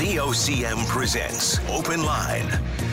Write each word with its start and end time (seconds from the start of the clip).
VOCM 0.00 0.88
presents 0.88 1.58
Open 1.68 2.02
Line. 2.02 2.48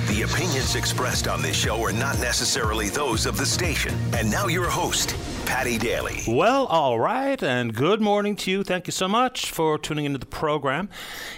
The 0.08 0.24
opinions 0.24 0.76
expressed 0.76 1.30
on 1.30 1.42
this 1.42 1.56
show 1.56 1.82
are 1.86 1.94
not 1.94 2.20
necessarily 2.20 2.90
those 2.90 3.26
of 3.26 3.38
the 3.38 3.46
station. 3.46 3.96
And 4.12 4.30
now 4.30 4.48
your 4.48 4.70
host, 4.70 5.16
Paddy 5.46 5.78
Daly. 5.78 6.24
Well, 6.28 6.66
all 6.66 7.00
right, 7.00 7.42
and 7.42 7.74
good 7.74 8.02
morning 8.02 8.36
to 8.36 8.52
you. 8.52 8.62
Thank 8.62 8.88
you 8.88 8.92
so 8.92 9.08
much 9.08 9.52
for 9.52 9.78
tuning 9.78 10.04
into 10.04 10.20
the 10.20 10.26
program. 10.26 10.90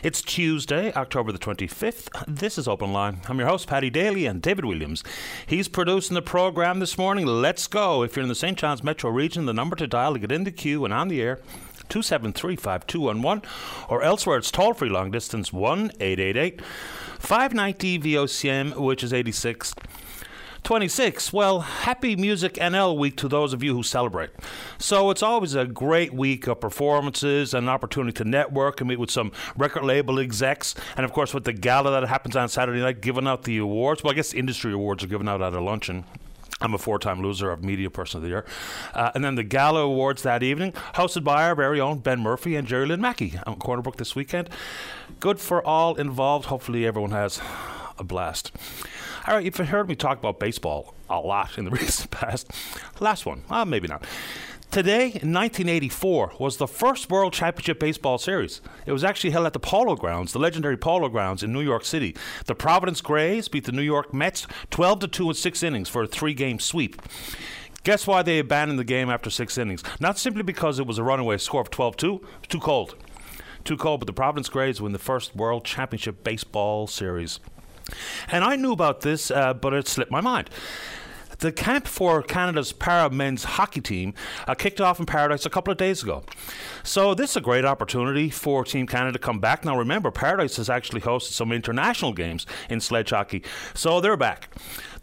It's 0.02 0.24
Tuesday, 0.24 0.92
October 0.94 1.32
the 1.32 1.38
25th. 1.38 2.08
This 2.28 2.58
is 2.58 2.68
Open 2.68 2.92
Line. 2.92 3.22
I'm 3.28 3.38
your 3.38 3.48
host, 3.48 3.68
Paddy 3.68 3.92
Daly, 3.92 4.26
and 4.26 4.42
David 4.42 4.66
Williams. 4.66 5.04
He's 5.46 5.68
producing 5.68 6.16
the 6.16 6.24
program 6.24 6.80
this 6.80 6.98
morning. 6.98 7.28
Let's 7.28 7.68
go. 7.68 8.02
If 8.02 8.16
you're 8.16 8.24
in 8.24 8.30
the 8.30 8.34
St. 8.34 8.58
John's 8.58 8.84
metro 8.84 9.12
region, 9.12 9.46
the 9.46 9.54
number 9.54 9.76
to 9.76 9.86
dial 9.86 10.14
to 10.14 10.20
get 10.20 10.32
in 10.32 10.46
the 10.46 10.52
queue 10.52 10.84
and 10.84 10.92
on 10.92 11.10
the 11.10 11.22
air 11.22 11.40
273 11.90 12.56
5211, 12.56 13.50
or 13.90 14.02
elsewhere 14.02 14.38
it's 14.38 14.52
toll 14.52 14.74
free 14.74 14.90
long 14.90 15.12
distance 15.12 15.52
1 15.52 15.92
888 16.00 16.62
590 17.20 18.00
VOCM, 18.00 18.76
which 18.78 19.04
is 19.04 19.12
86. 19.12 19.74
26. 20.64 21.34
Well, 21.34 21.62
happy 21.62 22.16
Music 22.16 22.54
NL 22.56 22.98
week 22.98 23.16
to 23.18 23.28
those 23.28 23.54
of 23.54 23.64
you 23.64 23.74
who 23.74 23.84
celebrate. 23.84 24.30
So 24.78 25.10
it's 25.10 25.24
always 25.24 25.56
a 25.56 25.66
great 25.66 26.14
week 26.14 26.48
of 26.48 26.60
performances 26.60 27.54
and 27.54 27.66
an 27.66 27.70
opportunity 27.70 28.14
to 28.18 28.24
network 28.24 28.82
and 28.82 28.90
meet 28.90 29.00
with 29.00 29.12
some 29.12 29.32
record 29.58 29.84
label 29.84 30.20
execs. 30.20 30.76
And 30.96 31.06
of 31.06 31.14
course, 31.14 31.34
with 31.34 31.46
the 31.46 31.54
gala 31.54 31.92
that 31.92 32.08
happens 32.08 32.36
on 32.36 32.50
Saturday 32.50 32.82
night, 32.82 33.02
giving 33.02 33.28
out 33.28 33.44
the 33.44 33.58
awards. 33.58 34.04
Well, 34.04 34.12
I 34.12 34.16
guess 34.16 34.34
industry 34.34 34.74
awards 34.74 35.04
are 35.04 35.08
given 35.08 35.28
out 35.28 35.42
at 35.42 35.54
a 35.54 35.62
luncheon. 35.62 36.06
I'm 36.62 36.74
a 36.74 36.78
four 36.78 37.00
time 37.00 37.22
loser 37.22 37.52
of 37.52 37.64
Media 37.64 37.90
Person 37.90 38.18
of 38.18 38.24
the 38.24 38.30
Year. 38.30 38.46
Uh, 38.94 39.12
and 39.16 39.24
then 39.24 39.36
the 39.36 39.44
Gala 39.44 39.82
Awards 39.82 40.24
that 40.24 40.44
evening, 40.44 40.74
hosted 40.96 41.24
by 41.24 41.44
our 41.48 41.56
very 41.56 41.80
own 41.80 42.00
Ben 42.00 42.20
Murphy 42.20 42.56
and 42.56 42.68
Jerry 42.68 42.86
Lynn 42.88 43.02
Mackey 43.02 43.40
on 43.46 43.58
Corner 43.58 43.82
Brook 43.82 43.98
this 43.98 44.16
weekend. 44.16 44.50
Good 45.20 45.40
for 45.40 45.66
all 45.66 45.96
involved. 45.96 46.46
Hopefully, 46.46 46.86
everyone 46.86 47.12
has 47.12 47.42
a 47.98 48.04
blast. 48.04 48.52
All 49.28 49.36
right, 49.36 49.44
you've 49.44 49.56
heard 49.56 49.88
me 49.88 49.96
talk 49.96 50.18
about 50.18 50.40
baseball 50.40 50.96
a 51.10 51.20
lot 51.20 51.58
in 51.58 51.66
the 51.66 51.72
recent 51.80 52.12
past. 52.12 52.52
Last 53.00 53.26
one, 53.26 53.44
well, 53.50 53.66
maybe 53.66 53.88
not. 53.88 54.04
Today, 54.72 55.06
in 55.06 55.34
1984, 55.34 56.34
was 56.38 56.58
the 56.58 56.68
first 56.68 57.10
World 57.10 57.34
Championship 57.34 57.80
Baseball 57.80 58.20
Series. 58.20 58.62
It 58.86 58.92
was 58.92 59.04
actually 59.04 59.32
held 59.32 59.48
at 59.48 59.54
the 59.54 59.60
Polo 59.60 59.96
Grounds, 59.96 60.32
the 60.32 60.38
legendary 60.38 60.78
Polo 60.78 61.10
Grounds 61.10 61.42
in 61.42 61.52
New 61.52 61.62
York 61.62 61.84
City. 61.84 62.16
The 62.46 62.54
Providence 62.54 63.02
Grays 63.02 63.48
beat 63.48 63.66
the 63.66 63.72
New 63.72 63.82
York 63.82 64.14
Mets 64.14 64.46
12 64.70 65.00
to 65.00 65.08
2 65.08 65.30
in 65.30 65.34
six 65.34 65.64
innings 65.64 65.90
for 65.90 66.04
a 66.04 66.08
three 66.08 66.36
game 66.36 66.60
sweep. 66.60 67.02
Guess 67.84 68.06
why 68.06 68.22
they 68.22 68.38
abandoned 68.38 68.78
the 68.78 68.84
game 68.84 69.10
after 69.10 69.32
six 69.32 69.58
innings? 69.58 69.84
Not 70.00 70.20
simply 70.20 70.44
because 70.44 70.78
it 70.78 70.86
was 70.86 71.00
a 71.00 71.04
runaway 71.04 71.40
score 71.40 71.62
of 71.62 71.72
12 71.72 71.98
2, 71.98 72.28
too 72.48 72.60
cold. 72.60 72.94
Too 73.64 73.76
cold, 73.76 74.02
but 74.02 74.06
the 74.06 74.14
Providence 74.14 74.50
Grays 74.50 74.80
win 74.80 74.92
the 74.92 75.00
first 75.00 75.36
World 75.36 75.66
Championship 75.66 76.24
Baseball 76.24 76.86
Series. 76.86 77.40
And 78.28 78.44
I 78.44 78.56
knew 78.56 78.72
about 78.72 79.02
this, 79.02 79.32
uh, 79.32 79.56
but 79.56 79.74
it 79.74 79.88
slipped 79.88 80.12
my 80.12 80.22
mind. 80.22 80.52
The 81.40 81.54
camp 81.54 81.88
for 81.88 82.22
Canada's 82.22 82.74
para 82.74 83.10
men's 83.10 83.46
hockey 83.46 83.80
team 83.80 84.14
uh, 84.46 84.56
kicked 84.56 84.82
off 84.82 85.00
in 85.00 85.06
Paradise 85.06 85.46
a 85.46 85.50
couple 85.50 85.72
of 85.72 85.78
days 85.78 86.04
ago. 86.04 86.24
So, 86.84 87.14
this 87.14 87.32
is 87.32 87.38
a 87.38 87.42
great 87.42 87.64
opportunity 87.64 88.30
for 88.30 88.66
Team 88.66 88.86
Canada 88.86 89.14
to 89.14 89.20
come 89.20 89.40
back. 89.40 89.64
Now, 89.64 89.78
remember, 89.78 90.12
Paradise 90.12 90.58
has 90.58 90.70
actually 90.70 91.00
hosted 91.00 91.32
some 91.32 91.54
international 91.54 92.12
games 92.12 92.46
in 92.70 92.82
sledge 92.82 93.12
hockey, 93.12 93.42
so 93.74 94.02
they're 94.02 94.18
back 94.18 94.50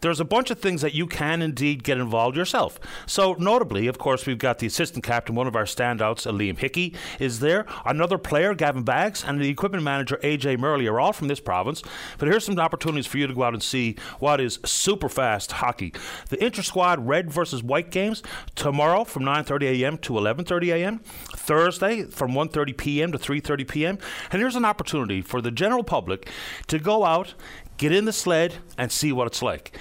there's 0.01 0.19
a 0.19 0.25
bunch 0.25 0.51
of 0.51 0.59
things 0.59 0.81
that 0.81 0.93
you 0.93 1.07
can 1.07 1.41
indeed 1.41 1.83
get 1.83 1.97
involved 1.97 2.37
yourself. 2.37 2.79
So, 3.05 3.35
notably, 3.39 3.87
of 3.87 3.97
course, 3.97 4.25
we've 4.25 4.37
got 4.37 4.59
the 4.59 4.67
assistant 4.67 5.03
captain, 5.03 5.35
one 5.35 5.47
of 5.47 5.55
our 5.55 5.65
standouts, 5.65 6.31
Liam 6.31 6.57
Hickey, 6.57 6.95
is 7.19 7.39
there. 7.39 7.65
Another 7.85 8.17
player, 8.17 8.53
Gavin 8.53 8.83
Baggs, 8.83 9.23
and 9.23 9.39
the 9.39 9.49
equipment 9.49 9.83
manager, 9.83 10.19
AJ 10.23 10.59
Murley, 10.59 10.87
are 10.87 10.99
all 10.99 11.13
from 11.13 11.27
this 11.27 11.39
province. 11.39 11.81
But 12.17 12.27
here's 12.27 12.45
some 12.45 12.59
opportunities 12.59 13.07
for 13.07 13.17
you 13.17 13.27
to 13.27 13.33
go 13.33 13.43
out 13.43 13.53
and 13.53 13.63
see 13.63 13.95
what 14.19 14.41
is 14.41 14.59
super 14.65 15.09
fast 15.09 15.53
hockey. 15.53 15.93
The 16.29 16.43
inter 16.43 16.61
squad 16.61 17.07
red 17.07 17.31
versus 17.31 17.63
white 17.63 17.91
games 17.91 18.23
tomorrow 18.55 19.03
from 19.03 19.23
9:30 19.23 19.81
a.m. 19.81 19.97
to 19.99 20.13
11:30 20.13 20.73
a.m. 20.73 20.99
Thursday 21.35 22.03
from 22.03 22.31
1:30 22.31 22.77
p.m. 22.77 23.11
to 23.11 23.17
3:30 23.17 23.67
p.m. 23.67 23.97
And 24.31 24.41
here's 24.41 24.55
an 24.55 24.65
opportunity 24.65 25.21
for 25.21 25.41
the 25.41 25.51
general 25.51 25.83
public 25.83 26.29
to 26.67 26.79
go 26.79 27.05
out 27.05 27.35
get 27.77 27.91
in 27.91 28.05
the 28.05 28.13
sled 28.13 28.55
and 28.77 28.91
see 28.91 29.11
what 29.11 29.27
it's 29.27 29.41
like. 29.41 29.77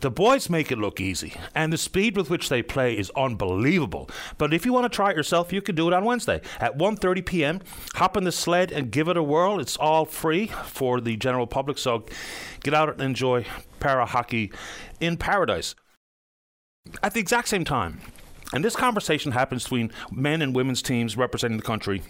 The 0.00 0.10
boys 0.10 0.50
make 0.50 0.72
it 0.72 0.78
look 0.78 1.00
easy, 1.00 1.34
and 1.54 1.72
the 1.72 1.78
speed 1.78 2.16
with 2.16 2.28
which 2.28 2.48
they 2.48 2.60
play 2.60 2.98
is 2.98 3.12
unbelievable. 3.16 4.10
But 4.36 4.52
if 4.52 4.66
you 4.66 4.72
want 4.72 4.84
to 4.84 4.94
try 4.94 5.12
it 5.12 5.16
yourself, 5.16 5.52
you 5.52 5.62
can 5.62 5.76
do 5.76 5.86
it 5.86 5.94
on 5.94 6.04
Wednesday 6.04 6.40
at 6.58 6.76
1:30 6.76 7.24
p.m. 7.24 7.60
Hop 7.94 8.16
in 8.16 8.24
the 8.24 8.32
sled 8.32 8.72
and 8.72 8.90
give 8.90 9.06
it 9.06 9.16
a 9.16 9.22
whirl. 9.22 9.60
It's 9.60 9.76
all 9.76 10.04
free 10.04 10.48
for 10.48 11.00
the 11.00 11.16
general 11.16 11.46
public, 11.46 11.78
so 11.78 12.04
get 12.64 12.74
out 12.74 12.88
and 12.88 13.00
enjoy 13.00 13.46
para 13.78 14.06
hockey 14.06 14.50
in 14.98 15.16
paradise. 15.16 15.76
At 17.00 17.14
the 17.14 17.20
exact 17.20 17.46
same 17.46 17.64
time, 17.64 18.00
and 18.52 18.64
this 18.64 18.74
conversation 18.74 19.30
happens 19.30 19.62
between 19.62 19.92
men 20.10 20.42
and 20.42 20.52
women's 20.52 20.82
teams 20.82 21.16
representing 21.16 21.58
the 21.58 21.62
country 21.62 22.02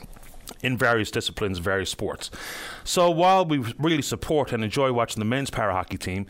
in 0.62 0.76
various 0.76 1.10
disciplines, 1.10 1.58
various 1.58 1.90
sports. 1.90 2.30
So 2.84 3.10
while 3.10 3.44
we 3.44 3.58
really 3.78 4.02
support 4.02 4.52
and 4.52 4.62
enjoy 4.62 4.92
watching 4.92 5.20
the 5.20 5.24
men's 5.24 5.50
para 5.50 5.72
hockey 5.72 5.98
team, 5.98 6.26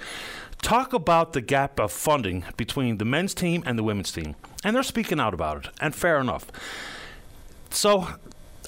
talk 0.62 0.92
about 0.92 1.32
the 1.32 1.40
gap 1.40 1.78
of 1.78 1.92
funding 1.92 2.44
between 2.56 2.98
the 2.98 3.04
men's 3.04 3.34
team 3.34 3.62
and 3.66 3.78
the 3.78 3.82
women's 3.82 4.12
team. 4.12 4.34
And 4.64 4.74
they're 4.74 4.82
speaking 4.82 5.20
out 5.20 5.34
about 5.34 5.66
it, 5.66 5.72
and 5.80 5.94
fair 5.94 6.18
enough. 6.18 6.46
So, 7.70 8.08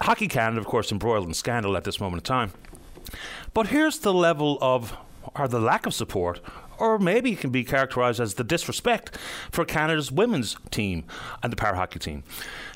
Hockey 0.02 0.28
Canada, 0.28 0.60
of 0.60 0.66
course, 0.66 0.90
embroiled 0.90 1.26
in 1.26 1.34
scandal 1.34 1.76
at 1.76 1.84
this 1.84 2.00
moment 2.00 2.22
in 2.22 2.24
time. 2.24 2.52
But 3.52 3.68
here's 3.68 3.98
the 4.00 4.12
level 4.12 4.58
of, 4.60 4.96
or 5.36 5.46
the 5.46 5.60
lack 5.60 5.86
of 5.86 5.94
support, 5.94 6.40
or 6.78 6.98
maybe 6.98 7.32
it 7.32 7.38
can 7.38 7.50
be 7.50 7.64
characterised 7.64 8.18
as 8.18 8.34
the 8.34 8.44
disrespect 8.44 9.16
for 9.52 9.64
Canada's 9.64 10.10
women's 10.10 10.56
team 10.70 11.04
and 11.42 11.52
the 11.52 11.56
para 11.56 11.76
hockey 11.76 12.00
team. 12.00 12.24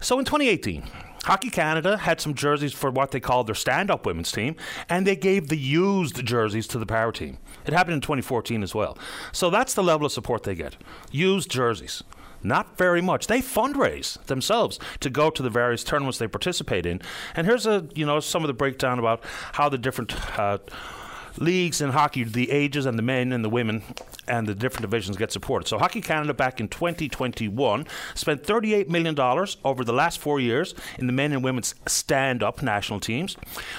So 0.00 0.18
in 0.18 0.24
2018, 0.24 0.84
Hockey 1.28 1.50
Canada 1.50 1.98
had 1.98 2.22
some 2.22 2.32
jerseys 2.32 2.72
for 2.72 2.90
what 2.90 3.10
they 3.10 3.20
called 3.20 3.48
their 3.48 3.54
stand 3.54 3.90
up 3.90 4.06
women's 4.06 4.32
team, 4.32 4.56
and 4.88 5.06
they 5.06 5.14
gave 5.14 5.48
the 5.48 5.58
used 5.58 6.24
jerseys 6.24 6.66
to 6.68 6.78
the 6.78 6.86
power 6.86 7.12
team. 7.12 7.36
It 7.66 7.74
happened 7.74 7.96
in 7.96 8.00
2014 8.00 8.62
as 8.62 8.74
well. 8.74 8.96
So 9.30 9.50
that's 9.50 9.74
the 9.74 9.82
level 9.82 10.06
of 10.06 10.12
support 10.12 10.44
they 10.44 10.54
get 10.54 10.78
used 11.12 11.50
jerseys. 11.50 12.02
Not 12.42 12.78
very 12.78 13.02
much. 13.02 13.26
They 13.26 13.42
fundraise 13.42 14.24
themselves 14.24 14.78
to 15.00 15.10
go 15.10 15.28
to 15.28 15.42
the 15.42 15.50
various 15.50 15.84
tournaments 15.84 16.16
they 16.16 16.28
participate 16.28 16.86
in. 16.86 17.02
And 17.36 17.46
here's 17.46 17.66
a 17.66 17.86
you 17.94 18.06
know 18.06 18.20
some 18.20 18.42
of 18.42 18.48
the 18.48 18.54
breakdown 18.54 18.98
about 18.98 19.22
how 19.52 19.68
the 19.68 19.76
different 19.76 20.14
uh, 20.38 20.58
leagues 21.40 21.80
in 21.80 21.90
hockey, 21.90 22.24
the 22.24 22.50
ages 22.50 22.86
and 22.86 22.98
the 22.98 23.02
men 23.02 23.32
and 23.32 23.44
the 23.44 23.48
women 23.48 23.82
and 24.26 24.46
the 24.46 24.54
different 24.54 24.82
divisions 24.82 25.16
get 25.16 25.32
supported. 25.32 25.68
So 25.68 25.78
Hockey 25.78 26.00
Canada 26.00 26.34
back 26.34 26.60
in 26.60 26.68
2021 26.68 27.86
spent 28.14 28.42
$38 28.42 28.88
million 28.88 29.18
over 29.64 29.84
the 29.84 29.92
last 29.92 30.18
four 30.18 30.40
years 30.40 30.74
in 30.98 31.06
the 31.06 31.12
men 31.12 31.32
and 31.32 31.42
women's 31.42 31.74
stand-up 31.86 32.62
national 32.62 33.00
teams. 33.00 33.36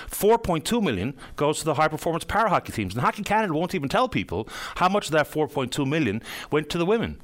4.2 0.10 0.82
million 0.82 1.14
goes 1.36 1.60
to 1.60 1.66
the 1.66 1.76
high-performance 1.76 2.24
para 2.26 2.50
hockey 2.50 2.72
teams. 2.72 2.94
And 2.94 3.02
Hockey 3.02 3.24
Canada 3.24 3.54
won't 3.54 3.76
even 3.76 3.90
tell 3.90 4.10
people 4.10 4.48
how 4.76 4.90
much 4.90 5.08
of 5.08 5.12
that 5.12 5.30
4.2 5.30 5.88
million 5.88 6.22
went 6.52 6.70
to 6.70 6.78
the 6.78 6.86
women. 6.86 7.20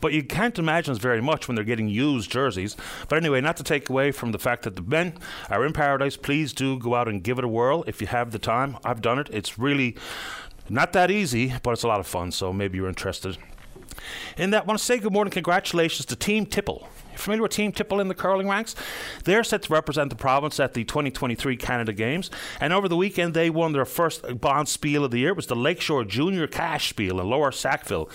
But 0.00 0.12
you 0.12 0.22
can't 0.22 0.58
imagine 0.58 0.94
very 0.96 1.20
much 1.20 1.48
when 1.48 1.54
they're 1.54 1.64
getting 1.64 1.88
used 1.88 2.30
jerseys. 2.30 2.76
But 3.08 3.16
anyway, 3.16 3.40
not 3.40 3.56
to 3.58 3.62
take 3.62 3.88
away 3.88 4.12
from 4.12 4.32
the 4.32 4.38
fact 4.38 4.62
that 4.62 4.76
the 4.76 4.82
men 4.82 5.14
are 5.48 5.64
in 5.64 5.72
paradise, 5.72 6.16
please 6.16 6.52
do 6.52 6.78
go 6.78 6.94
out 6.94 7.08
and 7.08 7.22
give 7.22 7.38
it 7.38 7.44
a 7.44 7.48
whirl 7.48 7.84
if 7.86 8.00
you 8.00 8.06
have 8.06 8.30
the 8.30 8.38
time. 8.38 8.76
I've 8.84 9.02
done 9.02 9.18
it. 9.18 9.28
It's 9.30 9.58
really 9.58 9.96
not 10.68 10.92
that 10.92 11.10
easy, 11.10 11.54
but 11.62 11.72
it's 11.72 11.82
a 11.82 11.88
lot 11.88 12.00
of 12.00 12.06
fun, 12.06 12.30
so 12.32 12.52
maybe 12.52 12.78
you're 12.78 12.88
interested. 12.88 13.36
In 14.36 14.50
that, 14.50 14.62
I 14.62 14.66
want 14.66 14.78
to 14.78 14.84
say 14.84 14.98
good 14.98 15.12
morning, 15.12 15.32
congratulations 15.32 16.06
to 16.06 16.16
Team 16.16 16.46
Tipple. 16.46 16.88
You 17.12 17.18
familiar 17.18 17.42
with 17.42 17.52
Team 17.52 17.72
Tipple 17.72 18.00
in 18.00 18.08
the 18.08 18.14
curling 18.14 18.48
ranks? 18.48 18.74
They're 19.24 19.44
set 19.44 19.62
to 19.62 19.72
represent 19.72 20.10
the 20.10 20.16
province 20.16 20.60
at 20.60 20.74
the 20.74 20.84
2023 20.84 21.56
Canada 21.56 21.92
Games, 21.92 22.30
and 22.60 22.72
over 22.72 22.88
the 22.88 22.96
weekend 22.96 23.34
they 23.34 23.50
won 23.50 23.72
their 23.72 23.84
first 23.84 24.22
Bonspiel 24.22 25.04
of 25.04 25.10
the 25.10 25.18
year. 25.18 25.30
It 25.30 25.36
was 25.36 25.48
the 25.48 25.56
Lakeshore 25.56 26.04
Junior 26.04 26.46
Cashspiel 26.46 27.20
in 27.20 27.28
Lower 27.28 27.50
Sackville. 27.50 28.08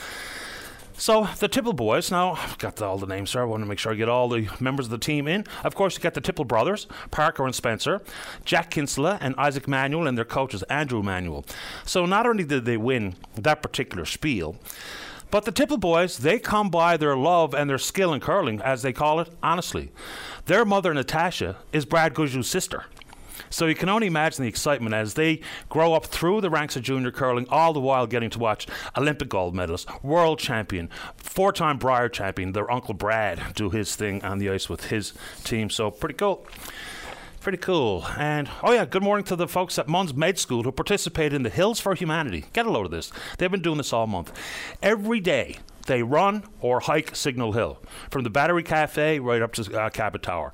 So 0.97 1.27
the 1.39 1.47
Tipple 1.47 1.73
boys. 1.73 2.09
Now 2.09 2.33
I've 2.33 2.57
got 2.57 2.81
all 2.81 2.97
the 2.97 3.05
names, 3.05 3.29
sir. 3.29 3.41
I 3.41 3.45
want 3.45 3.61
to 3.61 3.67
make 3.67 3.79
sure 3.79 3.91
I 3.91 3.95
get 3.95 4.09
all 4.09 4.29
the 4.29 4.49
members 4.59 4.85
of 4.85 4.91
the 4.91 4.97
team 4.97 5.27
in. 5.27 5.45
Of 5.63 5.75
course, 5.75 5.95
you 5.95 6.01
got 6.01 6.13
the 6.13 6.21
Tipple 6.21 6.45
brothers, 6.45 6.87
Parker 7.11 7.45
and 7.45 7.53
Spencer, 7.53 8.01
Jack 8.45 8.71
Kinsella 8.71 9.17
and 9.21 9.35
Isaac 9.37 9.67
Manuel, 9.67 10.07
and 10.07 10.17
their 10.17 10.25
coaches 10.25 10.63
Andrew 10.63 11.03
Manuel. 11.03 11.45
So 11.85 12.05
not 12.05 12.25
only 12.25 12.43
did 12.43 12.65
they 12.65 12.77
win 12.77 13.15
that 13.35 13.61
particular 13.61 14.05
spiel. 14.05 14.55
But 15.31 15.43
the 15.43 15.51
Tipple 15.51 15.77
boys, 15.77 16.19
they 16.19 16.39
come 16.39 16.69
by 16.69 16.97
their 16.97 17.17
love 17.17 17.53
and 17.53 17.69
their 17.69 17.77
skill 17.77 18.13
in 18.13 18.21
curling, 18.21 18.61
as 18.61 18.83
they 18.83 18.93
call 18.93 19.19
it, 19.19 19.29
honestly. 19.43 19.91
Their 20.45 20.63
mother, 20.63 20.93
Natasha, 20.93 21.57
is 21.73 21.83
Brad 21.83 22.13
Gushue's 22.13 22.49
sister. 22.49 22.85
So 23.49 23.65
you 23.67 23.75
can 23.75 23.89
only 23.89 24.07
imagine 24.07 24.43
the 24.43 24.49
excitement 24.49 24.95
as 24.95 25.13
they 25.13 25.41
grow 25.69 25.93
up 25.93 26.05
through 26.05 26.41
the 26.41 26.49
ranks 26.49 26.75
of 26.75 26.83
junior 26.83 27.11
curling, 27.11 27.47
all 27.49 27.73
the 27.73 27.79
while 27.79 28.07
getting 28.07 28.29
to 28.31 28.39
watch 28.39 28.67
Olympic 28.97 29.29
gold 29.29 29.55
medalist, 29.55 29.87
world 30.03 30.39
champion, 30.39 30.89
four 31.17 31.51
time 31.51 31.77
Brier 31.77 32.09
champion, 32.09 32.51
their 32.51 32.69
uncle 32.71 32.93
Brad, 32.93 33.41
do 33.55 33.69
his 33.69 33.95
thing 33.95 34.23
on 34.23 34.39
the 34.39 34.49
ice 34.49 34.69
with 34.69 34.85
his 34.85 35.13
team. 35.43 35.69
So 35.69 35.91
pretty 35.91 36.15
cool. 36.15 36.45
Pretty 37.41 37.57
cool. 37.59 38.07
And 38.17 38.49
oh 38.63 38.71
yeah, 38.71 38.85
good 38.85 39.03
morning 39.03 39.23
to 39.25 39.35
the 39.35 39.47
folks 39.47 39.77
at 39.77 39.87
MUN 39.87 40.09
Med 40.15 40.39
School 40.39 40.63
who 40.63 40.71
participate 40.71 41.31
in 41.31 41.43
the 41.43 41.49
Hills 41.51 41.79
for 41.79 41.93
Humanity. 41.93 42.45
Get 42.53 42.65
a 42.65 42.71
load 42.71 42.85
of 42.85 42.91
this. 42.91 43.11
They've 43.37 43.51
been 43.51 43.61
doing 43.61 43.77
this 43.77 43.93
all 43.93 44.07
month. 44.07 44.31
Every 44.81 45.19
day 45.19 45.57
they 45.85 46.03
run 46.03 46.43
or 46.61 46.79
hike 46.81 47.15
Signal 47.15 47.53
Hill 47.53 47.81
from 48.09 48.23
the 48.23 48.29
Battery 48.29 48.63
Cafe 48.63 49.19
right 49.19 49.41
up 49.41 49.53
to 49.53 49.79
uh, 49.79 49.89
Cabot 49.89 50.21
Tower. 50.21 50.53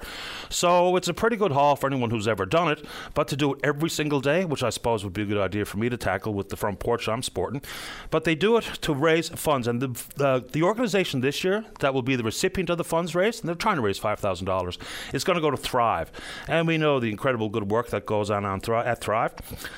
So 0.50 0.96
it's 0.96 1.08
a 1.08 1.14
pretty 1.14 1.38
good 1.38 1.52
haul 1.52 1.76
for 1.76 1.88
anyone 1.88 2.10
who's 2.10 2.28
ever 2.28 2.46
done 2.46 2.70
it, 2.70 2.86
but 3.14 3.28
to 3.30 3.36
do 3.36 3.54
it 3.54 3.60
every 3.64 3.90
single 3.90 4.22
day, 4.22 4.46
which 4.46 4.64
I 4.64 4.70
suppose 4.70 5.04
would 5.04 5.14
be 5.14 5.24
a 5.24 5.26
good 5.26 5.38
idea 5.38 5.66
for 5.66 5.78
me 5.78 5.90
to 5.90 5.98
tackle 5.98 6.34
with 6.34 6.50
the 6.50 6.58
front 6.58 6.80
porch 6.80 7.08
I'm 7.08 7.24
sporting, 7.24 7.62
but 8.10 8.24
they 8.24 8.36
do 8.36 8.58
it 8.58 8.64
to 8.82 8.94
raise 8.94 9.30
funds. 9.30 9.68
And 9.68 9.82
the, 9.82 10.24
uh, 10.24 10.42
the 10.52 10.64
organization 10.64 11.22
this 11.22 11.44
year 11.44 11.66
that 11.80 11.94
will 11.94 12.02
be 12.02 12.16
the 12.16 12.24
recipient 12.24 12.70
of 12.70 12.78
the 12.78 12.84
funds 12.84 13.16
raised, 13.16 13.42
and 13.42 13.48
they're 13.48 13.56
trying 13.56 13.78
to 13.78 13.82
raise 13.82 14.00
$5,000, 14.00 14.78
is 15.14 15.24
going 15.24 15.36
to 15.36 15.42
go 15.42 15.52
to 15.52 15.58
Thrive. 15.58 16.12
And 16.48 16.68
we 16.68 16.78
know 16.78 17.00
the 17.00 17.10
incredible 17.10 17.50
good 17.50 17.72
work 17.72 17.90
that 17.90 18.06
goes 18.06 18.30
on, 18.30 18.46
on 18.46 18.60
Thri- 18.60 18.76
at 18.78 19.02
Thrive. 19.02 19.34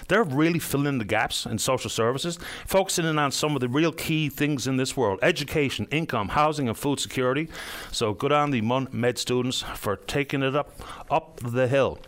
They're 0.07 0.23
really 0.23 0.59
filling 0.59 0.87
in 0.87 0.97
the 0.97 1.05
gaps 1.05 1.45
in 1.45 1.57
social 1.59 1.89
services, 1.89 2.39
focusing 2.65 3.05
in 3.05 3.19
on 3.19 3.31
some 3.31 3.55
of 3.55 3.61
the 3.61 3.69
real 3.69 3.91
key 3.91 4.29
things 4.29 4.67
in 4.67 4.77
this 4.77 4.97
world 4.97 5.19
education, 5.21 5.42
income, 5.91 6.29
housing, 6.29 6.67
and 6.67 6.77
food 6.77 6.99
security. 6.99 7.49
So 7.91 8.13
good 8.13 8.31
on 8.31 8.51
the 8.51 8.61
MUN 8.61 8.87
Med 8.91 9.17
students 9.17 9.61
for 9.75 9.95
taking 9.95 10.43
it 10.43 10.55
up 10.55 10.71
up 11.09 11.39
the 11.41 11.67
hill. 11.67 11.99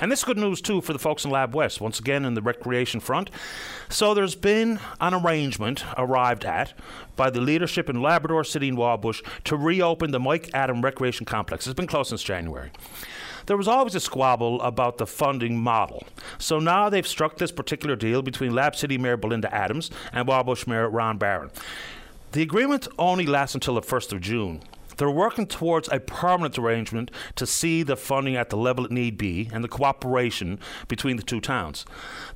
And 0.00 0.10
this 0.10 0.20
is 0.20 0.24
good 0.24 0.38
news 0.38 0.60
too 0.60 0.80
for 0.80 0.92
the 0.92 0.98
folks 0.98 1.24
in 1.24 1.30
Lab 1.30 1.54
West, 1.54 1.80
once 1.80 2.00
again 2.00 2.24
in 2.24 2.34
the 2.34 2.42
recreation 2.42 2.98
front. 2.98 3.30
So 3.88 4.14
there's 4.14 4.34
been 4.34 4.80
an 5.00 5.14
arrangement 5.14 5.84
arrived 5.96 6.44
at 6.44 6.72
by 7.14 7.30
the 7.30 7.40
leadership 7.40 7.88
in 7.88 8.02
Labrador 8.02 8.42
City 8.42 8.68
and 8.68 8.76
Wabush 8.76 9.22
to 9.44 9.56
reopen 9.56 10.10
the 10.10 10.18
Mike 10.18 10.50
Adam 10.54 10.82
Recreation 10.82 11.24
Complex. 11.24 11.68
It's 11.68 11.76
been 11.76 11.86
closed 11.86 12.08
since 12.08 12.22
January. 12.24 12.72
There 13.46 13.56
was 13.56 13.68
always 13.68 13.94
a 13.94 14.00
squabble 14.00 14.60
about 14.62 14.98
the 14.98 15.06
funding 15.06 15.58
model. 15.58 16.04
So 16.38 16.58
now 16.58 16.88
they've 16.88 17.06
struck 17.06 17.38
this 17.38 17.52
particular 17.52 17.96
deal 17.96 18.22
between 18.22 18.54
Lab 18.54 18.74
City 18.76 18.98
Mayor 18.98 19.16
Belinda 19.16 19.54
Adams 19.54 19.90
and 20.12 20.28
Wabush 20.28 20.66
Mayor 20.66 20.88
Ron 20.88 21.18
Barron. 21.18 21.50
The 22.32 22.40
agreement 22.40 22.88
only 22.98 23.26
lasts 23.26 23.54
until 23.54 23.74
the 23.74 23.82
1st 23.82 24.14
of 24.14 24.22
June. 24.22 24.62
They're 24.96 25.10
working 25.10 25.46
towards 25.46 25.90
a 25.90 26.00
permanent 26.00 26.58
arrangement 26.58 27.10
to 27.36 27.46
see 27.46 27.82
the 27.82 27.96
funding 27.96 28.36
at 28.36 28.48
the 28.48 28.56
level 28.56 28.86
it 28.86 28.90
need 28.90 29.18
be 29.18 29.50
and 29.52 29.62
the 29.62 29.68
cooperation 29.68 30.58
between 30.88 31.16
the 31.16 31.22
two 31.22 31.40
towns. 31.40 31.84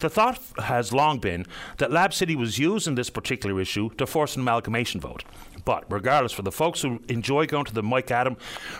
The 0.00 0.10
thought 0.10 0.38
has 0.64 0.92
long 0.92 1.18
been 1.18 1.46
that 1.78 1.92
Lab 1.92 2.12
City 2.12 2.36
was 2.36 2.58
using 2.58 2.94
this 2.94 3.08
particular 3.08 3.58
issue 3.58 3.88
to 3.96 4.06
force 4.06 4.36
an 4.36 4.42
amalgamation 4.42 5.00
vote. 5.00 5.24
But 5.64 5.84
regardless, 5.90 6.32
for 6.32 6.42
the 6.42 6.52
folks 6.52 6.82
who 6.82 7.00
enjoy 7.08 7.46
going 7.46 7.64
to 7.64 7.74
the 7.74 7.82
Mike 7.82 8.10
Adam 8.10 8.36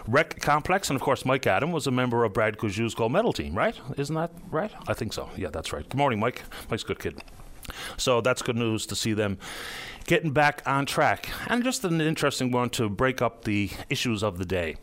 Rec 0.07 0.39
Complex, 0.41 0.91
and 0.91 0.97
of 0.97 1.03
course, 1.03 1.25
Mike 1.25 1.47
Adam 1.47 1.73
was 1.73 1.87
a 1.87 1.91
member 1.91 2.25
of 2.25 2.35
Brad 2.35 2.59
Gushue's 2.59 2.95
gold 2.95 3.13
medal 3.13 3.33
team, 3.33 3.55
right? 3.55 3.79
Isn't 3.97 4.17
that 4.17 4.33
right? 4.51 4.73
I 4.87 4.93
think 4.93 5.15
so. 5.15 5.31
Yeah, 5.35 5.49
that's 5.49 5.73
right. 5.73 5.89
Good 5.89 5.97
morning, 5.97 6.21
Mike. 6.21 6.43
Mike's 6.71 6.85
a 6.85 6.87
good 6.87 6.99
kid. 6.99 7.23
So 7.97 8.21
that's 8.21 8.43
good 8.43 8.57
news 8.57 8.87
to 8.87 8.95
see 8.95 9.13
them 9.13 9.39
getting 10.07 10.31
back 10.31 10.63
on 10.67 10.87
track. 10.87 11.29
And 11.49 11.63
just 11.63 11.85
an 11.85 12.01
interesting 12.01 12.51
one 12.51 12.71
to 12.71 12.89
break 12.89 13.21
up 13.21 13.45
the 13.45 13.71
issues 13.91 14.23
of 14.23 14.39
the 14.39 14.45
day. 14.45 14.77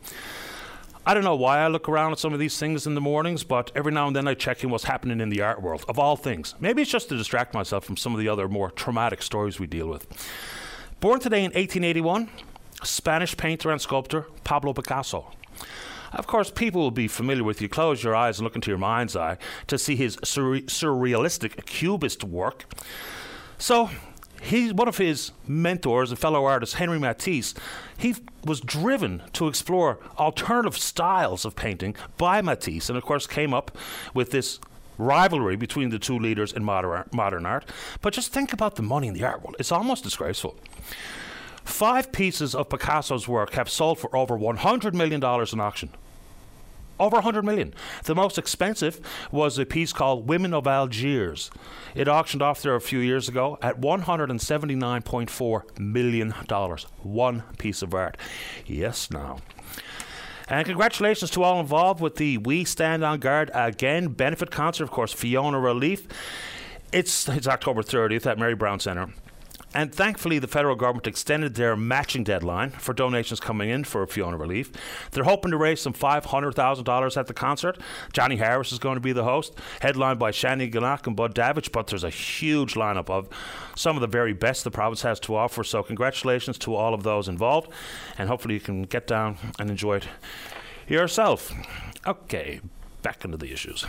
I 1.06 1.12
don't 1.12 1.24
know 1.24 1.36
why 1.36 1.58
I 1.58 1.68
look 1.68 1.88
around 1.88 2.12
at 2.12 2.18
some 2.18 2.32
of 2.32 2.38
these 2.38 2.58
things 2.58 2.86
in 2.86 2.94
the 2.94 3.00
mornings, 3.00 3.44
but 3.44 3.70
every 3.74 3.92
now 3.92 4.06
and 4.06 4.16
then 4.16 4.26
I 4.26 4.32
check 4.34 4.64
in 4.64 4.70
what's 4.70 4.84
happening 4.84 5.20
in 5.20 5.28
the 5.28 5.42
art 5.42 5.60
world, 5.60 5.84
of 5.86 5.98
all 5.98 6.16
things. 6.16 6.54
Maybe 6.60 6.80
it's 6.80 6.90
just 6.90 7.10
to 7.10 7.16
distract 7.16 7.52
myself 7.52 7.84
from 7.84 7.98
some 7.98 8.14
of 8.14 8.20
the 8.20 8.28
other 8.28 8.48
more 8.48 8.70
traumatic 8.70 9.20
stories 9.20 9.60
we 9.60 9.66
deal 9.66 9.86
with. 9.86 10.06
Born 11.00 11.20
today 11.20 11.40
in 11.40 11.52
1881, 11.52 12.30
Spanish 12.82 13.36
painter 13.36 13.70
and 13.70 13.80
sculptor 13.80 14.22
Pablo 14.44 14.72
Picasso. 14.72 15.30
Of 16.12 16.26
course, 16.26 16.50
people 16.50 16.80
will 16.80 16.90
be 16.90 17.08
familiar 17.08 17.44
with 17.44 17.60
you. 17.60 17.68
Close 17.68 18.02
your 18.02 18.14
eyes 18.14 18.38
and 18.38 18.44
look 18.44 18.54
into 18.54 18.70
your 18.70 18.78
mind's 18.78 19.16
eye 19.16 19.36
to 19.66 19.76
see 19.76 19.96
his 19.96 20.16
surrealistic 20.18 21.66
cubist 21.66 22.24
work. 22.24 22.64
So, 23.58 23.90
he, 24.44 24.72
one 24.72 24.88
of 24.88 24.98
his 24.98 25.32
mentors 25.48 26.10
and 26.10 26.18
fellow 26.18 26.44
artist, 26.44 26.74
Henri 26.74 26.98
Matisse, 26.98 27.54
he 27.96 28.14
was 28.44 28.60
driven 28.60 29.22
to 29.32 29.48
explore 29.48 29.98
alternative 30.18 30.76
styles 30.76 31.44
of 31.44 31.56
painting 31.56 31.96
by 32.18 32.42
Matisse, 32.42 32.88
and 32.88 32.98
of 32.98 33.04
course 33.04 33.26
came 33.26 33.54
up 33.54 33.76
with 34.12 34.30
this 34.30 34.60
rivalry 34.98 35.56
between 35.56 35.88
the 35.88 35.98
two 35.98 36.18
leaders 36.18 36.52
in 36.52 36.62
modern, 36.62 37.08
modern 37.12 37.46
art. 37.46 37.64
But 38.00 38.12
just 38.12 38.32
think 38.32 38.52
about 38.52 38.76
the 38.76 38.82
money 38.82 39.08
in 39.08 39.14
the 39.14 39.24
art 39.24 39.42
world; 39.42 39.56
it's 39.58 39.72
almost 39.72 40.04
disgraceful. 40.04 40.56
Five 41.64 42.12
pieces 42.12 42.54
of 42.54 42.68
Picasso's 42.68 43.26
work 43.26 43.54
have 43.54 43.70
sold 43.70 43.98
for 43.98 44.14
over 44.14 44.38
$100 44.38 44.92
million 44.92 45.24
in 45.24 45.60
auction. 45.60 45.88
Over 46.98 47.16
100 47.16 47.44
million. 47.44 47.74
The 48.04 48.14
most 48.14 48.38
expensive 48.38 49.00
was 49.32 49.58
a 49.58 49.66
piece 49.66 49.92
called 49.92 50.28
Women 50.28 50.54
of 50.54 50.66
Algiers. 50.66 51.50
It 51.94 52.08
auctioned 52.08 52.42
off 52.42 52.62
there 52.62 52.74
a 52.74 52.80
few 52.80 53.00
years 53.00 53.28
ago 53.28 53.58
at 53.62 53.80
$179.4 53.80 55.78
million. 55.78 56.30
One 57.02 57.42
piece 57.58 57.82
of 57.82 57.94
art. 57.94 58.16
Yes, 58.66 59.10
now. 59.10 59.38
And 60.48 60.66
congratulations 60.66 61.30
to 61.32 61.42
all 61.42 61.58
involved 61.60 62.00
with 62.00 62.16
the 62.16 62.38
We 62.38 62.64
Stand 62.64 63.02
on 63.02 63.18
Guard 63.18 63.50
Again 63.54 64.08
benefit 64.08 64.50
concert. 64.50 64.84
Of 64.84 64.90
course, 64.90 65.12
Fiona 65.12 65.58
Relief. 65.58 66.06
It's, 66.92 67.28
it's 67.28 67.48
October 67.48 67.82
30th 67.82 68.26
at 68.26 68.38
Mary 68.38 68.54
Brown 68.54 68.78
Centre. 68.78 69.08
And 69.74 69.92
thankfully, 69.92 70.38
the 70.38 70.46
federal 70.46 70.76
government 70.76 71.08
extended 71.08 71.56
their 71.56 71.74
matching 71.74 72.22
deadline 72.22 72.70
for 72.70 72.94
donations 72.94 73.40
coming 73.40 73.68
in 73.68 73.82
for 73.82 74.06
Fiona 74.06 74.36
Relief. 74.36 74.70
They're 75.10 75.24
hoping 75.24 75.50
to 75.50 75.56
raise 75.56 75.80
some 75.80 75.92
$500,000 75.92 77.16
at 77.16 77.26
the 77.26 77.34
concert. 77.34 77.78
Johnny 78.12 78.36
Harris 78.36 78.70
is 78.70 78.78
going 78.78 78.94
to 78.94 79.00
be 79.00 79.12
the 79.12 79.24
host, 79.24 79.58
headlined 79.80 80.20
by 80.20 80.30
Shanneyganock 80.30 81.08
and 81.08 81.16
Bud 81.16 81.34
Davidge. 81.34 81.72
But 81.72 81.88
there's 81.88 82.04
a 82.04 82.10
huge 82.10 82.74
lineup 82.74 83.10
of 83.10 83.28
some 83.74 83.96
of 83.96 84.00
the 84.00 84.06
very 84.06 84.32
best 84.32 84.62
the 84.62 84.70
province 84.70 85.02
has 85.02 85.18
to 85.20 85.34
offer. 85.34 85.64
So, 85.64 85.82
congratulations 85.82 86.56
to 86.58 86.76
all 86.76 86.94
of 86.94 87.02
those 87.02 87.28
involved. 87.28 87.70
And 88.16 88.28
hopefully, 88.28 88.54
you 88.54 88.60
can 88.60 88.84
get 88.84 89.08
down 89.08 89.38
and 89.58 89.70
enjoy 89.70 89.96
it 89.96 90.08
yourself. 90.86 91.52
Okay, 92.06 92.60
back 93.02 93.24
into 93.24 93.36
the 93.36 93.52
issues 93.52 93.84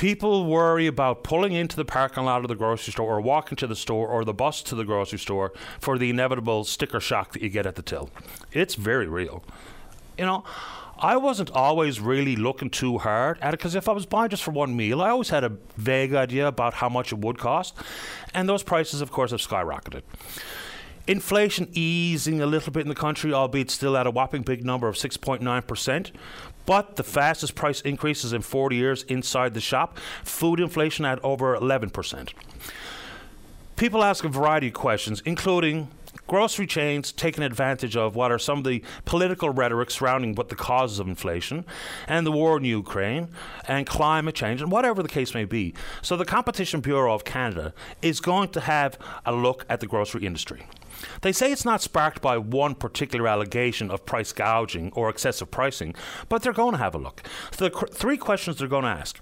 people 0.00 0.46
worry 0.46 0.86
about 0.86 1.22
pulling 1.22 1.52
into 1.52 1.76
the 1.76 1.84
parking 1.84 2.24
lot 2.24 2.40
of 2.40 2.48
the 2.48 2.54
grocery 2.54 2.90
store 2.90 3.18
or 3.18 3.20
walking 3.20 3.54
to 3.54 3.66
the 3.66 3.76
store 3.76 4.08
or 4.08 4.24
the 4.24 4.32
bus 4.32 4.62
to 4.62 4.74
the 4.74 4.82
grocery 4.82 5.18
store 5.18 5.52
for 5.78 5.98
the 5.98 6.08
inevitable 6.08 6.64
sticker 6.64 7.00
shock 7.00 7.34
that 7.34 7.42
you 7.42 7.50
get 7.50 7.66
at 7.66 7.74
the 7.74 7.82
till. 7.82 8.08
It's 8.50 8.76
very 8.76 9.06
real. 9.06 9.44
You 10.16 10.24
know, 10.24 10.42
I 10.98 11.18
wasn't 11.18 11.50
always 11.50 12.00
really 12.00 12.34
looking 12.34 12.70
too 12.70 12.96
hard 12.96 13.38
at 13.42 13.52
it 13.52 13.58
because 13.58 13.74
if 13.74 13.90
I 13.90 13.92
was 13.92 14.06
buying 14.06 14.30
just 14.30 14.42
for 14.42 14.52
one 14.52 14.74
meal, 14.74 15.02
I 15.02 15.10
always 15.10 15.28
had 15.28 15.44
a 15.44 15.52
vague 15.76 16.14
idea 16.14 16.48
about 16.48 16.72
how 16.72 16.88
much 16.88 17.12
it 17.12 17.18
would 17.18 17.36
cost. 17.36 17.76
And 18.32 18.48
those 18.48 18.62
prices, 18.62 19.02
of 19.02 19.12
course, 19.12 19.32
have 19.32 19.40
skyrocketed. 19.40 20.00
Inflation 21.06 21.68
easing 21.72 22.40
a 22.40 22.46
little 22.46 22.72
bit 22.72 22.82
in 22.82 22.88
the 22.88 22.94
country, 22.94 23.34
albeit 23.34 23.70
still 23.70 23.98
at 23.98 24.06
a 24.06 24.10
whopping 24.10 24.42
big 24.42 24.64
number 24.64 24.88
of 24.88 24.94
6.9%. 24.94 26.10
But 26.66 26.96
the 26.96 27.02
fastest 27.02 27.54
price 27.54 27.80
increases 27.80 28.32
in 28.32 28.42
40 28.42 28.76
years 28.76 29.02
inside 29.04 29.54
the 29.54 29.60
shop. 29.60 29.98
Food 30.22 30.60
inflation 30.60 31.04
at 31.04 31.22
over 31.24 31.56
11%. 31.56 32.32
People 33.76 34.04
ask 34.04 34.24
a 34.24 34.28
variety 34.28 34.68
of 34.68 34.74
questions, 34.74 35.22
including 35.24 35.88
grocery 36.26 36.66
chains 36.66 37.10
taking 37.10 37.42
advantage 37.42 37.96
of 37.96 38.14
what 38.14 38.30
are 38.30 38.38
some 38.38 38.58
of 38.58 38.64
the 38.64 38.84
political 39.04 39.50
rhetoric 39.50 39.90
surrounding 39.90 40.34
what 40.36 40.48
the 40.48 40.54
causes 40.54 41.00
of 41.00 41.08
inflation 41.08 41.64
and 42.06 42.24
the 42.24 42.30
war 42.30 42.56
in 42.56 42.64
Ukraine 42.64 43.26
and 43.66 43.84
climate 43.86 44.34
change 44.36 44.62
and 44.62 44.70
whatever 44.70 45.02
the 45.02 45.08
case 45.08 45.34
may 45.34 45.44
be. 45.44 45.74
So 46.02 46.16
the 46.16 46.24
Competition 46.24 46.80
Bureau 46.80 47.12
of 47.12 47.24
Canada 47.24 47.74
is 48.00 48.20
going 48.20 48.50
to 48.50 48.60
have 48.60 48.96
a 49.26 49.32
look 49.32 49.64
at 49.68 49.80
the 49.80 49.86
grocery 49.86 50.24
industry. 50.24 50.66
They 51.22 51.32
say 51.32 51.52
it's 51.52 51.64
not 51.64 51.82
sparked 51.82 52.22
by 52.22 52.38
one 52.38 52.74
particular 52.74 53.28
allegation 53.28 53.90
of 53.90 54.06
price 54.06 54.32
gouging 54.32 54.92
or 54.94 55.08
excessive 55.08 55.50
pricing, 55.50 55.94
but 56.28 56.42
they're 56.42 56.52
going 56.52 56.72
to 56.72 56.78
have 56.78 56.94
a 56.94 56.98
look. 56.98 57.22
So 57.52 57.64
the 57.64 57.70
cr- 57.70 57.86
three 57.86 58.16
questions 58.16 58.58
they're 58.58 58.68
going 58.68 58.84
to 58.84 58.90
ask 58.90 59.20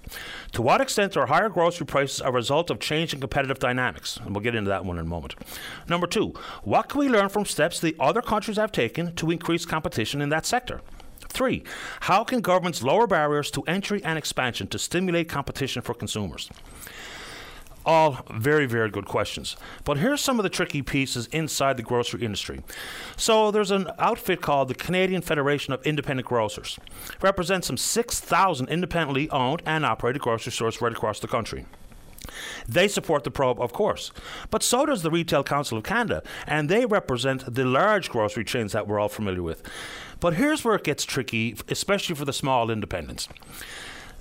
To 0.53 0.61
what 0.61 0.81
extent 0.81 1.17
are 1.17 1.27
higher 1.27 1.49
grocery 1.49 1.85
prices 1.85 2.21
a 2.23 2.31
result 2.31 2.69
of 2.69 2.79
changing 2.79 3.19
competitive 3.19 3.59
dynamics? 3.59 4.17
And 4.17 4.35
we'll 4.35 4.43
get 4.43 4.55
into 4.55 4.69
that 4.69 4.85
one 4.85 4.97
in 4.97 5.05
a 5.05 5.09
moment. 5.09 5.35
Number 5.87 6.07
two, 6.07 6.33
what 6.63 6.89
can 6.89 6.99
we 6.99 7.09
learn 7.09 7.29
from 7.29 7.45
steps 7.45 7.79
the 7.79 7.95
other 7.99 8.21
countries 8.21 8.57
have 8.57 8.71
taken 8.71 9.15
to 9.15 9.31
increase 9.31 9.65
competition 9.65 10.21
in 10.21 10.29
that 10.29 10.45
sector? 10.45 10.81
Three, 11.29 11.63
how 12.01 12.23
can 12.23 12.41
governments 12.41 12.81
lower 12.81 13.05
barriers 13.05 13.51
to 13.51 13.61
entry 13.63 14.03
and 14.03 14.17
expansion 14.17 14.67
to 14.67 14.79
stimulate 14.79 15.29
competition 15.29 15.81
for 15.81 15.93
consumers? 15.93 16.49
All 17.85 18.25
very, 18.31 18.65
very 18.65 18.89
good 18.89 19.05
questions. 19.05 19.55
But 19.83 19.97
here's 19.97 20.21
some 20.21 20.39
of 20.39 20.43
the 20.43 20.49
tricky 20.49 20.81
pieces 20.81 21.27
inside 21.27 21.77
the 21.77 21.83
grocery 21.83 22.23
industry. 22.23 22.61
So 23.17 23.51
there's 23.51 23.71
an 23.71 23.89
outfit 23.97 24.41
called 24.41 24.67
the 24.67 24.75
Canadian 24.75 25.21
Federation 25.21 25.73
of 25.73 25.85
Independent 25.85 26.27
Grocers. 26.27 26.79
represents 27.21 27.67
some 27.67 27.77
6,000 27.77 28.69
independently 28.69 29.29
owned 29.29 29.61
and 29.65 29.85
operated 29.85 30.21
grocery 30.21 30.51
stores 30.51 30.81
right 30.81 30.91
across 30.91 31.19
the 31.19 31.27
country. 31.27 31.65
They 32.67 32.87
support 32.87 33.23
the 33.23 33.31
probe, 33.31 33.59
of 33.59 33.73
course. 33.73 34.11
But 34.51 34.63
so 34.63 34.85
does 34.85 35.01
the 35.01 35.11
Retail 35.11 35.43
Council 35.43 35.77
of 35.77 35.83
Canada, 35.83 36.23
and 36.45 36.69
they 36.69 36.85
represent 36.85 37.55
the 37.55 37.65
large 37.65 38.09
grocery 38.09 38.43
chains 38.43 38.71
that 38.73 38.87
we're 38.87 38.99
all 38.99 39.09
familiar 39.09 39.41
with. 39.41 39.63
But 40.19 40.35
here's 40.35 40.63
where 40.63 40.75
it 40.75 40.83
gets 40.83 41.05
tricky, 41.05 41.55
especially 41.69 42.15
for 42.15 42.25
the 42.25 42.33
small 42.33 42.69
independents. 42.69 43.29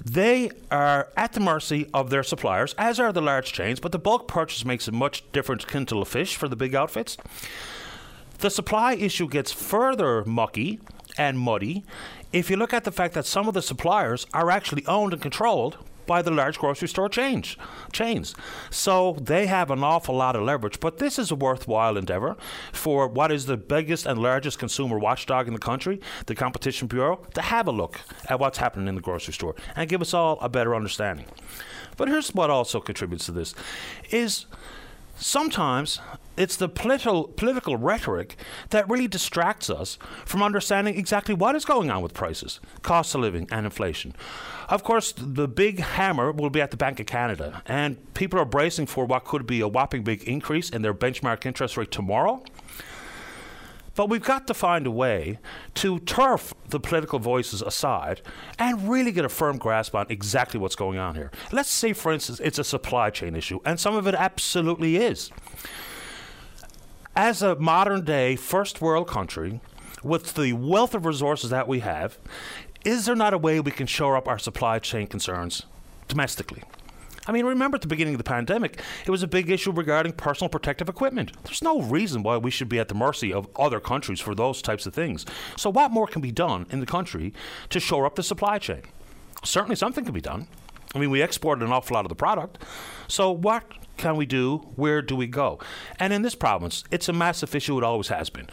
They 0.04 0.50
are 0.70 1.08
at 1.16 1.32
the 1.32 1.40
mercy 1.40 1.88
of 1.92 2.10
their 2.10 2.22
suppliers, 2.22 2.74
as 2.78 3.00
are 3.00 3.12
the 3.12 3.20
large 3.20 3.52
chains, 3.52 3.80
but 3.80 3.92
the 3.92 3.98
bulk 3.98 4.28
purchase 4.28 4.64
makes 4.64 4.88
a 4.88 4.92
much 4.92 5.24
different 5.32 5.66
quintal 5.66 6.02
of 6.02 6.08
fish 6.08 6.36
for 6.36 6.48
the 6.48 6.56
big 6.56 6.74
outfits. 6.74 7.16
The 8.38 8.50
supply 8.50 8.94
issue 8.94 9.28
gets 9.28 9.50
further 9.50 10.24
mucky 10.24 10.80
and 11.16 11.38
muddy 11.38 11.84
if 12.32 12.50
you 12.50 12.56
look 12.56 12.72
at 12.72 12.84
the 12.84 12.92
fact 12.92 13.14
that 13.14 13.26
some 13.26 13.48
of 13.48 13.54
the 13.54 13.62
suppliers 13.62 14.26
are 14.32 14.50
actually 14.50 14.86
owned 14.86 15.12
and 15.12 15.22
controlled 15.22 15.78
by 16.08 16.22
the 16.22 16.32
large 16.32 16.58
grocery 16.58 16.88
store 16.88 17.08
chains. 17.08 17.56
Chains. 17.92 18.34
So 18.70 19.16
they 19.20 19.46
have 19.46 19.70
an 19.70 19.84
awful 19.84 20.16
lot 20.16 20.34
of 20.34 20.42
leverage. 20.42 20.80
But 20.80 20.98
this 20.98 21.20
is 21.20 21.30
a 21.30 21.36
worthwhile 21.36 21.96
endeavor 21.96 22.36
for 22.72 23.06
what 23.06 23.30
is 23.30 23.46
the 23.46 23.56
biggest 23.56 24.06
and 24.06 24.20
largest 24.20 24.58
consumer 24.58 24.98
watchdog 24.98 25.46
in 25.46 25.52
the 25.52 25.60
country, 25.60 26.00
the 26.26 26.34
Competition 26.34 26.88
Bureau, 26.88 27.24
to 27.34 27.42
have 27.42 27.68
a 27.68 27.72
look 27.72 28.00
at 28.28 28.40
what's 28.40 28.58
happening 28.58 28.88
in 28.88 28.96
the 28.96 29.00
grocery 29.00 29.34
store 29.34 29.54
and 29.76 29.88
give 29.88 30.02
us 30.02 30.12
all 30.12 30.38
a 30.40 30.48
better 30.48 30.74
understanding. 30.74 31.26
But 31.96 32.08
here's 32.08 32.34
what 32.34 32.50
also 32.50 32.80
contributes 32.80 33.26
to 33.26 33.32
this 33.32 33.54
is 34.10 34.46
sometimes 35.18 36.00
it's 36.36 36.56
the 36.56 36.68
political 36.68 37.76
rhetoric 37.76 38.36
that 38.70 38.88
really 38.88 39.08
distracts 39.08 39.68
us 39.68 39.98
from 40.24 40.42
understanding 40.42 40.96
exactly 40.96 41.34
what 41.34 41.56
is 41.56 41.64
going 41.64 41.90
on 41.90 42.00
with 42.00 42.14
prices, 42.14 42.60
cost 42.82 43.14
of 43.14 43.20
living, 43.20 43.48
and 43.50 43.66
inflation. 43.66 44.14
Of 44.68 44.84
course, 44.84 45.12
the 45.16 45.48
big 45.48 45.80
hammer 45.80 46.30
will 46.30 46.50
be 46.50 46.60
at 46.60 46.70
the 46.70 46.76
Bank 46.76 47.00
of 47.00 47.06
Canada, 47.06 47.62
and 47.66 48.14
people 48.14 48.38
are 48.38 48.44
bracing 48.44 48.86
for 48.86 49.04
what 49.04 49.24
could 49.24 49.46
be 49.46 49.60
a 49.60 49.68
whopping 49.68 50.04
big 50.04 50.22
increase 50.24 50.70
in 50.70 50.82
their 50.82 50.94
benchmark 50.94 51.44
interest 51.44 51.76
rate 51.76 51.90
tomorrow. 51.90 52.42
But 53.98 54.08
we've 54.08 54.22
got 54.22 54.46
to 54.46 54.54
find 54.54 54.86
a 54.86 54.92
way 54.92 55.40
to 55.74 55.98
turf 55.98 56.54
the 56.68 56.78
political 56.78 57.18
voices 57.18 57.62
aside 57.62 58.22
and 58.56 58.88
really 58.88 59.10
get 59.10 59.24
a 59.24 59.28
firm 59.28 59.58
grasp 59.58 59.92
on 59.96 60.06
exactly 60.08 60.60
what's 60.60 60.76
going 60.76 60.98
on 60.98 61.16
here. 61.16 61.32
Let's 61.50 61.68
say, 61.68 61.92
for 61.94 62.12
instance, 62.12 62.38
it's 62.38 62.60
a 62.60 62.64
supply 62.64 63.10
chain 63.10 63.34
issue, 63.34 63.58
and 63.64 63.80
some 63.80 63.96
of 63.96 64.06
it 64.06 64.14
absolutely 64.14 64.98
is. 64.98 65.32
As 67.16 67.42
a 67.42 67.56
modern 67.56 68.04
day 68.04 68.36
first 68.36 68.80
world 68.80 69.08
country, 69.08 69.60
with 70.04 70.34
the 70.34 70.52
wealth 70.52 70.94
of 70.94 71.04
resources 71.04 71.50
that 71.50 71.66
we 71.66 71.80
have, 71.80 72.18
is 72.84 73.06
there 73.06 73.16
not 73.16 73.34
a 73.34 73.38
way 73.38 73.58
we 73.58 73.72
can 73.72 73.88
shore 73.88 74.16
up 74.16 74.28
our 74.28 74.38
supply 74.38 74.78
chain 74.78 75.08
concerns 75.08 75.66
domestically? 76.06 76.62
I 77.28 77.32
mean, 77.32 77.44
remember 77.44 77.76
at 77.76 77.82
the 77.82 77.88
beginning 77.88 78.14
of 78.14 78.18
the 78.18 78.24
pandemic, 78.24 78.80
it 79.04 79.10
was 79.10 79.22
a 79.22 79.28
big 79.28 79.50
issue 79.50 79.70
regarding 79.70 80.12
personal 80.12 80.48
protective 80.48 80.88
equipment. 80.88 81.30
There's 81.44 81.62
no 81.62 81.82
reason 81.82 82.22
why 82.22 82.38
we 82.38 82.50
should 82.50 82.70
be 82.70 82.78
at 82.78 82.88
the 82.88 82.94
mercy 82.94 83.34
of 83.34 83.46
other 83.54 83.80
countries 83.80 84.18
for 84.18 84.34
those 84.34 84.62
types 84.62 84.86
of 84.86 84.94
things. 84.94 85.26
So, 85.54 85.68
what 85.68 85.90
more 85.90 86.06
can 86.06 86.22
be 86.22 86.32
done 86.32 86.66
in 86.70 86.80
the 86.80 86.86
country 86.86 87.34
to 87.68 87.78
shore 87.78 88.06
up 88.06 88.14
the 88.14 88.22
supply 88.22 88.58
chain? 88.58 88.80
Certainly, 89.44 89.76
something 89.76 90.04
can 90.04 90.14
be 90.14 90.22
done. 90.22 90.48
I 90.94 90.98
mean, 90.98 91.10
we 91.10 91.20
export 91.20 91.62
an 91.62 91.70
awful 91.70 91.94
lot 91.94 92.06
of 92.06 92.08
the 92.08 92.14
product. 92.14 92.62
So, 93.08 93.30
what 93.30 93.64
can 93.98 94.16
we 94.16 94.24
do? 94.24 94.58
Where 94.76 95.02
do 95.02 95.14
we 95.14 95.26
go? 95.26 95.58
And 95.98 96.14
in 96.14 96.22
this 96.22 96.34
province, 96.34 96.82
it's 96.90 97.10
a 97.10 97.12
massive 97.12 97.54
issue. 97.54 97.76
It 97.76 97.84
always 97.84 98.08
has 98.08 98.30
been. 98.30 98.48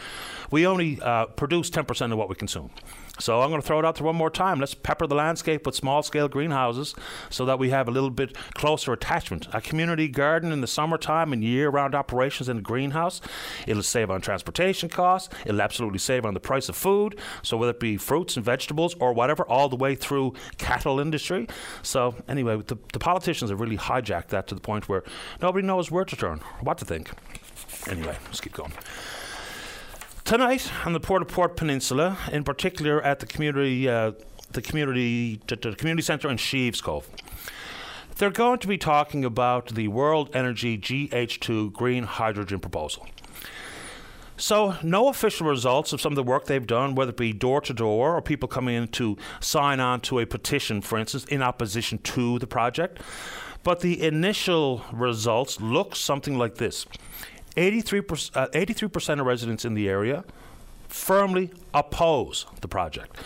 We 0.52 0.68
only 0.68 1.00
uh, 1.02 1.28
produce 1.28 1.70
10% 1.70 2.12
of 2.12 2.18
what 2.18 2.28
we 2.28 2.36
consume. 2.36 2.72
So 3.20 3.42
I'm 3.42 3.50
going 3.50 3.62
to 3.62 3.68
throw 3.68 3.80
it 3.80 3.86
out 3.86 3.96
there 3.96 4.06
one 4.06 4.16
more 4.16 4.30
time. 4.30 4.60
Let's 4.60 4.74
pepper 4.74 5.08
the 5.08 5.16
landscape 5.16 5.66
with 5.66 5.76
small 5.76 6.04
scale 6.04 6.28
greenhouses 6.28 6.96
so 7.30 7.46
that 7.46 7.60
we 7.60 7.70
have 7.70 7.88
a 7.88 7.92
little 7.92 8.10
bit 8.10 8.36
closer 8.54 8.92
attachment. 8.94 9.48
A 9.54 9.62
community 9.62 10.08
garden 10.08 10.52
in 10.52 10.62
the 10.62 10.68
summertime 10.68 11.32
and 11.32 11.44
year 11.44 11.70
round 11.70 11.96
operations 11.96 12.50
in 12.50 12.58
a 12.58 12.62
greenhouse. 12.62 13.22
It'll 13.68 13.84
save 13.84 14.12
on 14.12 14.22
transportation 14.22 14.90
costs. 14.90 15.34
It'll 15.46 15.62
absolutely 15.62 16.00
save 16.00 16.26
on 16.26 16.34
the 16.34 16.40
price 16.40 16.68
of 16.68 16.76
food. 16.76 17.18
So 17.42 17.58
whether 17.58 17.72
it 17.72 17.80
be 17.80 17.98
fruits 17.98 18.36
and 18.36 18.46
vegetables 18.46 18.96
or 19.00 19.14
whatever, 19.14 19.44
all 19.44 19.70
the 19.70 19.76
way 19.76 19.96
through 19.96 20.34
cattle 20.58 21.00
industry. 21.00 21.48
So 21.84 22.16
anyway, 22.28 22.62
the, 22.66 22.78
the 22.92 23.00
politicians 23.00 23.50
have 23.50 23.62
really 23.62 23.78
hijacked 23.78 24.28
that 24.28 24.48
to 24.48 24.56
the 24.56 24.62
point 24.62 24.90
where 24.90 25.04
nobody 25.42 25.66
knows 25.66 25.90
where 25.90 26.06
to 26.06 26.16
turn, 26.16 26.40
what 26.62 26.78
to 26.80 26.86
think. 26.86 27.12
Anyway, 27.88 28.18
let's 28.26 28.42
keep 28.42 28.54
going. 28.54 28.74
Tonight 30.26 30.72
on 30.88 30.94
the 30.94 31.00
Port 31.00 31.22
au 31.22 31.26
Port 31.26 31.56
Peninsula, 31.56 32.18
in 32.32 32.44
particular 32.44 33.00
at 33.04 33.20
the 33.20 33.28
community, 33.28 33.88
uh, 33.88 34.14
the 34.54 34.62
community, 34.64 35.40
the 35.46 35.76
community 35.78 36.02
centre 36.02 36.28
in 36.28 36.38
Sheaves 36.38 36.82
Cove. 36.82 37.08
They're 38.16 38.32
going 38.32 38.58
to 38.58 38.68
be 38.68 38.80
talking 38.80 39.24
about 39.24 39.76
the 39.76 39.88
World 39.88 40.32
Energy 40.34 40.80
GH2 40.80 41.74
green 41.74 42.06
hydrogen 42.06 42.60
proposal. 42.60 43.06
So, 44.36 44.78
no 44.82 45.10
official 45.10 45.46
results 45.46 45.94
of 45.94 46.02
some 46.02 46.14
of 46.14 46.16
the 46.16 46.24
work 46.24 46.46
they've 46.46 46.66
done, 46.66 46.96
whether 46.96 47.12
it 47.12 47.18
be 47.18 47.32
door 47.32 47.62
to 47.62 47.72
door 47.72 48.16
or 48.16 48.22
people 48.24 48.50
coming 48.50 48.74
in 48.74 48.88
to 48.94 49.18
sign 49.42 49.80
on 49.80 50.02
to 50.02 50.18
a 50.18 50.26
petition, 50.26 50.82
for 50.82 50.98
instance, 50.98 51.26
in 51.26 51.44
opposition 51.44 52.00
to 52.00 52.40
the 52.40 52.48
project. 52.48 53.00
But 53.62 53.82
the 53.82 54.02
initial 54.02 54.84
results 54.92 55.62
look 55.62 55.96
something 55.96 56.36
like 56.36 56.56
this 56.56 56.88
83%, 57.56 58.32
uh, 58.36 58.48
83% 58.50 59.20
of 59.20 59.26
residents 59.26 59.66
in 59.66 59.74
the 59.74 59.90
area 59.90 60.24
firmly 60.88 61.52
oppose 61.74 62.46
the 62.62 62.68
project. 62.68 63.18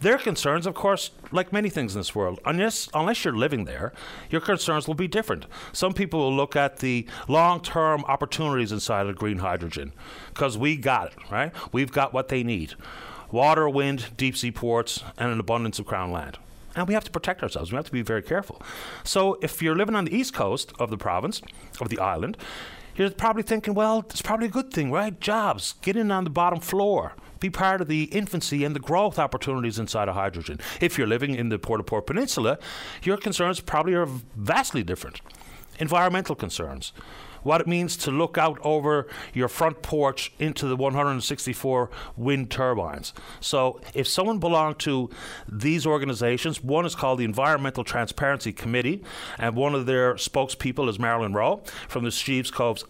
Their 0.00 0.18
concerns, 0.18 0.66
of 0.66 0.74
course, 0.74 1.12
like 1.32 1.52
many 1.52 1.70
things 1.70 1.94
in 1.94 2.00
this 2.00 2.14
world, 2.14 2.38
unless, 2.44 2.88
unless 2.92 3.24
you're 3.24 3.36
living 3.36 3.64
there, 3.64 3.92
your 4.28 4.40
concerns 4.40 4.86
will 4.86 4.94
be 4.94 5.08
different. 5.08 5.46
Some 5.72 5.94
people 5.94 6.20
will 6.20 6.36
look 6.36 6.56
at 6.56 6.80
the 6.80 7.06
long 7.26 7.60
term 7.62 8.04
opportunities 8.04 8.70
inside 8.70 9.06
of 9.06 9.16
green 9.16 9.38
hydrogen 9.38 9.92
because 10.28 10.58
we 10.58 10.76
got 10.76 11.12
it, 11.12 11.30
right? 11.30 11.52
We've 11.72 11.92
got 11.92 12.12
what 12.12 12.28
they 12.28 12.42
need 12.42 12.74
water, 13.30 13.68
wind, 13.68 14.08
deep 14.16 14.36
sea 14.36 14.52
ports, 14.52 15.02
and 15.18 15.32
an 15.32 15.40
abundance 15.40 15.78
of 15.78 15.86
crown 15.86 16.12
land. 16.12 16.38
And 16.76 16.86
we 16.86 16.94
have 16.94 17.04
to 17.04 17.10
protect 17.10 17.42
ourselves. 17.42 17.72
We 17.72 17.76
have 17.76 17.86
to 17.86 17.92
be 17.92 18.02
very 18.02 18.22
careful. 18.22 18.60
So, 19.02 19.38
if 19.42 19.62
you're 19.62 19.74
living 19.74 19.94
on 19.94 20.04
the 20.04 20.14
east 20.14 20.34
coast 20.34 20.72
of 20.78 20.90
the 20.90 20.96
province, 20.96 21.40
of 21.80 21.88
the 21.88 21.98
island, 21.98 22.36
you're 22.96 23.10
probably 23.10 23.42
thinking, 23.42 23.74
well, 23.74 24.00
it's 24.10 24.22
probably 24.22 24.46
a 24.46 24.50
good 24.50 24.72
thing, 24.72 24.90
right? 24.90 25.18
Jobs, 25.20 25.74
get 25.82 25.96
in 25.96 26.10
on 26.10 26.24
the 26.24 26.30
bottom 26.30 26.60
floor. 26.60 27.14
Be 27.40 27.50
part 27.50 27.80
of 27.80 27.88
the 27.88 28.04
infancy 28.04 28.64
and 28.64 28.74
the 28.74 28.80
growth 28.80 29.18
opportunities 29.18 29.78
inside 29.78 30.08
of 30.08 30.14
hydrogen. 30.14 30.60
If 30.80 30.96
you're 30.96 31.06
living 31.06 31.34
in 31.34 31.48
the 31.48 31.58
Port 31.58 31.80
au 31.80 31.84
Port 31.84 32.06
Peninsula, 32.06 32.58
your 33.02 33.16
concerns 33.16 33.60
probably 33.60 33.94
are 33.94 34.08
vastly 34.36 34.82
different. 34.82 35.20
Environmental 35.78 36.36
concerns, 36.36 36.92
what 37.44 37.60
it 37.60 37.66
means 37.68 37.96
to 37.98 38.10
look 38.10 38.36
out 38.36 38.58
over 38.62 39.06
your 39.32 39.48
front 39.48 39.82
porch 39.82 40.32
into 40.38 40.66
the 40.66 40.76
164 40.76 41.90
wind 42.16 42.50
turbines. 42.50 43.14
So, 43.40 43.80
if 43.94 44.08
someone 44.08 44.38
belonged 44.38 44.80
to 44.80 45.10
these 45.48 45.86
organizations, 45.86 46.62
one 46.64 46.84
is 46.84 46.94
called 46.94 47.20
the 47.20 47.24
Environmental 47.24 47.84
Transparency 47.84 48.52
Committee, 48.52 49.04
and 49.38 49.54
one 49.54 49.74
of 49.74 49.86
their 49.86 50.14
spokespeople 50.14 50.88
is 50.88 50.98
Marilyn 50.98 51.32
Rowe 51.32 51.62
from 51.88 52.04
the 52.04 52.10
Sheaves 52.10 52.50
Cove, 52.50 52.82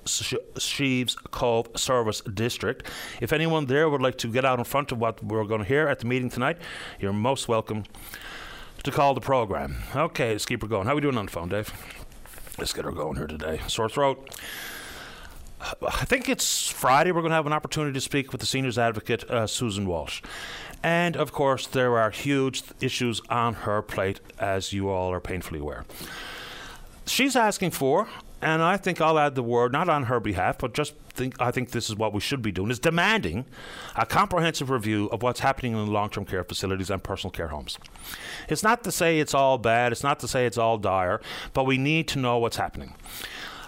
Sheaves 0.59 1.17
Cove 1.31 1.69
Service 1.77 2.23
District. 2.23 2.87
If 3.21 3.33
anyone 3.33 3.67
there 3.67 3.91
would 3.91 4.01
like 4.01 4.17
to 4.19 4.29
get 4.29 4.45
out 4.45 4.59
in 4.59 4.65
front 4.65 4.93
of 4.93 4.99
what 4.99 5.23
we're 5.23 5.45
going 5.45 5.61
to 5.61 5.67
hear 5.67 5.89
at 5.89 5.99
the 5.99 6.07
meeting 6.07 6.31
tonight, 6.31 6.59
you're 7.01 7.13
most 7.13 7.49
welcome 7.49 7.85
to 8.85 8.91
call 8.91 9.15
the 9.15 9.21
program. 9.21 9.77
Okay, 9.95 10.33
let's 10.33 10.47
keep 10.47 10.63
her 10.63 10.69
going. 10.69 10.87
How 10.87 10.93
are 10.93 10.97
we 10.97 11.01
doing 11.01 11.17
on 11.17 11.27
the 11.27 11.33
phone, 11.33 11.49
Dave? 11.49 11.73
Let's 12.57 12.73
get 12.73 12.85
her 12.85 12.93
going 12.93 13.17
here 13.17 13.27
today. 13.27 13.61
Sore 13.67 13.89
throat. 13.89 14.29
I 15.61 16.05
think 16.05 16.29
it's 16.29 16.69
Friday. 16.69 17.11
We're 17.11 17.23
going 17.23 17.31
to 17.31 17.37
have 17.37 17.47
an 17.47 17.53
opportunity 17.53 17.95
to 17.95 18.01
speak 18.01 18.33
with 18.33 18.41
the 18.41 18.47
seniors 18.47 18.79
advocate, 18.79 19.29
uh, 19.31 19.47
Susan 19.47 19.87
Walsh. 19.87 20.23
And 20.83 21.17
of 21.17 21.33
course, 21.33 21.67
there 21.67 21.99
are 21.99 22.11
huge 22.11 22.63
issues 22.81 23.21
on 23.31 23.55
her 23.55 23.81
plate, 23.83 24.21
as 24.39 24.73
you 24.73 24.91
all 24.91 25.11
are 25.13 25.21
painfully 25.21 25.61
aware. 25.61 25.85
She's 27.07 27.35
asking 27.35 27.73
for, 27.73 28.09
and 28.45 28.63
I 28.63 28.77
think 28.77 29.01
I'll 29.01 29.19
add 29.19 29.35
the 29.35 29.43
word, 29.43 29.73
not 29.73 29.89
on 29.89 30.05
her 30.05 30.21
behalf, 30.21 30.59
but 30.59 30.75
just 30.75 30.95
think 31.15 31.41
I 31.41 31.51
think 31.51 31.71
this 31.71 31.89
is 31.89 31.97
what 31.97 32.13
we 32.13 32.21
should 32.21 32.43
be 32.43 32.53
doing, 32.53 32.71
is 32.71 32.79
demanding 32.79 33.47
a 33.97 34.05
comprehensive 34.05 34.69
review 34.69 35.07
of 35.07 35.23
what's 35.23 35.41
happening 35.41 35.73
in 35.73 35.87
long-term 35.87 36.27
care 36.27 36.45
facilities 36.45 36.91
and 36.91 37.03
personal 37.03 37.31
care 37.31 37.49
homes. 37.49 37.79
It's 38.49 38.63
not 38.63 38.85
to 38.85 38.93
say 38.93 39.19
it's 39.19 39.35
all 39.35 39.59
bad, 39.59 39.93
it's 39.93 40.03
not 40.03 40.21
to 40.21 40.29
say 40.29 40.47
it's 40.47 40.59
all 40.59 40.77
dire, 40.79 41.21
but 41.55 41.65
we 41.65 41.79
need 41.79 42.07
to 42.09 42.19
know 42.19 42.39
what's 42.39 42.57
happening. 42.57 42.95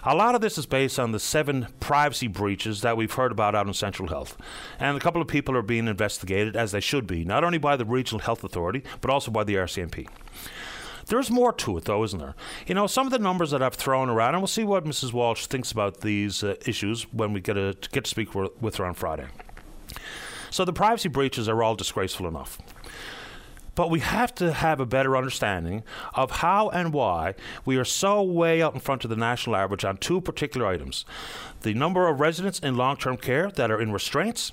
A 0.03 0.15
lot 0.15 0.35
of 0.35 0.41
this 0.41 0.57
is 0.57 0.65
based 0.65 0.99
on 0.99 1.11
the 1.11 1.19
seven 1.19 1.67
privacy 1.81 2.27
breaches 2.27 2.81
that 2.81 2.95
we've 2.95 3.11
heard 3.11 3.31
about 3.31 3.55
out 3.55 3.67
in 3.67 3.73
Central 3.73 4.07
Health. 4.07 4.37
And 4.79 4.95
a 4.95 5.01
couple 5.01 5.21
of 5.21 5.27
people 5.27 5.57
are 5.57 5.61
being 5.61 5.87
investigated, 5.87 6.55
as 6.55 6.71
they 6.71 6.79
should 6.79 7.07
be, 7.07 7.25
not 7.25 7.43
only 7.43 7.57
by 7.57 7.75
the 7.75 7.83
Regional 7.83 8.21
Health 8.21 8.43
Authority, 8.43 8.83
but 9.01 9.11
also 9.11 9.31
by 9.31 9.43
the 9.43 9.55
RCMP. 9.55 10.07
There's 11.07 11.31
more 11.31 11.53
to 11.53 11.77
it, 11.77 11.85
though, 11.85 12.03
isn't 12.03 12.19
there? 12.19 12.35
You 12.67 12.75
know, 12.75 12.87
some 12.87 13.07
of 13.07 13.11
the 13.11 13.19
numbers 13.19 13.51
that 13.51 13.61
I've 13.61 13.75
thrown 13.75 14.09
around, 14.09 14.35
and 14.35 14.41
we'll 14.41 14.47
see 14.47 14.63
what 14.63 14.83
Mrs. 14.83 15.13
Walsh 15.13 15.45
thinks 15.47 15.71
about 15.71 16.01
these 16.01 16.43
uh, 16.43 16.55
issues 16.65 17.03
when 17.13 17.33
we 17.33 17.39
get, 17.39 17.57
a, 17.57 17.75
get 17.91 18.03
to 18.05 18.09
speak 18.09 18.35
with 18.35 18.75
her 18.75 18.85
on 18.85 18.93
Friday. 18.93 19.27
So 20.49 20.65
the 20.65 20.73
privacy 20.73 21.09
breaches 21.09 21.47
are 21.47 21.63
all 21.63 21.75
disgraceful 21.75 22.27
enough. 22.27 22.59
But 23.75 23.91
we 23.91 23.99
have 23.99 24.33
to 24.35 24.53
have 24.53 24.79
a 24.79 24.87
better 24.87 25.15
understanding 25.15 25.83
of 26.15 26.31
how 26.31 26.69
and 26.69 26.91
why 26.91 27.35
we 27.63 27.77
are 27.77 27.85
so 27.85 28.23
way 28.23 28.59
out 28.59 28.73
in 28.73 28.79
front 28.79 29.03
of 29.03 29.11
the 29.11 29.15
national 29.15 29.55
average 29.55 29.85
on 29.85 29.97
two 29.97 30.19
particular 30.19 30.65
items 30.65 31.05
the 31.61 31.75
number 31.75 32.07
of 32.07 32.19
residents 32.19 32.57
in 32.57 32.75
long 32.75 32.97
term 32.97 33.17
care 33.17 33.51
that 33.51 33.69
are 33.69 33.79
in 33.79 33.91
restraints 33.91 34.51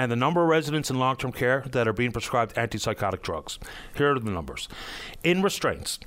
and 0.00 0.10
the 0.10 0.16
number 0.16 0.42
of 0.42 0.48
residents 0.48 0.88
in 0.88 0.98
long 0.98 1.14
term 1.14 1.30
care 1.30 1.62
that 1.72 1.86
are 1.86 1.92
being 1.92 2.10
prescribed 2.10 2.54
antipsychotic 2.54 3.20
drugs. 3.20 3.58
Here 3.94 4.12
are 4.12 4.18
the 4.18 4.30
numbers. 4.30 4.66
In 5.22 5.42
restraints, 5.42 5.98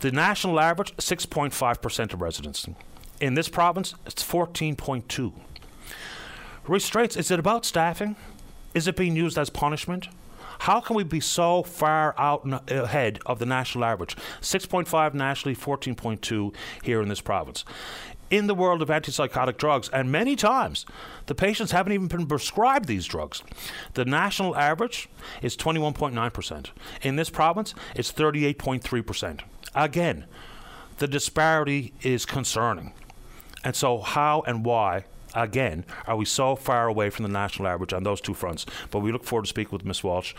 the 0.00 0.10
national 0.10 0.58
average 0.58 0.96
6.5% 0.96 2.12
of 2.12 2.20
residents. 2.20 2.66
In 3.20 3.34
this 3.34 3.48
province, 3.48 3.94
it's 4.04 4.24
14.2. 4.24 5.32
Restraints, 6.66 7.16
is 7.16 7.30
it 7.30 7.38
about 7.38 7.64
staffing? 7.64 8.16
Is 8.74 8.88
it 8.88 8.96
being 8.96 9.14
used 9.14 9.38
as 9.38 9.48
punishment? 9.48 10.08
How 10.60 10.80
can 10.80 10.96
we 10.96 11.04
be 11.04 11.20
so 11.20 11.62
far 11.62 12.16
out 12.18 12.42
ahead 12.68 13.20
of 13.26 13.38
the 13.38 13.46
national 13.46 13.84
average? 13.84 14.16
6.5 14.40 15.14
nationally, 15.14 15.54
14.2 15.54 16.52
here 16.82 17.00
in 17.00 17.08
this 17.08 17.20
province 17.20 17.64
in 18.30 18.46
the 18.46 18.54
world 18.54 18.80
of 18.80 18.88
antipsychotic 18.88 19.56
drugs, 19.56 19.88
and 19.90 20.10
many 20.10 20.36
times 20.36 20.86
the 21.26 21.34
patients 21.34 21.72
haven't 21.72 21.92
even 21.92 22.06
been 22.06 22.26
prescribed 22.26 22.86
these 22.86 23.06
drugs. 23.06 23.42
The 23.94 24.04
national 24.04 24.56
average 24.56 25.08
is 25.42 25.56
21.9%. 25.56 26.66
In 27.02 27.16
this 27.16 27.30
province, 27.30 27.74
it's 27.94 28.12
38.3%. 28.12 29.40
Again, 29.74 30.24
the 30.98 31.08
disparity 31.08 31.92
is 32.02 32.26
concerning. 32.26 32.92
And 33.64 33.76
so, 33.76 33.98
how 33.98 34.42
and 34.46 34.64
why 34.64 35.04
again, 35.34 35.84
are 36.06 36.16
we 36.16 36.24
so 36.24 36.56
far 36.56 36.86
away 36.86 37.10
from 37.10 37.22
the 37.22 37.28
national 37.28 37.68
average 37.68 37.92
on 37.92 38.02
those 38.02 38.20
two 38.20 38.34
fronts? 38.34 38.66
But 38.90 39.00
we 39.00 39.12
look 39.12 39.24
forward 39.24 39.44
to 39.44 39.48
speaking 39.48 39.72
with 39.72 39.84
Miss 39.84 40.02
Walsh 40.02 40.34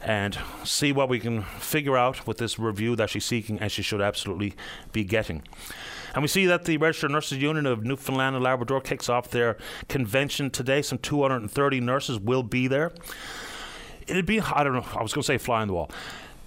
and 0.00 0.38
see 0.64 0.92
what 0.92 1.08
we 1.08 1.18
can 1.18 1.42
figure 1.42 1.96
out 1.96 2.26
with 2.26 2.38
this 2.38 2.58
review 2.58 2.94
that 2.96 3.10
she's 3.10 3.24
seeking 3.24 3.58
and 3.58 3.72
she 3.72 3.82
should 3.82 4.00
absolutely 4.00 4.54
be 4.92 5.04
getting. 5.04 5.42
And 6.14 6.22
we 6.22 6.28
see 6.28 6.46
that 6.46 6.64
the 6.64 6.76
Registered 6.76 7.10
Nurses 7.10 7.38
Union 7.38 7.66
of 7.66 7.84
Newfoundland 7.84 8.36
and 8.36 8.44
Labrador 8.44 8.80
kicks 8.80 9.08
off 9.08 9.30
their 9.30 9.56
convention 9.88 10.50
today. 10.50 10.80
Some 10.80 10.98
230 10.98 11.80
nurses 11.80 12.18
will 12.18 12.42
be 12.42 12.68
there. 12.68 12.92
It'd 14.06 14.26
be, 14.26 14.40
I 14.40 14.62
don't 14.64 14.74
know, 14.74 14.86
I 14.94 15.02
was 15.02 15.12
going 15.12 15.22
to 15.22 15.26
say 15.26 15.38
fly 15.38 15.62
on 15.62 15.68
the 15.68 15.74
wall 15.74 15.90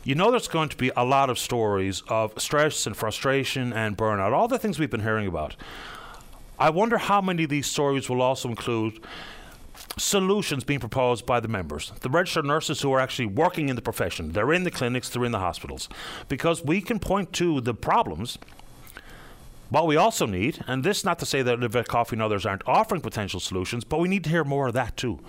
you 0.07 0.15
know 0.15 0.31
there's 0.31 0.47
going 0.47 0.69
to 0.69 0.77
be 0.77 0.89
a 0.95 1.03
lot 1.03 1.29
of 1.29 1.38
stories 1.38 2.01
of 2.07 2.31
stress 2.41 2.88
and 2.88 2.95
frustration 2.95 3.74
and 3.74 3.97
burnout, 3.97 4.31
all 4.31 4.47
the 4.47 4.57
things 4.57 4.79
we've 4.79 4.89
been 4.89 5.01
hearing 5.01 5.27
about. 5.27 5.57
I 6.57 6.69
wonder 6.69 6.97
how 6.97 7.19
many 7.19 7.43
of 7.43 7.50
these 7.50 7.67
stories 7.67 8.09
will 8.09 8.21
also 8.21 8.47
include 8.47 9.03
solutions 9.97 10.63
being 10.63 10.79
proposed 10.79 11.25
by 11.25 11.41
the 11.41 11.50
members, 11.50 11.91
the 12.00 12.09
registered 12.09 12.45
nurses 12.45 12.81
who 12.81 12.93
are 12.93 13.01
actually 13.01 13.25
working 13.25 13.67
in 13.67 13.75
the 13.75 13.81
profession. 13.81 14.31
They're 14.31 14.53
in 14.53 14.63
the 14.63 14.71
clinics, 14.71 15.09
they're 15.09 15.25
in 15.25 15.33
the 15.33 15.39
hospitals. 15.39 15.89
Because 16.29 16.63
we 16.63 16.79
can 16.79 17.00
point 17.00 17.33
to 17.33 17.59
the 17.59 17.74
problems 17.74 18.38
what 19.69 19.88
we 19.88 19.95
also 19.95 20.25
need, 20.25 20.63
and 20.67 20.83
this 20.83 21.03
not 21.03 21.19
to 21.19 21.25
say 21.25 21.41
that 21.41 21.62
Yvette 21.62 21.88
Coffey 21.88 22.15
and 22.15 22.21
others 22.21 22.45
aren't 22.45 22.67
offering 22.67 23.01
potential 23.01 23.39
solutions, 23.39 23.83
but 23.83 24.00
we 24.00 24.07
need 24.07 24.24
to 24.24 24.29
hear 24.29 24.43
more 24.43 24.67
of 24.67 24.74
that 24.74 24.95
too. 24.97 25.19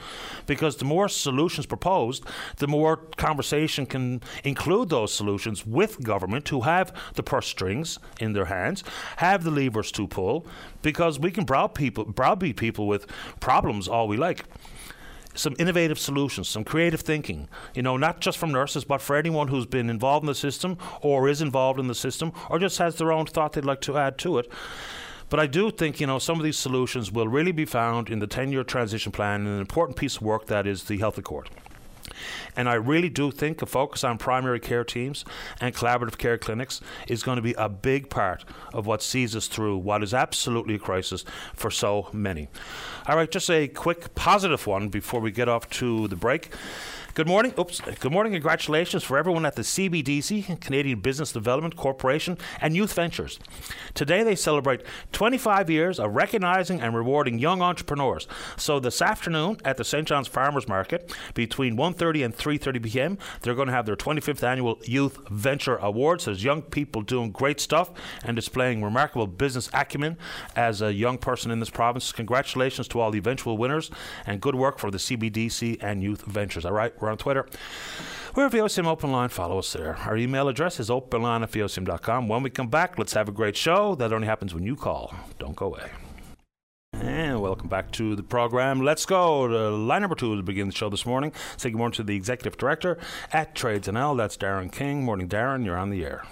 Because 0.46 0.76
the 0.76 0.84
more 0.84 1.08
solutions 1.08 1.66
proposed, 1.66 2.24
the 2.56 2.68
more 2.68 2.96
conversation 2.96 3.86
can 3.86 4.22
include 4.44 4.88
those 4.88 5.12
solutions 5.12 5.66
with 5.66 6.02
government 6.02 6.48
who 6.48 6.62
have 6.62 6.92
the 7.14 7.22
purse 7.22 7.46
strings 7.46 7.98
in 8.20 8.32
their 8.32 8.46
hands, 8.46 8.84
have 9.16 9.44
the 9.44 9.50
levers 9.50 9.90
to 9.92 10.06
pull, 10.06 10.46
because 10.82 11.18
we 11.18 11.30
can 11.30 11.44
browbeat 11.44 11.76
people, 11.76 12.04
browbeat 12.04 12.56
people 12.56 12.86
with 12.86 13.06
problems 13.40 13.88
all 13.88 14.08
we 14.08 14.16
like 14.16 14.44
some 15.38 15.54
innovative 15.58 15.98
solutions, 15.98 16.48
some 16.48 16.64
creative 16.64 17.00
thinking, 17.00 17.48
you 17.74 17.82
know, 17.82 17.96
not 17.96 18.20
just 18.20 18.38
from 18.38 18.50
nurses, 18.50 18.84
but 18.84 19.00
for 19.00 19.16
anyone 19.16 19.48
who's 19.48 19.66
been 19.66 19.88
involved 19.88 20.24
in 20.24 20.26
the 20.26 20.34
system 20.34 20.76
or 21.00 21.28
is 21.28 21.40
involved 21.40 21.78
in 21.78 21.86
the 21.86 21.94
system 21.94 22.32
or 22.50 22.58
just 22.58 22.78
has 22.78 22.96
their 22.96 23.12
own 23.12 23.26
thought 23.26 23.52
they'd 23.52 23.64
like 23.64 23.80
to 23.80 23.96
add 23.96 24.18
to 24.18 24.38
it. 24.38 24.50
But 25.30 25.40
I 25.40 25.46
do 25.46 25.70
think, 25.70 26.00
you 26.00 26.06
know, 26.06 26.18
some 26.18 26.38
of 26.38 26.44
these 26.44 26.58
solutions 26.58 27.12
will 27.12 27.28
really 27.28 27.52
be 27.52 27.66
found 27.66 28.08
in 28.08 28.18
the 28.18 28.26
10 28.26 28.50
year 28.50 28.64
transition 28.64 29.12
plan 29.12 29.42
and 29.42 29.48
an 29.48 29.60
important 29.60 29.96
piece 29.96 30.16
of 30.16 30.22
work 30.22 30.46
that 30.46 30.66
is 30.66 30.84
the 30.84 30.98
health 30.98 31.18
accord. 31.18 31.50
And 32.56 32.68
I 32.68 32.74
really 32.74 33.08
do 33.08 33.30
think 33.30 33.62
a 33.62 33.66
focus 33.66 34.04
on 34.04 34.18
primary 34.18 34.60
care 34.60 34.84
teams 34.84 35.24
and 35.60 35.74
collaborative 35.74 36.18
care 36.18 36.38
clinics 36.38 36.80
is 37.06 37.22
going 37.22 37.36
to 37.36 37.42
be 37.42 37.54
a 37.54 37.68
big 37.68 38.10
part 38.10 38.44
of 38.72 38.86
what 38.86 39.02
sees 39.02 39.34
us 39.36 39.46
through 39.46 39.78
what 39.78 40.02
is 40.02 40.14
absolutely 40.14 40.74
a 40.74 40.78
crisis 40.78 41.24
for 41.54 41.70
so 41.70 42.08
many. 42.12 42.48
All 43.06 43.16
right, 43.16 43.30
just 43.30 43.50
a 43.50 43.68
quick 43.68 44.14
positive 44.14 44.66
one 44.66 44.88
before 44.88 45.20
we 45.20 45.30
get 45.30 45.48
off 45.48 45.68
to 45.70 46.08
the 46.08 46.16
break. 46.16 46.50
Good 47.18 47.26
morning. 47.26 47.52
Oops. 47.58 47.80
Good 47.80 48.12
morning. 48.12 48.32
Congratulations 48.32 49.02
for 49.02 49.18
everyone 49.18 49.44
at 49.44 49.56
the 49.56 49.62
CBDC, 49.62 50.60
Canadian 50.60 51.00
Business 51.00 51.32
Development 51.32 51.74
Corporation, 51.74 52.38
and 52.60 52.76
Youth 52.76 52.92
Ventures. 52.92 53.40
Today 53.92 54.22
they 54.22 54.36
celebrate 54.36 54.84
25 55.10 55.68
years 55.68 55.98
of 55.98 56.14
recognizing 56.14 56.80
and 56.80 56.94
rewarding 56.94 57.40
young 57.40 57.60
entrepreneurs. 57.60 58.28
So 58.56 58.78
this 58.78 59.02
afternoon 59.02 59.56
at 59.64 59.78
the 59.78 59.84
St. 59.84 60.06
John's 60.06 60.28
Farmers 60.28 60.68
Market, 60.68 61.12
between 61.34 61.76
1:30 61.76 62.24
and 62.24 62.36
3:30 62.36 62.84
p.m., 62.84 63.18
they're 63.42 63.56
going 63.56 63.66
to 63.66 63.74
have 63.74 63.86
their 63.86 63.96
25th 63.96 64.44
annual 64.44 64.78
Youth 64.84 65.18
Venture 65.28 65.78
Awards. 65.78 66.26
There's 66.26 66.44
young 66.44 66.62
people 66.62 67.02
doing 67.02 67.32
great 67.32 67.58
stuff 67.58 67.90
and 68.22 68.36
displaying 68.36 68.84
remarkable 68.84 69.26
business 69.26 69.68
acumen 69.72 70.18
as 70.54 70.82
a 70.82 70.94
young 70.94 71.18
person 71.18 71.50
in 71.50 71.58
this 71.58 71.68
province. 71.68 72.12
Congratulations 72.12 72.86
to 72.86 73.00
all 73.00 73.10
the 73.10 73.18
eventual 73.18 73.58
winners 73.58 73.90
and 74.24 74.40
good 74.40 74.54
work 74.54 74.78
for 74.78 74.92
the 74.92 74.98
CBDC 74.98 75.82
and 75.82 76.00
Youth 76.00 76.22
Ventures. 76.22 76.64
All 76.64 76.70
right. 76.70 76.94
We're 77.07 77.07
we're 77.08 77.12
on 77.12 77.18
Twitter. 77.18 77.46
We're 78.34 78.46
at 78.46 78.52
VOCM 78.52 78.86
Open 78.86 79.10
Line. 79.10 79.30
Follow 79.30 79.58
us 79.58 79.72
there. 79.72 79.96
Our 79.96 80.16
email 80.16 80.48
address 80.48 80.78
is 80.78 80.90
openline 80.90 81.42
at 81.42 81.50
VOCM.com. 81.50 82.28
When 82.28 82.42
we 82.42 82.50
come 82.50 82.68
back, 82.68 82.98
let's 82.98 83.14
have 83.14 83.28
a 83.28 83.32
great 83.32 83.56
show. 83.56 83.94
That 83.94 84.12
only 84.12 84.26
happens 84.26 84.54
when 84.54 84.64
you 84.64 84.76
call. 84.76 85.14
Don't 85.38 85.56
go 85.56 85.66
away. 85.66 85.90
And 86.92 87.40
welcome 87.40 87.68
back 87.68 87.90
to 87.92 88.14
the 88.14 88.22
program. 88.22 88.80
Let's 88.80 89.06
go 89.06 89.48
to 89.48 89.70
line 89.70 90.02
number 90.02 90.16
two 90.16 90.36
to 90.36 90.42
begin 90.42 90.68
the 90.68 90.74
show 90.74 90.88
this 90.88 91.06
morning. 91.06 91.32
Say 91.56 91.70
good 91.70 91.78
morning 91.78 91.96
to 91.96 92.02
the 92.02 92.14
executive 92.14 92.58
director 92.58 92.98
at 93.32 93.54
Trades 93.54 93.88
NL. 93.88 94.16
That's 94.16 94.36
Darren 94.36 94.70
King. 94.70 95.04
Morning, 95.04 95.28
Darren. 95.28 95.64
You're 95.64 95.76
on 95.76 95.90
the 95.90 96.04
air. 96.04 96.24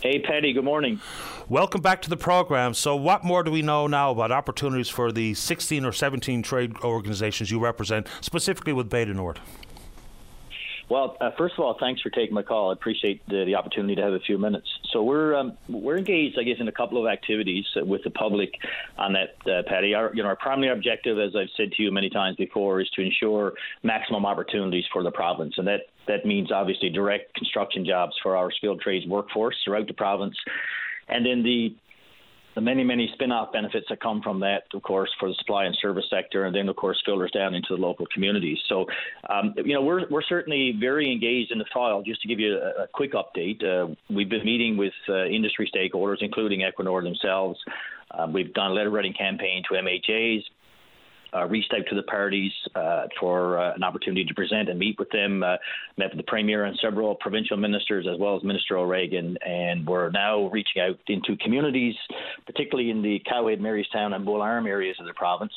Hey, 0.00 0.18
Paddy, 0.18 0.52
good 0.52 0.64
morning. 0.64 1.00
Welcome 1.48 1.80
back 1.80 2.02
to 2.02 2.10
the 2.10 2.16
program. 2.16 2.74
So, 2.74 2.94
what 2.94 3.24
more 3.24 3.42
do 3.42 3.50
we 3.50 3.62
know 3.62 3.86
now 3.86 4.10
about 4.10 4.30
opportunities 4.30 4.90
for 4.90 5.10
the 5.10 5.32
16 5.32 5.84
or 5.84 5.92
17 5.92 6.42
trade 6.42 6.76
organizations 6.84 7.50
you 7.50 7.58
represent, 7.58 8.06
specifically 8.20 8.74
with 8.74 8.90
du 8.90 9.14
Nord? 9.14 9.40
Well, 10.88 11.16
uh, 11.20 11.30
first 11.38 11.54
of 11.54 11.60
all, 11.60 11.76
thanks 11.80 12.02
for 12.02 12.10
taking 12.10 12.34
my 12.34 12.42
call. 12.42 12.70
I 12.70 12.74
appreciate 12.74 13.26
the, 13.26 13.44
the 13.46 13.54
opportunity 13.54 13.94
to 13.94 14.02
have 14.02 14.12
a 14.12 14.20
few 14.20 14.36
minutes. 14.36 14.68
So 14.92 15.02
we're 15.02 15.34
um, 15.34 15.56
we're 15.68 15.96
engaged, 15.96 16.38
I 16.38 16.42
guess, 16.42 16.56
in 16.60 16.68
a 16.68 16.72
couple 16.72 17.04
of 17.04 17.10
activities 17.10 17.64
with 17.76 18.02
the 18.04 18.10
public 18.10 18.52
on 18.98 19.14
that, 19.14 19.50
uh, 19.50 19.62
Paddy. 19.66 19.94
Our 19.94 20.14
you 20.14 20.22
know 20.22 20.28
our 20.28 20.36
primary 20.36 20.72
objective, 20.72 21.18
as 21.18 21.34
I've 21.34 21.48
said 21.56 21.72
to 21.72 21.82
you 21.82 21.90
many 21.90 22.10
times 22.10 22.36
before, 22.36 22.80
is 22.80 22.90
to 22.90 23.02
ensure 23.02 23.54
maximum 23.82 24.26
opportunities 24.26 24.84
for 24.92 25.02
the 25.02 25.10
province, 25.10 25.54
and 25.56 25.66
that 25.66 25.80
that 26.06 26.26
means 26.26 26.52
obviously 26.52 26.90
direct 26.90 27.34
construction 27.34 27.86
jobs 27.86 28.12
for 28.22 28.36
our 28.36 28.52
skilled 28.52 28.80
trades 28.82 29.06
workforce 29.06 29.56
throughout 29.64 29.86
the 29.86 29.94
province. 29.94 30.36
And 31.08 31.24
then 31.24 31.42
the 31.42 31.74
the 32.54 32.60
many, 32.60 32.84
many 32.84 33.10
spin-off 33.14 33.52
benefits 33.52 33.86
that 33.88 34.00
come 34.00 34.22
from 34.22 34.40
that, 34.40 34.64
of 34.72 34.82
course, 34.82 35.10
for 35.18 35.28
the 35.28 35.34
supply 35.38 35.64
and 35.64 35.76
service 35.80 36.04
sector, 36.08 36.44
and 36.44 36.54
then, 36.54 36.68
of 36.68 36.76
course, 36.76 37.00
filters 37.04 37.30
down 37.32 37.54
into 37.54 37.68
the 37.70 37.80
local 37.80 38.06
communities. 38.12 38.58
So, 38.68 38.86
um, 39.28 39.54
you 39.56 39.74
know, 39.74 39.82
we're, 39.82 40.08
we're 40.08 40.22
certainly 40.22 40.74
very 40.78 41.10
engaged 41.10 41.50
in 41.52 41.58
the 41.58 41.64
file. 41.72 42.02
Just 42.02 42.22
to 42.22 42.28
give 42.28 42.38
you 42.38 42.56
a, 42.56 42.84
a 42.84 42.86
quick 42.92 43.12
update, 43.12 43.64
uh, 43.64 43.94
we've 44.08 44.28
been 44.28 44.44
meeting 44.44 44.76
with 44.76 44.92
uh, 45.08 45.24
industry 45.26 45.70
stakeholders, 45.74 46.18
including 46.20 46.60
Equinor 46.60 47.02
themselves. 47.02 47.58
Uh, 48.10 48.26
we've 48.32 48.52
done 48.54 48.70
a 48.70 48.74
letter 48.74 48.90
writing 48.90 49.14
campaign 49.14 49.62
to 49.68 49.74
MHAs 49.74 50.42
uh, 51.34 51.46
reached 51.46 51.72
out 51.74 51.84
to 51.88 51.94
the 51.94 52.02
parties 52.02 52.52
uh, 52.74 53.06
for 53.18 53.58
uh, 53.58 53.74
an 53.74 53.82
opportunity 53.82 54.24
to 54.24 54.34
present 54.34 54.68
and 54.68 54.78
meet 54.78 54.98
with 54.98 55.10
them. 55.10 55.42
Uh, 55.42 55.56
met 55.96 56.10
with 56.10 56.18
the 56.18 56.30
Premier 56.30 56.64
and 56.64 56.78
several 56.80 57.14
provincial 57.16 57.56
ministers, 57.56 58.06
as 58.12 58.18
well 58.18 58.36
as 58.36 58.42
Minister 58.44 58.76
O'Regan, 58.76 59.36
and 59.46 59.86
we're 59.86 60.10
now 60.10 60.48
reaching 60.48 60.82
out 60.82 60.98
into 61.08 61.36
communities, 61.36 61.94
particularly 62.46 62.90
in 62.90 63.02
the 63.02 63.20
Cowhead, 63.30 63.60
Marystown, 63.60 64.14
and 64.14 64.24
Bull 64.24 64.42
Arm 64.42 64.66
areas 64.66 64.96
of 65.00 65.06
the 65.06 65.14
province 65.14 65.52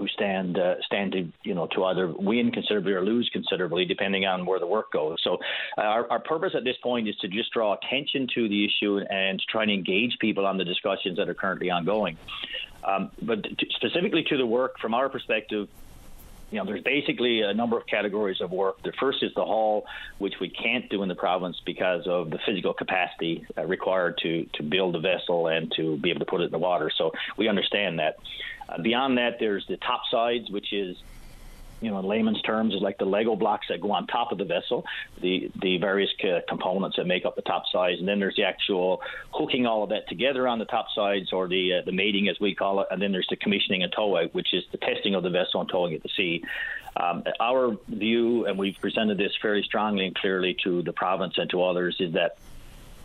who 0.00 0.08
stand 0.08 0.58
uh, 0.58 0.76
stand 0.86 1.12
to 1.12 1.30
you 1.44 1.54
know 1.54 1.66
to 1.66 1.84
either 1.84 2.08
win 2.08 2.50
considerably 2.50 2.92
or 2.92 3.04
lose 3.04 3.28
considerably 3.32 3.84
depending 3.84 4.24
on 4.24 4.46
where 4.46 4.58
the 4.58 4.66
work 4.66 4.90
goes. 4.90 5.18
So 5.22 5.38
uh, 5.76 5.82
our, 5.82 6.10
our 6.10 6.18
purpose 6.20 6.52
at 6.56 6.64
this 6.64 6.76
point 6.82 7.06
is 7.06 7.16
to 7.16 7.28
just 7.28 7.52
draw 7.52 7.76
attention 7.76 8.26
to 8.34 8.48
the 8.48 8.64
issue 8.64 8.98
and 8.98 9.38
to 9.38 9.44
try 9.46 9.62
and 9.62 9.70
engage 9.70 10.16
people 10.18 10.46
on 10.46 10.56
the 10.56 10.64
discussions 10.64 11.18
that 11.18 11.28
are 11.28 11.34
currently 11.34 11.70
ongoing. 11.70 12.16
Um, 12.82 13.10
but 13.20 13.46
specifically 13.76 14.24
to 14.30 14.38
the 14.38 14.46
work, 14.46 14.78
from 14.80 14.94
our 14.94 15.10
perspective, 15.10 15.68
you 16.50 16.58
know, 16.58 16.64
there's 16.64 16.82
basically 16.82 17.42
a 17.42 17.54
number 17.54 17.76
of 17.76 17.86
categories 17.86 18.40
of 18.40 18.50
work. 18.50 18.82
The 18.82 18.92
first 18.98 19.22
is 19.22 19.32
the 19.34 19.44
hull, 19.44 19.84
which 20.18 20.34
we 20.40 20.48
can't 20.48 20.88
do 20.88 21.02
in 21.02 21.08
the 21.08 21.14
province 21.14 21.60
because 21.64 22.06
of 22.06 22.30
the 22.30 22.38
physical 22.44 22.74
capacity 22.74 23.46
uh, 23.56 23.64
required 23.66 24.18
to 24.22 24.46
to 24.54 24.62
build 24.62 24.96
a 24.96 25.00
vessel 25.00 25.46
and 25.46 25.72
to 25.76 25.96
be 25.98 26.10
able 26.10 26.20
to 26.20 26.26
put 26.26 26.40
it 26.40 26.44
in 26.44 26.50
the 26.50 26.58
water. 26.58 26.90
So 26.96 27.12
we 27.36 27.48
understand 27.48 27.98
that. 27.98 28.16
Uh, 28.70 28.80
beyond 28.80 29.18
that, 29.18 29.38
there's 29.40 29.66
the 29.66 29.76
top 29.76 30.02
sides, 30.10 30.50
which 30.50 30.72
is 30.72 30.96
you 31.80 31.90
know, 31.90 31.98
in 31.98 32.04
layman's 32.04 32.42
terms, 32.42 32.74
is 32.74 32.82
like 32.82 32.98
the 32.98 33.06
Lego 33.06 33.34
blocks 33.36 33.68
that 33.68 33.80
go 33.80 33.92
on 33.92 34.06
top 34.06 34.32
of 34.32 34.38
the 34.38 34.44
vessel, 34.44 34.84
the 35.20 35.50
the 35.60 35.78
various 35.78 36.10
uh, 36.22 36.40
components 36.46 36.96
that 36.96 37.06
make 37.06 37.24
up 37.24 37.36
the 37.36 37.42
top 37.42 37.64
sides, 37.72 38.00
and 38.00 38.08
then 38.08 38.20
there's 38.20 38.36
the 38.36 38.44
actual 38.44 39.02
hooking 39.32 39.66
all 39.66 39.82
of 39.82 39.88
that 39.90 40.08
together 40.08 40.46
on 40.46 40.58
the 40.58 40.66
top 40.66 40.86
sides, 40.94 41.32
or 41.32 41.48
the 41.48 41.74
uh, 41.74 41.82
the 41.84 41.92
mating 41.92 42.28
as 42.28 42.38
we 42.38 42.54
call 42.54 42.80
it, 42.80 42.88
and 42.90 43.00
then 43.00 43.12
there's 43.12 43.26
the 43.30 43.36
commissioning 43.36 43.82
and 43.82 43.92
tow 43.92 44.16
out, 44.16 44.34
which 44.34 44.52
is 44.52 44.64
the 44.72 44.78
testing 44.78 45.14
of 45.14 45.22
the 45.22 45.30
vessel 45.30 45.60
and 45.60 45.70
towing 45.70 45.94
it 45.94 46.02
to 46.02 46.08
sea. 46.10 46.44
Um, 46.96 47.24
our 47.38 47.76
view, 47.88 48.46
and 48.46 48.58
we've 48.58 48.78
presented 48.78 49.16
this 49.16 49.32
fairly 49.40 49.62
strongly 49.62 50.06
and 50.06 50.14
clearly 50.14 50.56
to 50.64 50.82
the 50.82 50.92
province 50.92 51.38
and 51.38 51.48
to 51.50 51.62
others, 51.62 51.96
is 52.00 52.12
that 52.12 52.36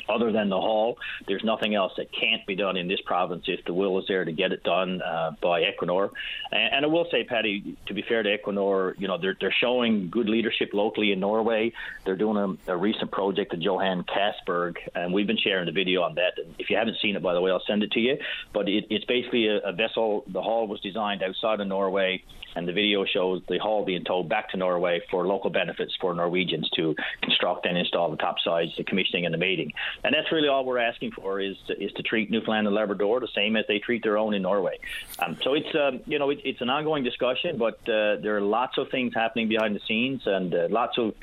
other 0.10 0.32
than 0.32 0.50
the 0.50 0.60
hull, 0.60 0.98
there's 1.28 1.44
nothing 1.44 1.76
else 1.76 1.94
that 1.98 2.12
can't 2.12 2.46
be 2.46 2.56
done 2.56 2.78
in 2.78 2.88
this 2.88 3.02
province 3.02 3.46
if 3.48 3.64
the 3.66 3.74
will 3.74 4.00
is 4.00 4.06
there 4.08 4.26
to 4.26 4.32
get 4.32 4.52
it 4.52 4.64
done 4.64 5.02
uh, 5.02 5.32
by 5.42 5.64
Equinor. 5.64 6.12
And, 6.52 6.76
and, 6.76 6.86
I 6.86 6.88
will 6.88 7.08
say, 7.12 7.24
Paddy, 7.24 7.78
to 7.88 7.94
be 7.94 8.04
fair 8.04 8.24
to 8.24 8.38
Equinor, 8.38 9.00
you 9.00 9.08
know 9.08 9.18
they're 9.18 9.36
they're 9.40 9.56
showing 9.60 10.10
good 10.10 10.30
leadership 10.30 10.70
locally 10.74 11.12
in 11.12 11.20
Norway. 11.20 11.74
They're 12.06 12.16
doing 12.16 12.60
a, 12.68 12.74
a 12.74 12.78
recent 12.78 13.12
project 13.12 13.54
at 13.54 13.62
Johan 13.62 14.04
Castberg, 14.04 14.78
and 14.94 15.14
we've 15.14 15.28
been 15.28 15.38
sharing 15.38 15.66
the 15.66 15.72
video 15.72 16.02
on 16.02 16.16
that. 16.16 16.34
If 16.60 16.70
you 16.70 16.78
haven't 16.78 16.98
seen 17.02 17.16
it, 17.16 17.24
by 17.24 17.34
the 17.34 17.42
way, 17.42 17.52
I'll 17.52 17.64
send 17.66 17.84
it 17.84 17.92
to 17.94 18.00
you. 18.00 18.18
But 18.54 18.70
it, 18.70 18.86
it's 18.90 19.06
basically 19.06 19.48
a, 19.48 19.58
a 19.60 19.74
vessel. 19.74 20.24
The 20.28 20.42
hull 20.42 20.68
was 20.68 20.80
designed 20.82 21.24
outside 21.24 21.60
of 21.60 21.68
Norway 21.68 22.24
and 22.56 22.68
the 22.68 22.74
video 22.74 23.06
shows 23.06 23.42
the 23.48 23.58
hull 23.58 23.84
being 23.86 24.04
towed 24.04 24.30
back 24.30 24.50
to 24.50 24.58
Norway 24.58 25.02
for 25.12 25.28
local 25.28 25.50
benefits 25.50 25.94
for 26.00 26.14
Norwegians 26.14 26.70
to 26.72 26.96
construct 27.22 27.66
and 27.66 27.78
install 27.78 28.10
the 28.10 28.18
top 28.18 28.38
sides, 28.44 28.72
the 28.78 28.84
commissioning 28.84 29.26
and 29.26 29.34
the 29.34 29.38
mating. 29.38 29.74
And 30.04 30.14
that's 30.14 30.32
really 30.32 30.48
all 30.48 30.66
we're 30.66 30.80
asking 30.80 31.12
for 31.12 31.40
is 31.40 31.58
to, 31.68 31.82
is 31.82 31.92
to 31.94 32.04
treat 32.04 32.30
Newfoundland 32.30 32.68
and 32.68 32.76
Labrador 32.76 33.20
the 33.20 33.28
same 33.28 33.56
as 33.56 33.66
they 33.68 33.80
treat 33.80 34.04
their 34.04 34.18
own 34.18 34.34
in 34.34 34.42
Norway. 34.42 34.78
Um, 35.20 35.38
so 35.44 35.54
it's 35.54 35.74
um, 35.76 36.02
you 36.06 36.20
know 36.20 36.30
it, 36.30 36.42
it's 36.44 36.62
an 36.62 36.70
ongoing 36.70 37.04
discussion, 37.04 37.58
but 37.58 37.80
uh, 37.90 38.18
there 38.18 38.38
are 38.38 38.42
lots 38.42 38.78
of 38.78 38.90
things 38.90 39.14
happening 39.14 39.48
behind 39.48 39.76
the 39.76 39.82
scenes 39.88 40.26
and 40.26 40.54
uh, 40.54 40.68
lots 40.70 40.98
of 40.98 41.14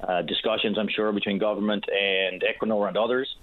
uh, 0.00 0.22
discussions, 0.22 0.78
I'm 0.78 0.88
sure, 0.88 1.12
between 1.12 1.38
government 1.38 1.86
and 1.88 2.42
Equinor 2.42 2.88
and 2.88 2.96
others 2.96 3.34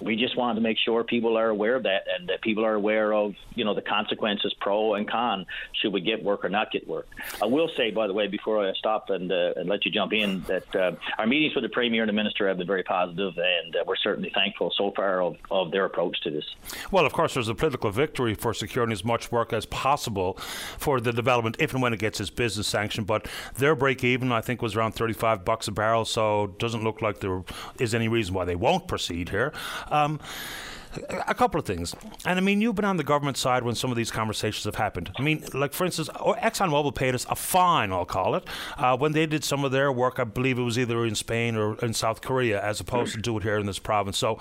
we 0.00 0.16
just 0.16 0.36
wanted 0.36 0.56
to 0.56 0.60
make 0.60 0.78
sure 0.78 1.04
people 1.04 1.36
are 1.36 1.48
aware 1.48 1.74
of 1.74 1.82
that 1.84 2.04
and 2.16 2.28
that 2.28 2.40
people 2.42 2.64
are 2.64 2.74
aware 2.74 3.12
of 3.12 3.34
you 3.54 3.64
know 3.64 3.74
the 3.74 3.82
consequences 3.82 4.54
pro 4.60 4.94
and 4.94 5.08
con 5.10 5.46
should 5.72 5.92
we 5.92 6.00
get 6.00 6.22
work 6.22 6.44
or 6.44 6.48
not 6.48 6.70
get 6.70 6.86
work. 6.86 7.08
I 7.42 7.46
will 7.46 7.70
say 7.76 7.90
by 7.90 8.06
the 8.06 8.12
way 8.12 8.26
before 8.26 8.66
i 8.66 8.72
stop 8.74 9.10
and, 9.10 9.30
uh, 9.30 9.54
and 9.56 9.68
let 9.68 9.84
you 9.84 9.90
jump 9.90 10.12
in 10.12 10.42
that 10.42 10.76
uh, 10.76 10.92
our 11.18 11.26
meetings 11.26 11.54
with 11.54 11.64
the 11.64 11.68
premier 11.68 12.02
and 12.02 12.08
the 12.08 12.12
minister 12.12 12.48
have 12.48 12.58
been 12.58 12.66
very 12.66 12.82
positive 12.82 13.36
and 13.36 13.76
uh, 13.76 13.84
we're 13.86 13.96
certainly 13.96 14.30
thankful 14.34 14.72
so 14.76 14.92
far 14.92 15.22
of, 15.22 15.36
of 15.50 15.70
their 15.70 15.84
approach 15.84 16.20
to 16.22 16.30
this. 16.30 16.44
Well 16.90 17.06
of 17.06 17.12
course 17.12 17.34
there's 17.34 17.48
a 17.48 17.54
political 17.54 17.90
victory 17.90 18.34
for 18.34 18.54
securing 18.54 18.92
as 18.92 19.04
much 19.04 19.32
work 19.32 19.52
as 19.52 19.66
possible 19.66 20.34
for 20.78 21.00
the 21.00 21.12
development 21.12 21.56
if 21.58 21.72
and 21.72 21.82
when 21.82 21.92
it 21.92 21.98
gets 21.98 22.20
its 22.20 22.30
business 22.30 22.66
sanction 22.66 23.04
but 23.04 23.28
their 23.56 23.74
break 23.74 24.04
even 24.04 24.32
i 24.32 24.40
think 24.40 24.62
was 24.62 24.76
around 24.76 24.92
35 24.92 25.44
bucks 25.44 25.68
a 25.68 25.72
barrel 25.72 26.04
so 26.04 26.48
doesn't 26.58 26.84
look 26.84 27.02
like 27.02 27.20
there 27.20 27.42
is 27.78 27.94
any 27.94 28.08
reason 28.08 28.34
why 28.34 28.44
they 28.44 28.54
won't 28.54 28.86
proceed 28.86 29.28
here 29.28 29.52
um, 29.90 30.20
a 31.26 31.34
couple 31.34 31.60
of 31.60 31.66
things. 31.66 31.94
And 32.24 32.38
I 32.38 32.42
mean, 32.42 32.60
you've 32.60 32.74
been 32.74 32.84
on 32.84 32.96
the 32.96 33.04
government 33.04 33.36
side 33.36 33.62
when 33.62 33.74
some 33.74 33.90
of 33.90 33.96
these 33.96 34.10
conversations 34.10 34.64
have 34.64 34.76
happened. 34.76 35.10
I 35.18 35.22
mean, 35.22 35.44
like 35.52 35.72
for 35.72 35.84
instance, 35.84 36.08
ExxonMobil 36.08 36.94
paid 36.94 37.14
us 37.14 37.26
a 37.28 37.36
fine, 37.36 37.92
I'll 37.92 38.04
call 38.04 38.34
it, 38.34 38.44
uh, 38.76 38.96
when 38.96 39.12
they 39.12 39.26
did 39.26 39.44
some 39.44 39.64
of 39.64 39.72
their 39.72 39.92
work. 39.92 40.18
I 40.18 40.24
believe 40.24 40.58
it 40.58 40.62
was 40.62 40.78
either 40.78 41.04
in 41.04 41.14
Spain 41.14 41.56
or 41.56 41.76
in 41.78 41.94
South 41.94 42.20
Korea, 42.20 42.62
as 42.62 42.80
opposed 42.80 43.14
to 43.14 43.20
do 43.20 43.36
it 43.36 43.42
here 43.42 43.58
in 43.58 43.66
this 43.66 43.78
province. 43.78 44.18
So, 44.18 44.38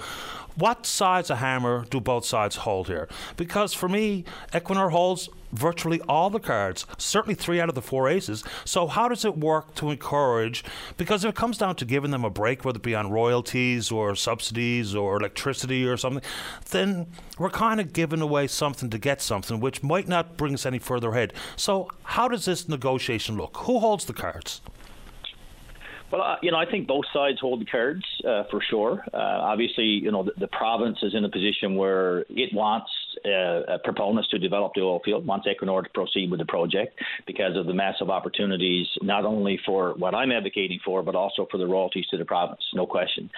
what 0.56 0.86
sides 0.86 1.30
of 1.30 1.38
hammer 1.38 1.86
do 1.90 2.00
both 2.00 2.26
sides 2.26 2.58
hold 2.58 2.88
here? 2.88 3.08
Because 3.36 3.74
for 3.74 3.90
me, 3.90 4.26
Equinor 4.54 4.92
holds 4.92 5.30
virtually 5.52 6.02
all 6.02 6.30
the 6.30 6.40
cards, 6.40 6.86
certainly 6.98 7.36
three 7.36 7.60
out 7.60 7.70
of 7.70 7.76
the 7.76 7.82
four 7.82 8.08
aces. 8.08 8.44
So, 8.66 8.88
how 8.88 9.08
does 9.08 9.26
it 9.26 9.38
work 9.38 9.76
to 9.76 9.92
encourage? 9.92 10.64
Because 10.98 11.24
if 11.24 11.30
it 11.30 11.36
comes 11.36 11.58
down 11.58 11.76
to 11.78 11.86
giving 11.86 12.12
them 12.12 12.26
a 12.26 12.30
break, 12.30 12.66
whether 12.66 12.78
it 12.78 12.84
be 12.84 12.96
on 12.96 13.12
royalties 13.12 13.92
or 13.92 14.16
subsidies 14.16 14.96
or 14.96 15.18
electricity 15.18 15.86
or 15.86 15.98
something, 15.98 16.24
then 16.72 17.08
we're 17.38 17.50
kind 17.50 17.80
of 17.80 17.94
giving 17.94 18.22
away 18.22 18.48
something 18.48 18.90
to 18.90 18.98
get 18.98 19.22
something, 19.22 19.60
which 19.60 19.84
might 19.84 20.08
not 20.08 20.38
bring 20.38 20.54
us 20.54 20.66
any 20.66 20.80
further 20.80 21.10
ahead. 21.10 21.34
So, 21.56 21.90
how 22.04 22.28
does 22.28 22.46
this 22.46 22.68
negotiation 22.68 23.38
look? 23.38 23.58
Who 23.58 23.80
holds 23.80 24.06
the 24.06 24.14
cards? 24.14 24.62
Well, 26.12 26.22
uh, 26.22 26.36
you 26.42 26.52
know, 26.52 26.58
I 26.58 26.66
think 26.66 26.88
both 26.88 27.06
sides 27.14 27.40
hold 27.42 27.60
the 27.60 27.66
cards 27.66 28.04
uh, 28.26 28.44
for 28.50 28.62
sure. 28.70 29.04
Uh, 29.14 29.18
obviously, 29.18 29.86
you 29.86 30.12
know, 30.12 30.24
the, 30.24 30.32
the, 30.38 30.48
province 30.48 31.00
is 31.02 31.14
in 31.14 31.26
a 31.26 31.30
position 31.30 31.76
where 31.76 32.20
it 32.30 32.54
wants 32.54 32.90
uh, 33.26 33.74
uh, 33.74 33.78
proponents 33.84 34.30
to 34.30 34.40
develop 34.40 34.74
the 34.76 34.82
oil 34.82 35.02
field, 35.04 35.26
wants 35.26 35.48
Equinor 35.48 35.84
to 35.84 35.90
proceed 35.90 36.30
with 36.32 36.40
the 36.40 36.46
project 36.46 37.00
because 37.26 37.56
of 37.56 37.66
the 37.66 37.74
massive 37.74 38.10
opportunities, 38.10 38.88
not 39.02 39.26
only 39.26 39.60
for 39.66 39.94
what 39.98 40.14
I'm 40.16 40.32
advocating 40.32 40.80
for, 40.84 41.04
but 41.04 41.16
also 41.16 41.48
for 41.50 41.58
the 41.58 41.68
royalties 41.68 42.06
to 42.12 42.18
the 42.18 42.26
province, 42.26 42.62
no 42.74 42.86
question. 42.86 43.30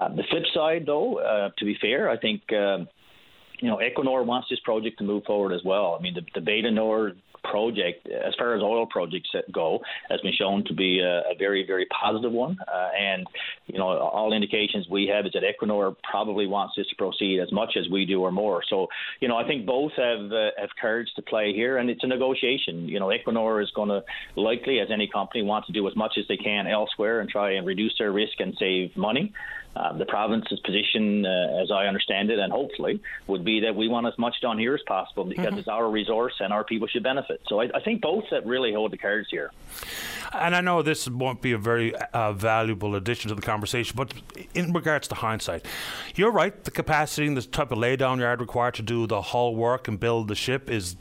Uh, 0.00 0.08
the 0.08 0.24
flip 0.30 0.44
side, 0.54 0.84
though, 0.86 1.50
to 1.58 1.64
be 1.64 1.76
fair, 1.80 2.10
I 2.10 2.16
think 2.18 2.42
um, 2.52 2.88
you 3.60 3.68
know, 3.68 3.78
Equinor 3.78 4.24
wants 4.24 4.48
this 4.50 4.60
project 4.60 4.98
to 4.98 5.04
move 5.04 5.24
forward 5.24 5.54
as 5.54 5.62
well. 5.64 5.96
I 5.98 6.02
mean, 6.02 6.14
the, 6.14 6.40
the 6.40 6.70
Nord 6.70 7.16
project, 7.50 8.06
as 8.08 8.34
far 8.38 8.54
as 8.54 8.62
oil 8.62 8.86
projects 8.86 9.30
go, 9.52 9.80
has 10.10 10.20
been 10.20 10.32
shown 10.32 10.64
to 10.64 10.74
be 10.74 11.00
a, 11.00 11.20
a 11.32 11.34
very, 11.38 11.66
very 11.66 11.86
positive 11.86 12.32
one. 12.32 12.56
Uh, 12.66 12.88
and, 12.98 13.26
you 13.66 13.78
know, 13.78 13.88
all 13.88 14.32
indications 14.32 14.86
we 14.90 15.06
have 15.12 15.26
is 15.26 15.32
that 15.32 15.42
Equinor 15.42 15.94
probably 16.10 16.46
wants 16.46 16.74
this 16.76 16.86
to 16.88 16.96
proceed 16.96 17.40
as 17.40 17.50
much 17.52 17.76
as 17.76 17.88
we 17.90 18.04
do 18.04 18.22
or 18.22 18.32
more. 18.32 18.62
So, 18.68 18.88
you 19.20 19.28
know, 19.28 19.36
I 19.36 19.46
think 19.46 19.66
both 19.66 19.92
have 19.96 20.32
uh, 20.32 20.50
have 20.58 20.70
cards 20.80 21.10
to 21.16 21.22
play 21.22 21.52
here, 21.52 21.78
and 21.78 21.90
it's 21.90 22.04
a 22.04 22.06
negotiation. 22.06 22.88
You 22.88 23.00
know, 23.00 23.08
Equinor 23.08 23.62
is 23.62 23.70
going 23.74 23.88
to 23.88 24.02
likely, 24.36 24.80
as 24.80 24.88
any 24.92 25.08
company, 25.08 25.42
want 25.42 25.66
to 25.66 25.72
do 25.72 25.86
as 25.88 25.96
much 25.96 26.14
as 26.18 26.24
they 26.28 26.36
can 26.36 26.66
elsewhere 26.66 27.20
and 27.20 27.28
try 27.28 27.52
and 27.52 27.66
reduce 27.66 27.94
their 27.98 28.12
risk 28.12 28.40
and 28.40 28.54
save 28.58 28.96
money. 28.96 29.32
Uh, 29.76 29.92
the 29.92 30.06
province's 30.06 30.58
position, 30.60 31.26
uh, 31.26 31.60
as 31.62 31.70
I 31.70 31.84
understand 31.84 32.30
it, 32.30 32.38
and 32.38 32.50
hopefully, 32.50 32.98
would 33.26 33.44
be 33.44 33.60
that 33.60 33.76
we 33.76 33.88
want 33.88 34.06
as 34.06 34.16
much 34.16 34.36
done 34.40 34.58
here 34.58 34.74
as 34.74 34.80
possible 34.86 35.24
because 35.24 35.46
mm-hmm. 35.46 35.58
it's 35.58 35.68
our 35.68 35.90
resource 35.90 36.32
and 36.40 36.50
our 36.50 36.64
people 36.64 36.88
should 36.88 37.02
benefit. 37.02 37.42
So 37.46 37.60
I, 37.60 37.68
I, 37.74 37.80
think 37.80 38.00
both 38.00 38.24
that 38.30 38.46
really 38.46 38.72
hold 38.72 38.92
the 38.92 38.96
cards 38.96 39.28
here. 39.30 39.50
And 40.32 40.56
I 40.56 40.62
know 40.62 40.80
this 40.80 41.06
won't 41.06 41.42
be 41.42 41.52
a 41.52 41.58
very 41.58 41.94
uh, 41.94 42.32
valuable 42.32 42.94
addition 42.94 43.28
to 43.28 43.34
the 43.34 43.42
conversation, 43.42 43.94
but 43.96 44.14
in 44.54 44.72
regards 44.72 45.08
to 45.08 45.14
hindsight, 45.16 45.66
you're 46.14 46.32
right. 46.32 46.64
The 46.64 46.70
capacity 46.70 47.26
and 47.26 47.36
the 47.36 47.42
type 47.42 47.70
of 47.70 47.76
laydown 47.76 48.18
yard 48.18 48.40
required 48.40 48.74
to 48.74 48.82
do 48.82 49.06
the 49.06 49.20
hull 49.20 49.54
work 49.54 49.88
and 49.88 50.00
build 50.00 50.28
the 50.28 50.34
ship 50.34 50.70
is 50.70 50.96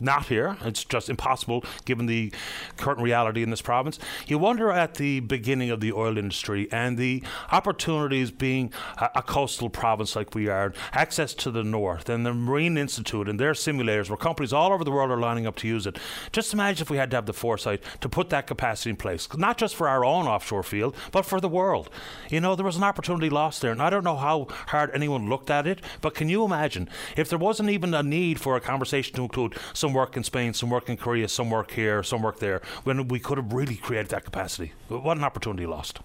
not 0.00 0.26
here. 0.26 0.56
It's 0.62 0.84
just 0.84 1.08
impossible 1.08 1.64
given 1.84 2.06
the 2.06 2.32
current 2.76 3.00
reality 3.00 3.42
in 3.42 3.50
this 3.50 3.62
province. 3.62 3.98
You 4.26 4.38
wonder 4.38 4.70
at 4.70 4.94
the 4.94 5.20
beginning 5.20 5.70
of 5.70 5.80
the 5.80 5.92
oil 5.92 6.18
industry 6.18 6.68
and 6.72 6.98
the 6.98 7.22
opportunities 7.50 8.30
being 8.30 8.72
a, 8.98 9.10
a 9.16 9.22
coastal 9.22 9.70
province 9.70 10.16
like 10.16 10.34
we 10.34 10.48
are, 10.48 10.72
access 10.92 11.34
to 11.34 11.50
the 11.50 11.64
north, 11.64 12.08
and 12.08 12.24
the 12.24 12.34
Marine 12.34 12.76
Institute 12.76 13.28
and 13.28 13.38
their 13.38 13.52
simulators, 13.52 14.08
where 14.08 14.16
companies 14.16 14.52
all 14.52 14.72
over 14.72 14.84
the 14.84 14.90
world 14.90 15.10
are 15.10 15.18
lining 15.18 15.46
up 15.46 15.56
to 15.56 15.68
use 15.68 15.86
it. 15.86 15.98
Just 16.32 16.52
imagine 16.52 16.82
if 16.82 16.90
we 16.90 16.96
had 16.96 17.10
to 17.10 17.16
have 17.16 17.26
the 17.26 17.32
foresight 17.32 17.82
to 18.00 18.08
put 18.08 18.30
that 18.30 18.46
capacity 18.46 18.90
in 18.90 18.96
place, 18.96 19.28
not 19.36 19.58
just 19.58 19.74
for 19.74 19.88
our 19.88 20.04
own 20.04 20.26
offshore 20.26 20.62
field, 20.62 20.96
but 21.10 21.24
for 21.24 21.40
the 21.40 21.48
world. 21.48 21.90
You 22.28 22.40
know, 22.40 22.54
there 22.54 22.64
was 22.64 22.76
an 22.76 22.84
opportunity 22.84 23.30
lost 23.30 23.62
there, 23.62 23.72
and 23.72 23.82
I 23.82 23.90
don't 23.90 24.04
know 24.04 24.16
how 24.16 24.46
hard 24.68 24.90
anyone 24.94 25.28
looked 25.28 25.50
at 25.50 25.66
it, 25.66 25.80
but 26.00 26.14
can 26.14 26.28
you 26.28 26.44
imagine 26.44 26.88
if 27.16 27.28
there 27.28 27.38
wasn't 27.38 27.70
even 27.70 27.94
a 27.94 28.02
need 28.02 28.40
for 28.40 28.56
a 28.56 28.60
conversation 28.60 29.14
to 29.16 29.22
include 29.22 29.56
some 29.72 29.92
work 29.92 30.16
in 30.16 30.24
Spain, 30.24 30.54
some 30.54 30.70
work 30.70 30.88
in 30.88 30.96
Korea, 30.96 31.28
some 31.28 31.50
work 31.50 31.70
here, 31.72 32.02
some 32.02 32.22
work 32.22 32.38
there, 32.38 32.60
when 32.84 33.08
we 33.08 33.18
could 33.18 33.38
have 33.38 33.52
really 33.52 33.76
created 33.76 34.10
that 34.10 34.24
capacity. 34.24 34.72
What 34.88 35.16
an 35.16 35.24
opportunity 35.24 35.66
lost. 35.66 36.00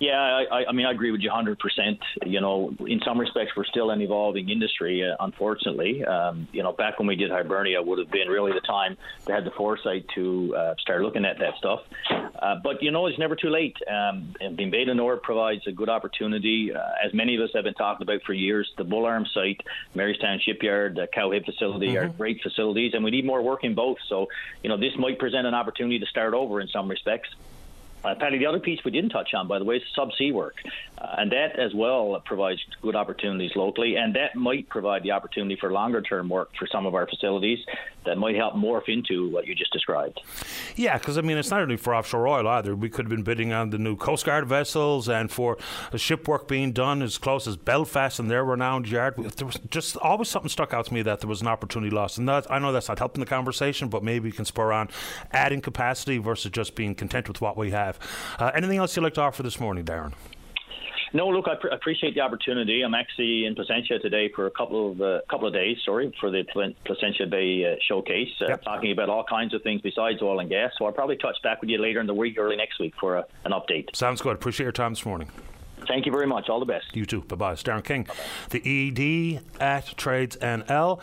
Yeah, 0.00 0.16
I, 0.50 0.64
I 0.66 0.72
mean, 0.72 0.86
I 0.86 0.92
agree 0.92 1.10
with 1.10 1.20
you 1.20 1.30
100%. 1.30 1.58
You 2.24 2.40
know, 2.40 2.74
in 2.86 3.00
some 3.04 3.20
respects, 3.20 3.52
we're 3.54 3.66
still 3.66 3.90
an 3.90 4.00
evolving 4.00 4.48
industry, 4.48 5.04
uh, 5.06 5.14
unfortunately. 5.20 6.02
Um, 6.02 6.48
you 6.52 6.62
know, 6.62 6.72
back 6.72 6.98
when 6.98 7.06
we 7.06 7.16
did 7.16 7.30
Hibernia 7.30 7.82
would 7.82 7.98
have 7.98 8.10
been 8.10 8.28
really 8.28 8.52
the 8.52 8.62
time 8.62 8.96
to 9.26 9.32
have 9.34 9.44
the 9.44 9.50
foresight 9.50 10.06
to 10.14 10.56
uh, 10.56 10.74
start 10.78 11.02
looking 11.02 11.26
at 11.26 11.38
that 11.40 11.54
stuff. 11.58 11.80
Uh, 12.10 12.56
but, 12.64 12.82
you 12.82 12.90
know, 12.90 13.08
it's 13.08 13.18
never 13.18 13.36
too 13.36 13.50
late. 13.50 13.76
Um, 13.86 14.34
and 14.40 14.56
Bay 14.56 14.86
du 14.86 14.94
Nord 14.94 15.22
provides 15.22 15.66
a 15.66 15.72
good 15.72 15.90
opportunity. 15.90 16.72
Uh, 16.74 16.80
as 17.04 17.12
many 17.12 17.36
of 17.36 17.42
us 17.42 17.50
have 17.52 17.64
been 17.64 17.74
talking 17.74 18.02
about 18.02 18.22
for 18.22 18.32
years, 18.32 18.72
the 18.78 18.84
Bull 18.84 19.04
Arm 19.04 19.26
site, 19.34 19.60
Marystown 19.94 20.40
Shipyard, 20.40 20.94
the 20.94 21.08
Cowhead 21.14 21.44
facility 21.44 21.88
mm-hmm. 21.88 22.06
are 22.06 22.08
great 22.08 22.40
facilities, 22.42 22.94
and 22.94 23.04
we 23.04 23.10
need 23.10 23.26
more 23.26 23.42
work 23.42 23.64
in 23.64 23.74
both. 23.74 23.98
So, 24.08 24.28
you 24.62 24.70
know, 24.70 24.78
this 24.78 24.96
might 24.96 25.18
present 25.18 25.46
an 25.46 25.52
opportunity 25.52 25.98
to 25.98 26.06
start 26.06 26.32
over 26.32 26.58
in 26.58 26.68
some 26.68 26.88
respects. 26.88 27.28
Uh, 28.02 28.14
Paddy, 28.14 28.38
the 28.38 28.46
other 28.46 28.60
piece 28.60 28.82
we 28.84 28.90
didn't 28.90 29.10
touch 29.10 29.34
on, 29.34 29.46
by 29.46 29.58
the 29.58 29.64
way, 29.64 29.76
is 29.76 29.82
subsea 29.96 30.32
work. 30.32 30.56
Uh, 30.98 31.16
and 31.18 31.32
that 31.32 31.58
as 31.58 31.74
well 31.74 32.20
provides 32.24 32.60
good 32.80 32.96
opportunities 32.96 33.54
locally, 33.54 33.96
and 33.96 34.14
that 34.14 34.34
might 34.34 34.68
provide 34.68 35.02
the 35.02 35.10
opportunity 35.10 35.56
for 35.56 35.70
longer 35.72 36.00
term 36.00 36.28
work 36.28 36.50
for 36.58 36.66
some 36.66 36.86
of 36.86 36.94
our 36.94 37.06
facilities 37.06 37.58
that 38.04 38.18
might 38.18 38.36
help 38.36 38.54
morph 38.54 38.88
into 38.88 39.28
what 39.30 39.46
you 39.46 39.54
just 39.54 39.72
described. 39.72 40.20
Yeah, 40.76 40.98
because 40.98 41.18
I 41.18 41.20
mean, 41.20 41.36
it's 41.36 41.50
not 41.50 41.60
only 41.60 41.76
for 41.76 41.94
offshore 41.94 42.26
oil 42.26 42.48
either. 42.48 42.74
We 42.74 42.88
could 42.88 43.06
have 43.06 43.10
been 43.10 43.22
bidding 43.22 43.52
on 43.52 43.70
the 43.70 43.78
new 43.78 43.96
Coast 43.96 44.24
Guard 44.26 44.46
vessels 44.46 45.08
and 45.08 45.30
for 45.30 45.58
ship 45.96 46.26
work 46.26 46.48
being 46.48 46.72
done 46.72 47.02
as 47.02 47.18
close 47.18 47.46
as 47.46 47.56
Belfast 47.56 48.18
and 48.18 48.30
their 48.30 48.44
renowned 48.44 48.88
yard. 48.88 49.16
There 49.16 49.46
was 49.46 49.58
just 49.70 49.96
always 49.98 50.28
something 50.28 50.48
stuck 50.48 50.72
out 50.72 50.86
to 50.86 50.94
me 50.94 51.02
that 51.02 51.20
there 51.20 51.28
was 51.28 51.40
an 51.40 51.48
opportunity 51.48 51.94
lost. 51.94 52.18
And 52.18 52.28
that, 52.28 52.50
I 52.50 52.58
know 52.58 52.72
that's 52.72 52.88
not 52.88 52.98
helping 52.98 53.20
the 53.20 53.26
conversation, 53.26 53.88
but 53.88 54.02
maybe 54.02 54.28
we 54.28 54.32
can 54.32 54.44
spur 54.44 54.72
on 54.72 54.88
adding 55.32 55.60
capacity 55.60 56.18
versus 56.18 56.50
just 56.50 56.74
being 56.74 56.94
content 56.94 57.28
with 57.28 57.40
what 57.40 57.56
we 57.56 57.70
have. 57.70 57.98
Uh, 58.38 58.50
anything 58.54 58.78
else 58.78 58.96
you'd 58.96 59.02
like 59.02 59.14
to 59.14 59.20
offer 59.20 59.42
this 59.42 59.60
morning, 59.60 59.84
Darren? 59.84 60.12
No, 61.12 61.28
look, 61.28 61.48
I 61.48 61.56
pr- 61.56 61.68
appreciate 61.68 62.14
the 62.14 62.20
opportunity. 62.20 62.82
I'm 62.82 62.94
actually 62.94 63.44
in 63.44 63.54
Placentia 63.54 63.98
today 63.98 64.30
for 64.34 64.46
a 64.46 64.50
couple 64.50 64.92
of 64.92 65.00
uh, 65.00 65.20
couple 65.28 65.48
of 65.48 65.54
days. 65.54 65.76
Sorry 65.84 66.14
for 66.20 66.30
the 66.30 66.44
Placentia 66.84 67.26
Bay 67.26 67.64
uh, 67.64 67.76
showcase, 67.88 68.28
uh, 68.40 68.46
yep. 68.48 68.62
talking 68.62 68.92
about 68.92 69.08
all 69.08 69.24
kinds 69.24 69.52
of 69.52 69.62
things 69.62 69.80
besides 69.80 70.22
oil 70.22 70.38
and 70.38 70.48
gas. 70.48 70.72
So 70.78 70.86
I'll 70.86 70.92
probably 70.92 71.16
touch 71.16 71.36
back 71.42 71.60
with 71.60 71.70
you 71.70 71.78
later 71.78 72.00
in 72.00 72.06
the 72.06 72.14
week, 72.14 72.38
early 72.38 72.56
next 72.56 72.78
week, 72.78 72.94
for 73.00 73.16
a, 73.16 73.26
an 73.44 73.52
update. 73.52 73.94
Sounds 73.94 74.20
good. 74.20 74.34
Appreciate 74.34 74.64
your 74.64 74.72
time 74.72 74.92
this 74.92 75.04
morning. 75.04 75.28
Thank 75.88 76.06
you 76.06 76.12
very 76.12 76.26
much. 76.26 76.48
All 76.48 76.60
the 76.60 76.66
best. 76.66 76.86
You 76.94 77.06
too. 77.06 77.22
Bye 77.22 77.36
bye. 77.36 77.52
It's 77.52 77.62
Darren 77.62 77.82
King, 77.82 78.04
Bye-bye. 78.04 78.58
the 78.60 79.38
ED 79.38 79.42
at 79.60 79.96
Trades 79.96 80.36
NL. 80.36 81.00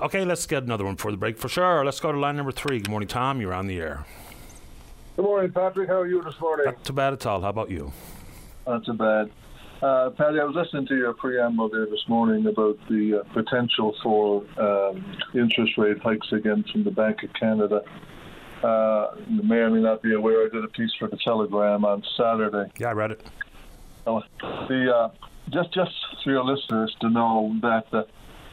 Okay, 0.00 0.24
let's 0.24 0.46
get 0.46 0.62
another 0.64 0.84
one 0.84 0.96
for 0.96 1.10
the 1.10 1.16
break 1.16 1.38
for 1.38 1.48
sure. 1.48 1.84
Let's 1.84 2.00
go 2.00 2.12
to 2.12 2.18
line 2.18 2.36
number 2.36 2.52
three. 2.52 2.78
Good 2.78 2.90
morning, 2.90 3.08
Tom. 3.08 3.40
You're 3.40 3.54
on 3.54 3.66
the 3.66 3.80
air. 3.80 4.04
Good 5.16 5.24
morning, 5.24 5.52
Patrick. 5.52 5.88
How 5.88 6.00
are 6.00 6.06
you 6.06 6.22
this 6.22 6.38
morning? 6.40 6.66
Not 6.66 6.84
too 6.84 6.92
bad 6.92 7.12
at 7.12 7.26
all. 7.26 7.40
How 7.40 7.48
about 7.48 7.70
you? 7.70 7.92
Not 8.66 8.84
too 8.84 8.94
bad. 8.94 9.30
Uh, 9.82 10.10
Paddy, 10.10 10.38
I 10.38 10.44
was 10.44 10.54
listening 10.54 10.86
to 10.86 10.96
your 10.96 11.12
preamble 11.12 11.68
there 11.68 11.86
this 11.86 12.04
morning 12.08 12.46
about 12.46 12.78
the 12.88 13.20
uh, 13.20 13.32
potential 13.32 13.96
for 14.00 14.44
um, 14.56 15.04
interest 15.34 15.76
rate 15.76 15.98
hikes 16.00 16.30
again 16.30 16.64
from 16.70 16.84
the 16.84 16.92
Bank 16.92 17.24
of 17.24 17.32
Canada. 17.32 17.82
Uh, 18.62 19.16
you 19.28 19.42
may 19.42 19.56
or 19.56 19.70
may 19.70 19.80
not 19.80 20.00
be 20.00 20.14
aware, 20.14 20.46
I 20.46 20.48
did 20.48 20.62
a 20.62 20.68
piece 20.68 20.92
for 20.96 21.08
the 21.08 21.16
Telegram 21.16 21.84
on 21.84 22.04
Saturday. 22.16 22.70
Yeah, 22.78 22.90
I 22.90 22.92
read 22.92 23.10
it. 23.10 23.26
The 24.04 24.94
uh, 24.94 25.08
just 25.50 25.74
just 25.74 25.90
for 26.22 26.30
your 26.30 26.44
listeners 26.44 26.94
to 27.00 27.10
know 27.10 27.56
that 27.62 27.86
uh, 27.92 28.04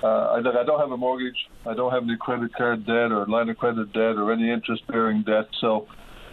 uh, 0.04 0.08
I, 0.08 0.38
I 0.40 0.64
don't 0.64 0.80
have 0.80 0.92
a 0.92 0.98
mortgage, 0.98 1.48
I 1.68 1.76
don't 1.76 1.92
have 1.92 2.04
any 2.04 2.18
credit 2.18 2.56
card 2.56 2.88
debt 2.88 3.12
or 3.12 3.28
line 3.28 3.50
of 3.50 3.58
credit 3.58 3.94
debt 3.94 4.16
or 4.16 4.32
any 4.32 4.50
interest-bearing 4.50 5.24
debt, 5.24 5.46
so 5.62 5.88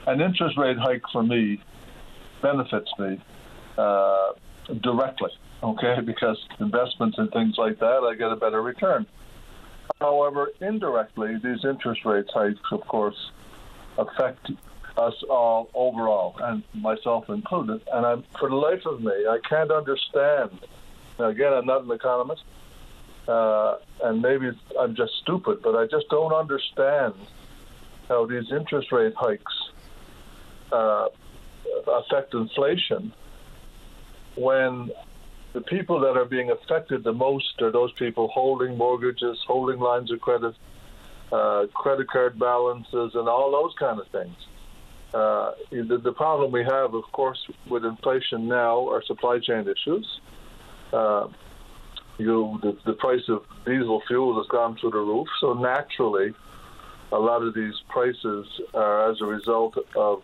an 0.07 0.23
interest 0.23 0.57
rate 0.57 0.79
hike 0.79 1.03
for 1.13 1.23
me 1.23 1.61
benefits 2.41 2.91
me 2.99 3.21
uh, 3.79 4.33
directly, 4.83 5.31
okay, 5.63 6.01
because 6.05 6.39
investments 6.61 7.19
and 7.19 7.31
things 7.33 7.57
like 7.59 7.79
that, 7.79 8.09
I 8.09 8.15
get 8.15 8.33
a 8.33 8.37
better 8.37 8.63
return. 8.63 9.07
However, 10.01 10.51
indirectly, 10.61 11.37
these 11.43 11.65
interest 11.65 12.05
rate 12.05 12.27
hikes, 12.33 12.61
of 12.73 12.81
course, 12.87 13.31
affect 13.97 14.51
us 14.97 15.15
all 15.29 15.71
overall, 15.75 16.35
and 16.41 16.63
myself 16.75 17.29
included. 17.29 17.81
And 17.93 18.05
I'm, 18.05 18.25
for 18.39 18.49
the 18.49 18.57
life 18.57 18.85
of 18.87 19.01
me, 19.01 19.13
I 19.29 19.39
can't 19.49 19.71
understand. 19.71 20.59
Now, 21.19 21.29
again, 21.29 21.53
I'm 21.53 21.67
not 21.67 21.85
an 21.85 21.91
economist, 21.91 22.45
uh, 23.29 23.77
and 24.03 24.21
maybe 24.21 24.51
I'm 24.79 24.95
just 24.95 25.13
stupid, 25.23 25.61
but 25.63 25.75
I 25.77 25.87
just 25.87 26.09
don't 26.09 26.33
understand 26.33 27.15
how 28.09 28.27
these 28.27 28.51
interest 28.53 28.93
rate 28.93 29.15
hikes 29.17 29.53
uh, 30.73 31.09
affect 31.87 32.35
inflation 32.35 33.13
when 34.37 34.91
the 35.53 35.61
people 35.63 36.01
that 36.01 36.17
are 36.17 36.27
being 36.27 36.51
affected 36.51 37.03
the 37.03 37.13
most 37.13 37.61
are 37.63 37.71
those 37.71 37.93
people 37.93 38.29
holding 38.29 38.77
mortgages, 38.77 39.39
holding 39.47 39.81
lines 39.81 40.11
of 40.13 40.21
credit, 40.21 40.55
uh, 41.33 41.67
credit 41.75 42.09
card 42.09 42.39
balances, 42.39 43.15
and 43.15 43.29
all 43.29 43.51
those 43.51 43.75
kind 43.79 43.99
of 43.99 44.07
things. 44.09 44.37
Uh, 45.15 45.53
the, 45.71 45.99
the, 46.03 46.13
problem 46.13 46.53
we 46.53 46.63
have, 46.63 46.93
of 46.93 47.05
course, 47.13 47.47
with 47.71 47.85
inflation 47.87 48.49
now 48.49 48.87
are 48.89 49.03
supply 49.03 49.39
chain 49.39 49.67
issues. 49.67 50.21
Uh, 50.93 51.29
you, 52.19 52.59
the, 52.63 52.77
the 52.85 52.93
price 52.93 53.27
of 53.29 53.45
diesel 53.65 54.03
fuel 54.07 54.37
has 54.37 54.47
gone 54.49 54.77
through 54.77 54.91
the 54.91 54.99
roof, 54.99 55.29
so 55.41 55.55
naturally, 55.55 56.35
a 57.13 57.19
lot 57.19 57.43
of 57.43 57.55
these 57.55 57.75
prices 57.89 58.47
are 58.75 59.11
as 59.11 59.21
a 59.23 59.25
result 59.25 59.79
of 59.95 60.23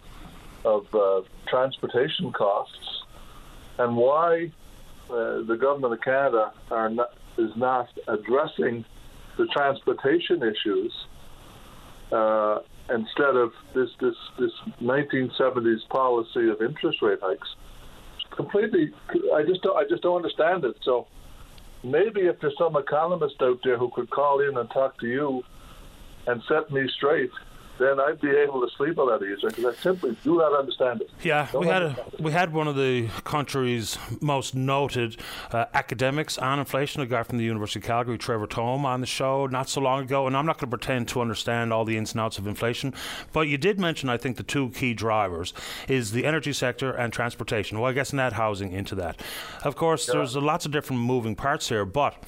of 0.65 0.87
uh, 0.95 1.23
transportation 1.49 2.31
costs 2.33 3.02
and 3.79 3.97
why 3.97 4.51
uh, 5.11 5.43
the 5.43 5.57
government 5.61 5.95
of 5.95 6.01
Canada 6.01 6.53
not, 6.71 7.15
is 7.39 7.51
not 7.57 7.89
addressing 8.09 8.85
the 9.37 9.47
transportation 9.47 10.43
issues 10.43 10.93
uh, 12.13 12.59
instead 12.91 13.37
of 13.37 13.53
this, 13.75 13.89
this, 14.01 14.15
this 14.39 14.53
1970s 14.83 15.89
policy 15.89 16.49
of 16.49 16.61
interest 16.61 17.01
rate 17.03 17.19
hikes. 17.23 17.49
Completely, 18.31 18.93
I 19.35 19.43
just 19.43 19.63
don't, 19.63 19.77
I 19.77 19.85
just 19.89 20.03
don't 20.03 20.17
understand 20.17 20.65
it. 20.65 20.77
So 20.83 21.07
maybe 21.83 22.23
if 22.23 22.41
there's 22.41 22.57
some 22.59 22.77
economist 22.77 23.37
out 23.43 23.61
there 23.65 23.79
who 23.79 23.91
could 23.95 24.11
call 24.11 24.41
in 24.41 24.57
and 24.57 24.71
talk 24.71 24.99
to 25.01 25.07
you 25.07 25.43
and 26.27 26.43
set 26.49 26.71
me 26.71 26.89
straight 26.97 27.31
then 27.83 28.01
I'd 28.01 28.21
be 28.21 28.31
able 28.31 28.61
to 28.67 28.75
sleep 28.77 28.99
a 28.99 29.03
lot 29.03 29.23
easier 29.23 29.49
because 29.49 29.65
I 29.65 29.75
simply 29.83 30.17
do 30.23 30.37
not 30.37 30.53
understand 30.59 31.03
it. 31.03 31.11
Yeah, 31.23 31.49
Don't 31.53 31.63
we 31.63 31.69
had 31.69 31.83
a, 31.83 31.97
we 32.19 32.33
had 32.33 32.53
one 32.53 32.69
of 32.69 32.77
the 32.77 33.09
country's 33.25 33.99
most 34.21 34.55
noted 34.55 35.17
uh, 35.51 35.67
academics 35.75 36.39
on 36.39 36.59
inflation, 36.59 37.03
a 37.03 37.07
guy 37.07 37.23
from 37.23 37.39
the 37.39 37.45
University 37.45 37.81
of 37.81 37.85
Calgary, 37.85 38.19
Trevor 38.19 38.47
Tombe, 38.47 38.85
on 38.85 39.01
the 39.01 39.07
show 39.07 39.47
not 39.47 39.69
so 39.69 39.81
long 39.81 40.03
ago, 40.03 40.27
and 40.27 40.37
I'm 40.37 40.47
not 40.47 40.59
going 40.59 40.71
to 40.71 40.77
pretend 40.77 41.09
to 41.09 41.21
understand 41.21 41.73
all 41.73 41.85
the 41.85 41.97
ins 41.97 42.13
and 42.13 42.21
outs 42.21 42.39
of 42.39 42.47
inflation, 42.47 42.95
but 43.33 43.49
you 43.49 43.59
did 43.59 43.79
mention, 43.79 44.09
I 44.09 44.17
think, 44.17 44.37
the 44.37 44.43
two 44.43 44.71
key 44.71 44.95
drivers 44.95 45.53
is 45.89 46.13
the 46.13 46.25
energy 46.25 46.53
sector 46.53 46.93
and 46.93 47.13
transportation. 47.13 47.79
Well, 47.79 47.91
I 47.91 47.95
guess 47.95 48.13
net 48.13 48.35
housing 48.35 48.73
into 48.73 48.95
that. 48.97 49.21
Of 49.65 49.77
course, 49.77 50.09
yeah. 50.09 50.15
there's 50.15 50.37
lots 50.37 50.67
of 50.67 50.73
different 50.73 51.03
moving 51.03 51.35
parts 51.35 51.69
here, 51.69 51.85
but 51.85 52.23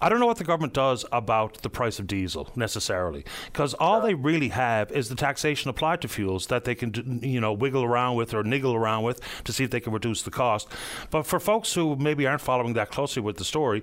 I 0.00 0.08
don't 0.08 0.20
know 0.20 0.26
what 0.26 0.38
the 0.38 0.44
government 0.44 0.74
does 0.74 1.04
about 1.12 1.62
the 1.62 1.70
price 1.70 1.98
of 1.98 2.06
diesel 2.06 2.50
necessarily, 2.56 3.24
because 3.46 3.74
all 3.74 4.00
yeah. 4.00 4.06
they 4.06 4.14
really 4.14 4.48
have 4.48 4.90
is 4.98 5.08
the 5.08 5.14
taxation 5.14 5.70
applied 5.70 6.02
to 6.02 6.08
fuels 6.08 6.48
that 6.48 6.64
they 6.64 6.74
can, 6.74 7.20
you 7.22 7.40
know, 7.40 7.52
wiggle 7.52 7.84
around 7.84 8.16
with 8.16 8.34
or 8.34 8.42
niggle 8.42 8.74
around 8.74 9.04
with 9.04 9.20
to 9.44 9.52
see 9.52 9.64
if 9.64 9.70
they 9.70 9.80
can 9.80 9.92
reduce 9.92 10.22
the 10.22 10.30
cost. 10.30 10.68
But 11.10 11.22
for 11.24 11.40
folks 11.40 11.72
who 11.72 11.96
maybe 11.96 12.26
aren't 12.26 12.42
following 12.42 12.74
that 12.74 12.90
closely 12.90 13.22
with 13.22 13.36
the 13.36 13.44
story, 13.44 13.82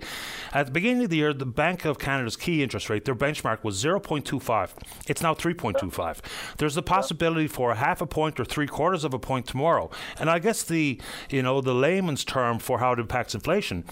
at 0.54 0.68
the 0.68 0.72
beginning 0.72 1.06
of 1.06 1.10
the 1.10 1.18
year, 1.18 1.34
the 1.34 1.46
Bank 1.46 1.86
of 1.86 1.98
Canada's 1.98 2.36
key 2.36 2.62
interest 2.62 2.90
rate, 2.90 3.06
their 3.06 3.16
benchmark 3.16 3.64
was 3.64 3.84
0.25. 3.84 4.72
It's 5.08 5.24
now 5.24 5.34
3.25. 5.34 6.20
There's 6.58 6.76
the 6.76 6.84
possibility 6.84 7.48
for 7.48 7.72
a 7.72 7.76
half 7.76 8.02
a 8.02 8.06
point 8.06 8.40
or 8.40 8.46
three 8.46 8.68
quarters 8.68 9.04
of 9.04 9.14
a 9.14 9.20
point 9.20 9.48
tomorrow. 9.48 9.90
And 10.20 10.30
I 10.30 10.40
guess 10.40 10.64
the, 10.64 11.00
you 11.30 11.42
know, 11.42 11.62
the 11.62 11.74
layman's 11.74 12.26
term 12.26 12.60
for 12.60 12.80
how 12.80 12.94
it 12.94 13.00
impacts 13.00 13.34
inflation 13.34 13.86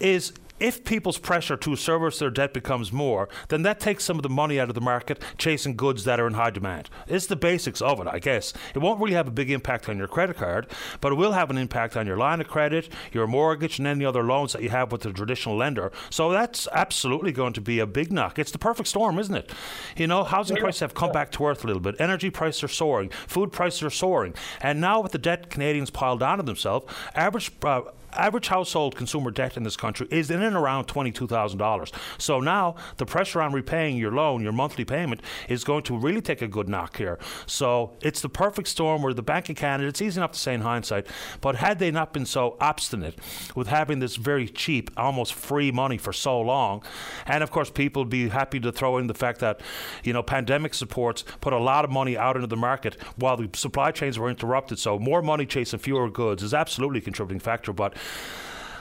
is 0.00 0.32
if 0.62 0.84
people's 0.84 1.18
pressure 1.18 1.56
to 1.56 1.74
service 1.74 2.20
their 2.20 2.30
debt 2.30 2.54
becomes 2.54 2.92
more, 2.92 3.28
then 3.48 3.62
that 3.62 3.80
takes 3.80 4.04
some 4.04 4.16
of 4.16 4.22
the 4.22 4.28
money 4.28 4.60
out 4.60 4.68
of 4.68 4.76
the 4.76 4.80
market 4.80 5.20
chasing 5.36 5.74
goods 5.74 6.04
that 6.04 6.20
are 6.20 6.26
in 6.26 6.34
high 6.34 6.50
demand. 6.50 6.88
It's 7.08 7.26
the 7.26 7.34
basics 7.34 7.82
of 7.82 8.00
it, 8.00 8.06
I 8.06 8.20
guess. 8.20 8.52
It 8.74 8.78
won't 8.78 9.00
really 9.00 9.14
have 9.14 9.26
a 9.26 9.32
big 9.32 9.50
impact 9.50 9.88
on 9.88 9.98
your 9.98 10.06
credit 10.06 10.36
card, 10.36 10.68
but 11.00 11.10
it 11.10 11.16
will 11.16 11.32
have 11.32 11.50
an 11.50 11.58
impact 11.58 11.96
on 11.96 12.06
your 12.06 12.16
line 12.16 12.40
of 12.40 12.46
credit, 12.46 12.88
your 13.12 13.26
mortgage, 13.26 13.78
and 13.78 13.88
any 13.88 14.04
other 14.04 14.22
loans 14.22 14.52
that 14.52 14.62
you 14.62 14.68
have 14.68 14.92
with 14.92 15.00
the 15.00 15.12
traditional 15.12 15.56
lender. 15.56 15.90
So 16.10 16.30
that's 16.30 16.68
absolutely 16.72 17.32
going 17.32 17.54
to 17.54 17.60
be 17.60 17.80
a 17.80 17.86
big 17.86 18.12
knock. 18.12 18.38
It's 18.38 18.52
the 18.52 18.58
perfect 18.58 18.88
storm, 18.88 19.18
isn't 19.18 19.34
it? 19.34 19.50
You 19.96 20.06
know, 20.06 20.22
housing 20.22 20.58
prices 20.58 20.80
have 20.80 20.94
come 20.94 21.10
back 21.10 21.32
to 21.32 21.46
earth 21.46 21.64
a 21.64 21.66
little 21.66 21.82
bit. 21.82 21.96
Energy 21.98 22.30
prices 22.30 22.62
are 22.62 22.68
soaring. 22.68 23.10
Food 23.26 23.50
prices 23.50 23.82
are 23.82 23.90
soaring. 23.90 24.34
And 24.60 24.80
now 24.80 25.00
with 25.00 25.10
the 25.10 25.18
debt 25.18 25.50
Canadians 25.50 25.90
piled 25.90 26.22
onto 26.22 26.44
themselves, 26.44 26.86
average 27.16 27.50
uh, 27.64 27.82
average 28.14 28.48
household 28.48 28.96
consumer 28.96 29.30
debt 29.30 29.56
in 29.56 29.62
this 29.62 29.76
country 29.76 30.06
is 30.10 30.30
in 30.30 30.42
and 30.42 30.56
around 30.56 30.86
$22,000. 30.86 31.92
So 32.18 32.40
now 32.40 32.76
the 32.96 33.06
pressure 33.06 33.40
on 33.40 33.52
repaying 33.52 33.96
your 33.96 34.12
loan, 34.12 34.42
your 34.42 34.52
monthly 34.52 34.84
payment, 34.84 35.22
is 35.48 35.64
going 35.64 35.82
to 35.84 35.96
really 35.96 36.20
take 36.20 36.42
a 36.42 36.48
good 36.48 36.68
knock 36.68 36.96
here. 36.96 37.18
So 37.46 37.92
it's 38.00 38.20
the 38.20 38.28
perfect 38.28 38.68
storm 38.68 39.02
where 39.02 39.14
the 39.14 39.22
Bank 39.22 39.48
of 39.48 39.56
Canada, 39.56 39.88
it's 39.88 40.02
easy 40.02 40.18
enough 40.18 40.32
to 40.32 40.38
say 40.38 40.54
in 40.54 40.60
hindsight, 40.60 41.06
but 41.40 41.56
had 41.56 41.78
they 41.78 41.90
not 41.90 42.12
been 42.12 42.26
so 42.26 42.56
obstinate 42.60 43.18
with 43.54 43.68
having 43.68 43.98
this 43.98 44.16
very 44.16 44.48
cheap, 44.48 44.90
almost 44.96 45.34
free 45.34 45.70
money 45.70 45.98
for 45.98 46.12
so 46.12 46.40
long, 46.40 46.82
and 47.26 47.42
of 47.42 47.50
course 47.50 47.70
people 47.70 48.02
would 48.02 48.10
be 48.10 48.28
happy 48.28 48.60
to 48.60 48.72
throw 48.72 48.98
in 48.98 49.06
the 49.06 49.14
fact 49.14 49.40
that, 49.40 49.60
you 50.04 50.12
know, 50.12 50.22
pandemic 50.22 50.74
supports 50.74 51.24
put 51.40 51.52
a 51.52 51.58
lot 51.58 51.84
of 51.84 51.90
money 51.90 52.16
out 52.16 52.36
into 52.36 52.46
the 52.46 52.56
market 52.56 53.00
while 53.16 53.36
the 53.36 53.48
supply 53.54 53.90
chains 53.90 54.18
were 54.18 54.28
interrupted. 54.28 54.78
So 54.78 54.98
more 54.98 55.22
money 55.22 55.46
chasing 55.46 55.78
fewer 55.78 56.10
goods 56.10 56.42
is 56.42 56.54
absolutely 56.54 56.98
a 56.98 57.02
contributing 57.02 57.40
factor. 57.40 57.72
But 57.72 57.96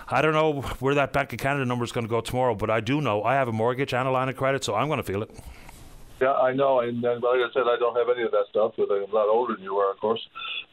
I 0.07 0.21
don't 0.21 0.33
know 0.33 0.61
where 0.79 0.95
that 0.95 1.13
Bank 1.13 1.31
of 1.31 1.39
Canada 1.39 1.65
number 1.65 1.85
is 1.85 1.91
going 1.91 2.05
to 2.05 2.09
go 2.09 2.19
tomorrow, 2.19 2.53
but 2.53 2.69
I 2.69 2.81
do 2.81 2.99
know 2.99 3.23
I 3.23 3.35
have 3.35 3.47
a 3.47 3.53
mortgage 3.53 3.93
and 3.93 4.07
a 4.07 4.11
line 4.11 4.27
of 4.27 4.35
credit, 4.35 4.63
so 4.63 4.75
I'm 4.75 4.87
going 4.87 4.97
to 4.97 5.03
feel 5.03 5.23
it. 5.23 5.31
Yeah, 6.19 6.33
I 6.33 6.53
know, 6.53 6.81
and, 6.81 7.03
and 7.03 7.23
like 7.23 7.39
I 7.39 7.49
said, 7.53 7.63
I 7.65 7.77
don't 7.79 7.95
have 7.95 8.07
any 8.15 8.23
of 8.23 8.31
that 8.31 8.45
stuff. 8.49 8.73
But 8.77 8.91
I'm 8.91 9.09
a 9.09 9.15
lot 9.15 9.27
older 9.27 9.55
than 9.55 9.63
you 9.63 9.77
are, 9.77 9.91
of 9.91 9.99
course. 9.99 10.21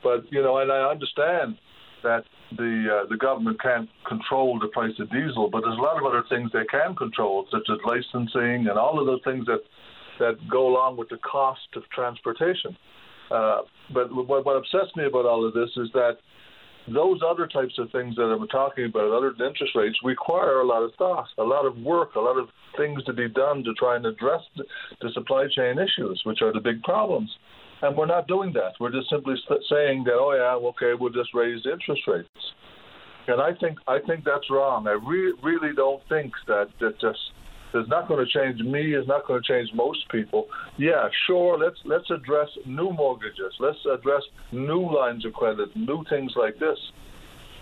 But 0.02 0.30
you 0.30 0.42
know, 0.42 0.58
and 0.58 0.70
I 0.70 0.90
understand 0.90 1.56
that 2.02 2.24
the 2.56 3.02
uh, 3.04 3.08
the 3.08 3.16
government 3.16 3.60
can't 3.62 3.88
control 4.06 4.58
the 4.58 4.68
price 4.68 4.92
of 4.98 5.10
diesel, 5.10 5.48
but 5.50 5.62
there's 5.62 5.78
a 5.78 5.80
lot 5.80 5.96
of 5.96 6.04
other 6.04 6.24
things 6.28 6.50
they 6.52 6.66
can 6.70 6.94
control, 6.96 7.46
such 7.50 7.66
as 7.70 7.78
licensing 7.86 8.68
and 8.68 8.78
all 8.78 9.00
of 9.00 9.06
those 9.06 9.20
things 9.24 9.46
that 9.46 9.62
that 10.18 10.36
go 10.50 10.66
along 10.68 10.96
with 10.96 11.08
the 11.08 11.18
cost 11.18 11.68
of 11.76 11.82
transportation. 11.90 12.76
Uh, 13.30 13.62
but 13.92 14.12
what, 14.14 14.44
what 14.44 14.56
upsets 14.56 14.94
me 14.96 15.04
about 15.04 15.26
all 15.26 15.46
of 15.46 15.54
this 15.54 15.70
is 15.76 15.88
that 15.94 16.18
those 16.92 17.20
other 17.26 17.46
types 17.46 17.74
of 17.78 17.90
things 17.90 18.16
that 18.16 18.22
I'm 18.22 18.46
talking 18.48 18.86
about, 18.86 19.10
other 19.10 19.32
than 19.36 19.48
interest 19.48 19.74
rates, 19.74 19.96
require 20.04 20.60
a 20.60 20.66
lot 20.66 20.82
of 20.82 20.92
thought, 20.96 21.26
a 21.38 21.42
lot 21.42 21.66
of 21.66 21.76
work, 21.78 22.14
a 22.14 22.20
lot 22.20 22.38
of 22.38 22.48
things 22.76 23.02
to 23.04 23.12
be 23.12 23.28
done 23.28 23.64
to 23.64 23.72
try 23.74 23.96
and 23.96 24.06
address 24.06 24.42
the, 24.56 24.64
the 25.00 25.10
supply 25.12 25.46
chain 25.54 25.78
issues, 25.78 26.20
which 26.24 26.42
are 26.42 26.52
the 26.52 26.60
big 26.60 26.82
problems. 26.82 27.30
And 27.82 27.96
we're 27.96 28.06
not 28.06 28.26
doing 28.26 28.52
that. 28.54 28.72
We're 28.80 28.92
just 28.92 29.08
simply 29.08 29.34
saying 29.70 30.04
that, 30.04 30.14
oh 30.14 30.34
yeah, 30.34 30.68
okay, 30.70 30.98
we'll 30.98 31.12
just 31.12 31.32
raise 31.34 31.64
interest 31.64 32.02
rates. 32.06 32.28
And 33.28 33.40
I 33.40 33.50
think 33.60 33.78
I 33.86 33.98
think 34.06 34.24
that's 34.24 34.50
wrong. 34.50 34.88
I 34.88 34.92
re- 34.92 35.34
really 35.42 35.74
don't 35.76 36.02
think 36.08 36.32
that 36.46 36.68
that 36.80 36.98
just 36.98 37.18
is 37.74 37.88
not 37.88 38.08
going 38.08 38.24
to 38.24 38.30
change 38.30 38.60
me. 38.60 38.94
Is 38.94 39.06
not 39.06 39.26
going 39.26 39.42
to 39.42 39.46
change 39.46 39.72
most 39.74 40.08
people. 40.08 40.48
Yeah, 40.76 41.08
sure. 41.26 41.58
Let's 41.58 41.78
let's 41.84 42.10
address 42.10 42.48
new 42.64 42.90
mortgages. 42.90 43.54
Let's 43.58 43.84
address 43.86 44.22
new 44.52 44.92
lines 44.92 45.24
of 45.24 45.32
credit, 45.32 45.74
new 45.76 46.04
things 46.08 46.32
like 46.36 46.58
this. 46.58 46.78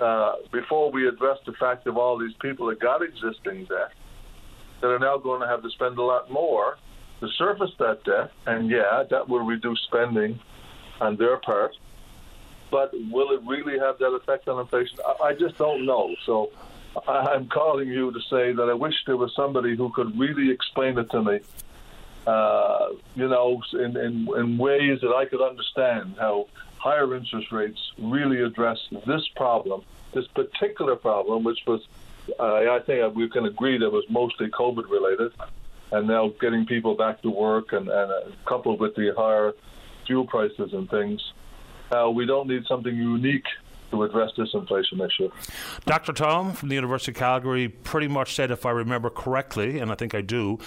Uh, 0.01 0.35
before 0.53 0.93
we 0.93 1.09
address 1.09 1.39
the 1.47 1.53
fact 1.55 1.87
of 1.87 1.97
all 1.97 2.19
these 2.19 2.35
people 2.43 2.67
that 2.67 2.79
got 2.81 3.03
existing 3.03 3.65
debt 3.65 3.93
that 4.81 4.89
are 4.89 4.99
now 4.99 5.17
going 5.17 5.41
to 5.41 5.47
have 5.47 5.63
to 5.63 5.71
spend 5.71 5.97
a 5.99 6.03
lot 6.03 6.31
more 6.31 6.77
to 7.21 7.29
service 7.39 7.71
that 7.79 8.05
debt, 8.05 8.31
and 8.47 8.71
yeah, 8.71 9.05
that 9.11 9.27
will 9.29 9.41
reduce 9.41 9.81
spending 9.89 10.39
on 11.01 11.17
their 11.17 11.39
part. 11.39 11.73
But 12.71 12.93
will 13.11 13.31
it 13.33 13.41
really 13.47 13.79
have 13.79 13.99
that 13.99 14.13
effect 14.13 14.49
on 14.49 14.61
inflation? 14.61 14.99
I, 15.07 15.29
I 15.29 15.33
just 15.33 15.57
don't 15.57 15.87
know. 15.87 16.15
So 16.27 16.51
I'm 17.07 17.49
calling 17.49 17.89
you 17.89 18.11
to 18.13 18.21
say 18.31 18.53
that 18.53 18.69
I 18.69 18.75
wish 18.75 18.95
there 19.07 19.17
was 19.17 19.35
somebody 19.35 19.77
who 19.77 19.91
could 19.91 20.19
really 20.19 20.51
explain 20.51 20.99
it 20.99 21.11
to 21.11 21.23
me. 21.23 21.41
Uh, 22.27 22.89
you 23.15 23.29
know, 23.29 23.63
in, 23.75 23.97
in, 23.97 24.29
in 24.37 24.59
ways 24.59 25.01
that 25.03 25.15
I 25.15 25.27
could 25.27 25.43
understand 25.43 26.17
how 26.19 26.49
higher 26.79 27.15
interest 27.15 27.53
rates 27.53 27.79
really 27.99 28.43
address 28.43 28.79
this 29.07 29.27
problem, 29.37 29.83
this 30.13 30.27
particular 30.29 30.97
problem, 30.97 31.45
which 31.45 31.61
was, 31.67 31.87
uh, 32.41 32.43
I 32.43 32.81
think 32.85 33.15
we 33.15 33.29
can 33.29 33.47
agree 33.47 33.79
that 33.79 33.91
was 33.91 34.05
mostly 34.09 34.49
COVID 34.49 34.91
related, 34.91 35.33
and 35.93 36.09
now 36.09 36.29
getting 36.41 36.67
people 36.67 36.97
back 36.97 37.23
to 37.23 37.31
work 37.31 37.73
and, 37.73 37.89
and 37.89 38.11
uh, 38.11 38.21
coupled 38.45 38.81
with 38.81 38.97
the 38.97 39.15
higher 39.17 39.53
fuel 40.07 40.27
prices 40.27 40.73
and 40.73 40.91
things. 40.91 41.21
Uh, 41.93 42.11
we 42.11 42.27
don't 42.27 42.49
need 42.49 42.65
something 42.67 42.97
unique 42.97 43.47
to 43.97 44.05
address 44.05 44.31
this 44.37 44.49
inflation 44.55 45.01
issue. 45.01 45.31
Dr. 45.85 46.13
Tombe 46.13 46.57
from 46.57 46.69
the 46.69 46.75
University 46.75 47.13
of 47.13 47.17
Calgary 47.17 47.69
pretty 47.69 48.09
much 48.09 48.35
said, 48.35 48.51
if 48.51 48.67
I 48.67 48.71
remember 48.71 49.11
correctly, 49.11 49.79
and 49.79 49.91
I 49.91 49.95
think 49.95 50.15
I 50.15 50.21
do, 50.21 50.59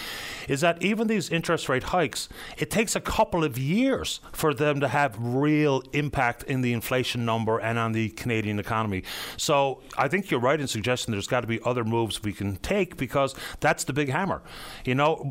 is 0.48 0.62
that 0.62 0.82
even 0.82 1.08
these 1.08 1.30
interest 1.30 1.70
rate 1.70 1.84
hikes, 1.84 2.30
it 2.58 2.70
takes 2.70 2.96
a 2.96 3.02
couple 3.02 3.44
of 3.44 3.58
years 3.58 4.20
for 4.32 4.54
them 4.54 4.80
to 4.80 4.88
have 4.88 5.16
real 5.20 5.84
impact 5.94 6.44
in 6.44 6.62
the 6.62 6.74
inflation 6.74 7.26
number 7.26 7.60
and 7.60 7.78
on 7.78 7.92
the 7.92 8.10
Canadian 8.10 8.60
economy. 8.60 9.04
So 9.38 9.82
I 9.98 10.08
think 10.08 10.32
you're 10.32 10.40
right 10.40 10.60
in 10.60 10.68
suggesting 10.68 11.12
there's 11.12 11.28
got 11.28 11.42
to 11.42 11.48
be 11.48 11.60
other 11.64 11.84
moves 11.84 12.24
we 12.24 12.34
can 12.34 12.58
take 12.58 12.98
because 12.98 13.36
that's 13.60 13.84
the 13.84 13.94
big 13.94 14.10
hammer. 14.10 14.42
You 14.86 14.96
know, 14.96 15.30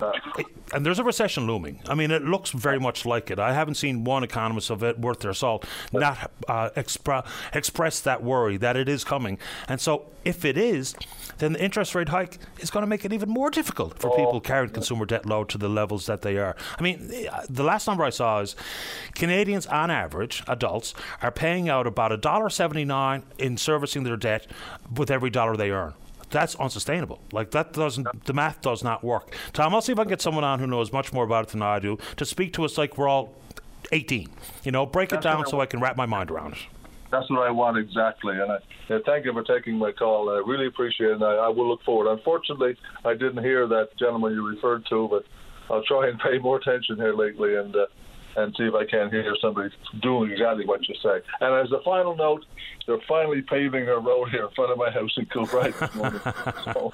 and 0.72 0.84
there's 0.86 0.98
a 0.98 1.04
recession 1.04 1.46
looming. 1.46 1.80
I 1.88 1.94
mean, 1.94 2.10
it 2.10 2.22
looks 2.22 2.50
very 2.50 2.78
much 2.78 3.04
like 3.04 3.30
it. 3.30 3.38
I 3.38 3.52
haven't 3.52 3.74
seen 3.74 4.04
one 4.04 4.24
economist 4.24 4.70
of 4.70 4.82
it 4.82 4.98
worth 4.98 5.20
their 5.20 5.34
salt 5.34 5.64
not 5.92 6.30
uh, 6.48 6.70
expre- 6.70 7.26
express 7.54 7.87
that 8.00 8.22
worry 8.22 8.56
that 8.56 8.76
it 8.76 8.88
is 8.88 9.04
coming. 9.04 9.38
And 9.68 9.80
so, 9.80 10.06
if 10.24 10.44
it 10.44 10.58
is, 10.58 10.94
then 11.38 11.52
the 11.52 11.62
interest 11.62 11.94
rate 11.94 12.08
hike 12.10 12.38
is 12.58 12.70
going 12.70 12.82
to 12.82 12.86
make 12.86 13.04
it 13.04 13.12
even 13.12 13.28
more 13.28 13.50
difficult 13.50 13.98
for 13.98 14.10
oh, 14.10 14.16
people 14.16 14.40
carrying 14.40 14.70
consumer 14.70 15.06
debt 15.06 15.26
load 15.26 15.48
to 15.50 15.58
the 15.58 15.68
levels 15.68 16.06
that 16.06 16.22
they 16.22 16.36
are. 16.36 16.56
I 16.78 16.82
mean, 16.82 17.08
the 17.48 17.62
last 17.62 17.86
number 17.86 18.04
I 18.04 18.10
saw 18.10 18.40
is 18.40 18.56
Canadians, 19.14 19.66
on 19.66 19.90
average, 19.90 20.42
adults, 20.46 20.94
are 21.22 21.30
paying 21.30 21.68
out 21.68 21.86
about 21.86 22.12
a 22.12 22.16
dollar 22.16 22.50
seventy 22.50 22.84
nine 22.84 23.22
in 23.38 23.56
servicing 23.56 24.02
their 24.02 24.16
debt 24.16 24.46
with 24.94 25.10
every 25.10 25.30
dollar 25.30 25.56
they 25.56 25.70
earn 25.70 25.94
that's 26.30 26.54
unsustainable. 26.56 27.20
Like 27.32 27.52
that 27.52 27.72
doesn't 27.72 28.26
the 28.26 28.32
math 28.32 28.60
does 28.60 28.84
not 28.84 29.02
work. 29.02 29.34
Tom, 29.52 29.74
I'll 29.74 29.80
see 29.80 29.92
if 29.92 29.98
I 29.98 30.02
can 30.02 30.10
get 30.10 30.20
someone 30.20 30.44
on 30.44 30.58
who 30.58 30.66
knows 30.66 30.92
much 30.92 31.12
more 31.12 31.24
about 31.24 31.44
it 31.44 31.50
than 31.50 31.62
I 31.62 31.78
do 31.78 31.98
to 32.16 32.24
speak 32.24 32.52
to 32.54 32.64
us 32.64 32.76
like 32.76 32.98
we're 32.98 33.08
all 33.08 33.34
18. 33.92 34.28
You 34.64 34.72
know, 34.72 34.86
break 34.86 35.12
it 35.12 35.20
down 35.20 35.46
so 35.46 35.60
I 35.60 35.66
can 35.66 35.80
wrap 35.80 35.96
my 35.96 36.06
mind 36.06 36.30
around 36.30 36.54
it. 36.54 36.58
That's 37.10 37.28
what 37.30 37.46
I 37.46 37.50
want 37.50 37.78
exactly, 37.78 38.34
and 38.34 38.52
I 38.52 38.58
yeah, 38.88 38.98
thank 39.04 39.24
you 39.24 39.32
for 39.32 39.42
taking 39.42 39.76
my 39.76 39.92
call. 39.92 40.30
I 40.30 40.42
really 40.46 40.66
appreciate 40.66 41.10
it. 41.10 41.14
And 41.14 41.24
I, 41.24 41.34
I 41.34 41.48
will 41.48 41.68
look 41.68 41.82
forward. 41.84 42.10
Unfortunately, 42.10 42.76
I 43.04 43.12
didn't 43.12 43.44
hear 43.44 43.66
that 43.66 43.90
gentleman 43.98 44.32
you 44.32 44.46
referred 44.46 44.86
to, 44.88 45.08
but 45.08 45.24
I'll 45.70 45.84
try 45.84 46.08
and 46.08 46.18
pay 46.20 46.38
more 46.38 46.56
attention 46.56 46.96
here 46.96 47.14
lately 47.14 47.56
and 47.56 47.74
uh, 47.74 47.86
and 48.36 48.54
see 48.56 48.64
if 48.64 48.74
I 48.74 48.84
can 48.84 49.10
hear 49.10 49.34
somebody 49.40 49.70
doing 50.00 50.30
exactly 50.30 50.64
what 50.64 50.86
you 50.88 50.94
say. 51.02 51.20
And 51.40 51.54
as 51.54 51.72
a 51.72 51.82
final 51.82 52.14
note, 52.14 52.44
they're 52.86 53.00
finally 53.08 53.42
paving 53.42 53.88
a 53.88 53.98
road 53.98 54.28
here 54.30 54.44
in 54.44 54.50
front 54.54 54.70
of 54.70 54.78
my 54.78 54.90
house 54.90 55.12
in 55.16 55.26
Kilbride 55.26 55.74
so 56.72 56.92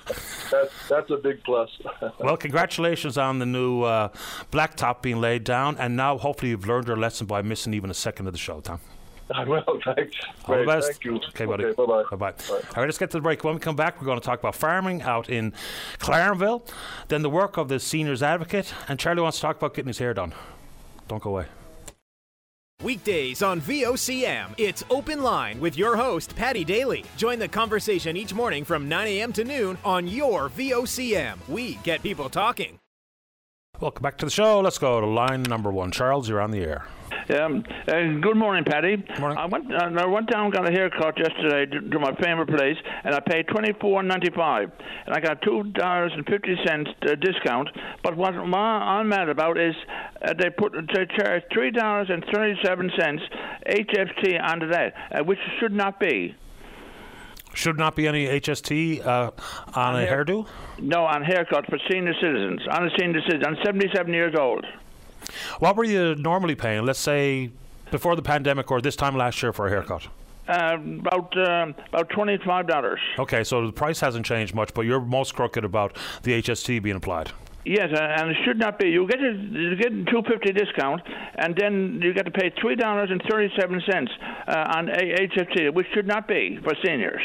that's, 0.50 0.88
that's 0.88 1.10
a 1.10 1.16
big 1.16 1.44
plus. 1.44 1.68
well, 2.18 2.38
congratulations 2.38 3.18
on 3.18 3.40
the 3.40 3.46
new 3.46 3.82
uh, 3.82 4.08
blacktop 4.50 5.02
being 5.02 5.20
laid 5.20 5.44
down, 5.44 5.76
and 5.76 5.96
now 5.96 6.16
hopefully 6.16 6.50
you've 6.50 6.66
learned 6.66 6.88
your 6.88 6.96
lesson 6.96 7.26
by 7.26 7.42
missing 7.42 7.74
even 7.74 7.90
a 7.90 7.94
second 7.94 8.26
of 8.26 8.32
the 8.32 8.38
show, 8.38 8.60
Tom. 8.60 8.80
I 9.34 9.44
will. 9.44 9.62
Thanks. 9.84 10.16
All 10.46 10.58
the 10.58 10.64
best. 10.64 10.92
Thank 10.92 11.04
you. 11.04 11.16
Okay, 11.16 11.46
buddy. 11.46 11.64
Okay, 11.64 11.74
bye-bye. 11.74 12.16
Bye-bye. 12.16 12.34
All 12.50 12.60
right, 12.76 12.86
let's 12.86 12.98
get 12.98 13.10
to 13.12 13.18
the 13.18 13.22
break. 13.22 13.42
When 13.44 13.54
we 13.54 13.60
come 13.60 13.76
back, 13.76 14.00
we're 14.00 14.06
going 14.06 14.20
to 14.20 14.24
talk 14.24 14.38
about 14.38 14.54
farming 14.54 15.02
out 15.02 15.30
in 15.30 15.52
Clarenville, 15.98 16.68
then 17.08 17.22
the 17.22 17.30
work 17.30 17.56
of 17.56 17.68
the 17.68 17.80
seniors 17.80 18.22
advocate, 18.22 18.72
and 18.88 18.98
Charlie 18.98 19.22
wants 19.22 19.38
to 19.38 19.42
talk 19.42 19.56
about 19.56 19.74
getting 19.74 19.88
his 19.88 19.98
hair 19.98 20.14
done. 20.14 20.34
Don't 21.08 21.22
go 21.22 21.30
away. 21.30 21.46
Weekdays 22.82 23.42
on 23.42 23.60
VOCM, 23.62 24.54
it's 24.58 24.82
Open 24.90 25.22
Line 25.22 25.58
with 25.60 25.78
your 25.78 25.96
host, 25.96 26.36
Paddy 26.36 26.64
Daly. 26.64 27.04
Join 27.16 27.38
the 27.38 27.48
conversation 27.48 28.16
each 28.16 28.34
morning 28.34 28.64
from 28.64 28.88
9 28.88 29.06
a.m. 29.06 29.32
to 29.32 29.44
noon 29.44 29.78
on 29.84 30.06
your 30.06 30.50
VOCM. 30.50 31.38
We 31.48 31.74
get 31.76 32.02
people 32.02 32.28
talking. 32.28 32.78
Welcome 33.84 34.02
back 34.02 34.16
to 34.16 34.24
the 34.24 34.30
show. 34.30 34.60
Let's 34.60 34.78
go 34.78 34.98
to 34.98 35.06
line 35.06 35.42
number 35.42 35.70
one. 35.70 35.90
Charles, 35.90 36.26
you're 36.26 36.40
on 36.40 36.52
the 36.52 36.60
air. 36.60 36.86
Um, 37.38 37.62
uh, 37.86 37.92
good 38.18 38.34
morning, 38.34 38.64
Paddy. 38.64 38.96
Morning. 39.20 39.36
I 39.36 39.44
went. 39.44 39.70
Uh, 39.70 39.90
I 39.98 40.06
went 40.06 40.30
down 40.30 40.46
and 40.46 40.54
got 40.54 40.66
a 40.66 40.72
haircut 40.72 41.18
yesterday 41.18 41.66
to, 41.66 41.90
to 41.90 41.98
my 41.98 42.14
favorite 42.14 42.48
place, 42.48 42.78
and 43.04 43.14
I 43.14 43.20
paid 43.20 43.46
twenty 43.48 43.74
four 43.82 44.02
ninety 44.02 44.30
five, 44.34 44.72
and 45.04 45.14
I 45.14 45.20
got 45.20 45.42
two 45.42 45.64
dollars 45.74 46.12
and 46.14 46.24
fifty 46.24 46.56
cents 46.64 46.88
uh, 47.02 47.14
discount. 47.16 47.68
But 48.02 48.16
what 48.16 48.32
I'm 48.32 49.08
mad 49.10 49.28
about 49.28 49.58
is 49.58 49.74
uh, 50.22 50.32
they 50.32 50.48
put 50.48 50.72
they 50.72 51.04
charge 51.18 51.42
three 51.52 51.70
dollars 51.70 52.06
and 52.08 52.24
thirty 52.32 52.58
seven 52.64 52.90
cents 52.98 53.20
HST 53.68 54.42
onto 54.42 54.68
that, 54.68 54.94
uh, 55.12 55.24
which 55.24 55.38
should 55.60 55.72
not 55.72 56.00
be. 56.00 56.34
Should 57.54 57.78
not 57.78 57.94
be 57.96 58.06
any 58.08 58.26
HST 58.26 59.04
uh, 59.06 59.30
on, 59.74 59.94
on 59.94 59.96
a 59.96 60.06
hair- 60.06 60.24
hairdo. 60.24 60.46
No, 60.78 61.04
on 61.04 61.22
haircut 61.22 61.66
for 61.66 61.78
senior 61.90 62.14
citizens. 62.20 62.60
On 62.70 62.86
a 62.86 62.90
senior 62.98 63.20
citizen, 63.22 63.44
I'm 63.46 63.56
seventy 63.64 63.88
seven 63.94 64.12
years 64.12 64.34
old. 64.38 64.66
What 65.58 65.76
were 65.76 65.84
you 65.84 66.14
normally 66.16 66.54
paying? 66.54 66.84
Let's 66.84 66.98
say 66.98 67.50
before 67.90 68.16
the 68.16 68.22
pandemic 68.22 68.70
or 68.70 68.80
this 68.80 68.96
time 68.96 69.16
last 69.16 69.42
year 69.42 69.52
for 69.52 69.66
a 69.68 69.70
haircut. 69.70 70.08
Uh, 70.46 70.76
about 71.00 71.36
uh, 71.38 71.72
about 71.88 72.10
twenty 72.10 72.36
five 72.44 72.66
dollars. 72.66 73.00
Okay, 73.18 73.44
so 73.44 73.64
the 73.66 73.72
price 73.72 74.00
hasn't 74.00 74.26
changed 74.26 74.54
much, 74.54 74.74
but 74.74 74.82
you're 74.82 75.00
most 75.00 75.34
crooked 75.34 75.64
about 75.64 75.96
the 76.22 76.32
HST 76.42 76.82
being 76.82 76.96
applied. 76.96 77.30
Yes, 77.64 77.88
uh, 77.92 77.98
and 77.98 78.30
it 78.30 78.36
should 78.44 78.58
not 78.58 78.78
be. 78.78 78.90
You 78.90 79.06
get 79.06 79.20
a, 79.20 79.32
you 79.32 79.76
get 79.76 79.92
a 79.92 80.04
two 80.04 80.22
fifty 80.28 80.52
discount, 80.52 81.00
and 81.36 81.56
then 81.56 82.00
you 82.02 82.12
get 82.12 82.26
to 82.26 82.30
pay 82.30 82.52
three 82.60 82.76
dollars 82.76 83.10
and 83.10 83.22
thirty 83.28 83.52
seven 83.58 83.82
cents 83.90 84.10
uh, 84.46 84.74
on 84.76 84.86
HST, 84.88 85.72
which 85.72 85.86
should 85.94 86.06
not 86.06 86.28
be 86.28 86.58
for 86.62 86.74
seniors. 86.84 87.22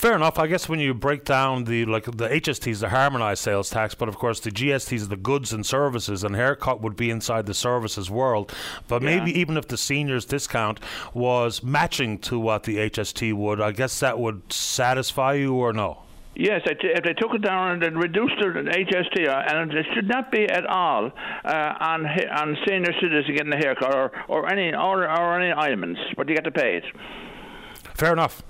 Fair 0.00 0.16
enough. 0.16 0.38
I 0.38 0.46
guess 0.46 0.66
when 0.66 0.80
you 0.80 0.94
break 0.94 1.26
down 1.26 1.64
the 1.64 1.84
like 1.84 2.04
the 2.06 2.26
HSTs, 2.26 2.80
the 2.80 2.88
harmonized 2.88 3.42
sales 3.42 3.68
tax, 3.68 3.94
but 3.94 4.08
of 4.08 4.16
course 4.16 4.40
the 4.40 4.50
GSTs 4.50 5.02
are 5.02 5.08
the 5.08 5.16
goods 5.18 5.52
and 5.52 5.66
services, 5.66 6.24
and 6.24 6.34
haircut 6.34 6.80
would 6.80 6.96
be 6.96 7.10
inside 7.10 7.44
the 7.44 7.52
services 7.52 8.10
world. 8.10 8.50
But 8.88 9.02
yeah. 9.02 9.18
maybe 9.18 9.38
even 9.38 9.58
if 9.58 9.68
the 9.68 9.76
seniors 9.76 10.24
discount 10.24 10.80
was 11.12 11.62
matching 11.62 12.16
to 12.20 12.38
what 12.38 12.62
the 12.62 12.78
HST 12.78 13.34
would, 13.34 13.60
I 13.60 13.72
guess 13.72 14.00
that 14.00 14.18
would 14.18 14.50
satisfy 14.50 15.34
you 15.34 15.56
or 15.56 15.74
no? 15.74 16.04
Yes, 16.36 16.62
if 16.64 17.02
they 17.02 17.12
took 17.12 17.34
it 17.34 17.42
down 17.42 17.82
and 17.82 17.98
reduced 17.98 18.38
it 18.38 18.56
in 18.56 18.66
HST, 18.66 19.28
and 19.28 19.72
it 19.72 19.86
should 19.94 20.08
not 20.08 20.30
be 20.30 20.48
at 20.48 20.64
all 20.64 21.10
uh, 21.44 21.74
on 21.80 22.06
on 22.06 22.56
senior 22.66 22.92
citizens 23.00 23.36
getting 23.36 23.52
a 23.52 23.56
haircut 23.56 23.94
or, 23.94 24.12
or 24.28 24.50
any 24.50 24.72
or, 24.72 25.10
or 25.10 25.40
any 25.40 25.50
ailments, 25.50 26.00
but 26.16 26.28
you 26.28 26.34
get 26.34 26.44
to 26.44 26.50
pay 26.50 26.76
it. 26.76 26.84
Fair 27.94 28.12
enough. 28.12 28.42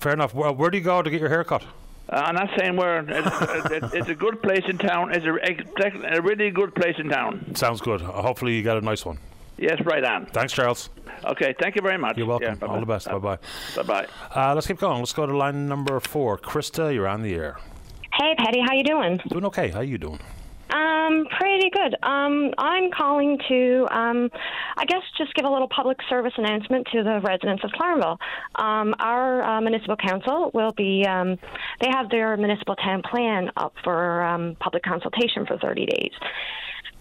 Fair 0.00 0.14
enough. 0.14 0.34
Well, 0.34 0.54
where 0.54 0.70
do 0.70 0.78
you 0.78 0.84
go 0.84 1.02
to 1.02 1.10
get 1.10 1.20
your 1.20 1.28
hair 1.28 1.44
cut? 1.44 1.62
Uh, 2.10 2.16
I'm 2.16 2.34
not 2.34 2.48
saying 2.58 2.76
where. 2.76 3.00
It's, 3.00 3.70
it's, 3.70 3.94
it's 3.94 4.08
a 4.08 4.14
good 4.14 4.42
place 4.42 4.64
in 4.68 4.78
town. 4.78 5.14
It's 5.14 5.26
a, 5.26 6.16
a 6.16 6.22
really 6.22 6.50
good 6.50 6.74
place 6.74 6.96
in 6.98 7.08
town. 7.08 7.54
Sounds 7.54 7.80
good. 7.80 8.00
Hopefully, 8.00 8.56
you 8.56 8.62
got 8.62 8.78
a 8.78 8.80
nice 8.80 9.04
one. 9.04 9.18
Yes, 9.58 9.80
right 9.84 10.04
on. 10.04 10.26
Thanks, 10.26 10.52
Charles. 10.52 10.90
Okay, 11.24 11.54
thank 11.60 11.74
you 11.74 11.82
very 11.82 11.98
much. 11.98 12.16
You're 12.16 12.26
welcome. 12.26 12.58
Yeah, 12.60 12.68
All 12.68 12.78
the 12.80 12.86
best. 12.86 13.08
Bye 13.08 13.18
bye. 13.18 13.38
Bye 13.76 13.82
bye. 13.82 14.06
Uh, 14.34 14.54
let's 14.54 14.66
keep 14.66 14.78
going. 14.78 15.00
Let's 15.00 15.12
go 15.12 15.26
to 15.26 15.36
line 15.36 15.66
number 15.66 15.98
four. 16.00 16.38
Krista, 16.38 16.94
you're 16.94 17.08
on 17.08 17.22
the 17.22 17.34
air. 17.34 17.58
Hey, 18.12 18.34
Paddy, 18.38 18.60
how 18.60 18.74
you 18.74 18.84
doing? 18.84 19.20
Doing 19.28 19.44
okay. 19.46 19.68
How 19.68 19.80
are 19.80 19.84
you 19.84 19.98
doing? 19.98 20.20
Um, 20.70 21.26
pretty 21.38 21.70
good. 21.70 21.96
Um, 22.02 22.52
I'm 22.58 22.90
calling 22.90 23.38
to, 23.48 23.86
um, 23.90 24.30
I 24.76 24.84
guess, 24.84 25.02
just 25.16 25.34
give 25.34 25.46
a 25.46 25.50
little 25.50 25.68
public 25.68 25.98
service 26.08 26.34
announcement 26.36 26.86
to 26.92 27.02
the 27.02 27.20
residents 27.22 27.64
of 27.64 27.70
Clarenville. 27.70 28.18
Um, 28.56 28.94
our 28.98 29.42
uh, 29.42 29.60
municipal 29.60 29.96
council 29.96 30.50
will 30.52 30.72
be, 30.72 31.06
um, 31.06 31.38
they 31.80 31.88
have 31.90 32.10
their 32.10 32.36
municipal 32.36 32.76
town 32.76 33.02
plan 33.02 33.50
up 33.56 33.74
for 33.82 34.22
um, 34.22 34.56
public 34.60 34.82
consultation 34.82 35.46
for 35.46 35.58
30 35.58 35.86
days. 35.86 36.12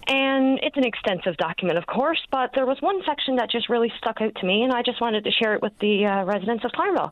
And 0.07 0.59
it's 0.63 0.77
an 0.77 0.85
extensive 0.85 1.35
document, 1.35 1.77
of 1.77 1.85
course, 1.85 2.21
but 2.31 2.51
there 2.55 2.65
was 2.65 2.81
one 2.81 3.01
section 3.05 3.35
that 3.35 3.51
just 3.51 3.67
really 3.67 3.91
stuck 3.97 4.21
out 4.21 4.33
to 4.35 4.45
me, 4.45 4.63
and 4.63 4.71
I 4.71 4.81
just 4.81 5.01
wanted 5.01 5.25
to 5.25 5.31
share 5.31 5.53
it 5.53 5.61
with 5.61 5.77
the 5.79 6.05
uh, 6.05 6.23
residents 6.23 6.63
of 6.63 6.71
Clarenville. 6.71 7.11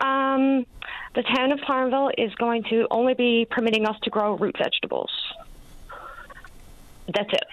Um, 0.00 0.66
the 1.14 1.22
town 1.22 1.52
of 1.52 1.60
Clarenville 1.60 2.10
is 2.18 2.34
going 2.34 2.64
to 2.64 2.88
only 2.90 3.14
be 3.14 3.46
permitting 3.48 3.86
us 3.86 3.96
to 4.02 4.10
grow 4.10 4.36
root 4.36 4.56
vegetables. 4.58 5.10
That's 7.14 7.32
it. 7.32 7.44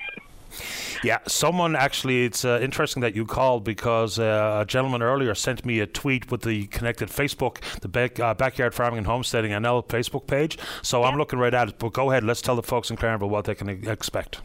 Yeah, 1.04 1.20
someone 1.28 1.76
actually, 1.76 2.26
it's 2.26 2.46
uh, 2.46 2.60
interesting 2.62 3.02
that 3.02 3.16
you 3.16 3.26
called 3.26 3.64
because 3.64 4.20
uh, 4.20 4.60
a 4.62 4.66
gentleman 4.66 5.02
earlier 5.02 5.34
sent 5.34 5.66
me 5.66 5.80
a 5.80 5.88
tweet 5.88 6.30
with 6.32 6.42
the 6.42 6.68
connected 6.68 7.10
Facebook, 7.10 7.60
the 7.82 7.88
back, 7.88 8.20
uh, 8.20 8.34
Backyard 8.34 8.74
Farming 8.76 9.00
and 9.00 9.08
Homesteading 9.08 9.52
NL 9.52 9.86
Facebook 9.88 10.28
page. 10.28 10.58
So 10.82 11.02
yeah. 11.02 11.08
I'm 11.08 11.18
looking 11.18 11.40
right 11.40 11.54
at 11.54 11.70
it. 11.70 11.80
But 11.80 11.94
go 11.94 12.12
ahead, 12.12 12.24
let's 12.24 12.42
tell 12.42 12.56
the 12.56 12.64
folks 12.64 12.90
in 12.92 12.98
Clarenville 12.98 13.30
what 13.30 13.46
they 13.46 13.56
can 13.56 13.70
expect. 13.88 14.42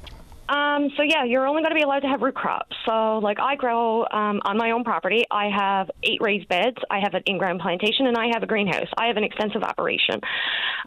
Um, 0.48 0.90
so 0.96 1.02
yeah, 1.02 1.24
you're 1.24 1.46
only 1.46 1.62
going 1.62 1.72
to 1.72 1.76
be 1.76 1.82
allowed 1.82 2.00
to 2.00 2.08
have 2.08 2.22
root 2.22 2.34
crops. 2.34 2.76
So 2.84 3.18
like 3.18 3.38
I 3.40 3.56
grow 3.56 4.02
um, 4.12 4.40
on 4.44 4.56
my 4.56 4.70
own 4.70 4.84
property. 4.84 5.24
I 5.30 5.48
have 5.48 5.90
eight 6.02 6.20
raised 6.20 6.48
beds. 6.48 6.76
I 6.90 7.00
have 7.00 7.14
an 7.14 7.22
in-ground 7.26 7.60
plantation, 7.60 8.06
and 8.06 8.16
I 8.16 8.28
have 8.32 8.42
a 8.42 8.46
greenhouse. 8.46 8.88
I 8.96 9.06
have 9.06 9.16
an 9.16 9.24
extensive 9.24 9.62
operation. 9.62 10.20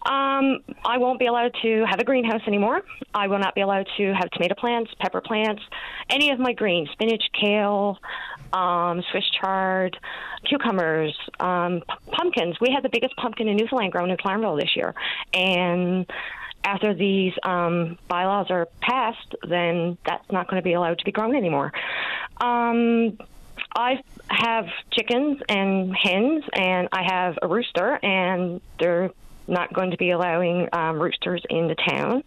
Um, 0.05 0.59
I 0.85 0.97
won't 0.97 1.19
be 1.19 1.25
allowed 1.25 1.53
to 1.61 1.85
have 1.89 1.99
a 1.99 2.05
greenhouse 2.05 2.41
anymore. 2.47 2.81
I 3.13 3.27
will 3.27 3.39
not 3.39 3.53
be 3.53 3.61
allowed 3.61 3.87
to 3.97 4.13
have 4.13 4.29
tomato 4.31 4.55
plants, 4.55 4.91
pepper 4.99 5.21
plants, 5.21 5.61
any 6.09 6.31
of 6.31 6.39
my 6.39 6.53
greens, 6.53 6.89
spinach, 6.91 7.23
kale, 7.39 7.97
um, 8.53 9.03
Swiss 9.11 9.25
chard, 9.41 9.97
cucumbers, 10.47 11.15
um, 11.39 11.81
p- 11.81 12.11
pumpkins. 12.11 12.55
We 12.61 12.71
had 12.73 12.83
the 12.83 12.89
biggest 12.89 13.15
pumpkin 13.17 13.47
in 13.47 13.57
Newfoundland 13.57 13.91
grown 13.91 14.09
in 14.09 14.17
Clarenville 14.17 14.59
this 14.59 14.75
year, 14.75 14.95
and 15.33 16.05
after 16.63 16.93
these 16.93 17.33
um, 17.43 17.97
bylaws 18.07 18.51
are 18.51 18.67
passed, 18.81 19.35
then 19.47 19.97
that's 20.05 20.31
not 20.31 20.47
going 20.47 20.61
to 20.61 20.63
be 20.63 20.73
allowed 20.73 20.99
to 20.99 21.05
be 21.05 21.11
grown 21.11 21.35
anymore. 21.35 21.71
Um, 22.39 23.17
I 23.75 24.01
have 24.29 24.67
chickens 24.91 25.41
and 25.47 25.95
hens, 25.95 26.43
and 26.53 26.89
I 26.91 27.03
have 27.03 27.37
a 27.41 27.47
rooster, 27.47 27.99
and 28.03 28.61
they're 28.79 29.11
not 29.47 29.73
going 29.73 29.91
to 29.91 29.97
be 29.97 30.11
allowing 30.11 30.69
um, 30.73 30.99
roosters 30.99 31.43
in 31.49 31.67
the 31.67 31.75
town. 31.75 32.23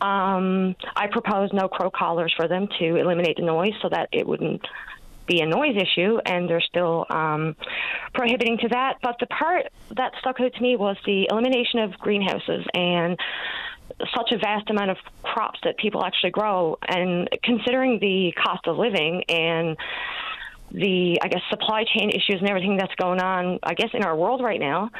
Um, 0.00 0.76
I 0.94 1.08
propose 1.08 1.52
no 1.52 1.68
crow 1.68 1.90
collars 1.90 2.32
for 2.36 2.46
them 2.46 2.68
to 2.78 2.96
eliminate 2.96 3.36
the 3.36 3.42
noise 3.42 3.74
so 3.82 3.88
that 3.88 4.08
it 4.12 4.26
wouldn't 4.26 4.64
be 5.28 5.40
a 5.40 5.46
noise 5.46 5.76
issue, 5.76 6.18
and 6.24 6.48
they're 6.48 6.60
still 6.60 7.06
um, 7.10 7.54
prohibiting 8.14 8.58
to 8.58 8.68
that. 8.68 8.96
But 9.02 9.16
the 9.20 9.26
part 9.26 9.66
that 9.96 10.12
stuck 10.18 10.40
out 10.40 10.52
to 10.54 10.62
me 10.62 10.76
was 10.76 10.96
the 11.06 11.28
elimination 11.30 11.80
of 11.80 11.92
greenhouses 11.98 12.66
and 12.74 13.16
such 14.16 14.32
a 14.32 14.38
vast 14.38 14.68
amount 14.70 14.90
of 14.90 14.96
crops 15.22 15.60
that 15.64 15.76
people 15.76 16.04
actually 16.04 16.30
grow, 16.30 16.78
and 16.88 17.28
considering 17.42 17.98
the 18.00 18.32
cost 18.32 18.66
of 18.66 18.76
living 18.76 19.22
and 19.28 19.76
the 20.70 21.18
I 21.22 21.28
guess 21.28 21.40
supply 21.48 21.84
chain 21.84 22.10
issues 22.10 22.40
and 22.40 22.48
everything 22.48 22.76
that's 22.76 22.94
going 22.96 23.20
on 23.20 23.58
I 23.62 23.72
guess 23.72 23.88
in 23.94 24.04
our 24.04 24.14
world 24.14 24.42
right 24.42 24.60
now 24.60 24.90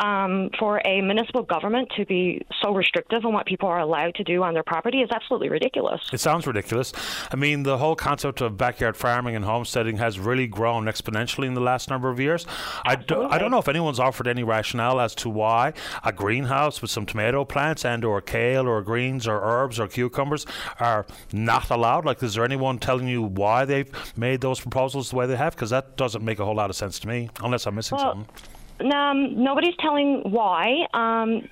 um, 0.00 0.50
for 0.58 0.80
a 0.84 1.00
municipal 1.00 1.42
government 1.42 1.90
to 1.96 2.06
be 2.06 2.44
so 2.62 2.72
restrictive 2.74 3.24
on 3.24 3.32
what 3.32 3.46
people 3.46 3.68
are 3.68 3.80
allowed 3.80 4.14
to 4.16 4.24
do 4.24 4.42
on 4.42 4.54
their 4.54 4.62
property 4.62 5.00
is 5.00 5.10
absolutely 5.10 5.48
ridiculous. 5.48 6.00
It 6.12 6.18
sounds 6.18 6.46
ridiculous. 6.46 6.92
I 7.30 7.36
mean 7.36 7.62
the 7.62 7.78
whole 7.78 7.96
concept 7.96 8.40
of 8.40 8.56
backyard 8.56 8.96
farming 8.96 9.36
and 9.36 9.44
homesteading 9.44 9.96
has 9.98 10.18
really 10.18 10.46
grown 10.46 10.84
exponentially 10.86 11.46
in 11.46 11.54
the 11.54 11.60
last 11.60 11.90
number 11.90 12.10
of 12.10 12.20
years. 12.20 12.46
I, 12.84 12.96
do, 12.96 13.24
I 13.24 13.38
don't 13.38 13.50
know 13.50 13.58
if 13.58 13.68
anyone's 13.68 14.00
offered 14.00 14.26
any 14.26 14.42
rationale 14.42 15.00
as 15.00 15.14
to 15.16 15.28
why 15.28 15.72
a 16.04 16.12
greenhouse 16.12 16.80
with 16.82 16.90
some 16.90 17.06
tomato 17.06 17.44
plants 17.44 17.84
and 17.84 18.04
or 18.04 18.20
kale 18.20 18.66
or 18.66 18.82
greens 18.82 19.26
or 19.26 19.40
herbs 19.42 19.78
or 19.80 19.88
cucumbers 19.88 20.46
are 20.80 21.06
not 21.32 21.70
allowed. 21.70 22.04
Like 22.04 22.22
is 22.22 22.34
there 22.34 22.44
anyone 22.44 22.78
telling 22.78 23.08
you 23.08 23.22
why 23.22 23.64
they've 23.64 23.90
made 24.16 24.40
those 24.40 24.60
proposals 24.60 25.10
the 25.10 25.16
way 25.16 25.26
they 25.26 25.36
have? 25.36 25.54
Because 25.54 25.70
that 25.70 25.96
doesn't 25.96 26.24
make 26.24 26.38
a 26.38 26.44
whole 26.44 26.54
lot 26.54 26.70
of 26.70 26.76
sense 26.76 26.98
to 27.00 27.08
me, 27.08 27.30
unless 27.42 27.66
I'm 27.66 27.74
missing 27.74 27.96
well, 27.96 28.14
something. 28.14 28.34
Um, 28.80 29.42
nobody's 29.42 29.76
telling 29.80 30.30
why. 30.30 30.86
Um, 30.94 31.48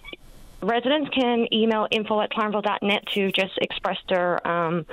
residents 0.63 1.11
can 1.11 1.53
email 1.53 1.87
info 1.91 2.21
at 2.21 2.31
clarenville.net 2.31 3.07
to 3.15 3.33
just 3.33 3.59
express 3.59 3.99
their 4.09 4.47
um, 4.47 4.87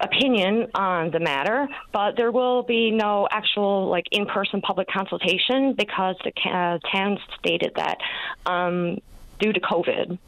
opinion 0.00 0.68
on 0.74 1.10
the 1.10 1.20
matter, 1.20 1.68
but 1.92 2.16
there 2.16 2.30
will 2.30 2.62
be 2.62 2.90
no 2.90 3.26
actual 3.30 3.88
like 3.88 4.04
in-person 4.10 4.60
public 4.60 4.88
consultation 4.88 5.72
because 5.72 6.16
the 6.24 6.32
uh, 6.50 6.78
town 6.92 7.18
stated 7.38 7.72
that 7.76 7.98
um, 8.44 8.98
due 9.38 9.52
to 9.52 9.60
COVID 9.60 10.18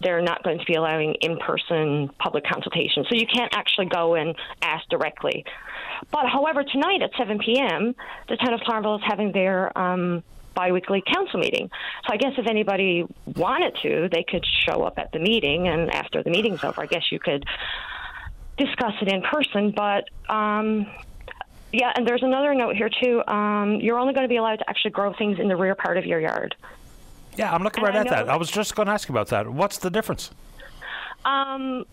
they're 0.00 0.22
not 0.22 0.42
going 0.42 0.58
to 0.58 0.64
be 0.64 0.74
allowing 0.74 1.14
in-person 1.20 2.10
public 2.18 2.44
consultation. 2.44 3.04
So 3.08 3.16
you 3.16 3.26
can't 3.26 3.54
actually 3.54 3.86
go 3.86 4.14
and 4.14 4.34
ask 4.62 4.88
directly. 4.88 5.44
But 6.10 6.26
however, 6.26 6.64
tonight 6.64 7.02
at 7.02 7.10
7 7.18 7.38
p.m., 7.38 7.94
the 8.28 8.36
town 8.36 8.54
of 8.54 8.60
Clarenville 8.60 8.98
is 8.98 9.04
having 9.06 9.32
their 9.32 9.76
um, 9.78 10.22
biweekly 10.54 11.02
council 11.06 11.40
meeting. 11.40 11.70
So 12.06 12.12
I 12.12 12.16
guess 12.16 12.32
if 12.38 12.46
anybody 12.46 13.04
wanted 13.26 13.76
to, 13.82 14.08
they 14.10 14.24
could 14.24 14.44
show 14.66 14.82
up 14.82 14.98
at 14.98 15.12
the 15.12 15.18
meeting, 15.18 15.68
and 15.68 15.90
after 15.90 16.22
the 16.22 16.30
meeting's 16.30 16.64
over, 16.64 16.82
I 16.82 16.86
guess 16.86 17.04
you 17.10 17.18
could 17.18 17.44
discuss 18.56 18.94
it 19.00 19.08
in 19.08 19.22
person. 19.22 19.72
But 19.74 20.04
um, 20.28 20.86
yeah, 21.72 21.92
and 21.94 22.06
there's 22.06 22.22
another 22.22 22.54
note 22.54 22.76
here 22.76 22.90
too. 23.02 23.22
Um, 23.26 23.76
you're 23.80 23.98
only 23.98 24.12
going 24.12 24.24
to 24.24 24.28
be 24.28 24.36
allowed 24.36 24.56
to 24.56 24.68
actually 24.68 24.90
grow 24.92 25.14
things 25.14 25.38
in 25.38 25.48
the 25.48 25.56
rear 25.56 25.74
part 25.74 25.96
of 25.98 26.06
your 26.06 26.20
yard. 26.20 26.54
Yeah, 27.40 27.54
I'm 27.54 27.62
looking 27.62 27.82
right 27.82 27.94
at 27.94 28.08
that. 28.08 28.28
I 28.28 28.36
was 28.36 28.50
just 28.50 28.74
going 28.74 28.86
to 28.86 28.92
ask 28.92 29.08
you 29.08 29.14
about 29.14 29.28
that. 29.28 29.48
What's 29.48 29.78
the 29.78 29.90
difference? 29.90 30.30
Um, 31.24 31.86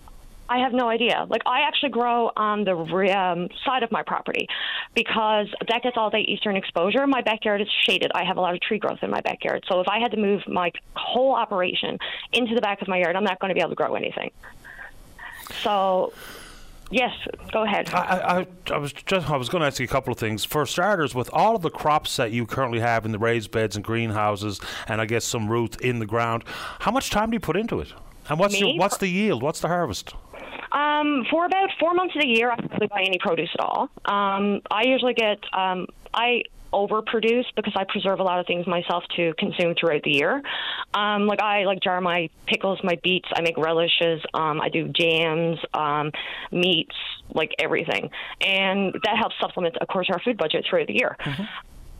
I 0.50 0.60
have 0.60 0.74
no 0.74 0.89
idea. 0.89 1.26
Like 1.30 1.41
I 1.45 1.62
actually 1.62 1.89
grow 1.89 2.32
on 2.36 2.66
the 2.66 2.76
um, 2.76 3.48
side 3.66 3.84
of 3.84 3.91
my 3.91 4.04
property 4.04 4.48
because 4.93 5.48
that 5.70 5.84
gets 5.84 5.95
all 5.95 6.10
day 6.10 6.22
eastern 6.22 6.58
exposure. 6.58 7.08
My 7.08 7.22
backyard 7.22 7.62
is 7.62 7.68
shaded. 7.86 8.12
I 8.14 8.26
have 8.26 8.36
a 8.36 8.41
lot 8.41 8.56
of 8.56 8.62
tree 8.62 8.78
growth 8.78 9.00
in 9.02 9.10
my 9.10 9.22
backyard. 9.22 9.64
So 9.70 9.80
if 9.80 9.88
I 9.88 10.00
had 10.00 10.12
to 10.12 10.18
move 10.18 10.41
my 10.48 10.72
whole 10.95 11.34
operation 11.34 11.98
into 12.34 12.54
the 12.54 12.62
back 12.62 12.82
of 12.82 12.89
my 12.89 12.98
yard, 12.98 13.16
I'm 13.16 13.24
not 13.24 13.39
going 13.39 13.50
to 13.50 13.56
be 13.56 13.62
able 13.62 13.70
to 13.72 13.76
grow 13.76 13.95
anything. 13.95 14.32
So 15.64 16.12
Yes, 16.90 17.14
go 17.52 17.64
ahead. 17.64 17.90
I, 17.94 18.46
I, 18.70 18.74
I, 18.74 18.78
was 18.78 18.94
just 18.94 19.30
I 19.30 19.36
was 19.36 19.50
going 19.50 19.62
to 19.62 19.68
ask 19.68 19.80
you 19.80 19.86
a 19.86 19.90
couple 19.90 20.14
of 20.14 20.20
things. 20.20 20.46
For 20.46 20.66
starters, 20.66 21.14
with 21.14 21.30
all 21.34 21.56
of 21.56 21.62
the 21.62 21.70
crops 21.70 22.16
that 22.16 22.32
you 22.32 22.46
currently 22.46 22.80
have 22.80 23.06
in 23.06 23.12
the 23.12 23.20
raised 23.20 23.52
beds 23.52 23.76
and 23.76 23.84
greenhouses, 23.84 24.62
and 24.88 25.02
I 25.02 25.06
guess 25.06 25.26
some 25.26 25.50
root 25.50 25.80
in 25.82 26.00
the 26.00 26.06
ground, 26.06 26.44
how 26.80 26.92
much 26.92 27.10
time 27.10 27.30
do 27.30 27.36
you 27.36 27.42
put 27.42 27.58
into 27.58 27.82
it? 27.82 27.94
And 28.30 28.40
what's 28.40 28.60
your, 28.60 28.78
what's 28.78 28.98
the 28.98 29.08
yield? 29.08 29.44
What's 29.44 29.60
the 29.60 29.68
harvest? 29.68 30.14
Um, 30.72 31.26
for 31.30 31.46
about 31.46 31.70
four 31.80 31.94
months 31.94 32.16
of 32.16 32.22
the 32.22 32.28
year, 32.28 32.52
I 32.52 32.56
don't 32.56 32.72
really 32.72 32.88
buy 32.88 33.02
any 33.02 33.18
produce 33.20 33.50
at 33.54 33.62
all. 33.62 33.90
Um, 34.06 34.62
I 34.70 34.84
usually 34.86 35.14
get 35.14 35.40
um, 35.54 35.88
I 36.14 36.44
overproduce 36.74 37.45
because 37.55 37.74
I 37.76 37.86
preserve 37.88 38.20
a 38.20 38.24
lot 38.24 38.39
of 38.39 38.45
things 38.45 38.68
myself 38.68 39.03
to 39.15 39.34
consume 39.38 39.76
throughout 39.80 40.03
the 40.03 40.11
year. 40.11 40.41
Um, 40.93 41.28
like 41.28 41.41
I 41.41 41.63
like 41.63 41.82
jar 41.82 41.99
my 42.01 42.30
pickles, 42.45 42.80
my 42.84 42.97
beets. 43.03 43.28
I 43.36 43.41
make 43.41 43.57
relishes. 43.57 44.22
Um, 44.34 44.61
I 44.61 44.70
do 44.70 44.88
jams, 44.89 45.59
um, 45.74 46.11
meats, 46.51 46.95
like 47.34 47.51
everything, 47.59 48.09
and 48.41 48.93
that 49.03 49.18
helps 49.18 49.36
supplement, 49.39 49.78
of 49.78 49.88
course, 49.88 50.07
our 50.11 50.20
food 50.20 50.38
budget 50.38 50.65
throughout 50.70 50.88
the 50.88 50.93
year. 50.93 51.15
Mm-hmm. 51.20 51.43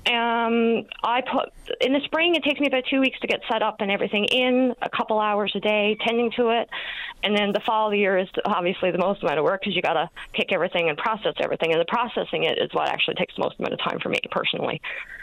Um, 0.08 0.86
I 1.04 1.22
put 1.22 1.52
in 1.82 1.92
the 1.92 2.00
spring. 2.06 2.36
It 2.36 2.44
takes 2.44 2.62
me 2.62 2.68
about 2.68 2.84
two 2.90 3.02
weeks 3.02 3.20
to 3.20 3.28
get 3.28 3.42
set 3.52 3.62
up 3.62 3.78
and 3.82 3.92
everything 3.92 4.24
in. 4.26 4.74
A 4.82 4.90
couple 4.90 5.20
hours 5.20 5.52
a 5.56 5.60
day 5.60 5.98
tending 6.06 6.32
to 6.38 6.50
it, 6.50 6.70
and 7.24 7.36
then 7.36 7.52
the 7.52 7.60
fall 7.60 7.88
of 7.88 7.92
the 7.92 7.98
year 7.98 8.18
is 8.18 8.30
obviously 8.46 8.92
the 8.92 8.98
most 8.98 9.22
amount 9.22 9.40
of 9.40 9.44
work 9.44 9.62
because 9.62 9.76
you 9.76 9.82
got 9.82 9.94
to 9.94 10.10
pick 10.34 10.54
everything 10.54 10.88
and 10.88 10.98
process 10.98 11.34
everything. 11.40 11.74
And 11.74 11.82
the 11.82 11.86
processing 11.86 12.44
it 12.44 12.58
is 12.58 12.70
what 12.74 12.88
actually 12.88 13.16
takes 13.16 13.36
the 13.36 13.42
most 13.42 13.60
amount 13.60 13.74
of 13.74 13.80
time 13.80 14.00
for 14.00 14.08
me 14.08 14.20
personally. 14.32 14.82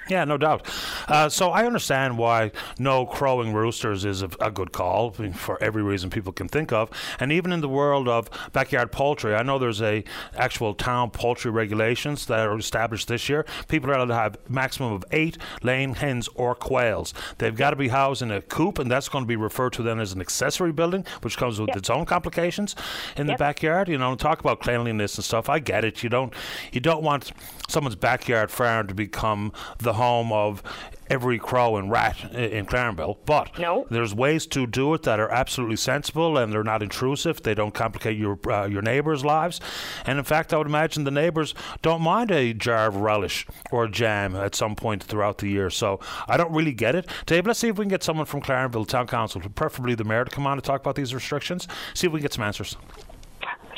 Yeah, 0.09 0.25
no 0.25 0.37
doubt. 0.37 0.67
Uh, 1.09 1.29
so 1.29 1.51
I 1.51 1.65
understand 1.65 2.19
why 2.19 2.53
no 2.79 3.07
crowing 3.07 3.53
roosters 3.55 4.05
is 4.05 4.23
a, 4.23 4.31
a, 4.41 4.51
good 4.51 4.73
call 4.73 5.11
for 5.11 5.63
every 5.63 5.83
reason 5.83 6.11
people 6.11 6.33
can 6.33 6.47
think 6.47 6.73
of, 6.73 6.91
and 7.19 7.33
even 7.33 7.53
in 7.53 7.61
the 7.61 7.69
world 7.69 8.07
of 8.07 8.29
backyard 8.53 8.93
poultry, 8.93 9.35
I 9.35 9.43
know 9.43 9.59
there's 9.59 9.83
a 9.83 10.05
actual 10.37 10.75
town 10.75 11.11
poultry 11.11 11.51
regulations 11.51 12.27
that 12.27 12.47
are 12.47 12.57
established 12.59 13.09
this 13.09 13.29
year. 13.29 13.47
People 13.69 13.91
are 13.91 13.95
allowed 13.95 14.07
to 14.07 14.15
have 14.15 14.51
maximum 14.51 14.93
of 14.93 15.05
eight 15.11 15.39
laying 15.63 15.95
hens 15.95 16.29
or 16.35 16.55
quails. 16.55 17.15
They've 17.39 17.57
got 17.57 17.71
to 17.71 17.77
be 17.77 17.89
housed 17.89 18.23
in 18.23 18.31
a 18.31 18.43
coop, 18.43 18.79
and 18.79 18.91
that's 18.91 19.09
going 19.09 19.25
to 19.25 19.29
be 19.29 19.37
referred 19.37 19.73
to 19.75 19.83
then 19.83 20.01
as 20.01 20.13
an 20.13 20.21
accessory 20.21 20.73
building, 20.73 21.05
which 21.23 21.37
comes 21.37 21.59
with 21.59 21.69
yep. 21.69 21.79
its 21.79 21.91
own 21.91 22.05
complications 22.05 22.77
in 23.17 23.27
yep. 23.27 23.39
the 23.39 23.43
backyard. 23.43 23.89
You 23.89 23.99
know, 23.99 24.15
talk 24.17 24.41
about 24.41 24.61
cleanliness 24.61 25.17
and 25.17 25.25
stuff. 25.25 25.49
I 25.49 25.59
get 25.59 25.85
it. 25.85 26.03
You 26.03 26.09
don't 26.11 26.33
you 26.73 26.81
don't 26.81 27.03
want 27.03 27.33
someone's 27.69 27.97
backyard 27.97 28.51
farm 28.51 28.87
to 28.87 28.95
become 28.95 29.53
the 29.79 29.94
home 29.95 30.33
of 30.33 30.63
every 31.09 31.39
crow 31.39 31.77
and 31.77 31.91
rat 31.91 32.33
in 32.35 32.67
Clarenville. 32.67 33.19
But 33.27 33.59
no. 33.59 33.87
there's 33.91 34.15
ways 34.15 34.47
to 34.49 34.67
do 34.67 34.95
it 34.95 35.03
that 35.03 35.21
are 35.21 35.31
absolutely 35.31 35.77
sensible 35.77 36.39
and 36.39 36.53
they're 36.53 36.65
not 36.65 36.83
intrusive. 36.83 37.43
They 37.43 37.55
don't 37.55 37.75
complicate 37.75 38.17
your 38.17 38.39
uh, 38.51 38.67
your 38.67 38.83
neighbours' 38.83 39.25
lives. 39.25 39.61
And 40.07 40.19
in 40.19 40.25
fact, 40.25 40.53
I 40.53 40.59
would 40.59 40.67
imagine 40.67 41.05
the 41.05 41.11
neighbours 41.11 41.55
don't 41.83 42.03
mind 42.03 42.31
a 42.31 42.53
jar 42.55 42.87
of 42.87 42.97
relish 42.97 43.47
or 43.71 43.89
jam 43.89 44.35
at 44.35 44.55
some 44.55 44.75
point 44.75 45.03
throughout 45.03 45.39
the 45.39 45.49
year. 45.49 45.71
So 45.71 46.01
I 46.29 46.37
don't 46.37 46.53
really 46.53 46.73
get 46.73 46.95
it. 46.95 47.09
Dave, 47.27 47.47
let's 47.47 47.59
see 47.59 47.69
if 47.69 47.79
we 47.79 47.85
can 47.85 47.91
get 47.91 48.03
someone 48.03 48.27
from 48.27 48.41
Clarenville 48.41 48.87
Town 48.87 49.07
Council, 49.07 49.41
preferably 49.55 49.95
the 49.95 50.05
mayor, 50.05 50.25
to 50.25 50.31
come 50.31 50.47
on 50.47 50.55
and 50.55 50.65
talk 50.65 50.81
about 50.81 50.95
these 50.95 51.15
restrictions. 51.15 51.69
See 51.95 52.07
if 52.07 52.13
we 52.13 52.21
can 52.21 52.25
get 52.25 52.33
some 52.33 52.45
answers. 52.45 52.77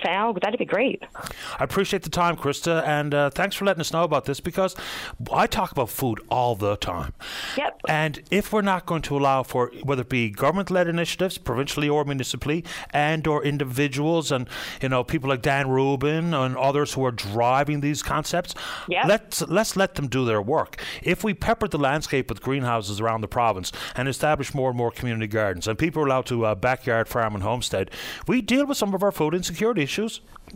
That'd 0.07 0.59
be 0.59 0.65
great. 0.65 1.03
I 1.59 1.65
appreciate 1.65 2.03
the 2.03 2.11
time, 2.11 2.37
Krista, 2.37 2.87
and 2.87 3.13
uh, 3.13 3.31
thanks 3.31 3.57
for 3.57 3.65
letting 3.65 3.81
us 3.81 3.93
know 3.93 4.05
about 4.05 4.25
this 4.25 4.41
because 4.41 4.77
I 5.33 5.47
talk 5.47 5.73
about 5.73 5.91
food 5.91 6.21
all 6.31 6.55
the 6.55 6.77
time. 6.77 7.13
Yep. 7.57 7.81
And 7.89 8.23
if 8.31 8.53
we're 8.53 8.63
not 8.63 8.87
going 8.87 9.03
to 9.03 9.17
allow 9.17 9.43
for 9.43 9.73
whether 9.83 10.03
it 10.03 10.09
be 10.09 10.31
government-led 10.31 10.89
initiatives, 10.89 11.39
provincially 11.39 11.89
or 11.89 12.05
municipally, 12.05 12.65
and 12.91 13.27
or 13.27 13.45
individuals, 13.45 14.31
and 14.31 14.49
you 14.81 14.89
know 14.89 15.03
people 15.03 15.29
like 15.29 15.43
Dan 15.43 15.69
Rubin 15.69 16.35
and 16.35 16.57
others 16.57 16.93
who 16.93 17.05
are 17.05 17.13
driving 17.13 17.81
these 17.81 18.03
concepts, 18.03 18.55
yep. 18.89 19.07
let's 19.07 19.43
let's 19.43 19.77
let 19.77 19.97
them 19.97 20.07
do 20.07 20.25
their 20.25 20.41
work. 20.41 20.81
If 21.03 21.25
we 21.25 21.35
pepper 21.35 21.69
the 21.69 21.79
landscape 21.79 22.29
with 22.29 22.41
greenhouses 22.41 23.01
around 23.01 23.23
the 23.23 23.29
province 23.29 23.73
and 23.97 24.09
establish 24.09 24.55
more 24.55 24.71
and 24.71 24.79
more 24.79 24.91
community 24.91 25.27
gardens, 25.27 25.67
and 25.67 25.79
people 25.79 26.03
are 26.03 26.07
allowed 26.07 26.27
to 26.27 26.47
uh, 26.47 26.55
backyard 26.55 27.09
farm 27.09 27.35
and 27.35 27.43
homestead, 27.43 27.91
we 28.29 28.41
deal 28.41 28.67
with 28.67 28.79
some 28.79 28.95
of 28.95 29.03
our 29.03 29.13
food 29.13 29.35
insecurity 29.35 29.83
issues. 29.83 29.96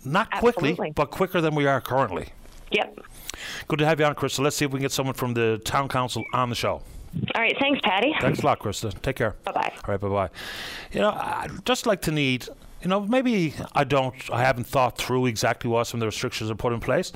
Not 0.05 0.31
quickly, 0.31 0.71
Absolutely. 0.71 0.93
but 0.93 1.11
quicker 1.11 1.41
than 1.41 1.55
we 1.55 1.67
are 1.67 1.81
currently. 1.81 2.29
Yep. 2.71 3.01
Good 3.69 3.79
to 3.81 3.87
have 3.87 3.99
you 3.99 4.07
on, 4.07 4.15
Krista. 4.15 4.41
Let's 4.41 4.57
see 4.57 4.65
if 4.65 4.71
we 4.71 4.79
can 4.79 4.83
get 4.83 4.93
someone 4.93 5.15
from 5.15 5.35
the 5.35 5.61
town 5.65 5.89
council 5.89 6.25
on 6.33 6.49
the 6.51 6.55
show. 6.55 6.83
All 7.35 7.41
right. 7.43 7.57
Thanks, 7.59 7.81
Paddy. 7.83 8.15
Thanks 8.21 8.41
a 8.41 8.47
lot, 8.47 8.61
Krista. 8.61 8.93
Take 9.03 9.17
care. 9.17 9.35
Bye 9.45 9.53
bye. 9.53 9.73
All 9.75 9.93
right. 9.93 10.01
Bye 10.01 10.09
bye. 10.09 10.31
You 10.93 11.01
know, 11.01 11.11
I'd 11.11 11.65
just 11.65 11.87
like 11.87 12.03
to 12.03 12.13
need. 12.13 12.47
You 12.83 12.89
know, 12.89 13.01
maybe 13.01 13.55
I 13.75 13.85
don't. 13.85 14.15
I 14.33 14.43
haven't 14.43 14.67
thought 14.67 14.97
through 14.97 15.27
exactly 15.27 15.69
what 15.69 15.87
some 15.87 15.99
of 15.99 16.01
the 16.01 16.07
restrictions 16.07 16.51
are 16.51 16.55
put 16.55 16.73
in 16.73 16.81
place, 16.81 17.13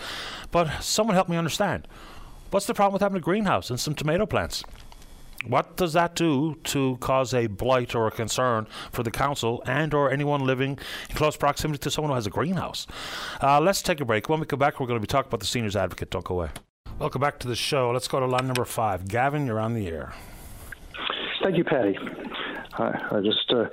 but 0.51 0.83
someone 0.83 1.15
help 1.15 1.29
me 1.29 1.37
understand. 1.37 1.87
What's 2.51 2.67
the 2.67 2.75
problem 2.75 2.93
with 2.93 3.03
having 3.03 3.17
a 3.17 3.21
greenhouse 3.21 3.71
and 3.71 3.81
some 3.81 3.95
tomato 3.95 4.27
plants? 4.27 4.63
What 5.47 5.77
does 5.77 5.93
that 5.93 6.15
do 6.15 6.57
to 6.65 6.97
cause 7.01 7.35
a 7.35 7.47
blight 7.47 7.95
or 7.95 8.07
a 8.07 8.11
concern 8.11 8.67
for 8.93 9.03
the 9.03 9.11
council 9.11 9.63
and 9.67 9.93
or 9.93 10.11
anyone 10.11 10.47
living 10.47 10.79
in 11.11 11.17
close 11.17 11.37
proximity 11.37 11.79
to 11.81 11.91
someone 11.91 12.11
who 12.11 12.15
has 12.15 12.27
a 12.27 12.31
greenhouse? 12.31 12.87
Uh, 13.43 13.61
let's 13.61 13.83
take 13.83 14.01
a 14.01 14.05
break. 14.05 14.29
When 14.29 14.41
we 14.41 14.47
come 14.47 14.59
back, 14.59 14.81
we're 14.81 14.87
going 14.87 14.99
to 14.99 15.07
be 15.07 15.07
talking 15.07 15.29
about 15.29 15.41
the 15.41 15.47
Seniors 15.47 15.77
Advocate. 15.77 16.11
Don't 16.11 16.25
go 16.25 16.35
away. 16.35 16.51
Welcome 16.99 17.21
back 17.21 17.39
to 17.41 17.49
the 17.49 17.57
show. 17.57 17.91
Let's 17.91 18.09
go 18.09 18.21
to 18.21 18.27
line 18.27 18.47
number 18.47 18.65
five. 18.65 19.09
Gavin, 19.09 19.47
you're 19.47 19.61
on 19.61 19.75
the 19.75 19.89
air. 19.89 20.15
Thank 21.43 21.59
you, 21.59 21.65
Paddy. 21.65 21.99
I, 22.79 23.17
I 23.17 23.21
just 23.21 23.53
uh, 23.53 23.67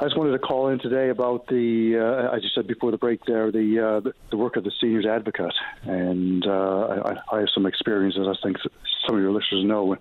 I 0.00 0.04
just 0.04 0.16
wanted 0.16 0.32
to 0.32 0.38
call 0.38 0.68
in 0.68 0.78
today 0.78 1.08
about 1.08 1.46
the 1.46 1.96
uh, 1.98 2.36
as 2.36 2.42
you 2.42 2.50
said 2.54 2.66
before 2.66 2.90
the 2.90 2.98
break 2.98 3.24
there 3.24 3.50
the 3.50 3.78
uh, 3.78 4.00
the, 4.00 4.12
the 4.30 4.36
work 4.36 4.56
of 4.56 4.64
the 4.64 4.72
seniors 4.78 5.06
advocate 5.06 5.54
and 5.84 6.46
uh, 6.46 7.02
I, 7.04 7.36
I 7.36 7.38
have 7.40 7.48
some 7.54 7.64
experience 7.64 8.16
as 8.20 8.26
I 8.26 8.34
think 8.42 8.58
some 9.06 9.16
of 9.16 9.22
your 9.22 9.32
listeners 9.32 9.64
know 9.64 9.96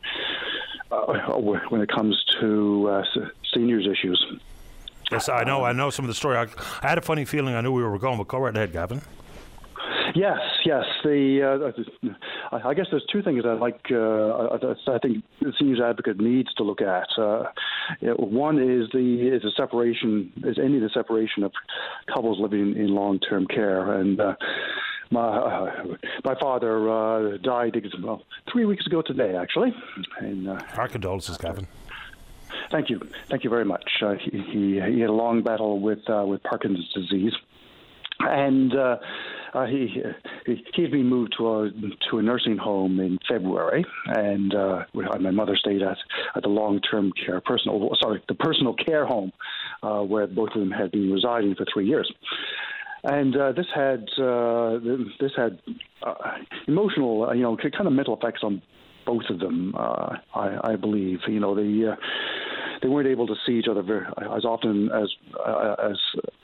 uh, 0.92 1.36
when 1.70 1.82
it 1.82 1.90
comes 1.90 2.24
to 2.40 2.90
uh, 2.90 3.06
seniors 3.54 3.88
issues. 3.88 4.24
Yes, 5.12 5.28
I 5.28 5.44
know. 5.44 5.66
I 5.66 5.74
know 5.74 5.90
some 5.90 6.06
of 6.06 6.08
the 6.08 6.16
story. 6.16 6.38
I, 6.38 6.48
I, 6.82 6.90
had 6.90 6.98
a 6.98 7.02
funny 7.02 7.26
feeling. 7.26 7.54
I 7.54 7.62
knew 7.62 7.74
we 7.74 7.84
were 7.84 8.00
going, 8.00 8.18
but 8.18 8.30
go 8.30 8.38
right 8.40 8.56
ahead, 8.56 8.72
Gavin. 8.72 9.02
Yes, 10.16 10.40
yes. 10.66 10.84
The 11.04 11.74
uh, 12.52 12.58
I 12.58 12.74
guess 12.74 12.88
there's 12.92 13.06
two 13.12 13.22
things 13.22 13.44
I 13.46 13.54
like. 13.54 13.80
Uh, 13.92 14.58
I 14.88 15.00
think 15.00 15.24
the 15.42 15.54
seniors 15.58 15.80
advocate 15.80 16.20
needs 16.20 16.54
to 16.56 16.64
look 16.64 16.82
at. 16.82 17.08
Uh, 17.18 17.46
one 18.18 18.58
is 18.58 18.90
the 18.92 19.30
is 19.34 19.42
the 19.44 19.52
separation 19.56 20.32
is 20.44 20.58
any 20.60 20.78
of 20.78 20.82
the 20.84 20.90
separation 20.94 21.44
of 21.44 21.52
couples 22.14 22.40
living 22.40 22.76
in 22.76 22.88
long 22.88 23.20
term 23.20 23.48
care 23.48 23.94
and. 24.00 24.20
Uh, 24.20 24.36
my 25.14 25.28
uh, 25.28 25.84
my 26.24 26.36
father 26.40 26.90
uh, 26.90 27.38
died 27.38 27.76
well, 28.02 28.24
three 28.52 28.64
weeks 28.64 28.88
ago 28.88 29.02
today, 29.02 29.36
actually. 29.36 29.74
And, 30.20 30.48
uh, 30.48 30.62
Our 30.78 30.88
condolences, 30.88 31.38
Gavin. 31.38 31.68
Thank 32.70 32.90
you, 32.90 33.02
thank 33.28 33.44
you 33.44 33.50
very 33.50 33.66
much. 33.66 33.84
Uh, 34.02 34.14
he, 34.14 34.32
he, 34.40 34.80
he 34.80 35.00
had 35.02 35.10
a 35.10 35.14
long 35.14 35.44
battle 35.44 35.80
with 35.80 36.10
uh, 36.10 36.24
with 36.26 36.42
Parkinson's 36.44 36.92
disease, 36.94 37.34
and. 38.28 38.76
Uh, 38.76 38.98
uh, 39.54 39.66
he, 39.66 40.02
he 40.46 40.64
he'd 40.76 40.92
been 40.92 41.08
moved 41.08 41.36
to 41.38 41.46
a 41.46 41.70
to 42.10 42.20
a 42.20 42.22
nursing 42.22 42.56
home 42.56 43.02
in 43.02 43.20
February, 43.30 43.84
and 44.06 44.56
uh, 44.56 44.86
my 44.94 45.30
mother 45.30 45.58
stayed 45.58 45.82
at 45.82 45.98
at 46.38 46.44
the 46.44 46.48
long 46.48 46.80
term 46.80 47.12
care 47.26 47.42
personal 47.42 47.94
sorry 48.02 48.24
the 48.30 48.34
personal 48.34 48.74
care 48.74 49.06
home 49.06 49.30
uh, 49.84 50.00
where 50.00 50.26
both 50.26 50.52
of 50.56 50.62
them 50.62 50.72
had 50.72 50.90
been 50.92 51.12
residing 51.12 51.54
for 51.56 51.66
three 51.74 51.86
years 51.86 52.10
and 53.04 53.36
uh, 53.36 53.52
this 53.52 53.66
had 53.74 54.08
uh, 54.20 54.78
this 55.20 55.32
had 55.36 55.60
uh, 56.04 56.14
emotional, 56.68 57.30
uh, 57.30 57.34
you 57.34 57.42
know, 57.42 57.58
kind 57.58 57.88
of 57.88 57.94
mental 57.94 58.16
effects 58.16 58.42
on 58.44 58.62
both 59.06 59.24
of 59.30 59.40
them. 59.40 59.74
Uh, 59.78 60.18
I, 60.36 60.74
I, 60.74 60.76
believe, 60.76 61.20
you 61.28 61.40
know, 61.40 61.56
the 61.56 61.94
uh, 61.94 61.96
they 62.82 62.88
weren't 62.88 63.08
able 63.08 63.28
to 63.28 63.36
see 63.46 63.54
each 63.54 63.68
other 63.70 63.84
very, 63.84 64.06
as 64.36 64.46
often 64.46 64.90
as 64.92 65.10
uh, 65.46 65.76
as 65.90 65.98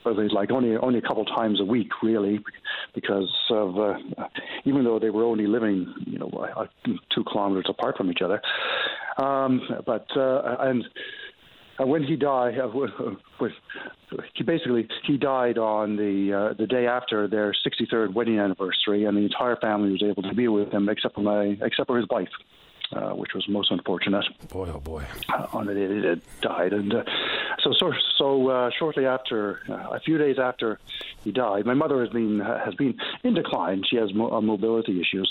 they 0.06 0.28
like 0.30 0.52
only 0.52 0.78
only 0.78 1.00
a 1.00 1.02
couple 1.02 1.26
times 1.26 1.60
a 1.60 1.66
week, 1.66 1.90
really, 2.04 2.40
because 2.94 3.34
of 3.50 3.78
uh, 3.78 3.96
even 4.66 4.84
though 4.84 5.00
they 5.00 5.10
were 5.10 5.24
only 5.24 5.48
living, 5.48 5.94
you 6.06 6.20
know, 6.20 6.30
uh, 6.56 6.66
two 7.14 7.24
kilometers 7.24 7.66
apart 7.70 7.98
from 7.98 8.12
each 8.12 8.22
other. 8.24 8.42
Um, 9.18 9.62
but 9.86 10.08
and 10.16 10.86
and 11.80 11.90
when 11.90 12.04
he 12.04 12.16
died, 12.16 12.58
uh, 12.60 12.70
he 14.34 14.44
basically 14.44 14.88
he 15.04 15.18
died 15.18 15.58
on 15.58 15.96
the 15.96 16.34
uh, 16.34 16.54
the 16.54 16.68
day 16.68 16.88
after 16.88 17.28
their 17.28 17.54
63rd 17.66 18.14
wedding 18.14 18.40
anniversary, 18.40 19.06
and 19.06 19.18
the 19.18 19.22
entire 19.22 19.56
family 19.58 19.92
was 19.92 20.04
able 20.04 20.24
to 20.24 20.34
be 20.34 20.48
with 20.48 20.72
him 20.72 20.90
except 20.90 21.16
for 21.16 21.22
my 21.22 21.58
except 21.62 21.88
for 21.88 21.98
his 21.98 22.08
wife. 22.10 22.30
Uh, 22.94 23.10
which 23.10 23.34
was 23.36 23.46
most 23.50 23.70
unfortunate. 23.70 24.24
Boy, 24.48 24.72
oh 24.74 24.80
boy! 24.80 25.06
Uh, 25.28 25.46
on 25.52 25.66
the 25.66 25.74
day 25.74 25.88
that 25.88 26.22
died, 26.40 26.72
and 26.72 26.94
uh, 26.94 27.04
so 27.60 27.74
so 27.74 27.92
so 28.18 28.48
uh, 28.48 28.70
shortly 28.80 29.06
after, 29.06 29.60
uh, 29.68 29.90
a 29.94 30.00
few 30.00 30.18
days 30.18 30.38
after 30.40 30.80
he 31.22 31.34
died, 31.34 31.66
my 31.66 31.74
mother 31.74 32.00
has 32.00 32.08
been 32.14 32.40
has 32.40 32.74
been 32.76 32.98
in 33.26 33.34
decline. 33.34 33.84
She 33.90 33.98
has 33.98 34.14
mo- 34.14 34.40
mobility 34.40 35.02
issues, 35.02 35.30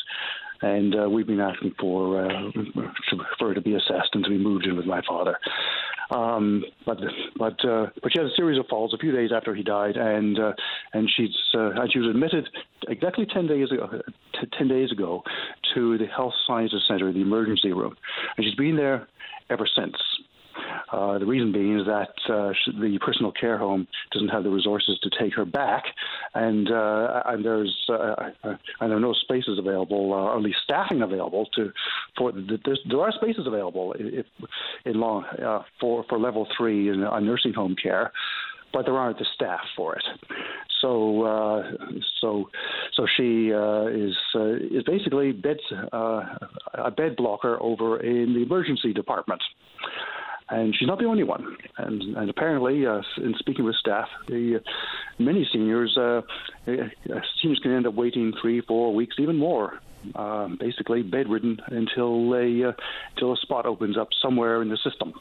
and 0.61 0.95
uh, 0.95 1.09
we've 1.09 1.27
been 1.27 1.41
asking 1.41 1.75
for 1.81 2.27
uh, 2.27 2.51
for 3.39 3.47
her 3.47 3.55
to 3.55 3.63
be 3.63 3.75
assessed 3.75 4.11
and 4.13 4.23
to 4.25 4.29
be 4.29 4.37
moved 4.37 4.67
in 4.67 4.77
with 4.77 4.85
my 4.85 5.01
father. 5.09 5.39
Um, 6.11 6.65
but 6.85 6.99
but 7.37 7.65
uh, 7.65 7.87
but 8.03 8.13
she 8.13 8.19
had 8.19 8.27
a 8.27 8.35
series 8.37 8.59
of 8.59 8.67
falls 8.69 8.95
a 8.95 8.99
few 8.99 9.13
days 9.13 9.31
after 9.35 9.55
he 9.55 9.63
died, 9.63 9.97
and 9.97 10.39
uh, 10.39 10.53
and 10.93 11.11
she's 11.17 11.35
uh, 11.55 11.71
and 11.71 11.93
she 11.93 11.99
was 11.99 12.11
admitted 12.11 12.49
exactly 12.89 13.27
ten 13.27 13.47
days 13.47 13.73
ago, 13.73 14.01
t- 14.33 14.49
ten 14.57 14.69
days 14.69 14.93
ago 14.93 15.23
to 15.75 15.99
the 15.99 16.07
Health 16.07 16.35
Sciences 16.47 16.85
Center, 16.87 17.13
the 17.13 17.21
emergency 17.21 17.73
room, 17.73 17.97
and 18.37 18.47
she's 18.47 18.55
been 18.55 18.77
there 18.77 19.09
ever 19.51 19.67
since. 19.77 19.97
Uh, 20.93 21.19
the 21.19 21.27
reason 21.27 21.53
being 21.53 21.79
is 21.79 21.87
that 21.87 22.15
uh, 22.33 22.53
the 22.81 22.99
personal 23.05 23.33
care 23.33 23.59
home 23.59 23.87
doesn't 24.13 24.29
have 24.29 24.45
the 24.45 24.51
resources 24.51 24.99
to 25.03 25.11
take 25.19 25.35
her 25.35 25.45
back, 25.45 25.85
and 26.35 26.71
uh, 26.71 27.23
and 27.27 27.45
there's 27.45 27.75
uh, 27.89 27.93
uh, 27.93 28.31
and 28.81 28.91
there 28.91 28.97
are 28.97 29.01
no 29.01 29.13
spaces 29.13 29.59
available, 29.59 30.13
or 30.13 30.37
at 30.37 30.43
least 30.43 30.59
staffing 30.65 31.03
available 31.03 31.47
to 31.55 31.73
for 32.17 32.33
there 32.33 33.01
are 33.01 33.13
spaces 33.13 33.47
available 33.47 33.95
if, 33.99 34.27
in 34.85 34.95
long 34.95 35.25
for 35.81 36.05
for 36.09 36.19
level 36.19 36.47
three 36.57 36.89
in 36.89 37.01
nursing 37.01 37.53
home 37.53 37.75
care 37.81 38.13
but 38.73 38.85
there 38.85 38.99
aren't 38.99 39.19
the 39.19 39.25
staff 39.35 39.61
for 39.75 39.97
it. 39.97 40.03
So, 40.83 41.23
uh, 41.23 41.63
so, 42.21 42.51
so 42.95 43.07
she 43.17 43.53
uh, 43.53 43.87
is 43.87 44.15
uh, 44.35 44.57
is 44.57 44.83
basically 44.85 45.33
bed 45.33 45.57
a 45.93 46.91
bed 46.91 47.17
blocker 47.17 47.57
over 47.63 48.01
in 48.01 48.35
the 48.35 48.43
emergency 48.43 48.93
department. 48.93 49.43
And 50.49 50.75
she's 50.77 50.87
not 50.87 50.99
the 50.99 51.07
only 51.07 51.25
one. 51.25 51.57
And, 51.77 52.03
and 52.17 52.31
apparently, 52.31 52.87
uh, 52.87 53.03
in 53.17 53.35
speaking 53.39 53.65
with 53.65 53.77
staff, 53.77 54.09
the, 54.29 54.57
uh, 54.57 54.59
many 55.19 55.49
seniors 55.53 55.97
uh, 55.97 56.23
uh, 56.67 56.73
seniors 57.41 57.59
can 57.63 57.73
end 57.73 57.87
up 57.87 57.95
waiting 57.95 58.33
three, 58.41 58.61
four 58.61 58.95
weeks, 58.95 59.17
even 59.19 59.37
more. 59.37 59.81
Uh, 60.15 60.49
basically, 60.61 61.03
bedridden 61.03 61.59
until 61.67 62.33
a 62.35 62.69
uh, 62.69 62.73
until 63.15 63.33
a 63.33 63.37
spot 63.39 63.67
opens 63.67 63.99
up 63.99 64.09
somewhere 64.23 64.63
in 64.63 64.69
the 64.69 64.77
system 64.77 65.13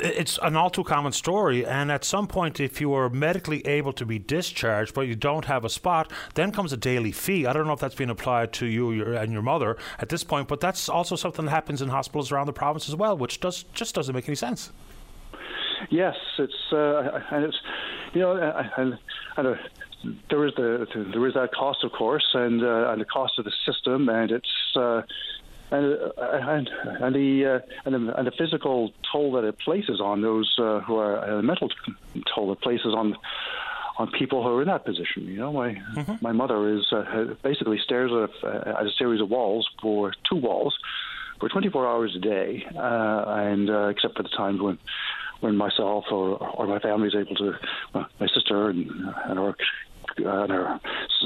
it's 0.00 0.38
an 0.42 0.56
all 0.56 0.70
too 0.70 0.84
common 0.84 1.12
story. 1.12 1.66
And 1.66 1.90
at 1.90 2.04
some 2.04 2.26
point, 2.26 2.60
if 2.60 2.80
you 2.80 2.92
are 2.94 3.08
medically 3.08 3.66
able 3.66 3.92
to 3.94 4.06
be 4.06 4.18
discharged, 4.18 4.94
but 4.94 5.02
you 5.02 5.14
don't 5.14 5.44
have 5.46 5.64
a 5.64 5.68
spot, 5.68 6.12
then 6.34 6.52
comes 6.52 6.72
a 6.72 6.76
daily 6.76 7.12
fee. 7.12 7.46
I 7.46 7.52
don't 7.52 7.66
know 7.66 7.72
if 7.72 7.80
that's 7.80 7.94
been 7.94 8.10
applied 8.10 8.52
to 8.54 8.66
you 8.66 8.92
your, 8.92 9.14
and 9.14 9.32
your 9.32 9.42
mother 9.42 9.76
at 9.98 10.08
this 10.08 10.24
point, 10.24 10.48
but 10.48 10.60
that's 10.60 10.88
also 10.88 11.16
something 11.16 11.46
that 11.46 11.50
happens 11.50 11.82
in 11.82 11.88
hospitals 11.88 12.32
around 12.32 12.46
the 12.46 12.52
province 12.52 12.88
as 12.88 12.96
well, 12.96 13.16
which 13.16 13.40
does 13.40 13.64
just 13.74 13.94
doesn't 13.94 14.14
make 14.14 14.28
any 14.28 14.36
sense. 14.36 14.70
Yes, 15.90 16.16
it's 16.38 16.72
uh, 16.72 17.20
and 17.30 17.44
it's 17.44 17.56
you 18.12 18.20
know 18.20 18.36
and, 18.76 18.98
and 19.36 19.46
uh, 19.46 19.54
there 20.30 20.46
is 20.46 20.54
the 20.56 20.86
there 21.12 21.26
is 21.26 21.34
that 21.34 21.52
cost, 21.52 21.84
of 21.84 21.92
course, 21.92 22.26
and 22.34 22.62
uh, 22.62 22.90
and 22.90 23.00
the 23.00 23.04
cost 23.04 23.38
of 23.38 23.44
the 23.44 23.52
system, 23.66 24.08
and 24.08 24.30
it's 24.30 24.76
uh, 24.76 25.02
and 25.70 26.12
and, 26.16 26.68
and 27.00 27.14
the 27.14 27.46
uh, 27.46 27.58
and, 27.84 27.94
the, 27.94 28.18
and 28.18 28.26
the 28.26 28.32
physical 28.32 28.92
toll 29.10 29.32
that 29.32 29.44
it 29.44 29.58
places 29.58 30.00
on 30.00 30.22
those 30.22 30.54
uh, 30.58 30.80
who 30.80 30.96
are 30.96 31.18
uh, 31.18 31.36
the 31.36 31.42
mental 31.42 31.68
toll 32.34 32.52
it 32.52 32.60
places 32.60 32.94
on 32.94 33.16
on 33.98 34.10
people 34.12 34.42
who 34.42 34.50
are 34.50 34.62
in 34.62 34.68
that 34.68 34.84
position. 34.84 35.26
You 35.26 35.38
know, 35.38 35.52
my 35.52 35.74
mm-hmm. 35.74 36.14
my 36.20 36.32
mother 36.32 36.68
is 36.76 36.86
uh, 36.92 37.34
basically 37.42 37.78
stares 37.78 38.12
at 38.12 38.48
a, 38.48 38.68
at 38.80 38.86
a 38.86 38.90
series 38.98 39.20
of 39.20 39.28
walls 39.28 39.68
for 39.82 40.12
two 40.28 40.36
walls 40.36 40.76
for 41.40 41.48
24 41.48 41.86
hours 41.86 42.16
a 42.16 42.18
day, 42.18 42.66
uh, 42.76 43.24
and 43.28 43.70
uh, 43.70 43.88
except 43.88 44.16
for 44.16 44.22
the 44.22 44.28
times 44.30 44.60
when 44.60 44.78
when 45.40 45.56
myself 45.56 46.04
or 46.10 46.38
or 46.38 46.66
my 46.66 46.78
family 46.78 47.08
is 47.08 47.14
able 47.14 47.36
to, 47.36 47.54
uh, 47.94 48.04
my 48.20 48.26
sister 48.28 48.70
and 48.70 48.90
and 49.26 49.38
our 49.38 49.56
and 50.16 50.52
our 50.52 50.80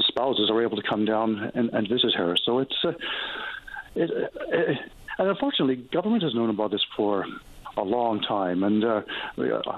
spouses 0.07 0.49
are 0.51 0.61
able 0.61 0.77
to 0.77 0.87
come 0.87 1.05
down 1.05 1.51
and, 1.55 1.69
and 1.73 1.87
visit 1.87 2.13
her. 2.13 2.35
So 2.43 2.59
it's 2.59 2.75
uh, 2.83 2.93
it, 3.95 4.09
it, 4.11 4.77
and 5.17 5.29
unfortunately, 5.29 5.75
government 5.75 6.23
has 6.23 6.33
known 6.33 6.49
about 6.49 6.71
this 6.71 6.83
for 6.95 7.25
a 7.77 7.83
long 7.83 8.21
time. 8.21 8.63
And 8.63 8.83
uh, 8.83 9.01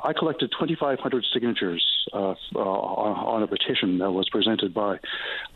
I 0.03 0.13
collected 0.13 0.51
2,500 0.51 1.25
signatures 1.33 1.85
uh, 2.13 2.35
uh, 2.55 2.59
on 2.59 3.43
a 3.43 3.47
petition 3.47 3.99
that 3.99 4.11
was 4.11 4.29
presented 4.29 4.73
by, 4.73 4.99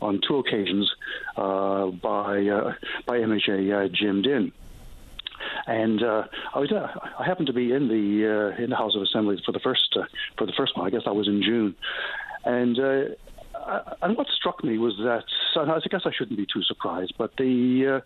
on 0.00 0.20
two 0.26 0.36
occasions, 0.36 0.90
uh, 1.36 1.86
by 1.86 2.46
uh, 2.46 2.74
by 3.06 3.18
MHA 3.18 3.86
uh, 3.86 3.88
Jim 3.92 4.22
Dinn. 4.22 4.52
And 5.66 6.02
I 6.04 6.58
was 6.58 6.70
I 6.72 7.24
happened 7.24 7.46
to 7.46 7.52
be 7.52 7.72
in 7.72 7.88
the 7.88 8.54
in 8.62 8.70
the 8.70 8.76
House 8.76 8.94
of 8.94 9.02
Assembly 9.02 9.40
for 9.44 9.52
the 9.52 9.60
first 9.60 9.96
for 10.36 10.46
the 10.46 10.52
first 10.56 10.76
one. 10.76 10.86
I 10.86 10.90
guess 10.90 11.02
that 11.06 11.14
was 11.14 11.28
in 11.28 11.42
June, 11.42 11.74
and 12.44 13.16
and 14.02 14.16
what 14.16 14.26
struck 14.28 14.62
me 14.64 14.78
was 14.78 14.96
that 14.98 15.24
I 15.56 15.80
guess 15.88 16.02
I 16.04 16.12
shouldn't 16.12 16.36
be 16.36 16.46
too 16.46 16.62
surprised, 16.62 17.14
but 17.18 17.36
the 17.36 17.86
uh, 17.86 18.00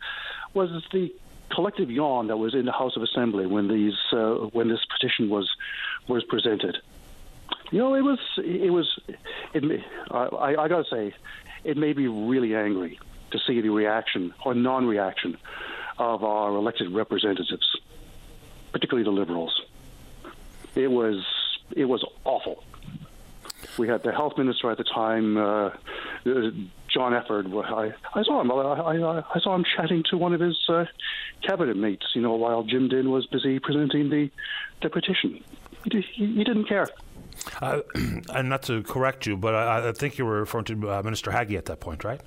was 0.53 0.71
the 0.93 1.13
collective 1.51 1.91
yawn 1.91 2.29
that 2.29 2.37
was 2.37 2.55
in 2.55 2.65
the 2.65 2.73
House 2.73 2.97
of 2.97 3.03
Assembly 3.03 3.47
when 3.47 3.69
these 3.69 3.99
uh, 4.13 4.35
when 4.53 4.69
this 4.69 4.81
petition 4.85 5.29
was 5.29 5.49
was 6.09 6.25
presented. 6.25 6.79
You 7.71 7.79
know, 7.79 7.95
it 7.95 8.03
was 8.03 8.19
it 8.39 8.73
was 8.73 8.99
it. 9.53 9.85
I, 10.11 10.55
I 10.59 10.69
got 10.69 10.85
to 10.85 10.91
say, 10.91 11.15
it 11.65 11.77
made 11.77 11.97
me 11.97 12.07
really 12.07 12.55
angry 12.55 12.99
to 13.31 13.39
see 13.39 13.61
the 13.61 13.71
reaction 13.71 14.33
or 14.45 14.55
non-reaction 14.55 15.37
of 15.99 16.25
our 16.25 16.51
elected 16.55 16.91
representatives, 16.91 17.77
particularly 18.73 19.05
the 19.05 19.11
Liberals. 19.11 19.61
It 20.75 20.89
was 20.89 21.25
it 21.75 21.87
was 21.87 22.05
awful. 22.25 22.65
We 23.79 23.89
had 23.89 24.03
the 24.03 24.13
health 24.13 24.35
minister 24.39 24.71
at 24.71 24.79
the 24.79 24.85
time, 24.85 25.37
uh, 25.37 25.71
John 26.93 27.13
Efford. 27.13 27.53
I, 27.65 27.93
I 28.19 28.23
saw 28.23 28.41
him. 28.41 28.51
I, 28.51 28.55
I, 28.55 29.19
I, 29.35 29.41
saw 29.41 29.55
him 29.55 29.65
chatting 29.77 30.05
to 30.11 30.17
one 30.17 30.33
of 30.33 30.41
his 30.41 30.59
uh, 30.69 30.85
cabinet 31.43 31.77
mates. 31.77 32.07
You 32.15 32.23
know, 32.23 32.35
while 32.35 32.63
Jim 32.63 32.89
Dinn 32.89 33.11
was 33.11 33.27
busy 33.27 33.59
presenting 33.59 34.11
the 34.11 34.31
the 34.83 34.91
petition. 34.91 35.43
He, 35.85 36.05
he, 36.15 36.27
he 36.27 36.45
didn't 36.45 36.67
care. 36.67 36.89
Uh, 37.61 37.81
and 38.35 38.49
not 38.49 38.63
to 38.65 38.83
correct 38.83 39.27
you, 39.27 39.37
but 39.37 39.55
I, 39.55 39.89
I 39.89 39.93
think 39.93 40.19
you 40.19 40.25
were 40.25 40.41
referring 40.41 40.65
to 40.67 40.91
uh, 40.91 41.03
Minister 41.03 41.31
Haggie 41.31 41.57
at 41.57 41.67
that 41.67 41.81
point, 41.81 42.05
right? 42.05 42.21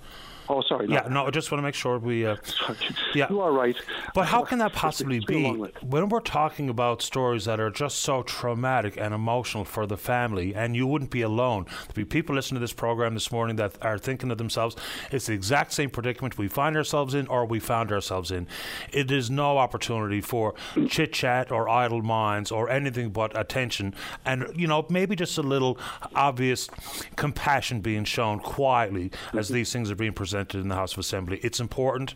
Oh, 0.50 0.62
sorry. 0.62 0.88
No. 0.88 0.94
Yeah, 0.94 1.08
no, 1.10 1.26
I 1.26 1.30
just 1.30 1.52
want 1.52 1.60
to 1.60 1.64
make 1.64 1.76
sure 1.76 2.00
we. 2.00 2.26
Uh, 2.26 2.38
yeah, 3.16 3.28
you 3.30 3.42
are 3.42 3.52
right. 3.52 3.76
But 4.14 4.28
how 4.28 4.44
can 4.44 4.60
that 4.60 4.74
possibly 4.74 5.20
be 5.20 5.50
when 5.82 6.10
we're 6.10 6.22
talking 6.22 6.70
about 6.70 7.02
stories 7.02 7.46
that 7.46 7.60
are 7.60 7.70
just 7.70 8.00
so 8.00 8.24
traumatic 8.24 8.98
and 8.98 9.14
emotional 9.14 9.66
for 9.66 9.86
the 9.86 9.98
family? 9.98 10.56
And 10.56 10.76
you 10.76 10.88
wouldn't 10.88 11.12
be 11.12 11.22
alone. 11.22 11.66
There'll 11.66 11.96
be 11.96 12.06
people 12.06 12.36
listening 12.36 12.58
to 12.58 12.62
this 12.62 12.74
program 12.74 13.14
this 13.14 13.32
morning 13.32 13.58
that 13.58 13.76
are 13.82 13.98
thinking 13.98 14.30
to 14.30 14.36
themselves, 14.36 14.76
"It's 15.12 15.26
the 15.26 15.34
exact 15.34 15.74
same 15.74 15.90
predicament 15.90 16.38
we 16.38 16.48
find 16.48 16.78
ourselves 16.78 17.14
in, 17.14 17.28
or 17.28 17.46
we 17.46 17.60
found 17.60 17.92
ourselves 17.92 18.32
in." 18.32 18.48
It 18.94 19.12
is 19.12 19.30
no 19.30 19.58
opportunity 19.58 20.22
for 20.22 20.54
chit 20.88 21.12
chat 21.14 21.52
or 21.52 21.68
idle 21.68 22.02
minds 22.02 22.52
or 22.52 22.70
anything 22.70 23.10
but 23.10 23.38
attention, 23.38 23.94
and 24.26 24.46
you 24.56 24.68
know 24.68 24.86
maybe 24.90 25.16
just 25.16 25.38
a 25.38 25.44
little 25.44 25.78
obvious 26.16 26.70
compassion 27.18 27.82
being 27.82 28.06
shown 28.06 28.40
quietly 28.40 29.12
as 29.34 29.50
these 29.50 29.74
things 29.74 29.92
are 29.92 29.96
being 29.96 30.14
presented 30.14 30.37
represented 30.38 30.62
in 30.62 30.70
the 30.70 30.76
House 30.76 30.94
of 30.94 31.00
Assembly. 31.00 31.40
It's 31.44 31.60
important, 31.60 32.14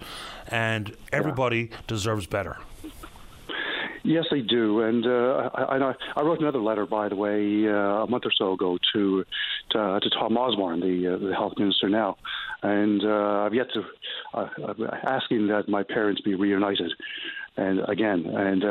and 0.48 0.96
everybody 1.12 1.70
yeah. 1.72 1.78
deserves 1.88 2.28
better. 2.28 2.58
Yes, 4.04 4.26
they 4.32 4.42
do, 4.42 4.82
and 4.82 5.06
uh, 5.06 5.52
I, 5.54 5.94
I, 6.16 6.22
wrote 6.24 6.40
another 6.40 6.60
letter, 6.60 6.88
by 6.88 7.08
the 7.08 7.16
way, 7.16 7.68
uh, 7.68 8.04
a 8.04 8.08
month 8.08 8.26
or 8.26 8.32
so 8.36 8.54
ago 8.54 8.80
to 8.94 9.24
to, 9.72 9.80
uh, 9.80 10.00
to 10.00 10.10
Tom 10.10 10.38
Osborne, 10.38 10.80
the 10.80 11.14
uh, 11.14 11.18
the 11.20 11.36
health 11.36 11.54
minister 11.60 11.88
now, 11.88 12.18
and 12.64 13.04
uh, 13.06 13.46
I've 13.46 13.54
yet 13.54 13.68
to 13.76 13.84
uh, 14.34 14.48
asking 15.04 15.48
that 15.50 15.70
my 15.70 15.84
parents 15.84 16.20
be 16.22 16.34
reunited, 16.34 16.92
and 17.58 17.82
again, 17.88 18.26
and 18.26 18.64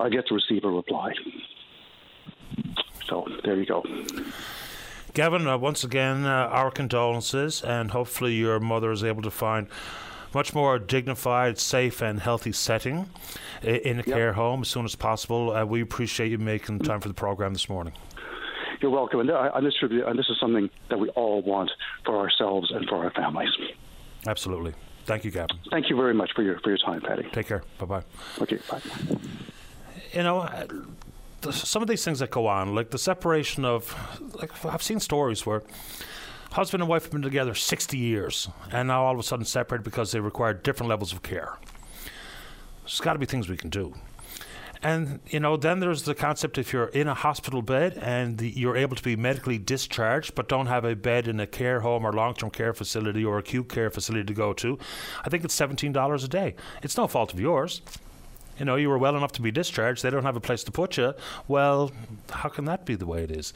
I 0.00 0.08
get 0.08 0.26
to 0.28 0.34
receive 0.34 0.64
a 0.64 0.70
reply. 0.70 1.12
So 3.08 3.26
there 3.44 3.56
you 3.56 3.66
go. 3.66 3.82
Gavin, 5.14 5.46
uh, 5.46 5.58
once 5.58 5.84
again, 5.84 6.24
uh, 6.24 6.48
our 6.50 6.70
condolences, 6.70 7.62
and 7.62 7.90
hopefully 7.90 8.34
your 8.34 8.58
mother 8.60 8.90
is 8.90 9.04
able 9.04 9.20
to 9.22 9.30
find 9.30 9.66
much 10.32 10.54
more 10.54 10.78
dignified, 10.78 11.58
safe, 11.58 12.00
and 12.00 12.20
healthy 12.20 12.52
setting 12.52 13.10
in 13.62 14.00
a 14.00 14.02
yep. 14.02 14.06
care 14.06 14.32
home 14.32 14.62
as 14.62 14.68
soon 14.68 14.86
as 14.86 14.94
possible. 14.94 15.54
Uh, 15.54 15.66
we 15.66 15.82
appreciate 15.82 16.30
you 16.30 16.38
making 16.38 16.78
time 16.78 17.00
for 17.00 17.08
the 17.08 17.14
program 17.14 17.52
this 17.52 17.68
morning. 17.68 17.92
You're 18.80 18.90
welcome, 18.90 19.20
and, 19.20 19.30
and, 19.30 19.66
this, 19.66 19.74
and 19.82 20.18
this 20.18 20.30
is 20.30 20.36
something 20.40 20.70
that 20.88 20.98
we 20.98 21.10
all 21.10 21.42
want 21.42 21.70
for 22.06 22.16
ourselves 22.16 22.70
and 22.70 22.88
for 22.88 23.04
our 23.04 23.10
families. 23.10 23.50
Absolutely. 24.26 24.72
Thank 25.04 25.24
you, 25.24 25.30
Gavin. 25.30 25.58
Thank 25.70 25.90
you 25.90 25.96
very 25.96 26.14
much 26.14 26.30
for 26.34 26.42
your 26.42 26.60
for 26.60 26.68
your 26.68 26.78
time, 26.78 27.00
Paddy. 27.00 27.28
Take 27.32 27.48
care. 27.48 27.64
Bye 27.78 27.86
bye. 27.86 28.02
Okay. 28.40 28.58
Bye. 28.70 28.80
You 30.12 30.22
know 30.22 30.48
some 31.50 31.82
of 31.82 31.88
these 31.88 32.04
things 32.04 32.20
that 32.20 32.30
go 32.30 32.46
on, 32.46 32.74
like 32.74 32.90
the 32.90 32.98
separation 32.98 33.64
of, 33.64 33.94
like 34.34 34.64
I've 34.64 34.82
seen 34.82 35.00
stories 35.00 35.44
where 35.44 35.62
husband 36.52 36.82
and 36.82 36.88
wife 36.88 37.04
have 37.04 37.12
been 37.12 37.22
together 37.22 37.54
60 37.54 37.96
years 37.96 38.48
and 38.70 38.88
now 38.88 39.04
all 39.04 39.14
of 39.14 39.18
a 39.18 39.22
sudden 39.22 39.44
separated 39.44 39.82
because 39.82 40.12
they 40.12 40.20
require 40.20 40.52
different 40.52 40.90
levels 40.90 41.12
of 41.12 41.22
care. 41.22 41.58
There's 42.82 43.00
got 43.00 43.14
to 43.14 43.18
be 43.18 43.26
things 43.26 43.48
we 43.48 43.56
can 43.56 43.70
do. 43.70 43.94
And, 44.84 45.20
you 45.28 45.38
know, 45.38 45.56
then 45.56 45.78
there's 45.78 46.02
the 46.02 46.14
concept 46.14 46.58
if 46.58 46.72
you're 46.72 46.88
in 46.88 47.06
a 47.06 47.14
hospital 47.14 47.62
bed 47.62 47.96
and 48.02 48.38
the, 48.38 48.50
you're 48.50 48.76
able 48.76 48.96
to 48.96 49.02
be 49.02 49.14
medically 49.14 49.56
discharged 49.56 50.34
but 50.34 50.48
don't 50.48 50.66
have 50.66 50.84
a 50.84 50.96
bed 50.96 51.28
in 51.28 51.38
a 51.38 51.46
care 51.46 51.80
home 51.80 52.04
or 52.04 52.12
long 52.12 52.34
term 52.34 52.50
care 52.50 52.74
facility 52.74 53.24
or 53.24 53.38
acute 53.38 53.68
care 53.68 53.90
facility 53.90 54.24
to 54.24 54.34
go 54.34 54.52
to, 54.54 54.78
I 55.24 55.28
think 55.30 55.44
it's 55.44 55.58
$17 55.58 56.24
a 56.24 56.28
day. 56.28 56.56
It's 56.82 56.96
no 56.96 57.06
fault 57.06 57.32
of 57.32 57.38
yours 57.38 57.80
you 58.62 58.66
know, 58.66 58.76
you 58.76 58.88
were 58.88 58.96
well 58.96 59.16
enough 59.16 59.32
to 59.32 59.42
be 59.42 59.50
discharged, 59.50 60.04
they 60.04 60.10
don't 60.10 60.22
have 60.22 60.36
a 60.36 60.40
place 60.40 60.62
to 60.62 60.70
put 60.70 60.96
you. 60.96 61.14
Well, 61.48 61.90
how 62.30 62.48
can 62.48 62.64
that 62.66 62.86
be 62.86 62.94
the 62.94 63.06
way 63.06 63.24
it 63.24 63.30
is? 63.32 63.52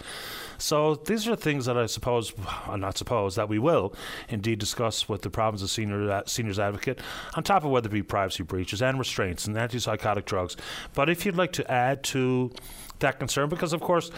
So 0.59 0.97
these 0.97 1.29
are 1.29 1.37
things 1.37 1.67
that 1.67 1.79
I 1.79 1.87
suppose, 1.87 2.33
I'm 2.67 2.81
not 2.81 2.99
suppose, 2.99 3.37
that 3.37 3.49
we 3.49 3.61
will 3.61 3.95
indeed 4.29 4.59
discuss 4.59 5.09
with 5.09 5.23
the 5.23 5.31
province's 5.31 5.71
senior 5.71 6.11
uh, 6.11 6.23
seniors 6.27 6.59
advocate, 6.59 6.99
on 7.37 7.45
top 7.45 7.63
of 7.63 7.71
whether 7.71 7.87
it 7.87 7.93
be 7.93 8.03
privacy 8.03 8.43
breaches 8.43 8.83
and 8.83 8.99
restraints 8.99 9.47
and 9.47 9.55
antipsychotic 9.55 10.25
drugs. 10.25 10.57
But 10.93 11.09
if 11.09 11.25
you'd 11.25 11.37
like 11.37 11.53
to 11.53 11.71
add 11.71 12.03
to 12.05 12.51
that 12.99 13.21
concern, 13.21 13.49
because 13.49 13.73
of 13.73 13.81
course 13.81 14.11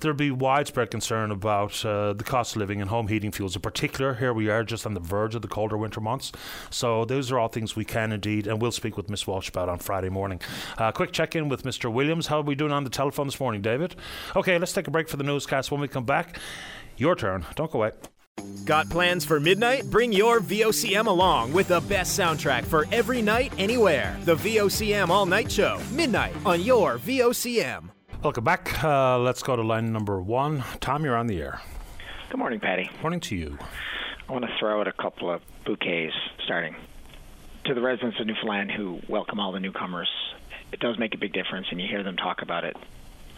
there'll 0.00 0.16
be 0.16 0.30
widespread 0.30 0.90
concern 0.90 1.30
about 1.30 1.84
uh, 1.84 2.12
the 2.12 2.24
cost 2.24 2.56
of 2.56 2.60
living 2.60 2.80
and 2.80 2.90
home 2.90 3.08
heating 3.08 3.30
fuels 3.30 3.54
in 3.54 3.62
particular. 3.62 4.14
Here 4.14 4.32
we 4.32 4.48
are 4.48 4.64
just 4.64 4.86
on 4.86 4.94
the 4.94 5.00
verge 5.00 5.34
of 5.34 5.42
the 5.42 5.48
colder 5.48 5.76
winter 5.76 6.00
months. 6.00 6.32
So 6.70 7.04
those 7.04 7.30
are 7.30 7.38
all 7.38 7.48
things 7.48 7.76
we 7.76 7.84
can 7.84 8.12
indeed, 8.12 8.46
and 8.46 8.60
we'll 8.60 8.72
speak 8.72 8.96
with 8.96 9.08
Miss 9.08 9.26
Walsh 9.26 9.48
about 9.48 9.68
on 9.68 9.78
Friday 9.78 10.08
morning. 10.08 10.40
Uh, 10.78 10.92
quick 10.92 11.12
check 11.12 11.36
in 11.36 11.48
with 11.48 11.62
Mr. 11.62 11.92
Williams. 11.92 12.26
How 12.26 12.38
are 12.38 12.42
we 12.42 12.54
doing 12.54 12.72
on 12.72 12.84
the 12.84 12.90
telephone 12.90 13.26
this 13.26 13.40
morning, 13.40 13.62
David? 13.62 13.94
Okay, 14.34 14.58
let's 14.58 14.72
take 14.72 14.88
a 14.88 14.90
break 14.90 15.08
for 15.08 15.16
the 15.16 15.24
newscast. 15.24 15.70
When 15.70 15.80
we 15.80 15.88
come 15.88 16.04
back, 16.04 16.38
your 16.96 17.14
turn. 17.16 17.44
Don't 17.54 17.70
go 17.70 17.78
away. 17.80 17.92
Got 18.64 18.88
plans 18.88 19.24
for 19.24 19.38
midnight? 19.38 19.90
Bring 19.90 20.12
your 20.12 20.40
VOCM 20.40 21.06
along 21.06 21.52
with 21.52 21.68
the 21.68 21.80
best 21.80 22.18
soundtrack 22.18 22.64
for 22.64 22.86
every 22.90 23.20
night, 23.20 23.52
anywhere. 23.58 24.16
The 24.24 24.36
VOCM 24.36 25.08
All 25.08 25.26
Night 25.26 25.50
Show, 25.50 25.80
midnight 25.92 26.34
on 26.46 26.62
your 26.62 26.98
VOCM. 26.98 27.90
Welcome 28.22 28.44
back. 28.44 28.84
Uh, 28.84 29.18
let's 29.18 29.42
go 29.42 29.56
to 29.56 29.62
line 29.62 29.94
number 29.94 30.20
one. 30.20 30.62
Tom, 30.80 31.06
you're 31.06 31.16
on 31.16 31.26
the 31.26 31.40
air. 31.40 31.62
Good 32.28 32.36
morning, 32.36 32.60
Paddy. 32.60 32.90
Morning 33.00 33.18
to 33.20 33.34
you. 33.34 33.56
I 34.28 34.32
want 34.32 34.44
to 34.44 34.50
throw 34.58 34.78
out 34.78 34.86
a 34.86 34.92
couple 34.92 35.30
of 35.32 35.40
bouquets 35.64 36.12
starting. 36.44 36.76
To 37.64 37.72
the 37.72 37.80
residents 37.80 38.20
of 38.20 38.26
Newfoundland 38.26 38.72
who 38.72 39.00
welcome 39.08 39.40
all 39.40 39.52
the 39.52 39.60
newcomers, 39.60 40.10
it 40.70 40.80
does 40.80 40.98
make 40.98 41.14
a 41.14 41.16
big 41.16 41.32
difference, 41.32 41.68
and 41.70 41.80
you 41.80 41.88
hear 41.88 42.02
them 42.02 42.18
talk 42.18 42.42
about 42.42 42.64
it 42.64 42.76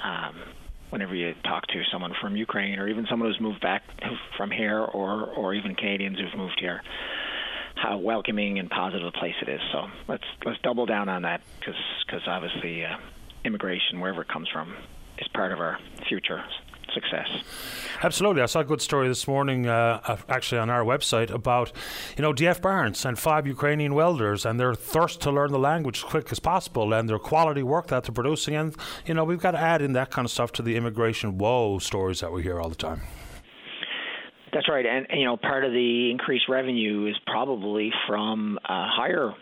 um, 0.02 0.34
whenever 0.90 1.14
you 1.14 1.32
talk 1.44 1.64
to 1.68 1.82
someone 1.92 2.12
from 2.20 2.34
Ukraine 2.34 2.80
or 2.80 2.88
even 2.88 3.06
someone 3.08 3.30
who's 3.30 3.40
moved 3.40 3.60
back 3.60 3.84
from 4.36 4.50
here 4.50 4.80
or, 4.80 5.26
or 5.26 5.54
even 5.54 5.76
Canadians 5.76 6.18
who've 6.18 6.36
moved 6.36 6.58
here. 6.58 6.82
How 7.76 7.98
welcoming 7.98 8.58
and 8.58 8.68
positive 8.68 9.06
a 9.06 9.12
place 9.12 9.34
it 9.42 9.48
is. 9.48 9.60
So 9.70 9.86
let's 10.08 10.24
let's 10.44 10.60
double 10.62 10.86
down 10.86 11.08
on 11.08 11.22
that 11.22 11.40
because 11.60 11.80
because 12.04 12.22
obviously 12.26 12.84
uh, 12.84 12.96
immigration, 13.44 14.00
wherever 14.00 14.22
it 14.22 14.28
comes 14.28 14.48
from, 14.52 14.74
is 15.18 15.28
part 15.34 15.52
of 15.52 15.60
our 15.60 15.78
future 16.08 16.42
success. 16.92 17.26
Absolutely. 18.02 18.42
I 18.42 18.46
saw 18.46 18.60
a 18.60 18.64
good 18.64 18.82
story 18.82 19.08
this 19.08 19.26
morning, 19.26 19.66
uh, 19.66 20.18
actually 20.28 20.58
on 20.58 20.70
our 20.70 20.84
website, 20.84 21.30
about 21.30 21.72
you 22.16 22.22
know 22.22 22.32
DF 22.32 22.60
Barnes 22.60 23.04
and 23.04 23.18
five 23.18 23.46
Ukrainian 23.46 23.94
welders 23.94 24.44
and 24.44 24.58
their 24.58 24.74
thirst 24.74 25.20
to 25.22 25.30
learn 25.30 25.52
the 25.52 25.58
language 25.58 25.98
as 25.98 26.04
quick 26.04 26.30
as 26.32 26.38
possible 26.38 26.92
and 26.92 27.08
their 27.08 27.18
quality 27.18 27.62
work 27.62 27.88
that 27.88 28.04
they're 28.04 28.12
producing. 28.12 28.54
And 28.54 28.76
you 29.06 29.14
know 29.14 29.24
we've 29.24 29.40
got 29.40 29.52
to 29.52 29.60
add 29.60 29.82
in 29.82 29.92
that 29.94 30.10
kind 30.10 30.24
of 30.24 30.30
stuff 30.30 30.52
to 30.52 30.62
the 30.62 30.76
immigration 30.76 31.38
woe 31.38 31.78
stories 31.78 32.20
that 32.20 32.32
we 32.32 32.42
hear 32.42 32.60
all 32.60 32.68
the 32.68 32.74
time. 32.74 33.02
That's 34.52 34.68
right, 34.68 34.84
and, 34.84 35.06
and 35.08 35.20
you 35.20 35.26
know 35.26 35.36
part 35.36 35.64
of 35.64 35.72
the 35.72 36.10
increased 36.10 36.48
revenue 36.48 37.06
is 37.08 37.16
probably 37.26 37.90
from 38.06 38.58
uh, 38.64 38.86
higher 38.88 39.32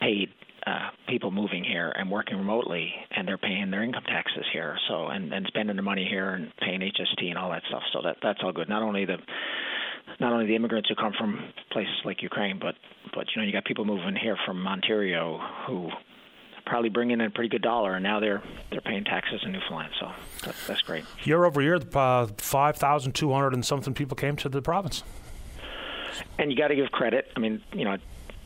paid 0.00 0.28
uh, 0.66 0.90
people 1.08 1.30
moving 1.30 1.62
here 1.62 1.92
and 1.96 2.10
working 2.10 2.36
remotely, 2.36 2.92
and 3.14 3.26
they're 3.26 3.38
paying 3.38 3.70
their 3.70 3.84
income 3.84 4.02
taxes 4.04 4.44
here, 4.52 4.76
so 4.88 5.06
and, 5.08 5.32
and 5.32 5.46
spending 5.46 5.76
their 5.76 5.84
money 5.84 6.06
here 6.08 6.30
and 6.30 6.52
paying 6.58 6.80
HST 6.80 7.28
and 7.28 7.38
all 7.38 7.50
that 7.50 7.62
stuff. 7.68 7.82
So 7.92 8.00
that 8.02 8.16
that's 8.22 8.40
all 8.42 8.52
good. 8.52 8.68
Not 8.68 8.82
only 8.82 9.04
the 9.04 9.18
not 10.18 10.32
only 10.32 10.46
the 10.46 10.56
immigrants 10.56 10.88
who 10.88 10.94
come 10.96 11.12
from 11.18 11.52
places 11.70 11.94
like 12.04 12.22
Ukraine, 12.22 12.58
but 12.58 12.74
but 13.14 13.26
you 13.34 13.40
know 13.40 13.46
you 13.46 13.52
got 13.52 13.64
people 13.64 13.84
moving 13.84 14.16
here 14.16 14.36
from 14.44 14.66
Ontario 14.66 15.38
who 15.66 15.90
probably 16.64 16.90
bring 16.90 17.12
in 17.12 17.20
a 17.20 17.30
pretty 17.30 17.48
good 17.48 17.62
dollar, 17.62 17.94
and 17.94 18.02
now 18.02 18.18
they're 18.18 18.42
they're 18.70 18.80
paying 18.80 19.04
taxes 19.04 19.40
in 19.44 19.52
Newfoundland. 19.52 19.92
So 20.00 20.10
that's, 20.42 20.66
that's 20.66 20.82
great. 20.82 21.04
Year 21.22 21.44
over 21.44 21.62
year, 21.62 21.78
uh, 21.94 22.26
five 22.38 22.76
thousand 22.76 23.14
two 23.14 23.32
hundred 23.32 23.54
and 23.54 23.64
something 23.64 23.94
people 23.94 24.16
came 24.16 24.36
to 24.36 24.48
the 24.48 24.60
province. 24.60 25.04
And 26.38 26.50
you 26.50 26.56
got 26.56 26.68
to 26.68 26.74
give 26.74 26.90
credit. 26.90 27.30
I 27.36 27.40
mean, 27.40 27.62
you 27.72 27.84
know, 27.84 27.98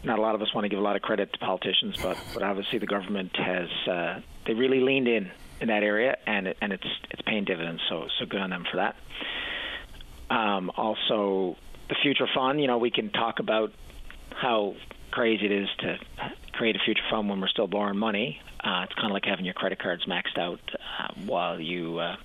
not 0.03 0.19
a 0.19 0.23
lot 0.23 0.35
of 0.35 0.43
us 0.43 0.55
want 0.55 0.65
to 0.65 0.69
give 0.69 0.79
a 0.79 0.83
lot 0.83 0.97
of 0.97 1.03
credit 1.03 1.33
to 1.33 1.39
politicians, 1.39 1.97
but 2.03 2.17
but 2.35 2.43
obviously 2.43 2.79
the 2.79 2.87
government 2.87 3.37
has 3.37 3.69
uh, 3.89 4.21
they 4.47 4.55
really 4.55 4.81
leaned 4.81 5.09
in 5.09 5.31
in 5.61 5.69
that 5.69 5.83
area, 5.83 6.17
and 6.27 6.49
it, 6.49 6.57
and 6.61 6.73
it's 6.73 6.87
it's 7.11 7.23
paying 7.23 7.45
dividends. 7.45 7.83
So 7.89 8.07
so 8.19 8.27
good 8.27 8.41
on 8.41 8.51
them 8.51 8.65
for 8.71 8.79
that. 8.79 8.97
Um, 10.35 10.71
also, 10.77 11.57
the 11.89 11.97
future 12.03 12.29
fund. 12.35 12.61
You 12.61 12.67
know, 12.67 12.79
we 12.79 12.91
can 12.91 13.11
talk 13.11 13.41
about 13.41 13.73
how 14.31 14.75
crazy 15.11 15.45
it 15.45 15.53
is 15.53 15.69
to 15.81 15.99
create 16.53 16.77
a 16.77 16.81
future 16.85 17.03
fund 17.11 17.29
when 17.29 17.41
we're 17.41 17.49
still 17.49 17.67
borrowing 17.67 17.99
money. 17.99 18.41
Uh, 18.63 18.85
it's 18.85 18.95
kind 18.95 19.07
of 19.07 19.13
like 19.13 19.25
having 19.25 19.45
your 19.45 19.55
credit 19.55 19.79
cards 19.79 20.07
maxed 20.07 20.39
out 20.39 20.61
uh, 20.75 21.13
while 21.27 21.61
you. 21.61 21.99
Uh, 21.99 22.17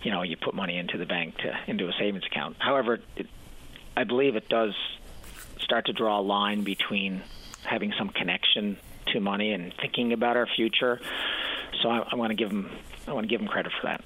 you 0.00 0.12
know, 0.12 0.22
you 0.22 0.36
put 0.36 0.54
money 0.54 0.78
into 0.78 0.96
the 0.96 1.06
bank 1.06 1.36
to 1.38 1.52
into 1.66 1.88
a 1.88 1.92
savings 1.98 2.24
account. 2.24 2.56
However, 2.60 3.00
it, 3.16 3.26
I 3.96 4.04
believe 4.04 4.36
it 4.36 4.48
does 4.48 4.72
start 5.60 5.86
to 5.86 5.92
draw 5.92 6.20
a 6.20 6.22
line 6.22 6.62
between 6.62 7.22
having 7.64 7.92
some 7.98 8.08
connection 8.08 8.78
to 9.12 9.20
money 9.20 9.52
and 9.52 9.72
thinking 9.80 10.12
about 10.12 10.36
our 10.36 10.46
future. 10.46 11.00
So 11.82 11.88
I, 11.88 12.08
I 12.12 12.16
want 12.16 12.30
to 12.30 12.34
give 12.34 12.48
them 12.50 12.70
I 13.06 13.12
want 13.12 13.24
to 13.24 13.28
give 13.28 13.40
them 13.40 13.48
credit 13.48 13.72
for 13.80 13.86
that. 13.86 14.04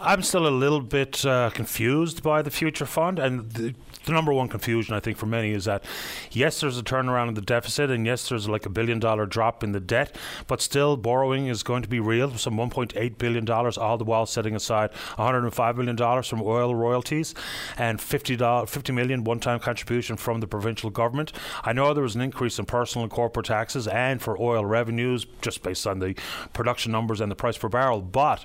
I'm 0.00 0.22
still 0.22 0.48
a 0.48 0.50
little 0.50 0.80
bit 0.80 1.24
uh, 1.24 1.50
confused 1.50 2.22
by 2.22 2.42
the 2.42 2.50
future 2.50 2.86
fund, 2.86 3.18
and 3.18 3.52
the, 3.52 3.74
the 4.04 4.12
number 4.12 4.32
one 4.32 4.48
confusion 4.48 4.94
I 4.94 5.00
think 5.00 5.16
for 5.16 5.26
many 5.26 5.52
is 5.52 5.64
that 5.64 5.84
yes, 6.30 6.60
there's 6.60 6.78
a 6.78 6.82
turnaround 6.82 7.28
in 7.28 7.34
the 7.34 7.40
deficit, 7.40 7.90
and 7.90 8.06
yes, 8.06 8.28
there's 8.28 8.48
like 8.48 8.66
a 8.66 8.70
billion 8.70 8.98
dollar 8.98 9.26
drop 9.26 9.62
in 9.62 9.72
the 9.72 9.80
debt, 9.80 10.16
but 10.46 10.60
still 10.60 10.96
borrowing 10.96 11.46
is 11.46 11.62
going 11.62 11.82
to 11.82 11.88
be 11.88 12.00
real, 12.00 12.36
some 12.36 12.56
1.8 12.56 13.18
billion 13.18 13.44
dollars, 13.44 13.78
all 13.78 13.98
the 13.98 14.04
while 14.04 14.26
setting 14.26 14.54
aside 14.54 14.90
105 15.16 15.76
million 15.76 15.96
dollars 15.96 16.28
from 16.28 16.42
oil 16.42 16.74
royalties 16.74 17.34
and 17.76 18.00
50 18.00 18.36
50 18.66 18.92
million 18.92 19.24
one-time 19.24 19.60
contribution 19.60 20.16
from 20.16 20.40
the 20.40 20.46
provincial 20.46 20.90
government. 20.90 21.32
I 21.64 21.72
know 21.72 21.92
there 21.94 22.02
was 22.02 22.14
an 22.14 22.20
increase 22.20 22.58
in 22.58 22.66
personal 22.66 23.04
and 23.04 23.12
corporate 23.12 23.46
taxes 23.46 23.86
and 23.88 24.20
for 24.20 24.40
oil 24.40 24.64
revenues 24.64 25.26
just 25.40 25.62
based 25.62 25.86
on 25.86 25.98
the 25.98 26.14
production 26.52 26.92
numbers 26.92 27.20
and 27.20 27.30
the 27.30 27.36
price 27.36 27.58
per 27.58 27.68
barrel, 27.68 28.00
but 28.00 28.44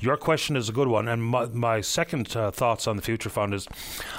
your 0.00 0.16
question 0.16 0.56
is 0.56 0.68
a 0.68 0.72
good 0.72 0.88
one, 0.88 1.08
and 1.08 1.22
my, 1.22 1.46
my 1.46 1.80
second 1.82 2.34
uh, 2.34 2.50
thoughts 2.50 2.86
on 2.86 2.96
the 2.96 3.02
future 3.02 3.28
fund 3.28 3.52
is, 3.52 3.68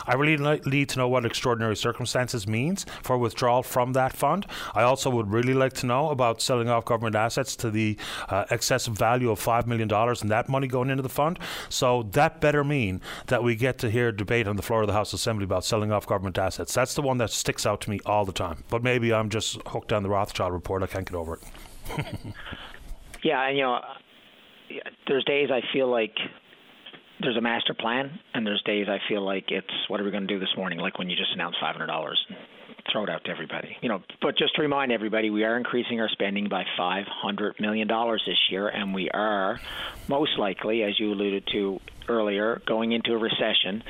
I 0.06 0.14
really 0.14 0.62
need 0.66 0.90
to 0.90 1.00
know 1.00 1.08
what 1.08 1.26
extraordinary 1.26 1.76
circumstances 1.76 2.48
means 2.48 2.86
for 3.02 3.18
withdrawal 3.18 3.64
from 3.64 3.94
that 3.94 4.14
fund. 4.14 4.46
I 4.76 4.84
also 4.84 5.10
would 5.10 5.32
really 5.32 5.56
like 5.56 5.74
to 5.74 5.88
know 5.88 6.10
about 6.10 6.42
selling 6.42 6.70
off 6.70 6.86
government 6.86 7.16
assets 7.16 7.56
to 7.58 7.72
the 7.72 7.98
uh, 8.30 8.46
excessive 8.52 8.94
value 8.94 9.32
of 9.32 9.40
five 9.40 9.68
million 9.68 9.88
dollars 9.88 10.22
and 10.22 10.30
that 10.30 10.48
money 10.48 10.68
going 10.68 10.90
into 10.90 11.04
the 11.04 11.10
fund. 11.10 11.40
So 11.70 12.04
that 12.12 12.40
better 12.40 12.64
mean 12.64 13.02
that 13.28 13.44
we 13.44 13.56
get 13.56 13.80
to 13.80 13.90
hear 13.90 14.12
debate 14.12 14.48
on 14.48 14.56
the 14.56 14.62
floor 14.62 14.82
of 14.82 14.88
the 14.88 14.94
House 14.94 15.14
Assembly 15.14 15.46
about 15.46 15.66
selling 15.66 15.92
off 15.92 16.06
government 16.06 16.38
assets. 16.38 16.74
That's 16.74 16.94
the 16.94 17.02
one 17.02 17.18
that 17.18 17.32
sticks 17.32 17.66
out 17.66 17.82
to 17.82 17.90
me 17.90 18.00
all 18.06 18.26
the 18.26 18.32
time. 18.32 18.64
But 18.70 18.84
maybe 18.84 19.12
I'm 19.12 19.30
just 19.30 19.58
hooked 19.68 19.92
on 19.92 20.04
the 20.04 20.10
Rothschild 20.10 20.54
report. 20.54 20.84
I 20.84 20.88
can't 20.88 21.10
get 21.10 21.18
over 21.18 21.40
it. 21.40 22.06
yeah, 23.24 23.50
you 23.50 23.62
know 23.62 23.82
there's 25.08 25.24
days 25.26 25.50
I 25.52 25.62
feel 25.74 25.88
like 25.88 26.16
there's 27.22 27.38
a 27.38 27.42
master 27.42 27.74
plan, 27.74 28.20
and 28.34 28.46
there's 28.46 28.62
days 28.64 28.88
I 28.90 29.00
feel 29.08 29.24
like 29.24 29.46
it's 29.50 29.68
what 29.88 30.00
are 30.00 30.04
we 30.04 30.12
going 30.12 30.28
to 30.28 30.34
do 30.34 30.40
this 30.40 30.56
morning? 30.58 30.80
Like 30.80 30.98
when 30.98 31.10
you 31.10 31.16
just 31.16 31.32
announced 31.34 31.58
five 31.62 31.76
hundred 31.76 31.88
dollars, 31.88 32.20
throw 32.92 33.04
it 33.04 33.10
out 33.10 33.24
to 33.26 33.32
everybody. 33.32 33.78
You 33.82 33.90
know, 33.90 34.02
but 34.22 34.38
just 34.38 34.56
to 34.56 34.62
remind 34.62 34.92
everybody, 34.92 35.30
we 35.30 35.44
are 35.44 35.58
increasing 35.58 36.00
our 36.02 36.10
spending 36.10 36.50
by 36.50 36.66
five 36.78 37.06
hundred 37.08 37.60
million 37.60 37.88
dollars 37.88 38.24
this 38.26 38.40
year, 38.50 38.68
and 38.68 38.94
we 38.94 39.10
are 39.10 39.60
most 40.08 40.38
likely, 40.38 40.84
as 40.84 41.00
you 41.00 41.12
alluded 41.12 41.48
to 41.52 41.80
earlier, 42.08 42.62
going 42.66 42.92
into 42.92 43.14
a 43.14 43.18
recession. 43.18 43.84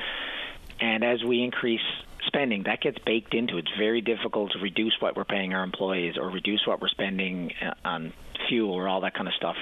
And 0.80 1.04
as 1.04 1.22
we 1.22 1.42
increase 1.42 1.80
spending, 2.26 2.64
that 2.64 2.80
gets 2.80 2.98
baked 3.06 3.34
into 3.34 3.56
it. 3.56 3.60
It's 3.60 3.78
very 3.78 4.00
difficult 4.00 4.52
to 4.52 4.58
reduce 4.58 4.94
what 5.00 5.16
we're 5.16 5.24
paying 5.24 5.54
our 5.54 5.64
employees 5.64 6.14
or 6.18 6.28
reduce 6.30 6.66
what 6.66 6.80
we're 6.80 6.88
spending 6.88 7.52
uh, 7.64 7.74
on 7.84 8.12
fuel 8.48 8.72
or 8.74 8.88
all 8.88 9.00
that 9.02 9.14
kind 9.14 9.28
of 9.28 9.34
stuff. 9.34 9.56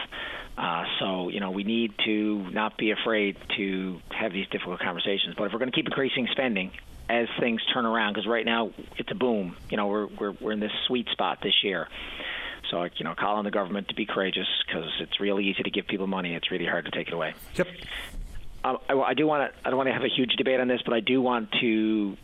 Uh, 0.56 0.84
so, 0.98 1.28
you 1.30 1.40
know, 1.40 1.50
we 1.50 1.64
need 1.64 1.92
to 2.04 2.50
not 2.50 2.76
be 2.76 2.90
afraid 2.90 3.36
to 3.56 4.00
have 4.10 4.32
these 4.32 4.46
difficult 4.48 4.80
conversations. 4.80 5.34
But 5.36 5.44
if 5.44 5.52
we're 5.52 5.58
going 5.58 5.70
to 5.70 5.76
keep 5.76 5.86
increasing 5.86 6.28
spending 6.32 6.72
as 7.08 7.28
things 7.38 7.62
turn 7.72 7.86
around, 7.86 8.12
because 8.12 8.26
right 8.26 8.44
now 8.44 8.70
it's 8.96 9.10
a 9.10 9.14
boom. 9.14 9.56
You 9.70 9.76
know, 9.76 9.86
we're 9.86 10.06
we're 10.06 10.32
we're 10.32 10.52
in 10.52 10.60
this 10.60 10.72
sweet 10.86 11.08
spot 11.12 11.38
this 11.42 11.64
year. 11.64 11.88
So, 12.70 12.84
you 12.84 13.04
know, 13.04 13.14
call 13.14 13.36
on 13.36 13.44
the 13.44 13.50
government 13.50 13.88
to 13.88 13.94
be 13.94 14.06
courageous 14.06 14.46
because 14.66 14.90
it's 15.00 15.18
really 15.18 15.46
easy 15.46 15.62
to 15.62 15.70
give 15.70 15.86
people 15.86 16.06
money. 16.06 16.34
It's 16.34 16.50
really 16.50 16.66
hard 16.66 16.84
to 16.84 16.90
take 16.90 17.08
it 17.08 17.14
away. 17.14 17.34
Yep. 17.56 17.66
Um, 18.62 18.78
I, 18.88 18.94
I 18.94 19.14
do 19.14 19.26
want 19.26 19.50
to. 19.50 19.58
I 19.66 19.70
don't 19.70 19.76
want 19.76 19.88
to 19.88 19.94
have 19.94 20.04
a 20.04 20.14
huge 20.14 20.32
debate 20.36 20.60
on 20.60 20.68
this, 20.68 20.82
but 20.84 20.94
I 20.94 21.00
do 21.00 21.22
want 21.22 21.50
to 21.60 22.16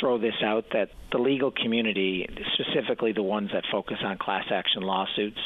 throw 0.00 0.18
this 0.18 0.34
out 0.42 0.66
that 0.72 0.90
the 1.12 1.18
legal 1.18 1.50
community, 1.50 2.28
specifically 2.54 3.12
the 3.12 3.22
ones 3.22 3.50
that 3.52 3.64
focus 3.70 3.98
on 4.02 4.18
class 4.18 4.44
action 4.50 4.82
lawsuits, 4.82 5.40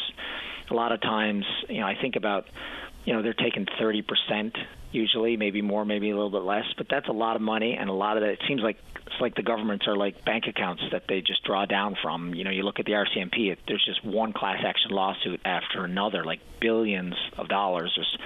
a 0.71 0.75
lot 0.75 0.93
of 0.93 1.01
times, 1.01 1.45
you 1.69 1.81
know, 1.81 1.87
I 1.87 1.95
think 2.01 2.17
about, 2.17 2.47
you 3.05 3.13
know, 3.13 3.23
they're 3.23 3.35
taking 3.35 3.67
30% 3.67 4.57
usually, 4.93 5.37
maybe 5.37 5.63
more, 5.63 5.85
maybe 5.85 6.11
a 6.11 6.15
little 6.15 6.31
bit 6.31 6.43
less, 6.43 6.65
but 6.77 6.89
that's 6.89 7.09
a 7.09 7.13
lot 7.13 7.37
of 7.37 7.43
money, 7.43 7.77
and 7.79 7.89
a 7.89 7.93
lot 7.93 8.17
of 8.17 8.23
that. 8.23 8.31
It 8.31 8.41
seems 8.49 8.61
like 8.61 8.79
it's 9.07 9.21
like 9.21 9.35
the 9.35 9.43
governments 9.43 9.87
are 9.87 9.97
like 9.97 10.25
bank 10.25 10.45
accounts 10.49 10.83
that 10.93 11.05
they 11.09 11.21
just 11.21 11.45
draw 11.45 11.65
down 11.65 11.97
from. 12.03 12.35
You 12.35 12.45
know, 12.45 12.51
you 12.51 12.63
look 12.63 12.81
at 12.81 12.87
the 12.87 12.93
RCMP, 12.93 13.53
it, 13.53 13.59
there's 13.69 13.85
just 13.85 14.05
one 14.05 14.33
class 14.33 14.63
action 14.65 14.91
lawsuit 14.91 15.41
after 15.45 15.85
another, 15.85 16.25
like 16.25 16.41
billions 16.61 17.15
of 17.39 17.49
dollars. 17.49 17.93
There's 17.97 18.19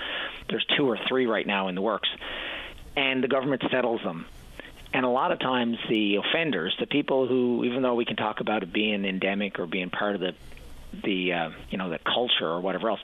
there's 0.49 0.67
two 0.77 0.89
or 0.89 0.99
three 1.09 1.27
right 1.27 1.47
now 1.47 1.69
in 1.69 1.75
the 1.75 1.83
works, 1.83 2.09
and 2.97 3.23
the 3.23 3.29
government 3.29 3.63
settles 3.71 4.03
them 4.03 4.27
and 4.95 5.05
a 5.05 5.09
lot 5.09 5.33
of 5.33 5.41
times 5.41 5.77
the 5.89 6.17
offenders, 6.17 6.75
the 6.79 6.87
people 6.87 7.27
who, 7.27 7.65
even 7.65 7.83
though 7.83 7.97
we 7.97 8.05
can 8.05 8.15
talk 8.15 8.39
about 8.39 8.63
it 8.63 8.73
being 8.73 9.05
endemic 9.05 9.59
or 9.59 9.67
being 9.67 9.91
part 9.91 10.15
of 10.15 10.21
the 10.21 10.35
the 11.03 11.33
uh, 11.33 11.51
you 11.71 11.79
know 11.79 11.91
the 11.91 11.99
culture 11.99 12.47
or 12.47 12.61
whatever 12.61 12.91
else. 12.91 13.01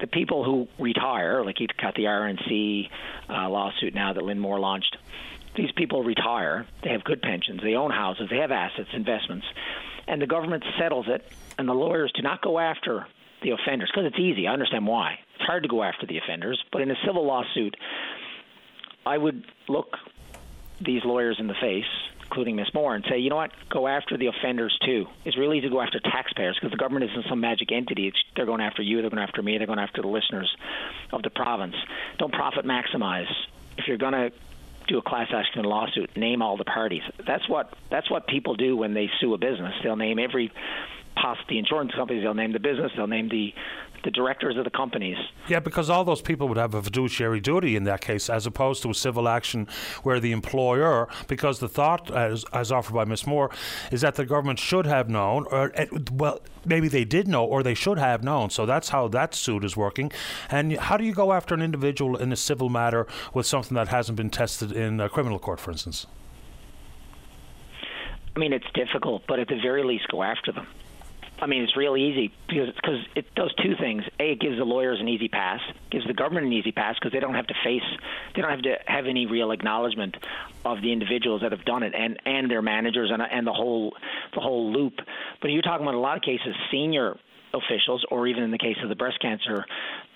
The 0.00 0.06
people 0.06 0.42
who 0.42 0.66
retire, 0.82 1.44
like 1.44 1.60
you've 1.60 1.70
got 1.80 1.94
the 1.94 2.04
RNC 2.04 2.88
uh, 3.28 3.48
lawsuit 3.48 3.94
now 3.94 4.12
that 4.12 4.22
Lynn 4.22 4.40
Moore 4.40 4.58
launched, 4.58 4.96
these 5.54 5.70
people 5.72 6.02
retire. 6.02 6.66
They 6.82 6.90
have 6.90 7.04
good 7.04 7.22
pensions. 7.22 7.60
They 7.62 7.74
own 7.74 7.90
houses. 7.90 8.28
They 8.28 8.38
have 8.38 8.50
assets, 8.50 8.88
investments, 8.94 9.46
and 10.08 10.20
the 10.20 10.26
government 10.26 10.64
settles 10.78 11.06
it. 11.08 11.24
And 11.58 11.68
the 11.68 11.74
lawyers 11.74 12.10
do 12.16 12.22
not 12.22 12.42
go 12.42 12.58
after 12.58 13.06
the 13.42 13.50
offenders 13.50 13.90
because 13.92 14.06
it's 14.06 14.18
easy. 14.18 14.46
I 14.46 14.52
understand 14.52 14.86
why. 14.86 15.18
It's 15.36 15.44
hard 15.44 15.62
to 15.64 15.68
go 15.68 15.82
after 15.82 16.06
the 16.06 16.18
offenders, 16.18 16.62
but 16.72 16.82
in 16.82 16.90
a 16.90 16.96
civil 17.04 17.26
lawsuit, 17.26 17.76
I 19.04 19.18
would 19.18 19.44
look 19.68 19.96
these 20.80 21.04
lawyers 21.04 21.36
in 21.38 21.46
the 21.46 21.54
face, 21.60 21.84
including 22.32 22.56
Ms. 22.56 22.72
Moore, 22.72 22.94
and 22.94 23.04
say, 23.10 23.18
you 23.18 23.28
know 23.28 23.36
what, 23.36 23.50
go 23.68 23.86
after 23.86 24.16
the 24.16 24.28
offenders 24.28 24.74
too. 24.86 25.04
It's 25.26 25.36
really 25.36 25.58
easy 25.58 25.68
to 25.68 25.72
go 25.72 25.82
after 25.82 26.00
taxpayers 26.00 26.56
because 26.58 26.70
the 26.70 26.78
government 26.78 27.10
isn't 27.10 27.26
some 27.28 27.40
magic 27.40 27.70
entity. 27.70 28.08
It's, 28.08 28.16
they're 28.34 28.46
going 28.46 28.62
after 28.62 28.80
you, 28.80 29.02
they're 29.02 29.10
going 29.10 29.22
after 29.22 29.42
me, 29.42 29.58
they're 29.58 29.66
going 29.66 29.78
after 29.78 30.00
the 30.00 30.08
listeners 30.08 30.50
of 31.12 31.22
the 31.22 31.28
province. 31.28 31.76
Don't 32.18 32.32
profit 32.32 32.64
maximize. 32.64 33.30
If 33.76 33.86
you're 33.86 33.98
going 33.98 34.14
to 34.14 34.32
do 34.88 34.96
a 34.96 35.02
class 35.02 35.28
action 35.30 35.62
lawsuit, 35.64 36.16
name 36.16 36.40
all 36.40 36.56
the 36.56 36.64
parties. 36.64 37.02
That's 37.26 37.46
what 37.50 37.74
that's 37.90 38.10
what 38.10 38.26
people 38.26 38.56
do 38.56 38.76
when 38.78 38.94
they 38.94 39.10
sue 39.20 39.34
a 39.34 39.38
business. 39.38 39.74
They'll 39.82 39.96
name 39.96 40.18
every 40.18 40.50
the 41.48 41.58
insurance 41.58 41.92
companies. 41.94 42.22
They'll 42.22 42.34
name 42.34 42.52
the 42.52 42.58
business. 42.58 42.90
They'll 42.96 43.06
name 43.06 43.28
the 43.28 43.54
the 44.04 44.10
directors 44.10 44.56
of 44.56 44.64
the 44.64 44.70
companies. 44.70 45.16
Yeah, 45.48 45.60
because 45.60 45.90
all 45.90 46.04
those 46.04 46.22
people 46.22 46.48
would 46.48 46.56
have 46.56 46.74
a 46.74 46.82
fiduciary 46.82 47.40
duty 47.40 47.76
in 47.76 47.84
that 47.84 48.00
case, 48.00 48.28
as 48.28 48.46
opposed 48.46 48.82
to 48.82 48.90
a 48.90 48.94
civil 48.94 49.28
action 49.28 49.68
where 50.02 50.20
the 50.20 50.32
employer, 50.32 51.08
because 51.28 51.58
the 51.58 51.68
thought, 51.68 52.10
as, 52.10 52.44
as 52.52 52.72
offered 52.72 52.94
by 52.94 53.04
Ms. 53.04 53.26
Moore, 53.26 53.50
is 53.90 54.00
that 54.00 54.14
the 54.14 54.24
government 54.24 54.58
should 54.58 54.86
have 54.86 55.08
known, 55.08 55.46
or 55.50 55.72
eh, 55.74 55.86
well, 56.12 56.40
maybe 56.64 56.88
they 56.88 57.04
did 57.04 57.28
know, 57.28 57.44
or 57.44 57.62
they 57.62 57.74
should 57.74 57.98
have 57.98 58.22
known. 58.22 58.50
So 58.50 58.66
that's 58.66 58.90
how 58.90 59.08
that 59.08 59.34
suit 59.34 59.64
is 59.64 59.76
working. 59.76 60.12
And 60.50 60.76
how 60.76 60.96
do 60.96 61.04
you 61.04 61.12
go 61.12 61.32
after 61.32 61.54
an 61.54 61.62
individual 61.62 62.16
in 62.16 62.32
a 62.32 62.36
civil 62.36 62.68
matter 62.68 63.06
with 63.34 63.46
something 63.46 63.74
that 63.74 63.88
hasn't 63.88 64.16
been 64.16 64.30
tested 64.30 64.72
in 64.72 65.00
a 65.00 65.08
criminal 65.08 65.38
court, 65.38 65.60
for 65.60 65.70
instance? 65.70 66.06
I 68.34 68.38
mean, 68.38 68.52
it's 68.52 68.70
difficult, 68.74 69.24
but 69.28 69.38
at 69.38 69.48
the 69.48 69.60
very 69.62 69.84
least, 69.84 70.08
go 70.08 70.22
after 70.22 70.52
them. 70.52 70.66
I 71.42 71.46
mean, 71.46 71.64
it's 71.64 71.76
real 71.76 71.96
easy 71.96 72.32
because 72.48 72.68
because 72.76 73.00
it 73.16 73.34
does 73.34 73.52
two 73.60 73.74
things. 73.74 74.04
A, 74.20 74.30
it 74.30 74.40
gives 74.40 74.58
the 74.58 74.64
lawyers 74.64 75.00
an 75.00 75.08
easy 75.08 75.26
pass, 75.26 75.60
gives 75.90 76.06
the 76.06 76.14
government 76.14 76.46
an 76.46 76.52
easy 76.52 76.70
pass 76.70 76.94
because 76.94 77.10
they 77.10 77.18
don't 77.18 77.34
have 77.34 77.48
to 77.48 77.54
face, 77.64 77.82
they 78.36 78.42
don't 78.42 78.50
have 78.52 78.62
to 78.62 78.76
have 78.86 79.06
any 79.06 79.26
real 79.26 79.50
acknowledgement 79.50 80.16
of 80.64 80.80
the 80.82 80.92
individuals 80.92 81.42
that 81.42 81.50
have 81.50 81.64
done 81.64 81.82
it 81.82 81.94
and 81.96 82.20
and 82.24 82.48
their 82.48 82.62
managers 82.62 83.10
and 83.12 83.20
and 83.20 83.44
the 83.44 83.52
whole 83.52 83.92
the 84.34 84.40
whole 84.40 84.72
loop. 84.72 84.94
But 85.40 85.50
you're 85.50 85.62
talking 85.62 85.84
about 85.84 85.96
a 85.96 85.98
lot 85.98 86.16
of 86.16 86.22
cases, 86.22 86.54
senior 86.70 87.16
officials, 87.52 88.06
or 88.08 88.28
even 88.28 88.44
in 88.44 88.52
the 88.52 88.58
case 88.58 88.76
of 88.80 88.88
the 88.88 88.94
breast 88.94 89.20
cancer 89.20 89.66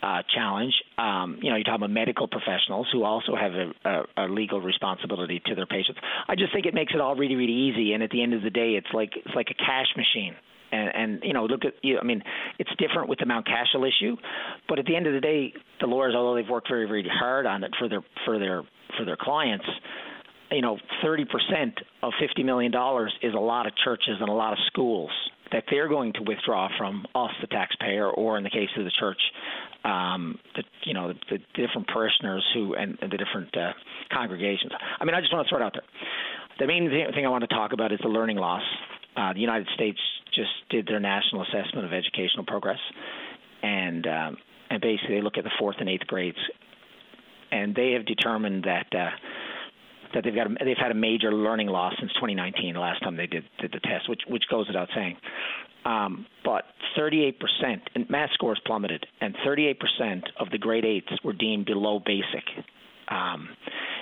uh, 0.04 0.22
challenge, 0.32 0.74
um, 0.96 1.38
you 1.42 1.50
know, 1.50 1.56
you're 1.56 1.64
talking 1.64 1.82
about 1.82 1.90
medical 1.90 2.28
professionals 2.28 2.86
who 2.92 3.02
also 3.02 3.34
have 3.34 3.52
a, 3.52 3.72
a, 3.84 4.24
a, 4.24 4.28
legal 4.28 4.58
responsibility 4.60 5.42
to 5.44 5.54
their 5.54 5.66
patients. 5.66 6.00
I 6.28 6.34
just 6.36 6.52
think 6.54 6.64
it 6.64 6.72
makes 6.72 6.94
it 6.94 7.00
all 7.00 7.14
really, 7.14 7.34
really 7.34 7.52
easy. 7.52 7.92
And 7.92 8.02
at 8.02 8.08
the 8.08 8.22
end 8.22 8.32
of 8.32 8.42
the 8.42 8.48
day, 8.48 8.76
it's 8.76 8.86
like 8.94 9.16
it's 9.16 9.34
like 9.34 9.48
a 9.50 9.54
cash 9.54 9.88
machine 9.96 10.34
and, 10.72 10.90
and 10.94 11.20
you 11.22 11.32
know, 11.32 11.46
look 11.46 11.64
at 11.64 11.74
you. 11.82 11.98
I 11.98 12.04
mean, 12.04 12.22
it's 12.58 12.70
different 12.78 13.08
with 13.08 13.18
the 13.18 13.26
Mount 13.26 13.46
Cashel 13.46 13.84
issue, 13.84 14.16
but 14.68 14.78
at 14.78 14.86
the 14.86 14.96
end 14.96 15.06
of 15.06 15.14
the 15.14 15.20
day, 15.20 15.52
the 15.80 15.86
lawyers, 15.86 16.14
although 16.14 16.34
they've 16.34 16.48
worked 16.48 16.68
very, 16.68 16.86
very 16.86 17.08
hard 17.08 17.46
on 17.46 17.64
it 17.64 17.72
for 17.78 17.88
their 17.88 18.02
for 18.24 18.38
their 18.38 18.62
for 18.96 19.04
their 19.04 19.16
clients, 19.20 19.66
you 20.50 20.62
know, 20.62 20.78
30% 21.04 21.26
of 22.02 22.12
50 22.20 22.42
million 22.42 22.72
dollars 22.72 23.12
is 23.22 23.34
a 23.34 23.38
lot 23.38 23.66
of 23.66 23.72
churches 23.84 24.16
and 24.20 24.28
a 24.28 24.32
lot 24.32 24.52
of 24.52 24.58
schools 24.66 25.10
that 25.52 25.64
they're 25.70 25.88
going 25.88 26.12
to 26.14 26.22
withdraw 26.22 26.68
from 26.76 27.06
us, 27.14 27.30
the 27.40 27.46
taxpayer, 27.46 28.10
or 28.10 28.36
in 28.36 28.44
the 28.44 28.50
case 28.50 28.68
of 28.76 28.84
the 28.84 28.90
church, 28.90 29.20
um, 29.84 30.38
the 30.56 30.62
you 30.84 30.94
know 30.94 31.08
the, 31.08 31.18
the 31.30 31.38
different 31.54 31.86
parishioners 31.88 32.44
who 32.54 32.74
and, 32.74 32.98
and 33.00 33.12
the 33.12 33.16
different 33.16 33.56
uh, 33.56 33.72
congregations. 34.12 34.72
I 35.00 35.04
mean, 35.04 35.14
I 35.14 35.20
just 35.20 35.32
want 35.32 35.46
to 35.46 35.48
throw 35.48 35.62
it 35.62 35.64
out 35.64 35.74
there. 35.74 35.84
The 36.58 36.66
main 36.66 36.90
thing 36.90 37.26
I 37.26 37.28
want 37.28 37.42
to 37.48 37.54
talk 37.54 37.72
about 37.72 37.92
is 37.92 38.00
the 38.02 38.08
learning 38.08 38.38
loss. 38.38 38.62
Uh, 39.16 39.32
the 39.32 39.40
United 39.40 39.66
States 39.74 39.98
just 40.34 40.50
did 40.68 40.86
their 40.86 41.00
national 41.00 41.42
assessment 41.42 41.86
of 41.86 41.92
educational 41.92 42.44
progress, 42.44 42.78
and 43.62 44.06
um, 44.06 44.36
and 44.70 44.80
basically 44.82 45.16
they 45.16 45.22
look 45.22 45.38
at 45.38 45.44
the 45.44 45.50
fourth 45.58 45.76
and 45.80 45.88
eighth 45.88 46.06
grades, 46.06 46.38
and 47.50 47.74
they 47.74 47.92
have 47.92 48.04
determined 48.06 48.64
that. 48.64 48.86
Uh, 48.94 49.10
that 50.14 50.22
they've 50.22 50.34
got 50.34 50.46
a, 50.46 50.64
they've 50.64 50.76
had 50.78 50.92
a 50.92 50.94
major 50.94 51.32
learning 51.32 51.66
loss 51.66 51.92
since 51.98 52.12
2019, 52.14 52.74
the 52.74 52.80
last 52.80 53.02
time 53.02 53.16
they 53.16 53.26
did 53.26 53.44
did 53.58 53.72
the 53.72 53.80
test, 53.80 54.08
which 54.08 54.22
which 54.28 54.44
goes 54.48 54.66
without 54.68 54.88
saying. 54.94 55.16
Um, 55.84 56.26
but 56.44 56.64
38% 56.98 57.34
and 57.94 58.10
math 58.10 58.30
scores 58.32 58.60
plummeted, 58.66 59.06
and 59.20 59.36
38% 59.46 59.76
of 60.40 60.50
the 60.50 60.58
grade 60.58 60.84
eights 60.84 61.12
were 61.22 61.32
deemed 61.32 61.66
below 61.66 62.00
basic. 62.04 62.42
Um, 63.08 63.48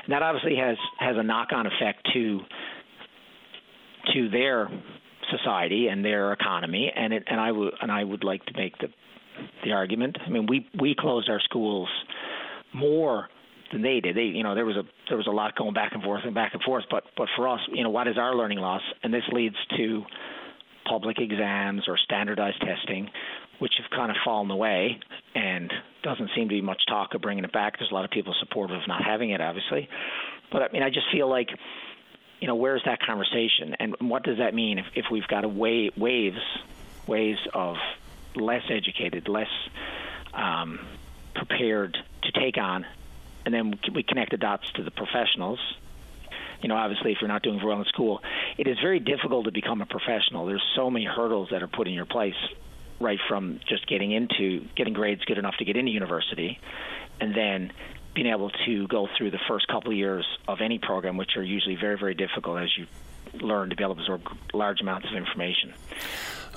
and 0.05 0.13
that 0.13 0.23
obviously 0.23 0.57
has 0.57 0.79
has 0.99 1.17
a 1.19 1.23
knock-on 1.23 1.67
effect 1.67 2.09
to 2.15 2.41
to 4.15 4.31
their 4.31 4.69
society 5.31 5.89
and 5.89 6.05
their 6.05 6.33
economy, 6.33 6.93
and 6.95 7.13
it, 7.13 7.25
and 7.27 7.41
I 7.41 7.53
would 7.53 7.75
and 7.81 7.91
I 7.91 8.03
would 8.03 8.25
like 8.25 8.45
to 8.47 8.53
make 8.57 8.77
the 8.79 8.89
the 9.65 9.73
argument. 9.73 10.19
I 10.25 10.31
mean, 10.31 10.47
we 10.47 10.69
we 10.79 10.95
closed 10.99 11.29
our 11.29 11.41
schools 11.41 11.89
more 12.73 13.29
than 13.73 13.83
they 13.83 14.01
did. 14.01 14.17
They, 14.17 14.23
you 14.23 14.43
know, 14.43 14.55
there 14.55 14.65
was 14.65 14.77
a 14.77 14.83
there 15.09 15.17
was 15.17 15.27
a 15.27 15.33
lot 15.33 15.57
going 15.57 15.75
back 15.75 15.93
and 15.93 16.03
forth 16.03 16.23
and 16.25 16.35
back 16.35 16.55
and 16.55 16.63
forth. 16.63 16.85
But 16.91 17.05
but 17.17 17.29
for 17.37 17.49
us, 17.49 17.61
you 17.73 17.83
know, 17.83 17.91
what 17.91 18.09
is 18.09 18.19
our 18.19 18.35
learning 18.35 18.59
loss? 18.59 18.83
And 19.03 19.13
this 19.13 19.25
leads 19.33 19.57
to 19.77 20.03
public 20.89 21.19
exams 21.19 21.85
or 21.89 21.97
standardized 21.97 22.61
testing, 22.61 23.09
which 23.59 23.73
have 23.79 23.91
kind 23.91 24.11
of 24.11 24.17
fallen 24.25 24.51
away, 24.51 25.01
and 25.35 25.73
doesn't 26.03 26.31
seem 26.37 26.49
to 26.49 26.55
be 26.55 26.61
much 26.61 26.83
talk 26.89 27.15
of 27.15 27.23
bringing 27.23 27.45
it 27.45 27.53
back. 27.53 27.79
There's 27.79 27.91
a 27.91 27.95
lot 27.95 28.05
of 28.05 28.11
people 28.11 28.35
supportive 28.41 28.77
of 28.77 28.87
not 28.87 29.03
having 29.03 29.31
it, 29.31 29.41
obviously. 29.41 29.89
But 30.53 30.63
I 30.63 30.69
mean, 30.73 30.83
I 30.83 30.91
just 30.91 31.07
feel 31.13 31.29
like 31.29 31.49
you 32.45 32.49
know, 32.49 32.57
where's 32.57 32.83
that 32.85 33.01
conversation, 33.01 33.75
and 33.81 33.97
what 34.01 34.23
does 34.23 34.37
that 34.37 34.53
mean 34.53 34.77
if, 34.79 34.85
if 34.95 35.07
we've 35.11 35.27
got 35.27 35.45
a 35.45 35.49
way, 35.49 35.89
waves, 35.97 36.43
waves 37.07 37.39
of 37.55 37.77
less 38.37 38.65
educated, 38.69 39.29
less 39.29 39.49
um, 40.35 40.79
prepared 41.35 41.97
to 42.21 42.33
take 42.39 42.59
on, 42.59 42.85
and 43.47 43.55
then 43.55 43.81
we 43.95 44.03
connect 44.03 44.33
the 44.33 44.37
dots 44.37 44.71
to 44.73 44.83
the 44.83 44.91
professionals. 44.91 45.59
You 46.61 46.69
know, 46.69 46.77
obviously, 46.77 47.13
if 47.13 47.23
you're 47.23 47.29
not 47.29 47.43
doing 47.43 47.65
well 47.65 47.79
in 47.79 47.87
school, 47.87 48.21
it 48.59 48.67
is 48.67 48.79
very 48.79 49.01
difficult 49.01 49.47
to 49.47 49.51
become 49.51 49.81
a 49.81 49.87
professional. 49.87 50.45
There's 50.45 50.63
so 50.77 50.91
many 50.91 51.07
hurdles 51.07 51.49
that 51.51 51.63
are 51.63 51.67
put 51.67 51.89
in 51.89 51.95
your 51.95 52.05
place, 52.05 52.37
right 53.01 53.21
from 53.27 53.59
just 53.67 53.87
getting 53.87 54.13
into 54.13 54.67
getting 54.77 54.93
grades 54.93 55.25
good 55.25 55.39
enough 55.39 55.57
to 55.61 55.65
get 55.65 55.79
into 55.79 55.93
university, 55.93 56.61
and 57.23 57.35
then 57.35 57.73
being 58.15 58.29
able 58.29 58.51
to 58.51 58.87
go 58.87 59.09
through 59.19 59.31
the 59.31 59.41
first 59.49 59.67
couple 59.69 59.91
of 59.91 59.97
years 59.97 60.27
of 60.47 60.61
any 60.61 60.79
program, 60.79 61.17
which 61.17 61.37
are 61.37 61.43
usually 61.43 61.77
very, 61.77 61.99
very 61.99 62.15
difficult 62.15 62.61
as 62.61 62.71
you 62.77 62.87
learn 63.41 63.71
to 63.71 63.77
be 63.77 63.83
able 63.83 63.97
to 63.97 64.01
absorb 64.01 64.23
large 64.53 64.81
amounts 64.81 65.09
of 65.09 65.17
information. 65.17 65.75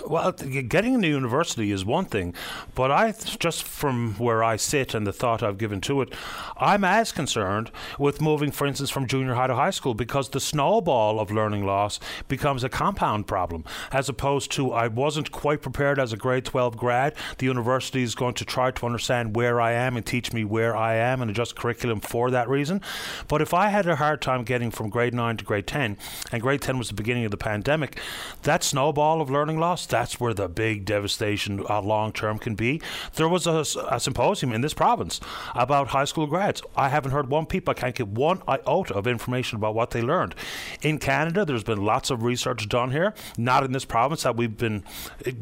Well, 0.06 0.32
getting 0.32 0.94
into 0.94 1.08
university 1.08 1.72
is 1.72 1.84
one 1.84 2.06
thing, 2.06 2.34
but 2.76 2.92
I 2.92 3.14
just 3.40 3.64
from 3.64 4.14
where 4.16 4.44
I 4.44 4.56
sit 4.56 4.94
and 4.94 5.06
the 5.06 5.14
thought 5.14 5.44
I've 5.44 5.58
given 5.58 5.82
to 5.82 6.02
it, 6.02 6.14
I'm 6.58 6.84
as 6.84 7.12
concerned 7.12 7.72
with 7.98 8.22
moving, 8.22 8.52
for 8.52 8.68
instance, 8.68 8.90
from 8.90 9.08
junior 9.08 9.34
high 9.34 9.48
to 9.48 9.56
high 9.56 9.72
school 9.72 9.94
because 9.94 10.30
the 10.30 10.40
snowball 10.40 11.20
of 11.20 11.32
learning 11.32 11.66
loss 11.66 12.00
becomes 12.28 12.64
a 12.64 12.70
compound 12.70 13.28
problem, 13.28 13.66
as 13.92 14.08
opposed 14.08 14.52
to 14.54 14.72
I 14.72 14.88
wasn't 14.88 15.32
quite 15.32 15.62
prepared 15.62 16.00
as 16.00 16.14
a 16.14 16.18
grade 16.18 16.46
12 16.46 16.78
grad. 16.78 17.16
The 17.38 17.46
university 17.46 18.04
is 18.04 18.16
going 18.16 18.36
to 18.36 18.46
try 18.46 18.72
to 18.72 18.86
understand 18.86 19.36
where 19.36 19.60
I 19.60 19.72
am 19.72 19.98
and 19.98 20.06
teach 20.06 20.32
me 20.32 20.44
where 20.44 20.76
I 20.76 20.96
am 20.96 21.22
and 21.22 21.32
adjust 21.32 21.56
curriculum 21.56 22.02
for 22.02 22.30
that 22.32 22.48
reason. 22.48 22.82
But 23.28 23.42
if 23.42 23.54
I 23.54 23.70
had 23.70 23.88
a 23.88 23.96
hard 23.96 24.22
time 24.22 24.44
getting 24.44 24.72
from 24.72 24.90
grade 24.90 25.14
9 25.14 25.38
to 25.38 25.46
grade 25.46 25.68
10, 25.68 25.98
and 26.32 26.42
grade 26.42 26.62
10 26.62 26.78
was 26.78 26.90
the 26.90 26.94
beginning 26.94 27.26
of 27.26 27.32
the 27.32 27.38
pandemic, 27.38 28.00
that 28.44 28.64
snowball 28.64 29.22
of 29.22 29.30
learning 29.30 29.60
loss 29.60 29.87
that's 29.88 30.20
where 30.20 30.34
the 30.34 30.48
big 30.48 30.86
devastation 30.86 31.64
uh, 31.70 31.82
long 31.82 32.12
term 32.12 32.38
can 32.38 32.56
be. 32.56 32.82
There 33.16 33.28
was 33.28 33.48
a, 33.48 33.64
a, 33.90 34.00
symposium 34.00 34.54
in 34.54 34.62
this 34.62 34.74
province 34.74 35.20
about 35.56 35.90
high 35.90 36.06
school 36.06 36.28
grads. 36.28 36.62
I 36.76 36.90
haven't 36.90 37.12
heard 37.12 37.30
one 37.30 37.46
peep. 37.46 37.68
I 37.68 37.74
can't 37.74 37.96
get 37.96 38.08
one 38.08 38.42
iota 38.48 38.94
of 38.94 39.08
information 39.08 39.58
about 39.58 39.76
what 39.76 39.92
they 39.92 40.02
learned. 40.02 40.36
In 40.82 40.98
Canada, 41.00 41.46
there's 41.46 41.64
been 41.64 41.84
lots 41.84 42.10
of 42.10 42.24
research 42.24 42.68
done 42.70 42.92
here, 42.92 43.14
not 43.38 43.64
in 43.64 43.72
this 43.72 43.86
province 43.86 44.24
that 44.24 44.36
we've 44.36 44.58
been, 44.58 44.84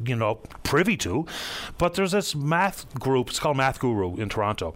you 0.05 0.15
know, 0.15 0.35
privy 0.63 0.97
to, 0.97 1.25
but 1.77 1.95
there's 1.95 2.11
this 2.11 2.35
math 2.35 2.93
group. 2.99 3.29
It's 3.29 3.39
called 3.39 3.57
Math 3.57 3.79
Guru 3.79 4.15
in 4.15 4.29
Toronto 4.29 4.75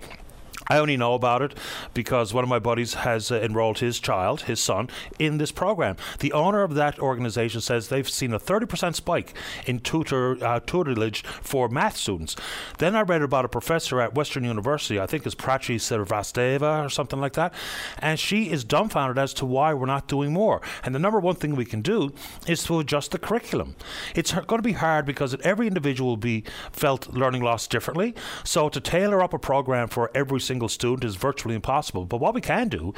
I 0.72 0.78
only 0.78 0.97
know 0.97 1.15
about 1.15 1.41
it 1.41 1.55
because 1.95 2.32
one 2.32 2.43
of 2.43 2.49
my 2.49 2.59
buddies 2.59 2.93
has 2.93 3.32
uh, 3.32 3.39
enrolled 3.41 3.80
his 3.80 3.99
child, 3.99 4.41
his 4.41 4.59
son, 4.59 4.88
in 5.17 5.39
this 5.39 5.51
program. 5.51 5.95
The 6.20 6.32
owner 6.32 6.61
of 6.61 6.76
that 6.76 6.99
organization 6.99 7.59
says 7.59 7.89
they've 7.89 8.07
seen 8.07 8.34
a 8.34 8.39
30% 8.39 8.93
spike 8.93 9.34
in 9.65 9.80
tutor 9.80 10.38
uh, 10.45 10.59
tutelage 10.59 11.24
for 11.24 11.70
math 11.70 11.97
students. 11.97 12.36
Then 12.78 12.95
I 12.95 13.01
read 13.01 13.24
about 13.24 13.45
a 13.45 13.49
professor 13.49 13.99
at 13.99 14.13
Western 14.13 14.43
University, 14.43 14.99
I 14.99 15.07
think 15.07 15.26
it's 15.26 15.34
Prachi 15.34 15.78
Srivastava 15.78 16.86
or 16.86 16.89
something 16.89 17.20
like 17.20 17.34
that, 17.34 17.51
and 17.97 18.20
she 18.20 18.51
is 18.51 18.63
dumbfounded 18.63 19.17
as 19.17 19.34
to 19.36 19.47
why 19.47 19.74
we're 19.74 19.88
not 19.88 20.07
doing 20.07 20.32
more. 20.32 20.61
And 20.84 20.93
the 20.93 20.99
number 20.99 21.20
one 21.20 21.36
thing 21.36 21.55
we 21.55 21.65
can 21.65 21.82
do 21.82 22.13
is 22.45 22.63
to 22.65 22.78
adjust 22.78 23.09
the 23.09 23.17
curriculum. 23.17 23.76
It's 24.13 24.34
going 24.34 24.59
to 24.59 24.61
be 24.61 24.74
hard 24.74 25.07
because 25.07 25.36
every 25.41 25.65
individual 25.65 26.11
will 26.11 26.17
be 26.17 26.43
felt 26.72 27.11
learning 27.11 27.41
loss 27.41 27.65
differently. 27.65 28.13
So 28.43 28.70
to 28.70 28.80
tailor 28.80 29.24
up 29.24 29.34
a 29.34 29.39
program 29.39 29.88
for 29.88 30.11
every 30.13 30.39
single 30.39 30.59
single 30.60 30.68
student 30.68 31.05
is 31.05 31.16
virtually 31.16 31.55
impossible. 31.55 32.03
But 32.03 32.20
what 32.20 32.34
we 32.34 32.41
can 32.41 32.68
do 32.68 32.93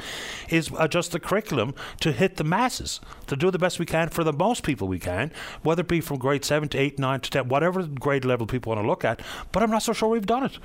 is 0.48 0.72
adjust 0.80 1.12
the 1.12 1.20
curriculum 1.20 1.76
to 2.00 2.10
hit 2.10 2.36
the 2.36 2.42
masses, 2.42 3.00
to 3.28 3.36
do 3.36 3.52
the 3.52 3.58
best 3.58 3.78
we 3.78 3.86
can 3.86 4.08
for 4.08 4.24
the 4.24 4.32
most 4.32 4.64
people 4.64 4.88
we 4.88 4.98
can, 4.98 5.30
whether 5.62 5.82
it 5.82 5.86
be 5.86 6.00
from 6.00 6.18
grade 6.18 6.44
7 6.44 6.68
to 6.70 6.78
8, 6.78 6.98
9 6.98 7.20
to 7.20 7.30
10, 7.30 7.48
whatever 7.48 7.84
grade 7.84 8.24
level 8.24 8.48
people 8.48 8.70
want 8.70 8.82
to 8.82 8.88
look 8.88 9.04
at. 9.04 9.20
But 9.52 9.62
I'm 9.62 9.70
not 9.70 9.84
so 9.84 9.92
sure 9.92 10.08
we've 10.08 10.26
done 10.26 10.44
it. 10.44 10.58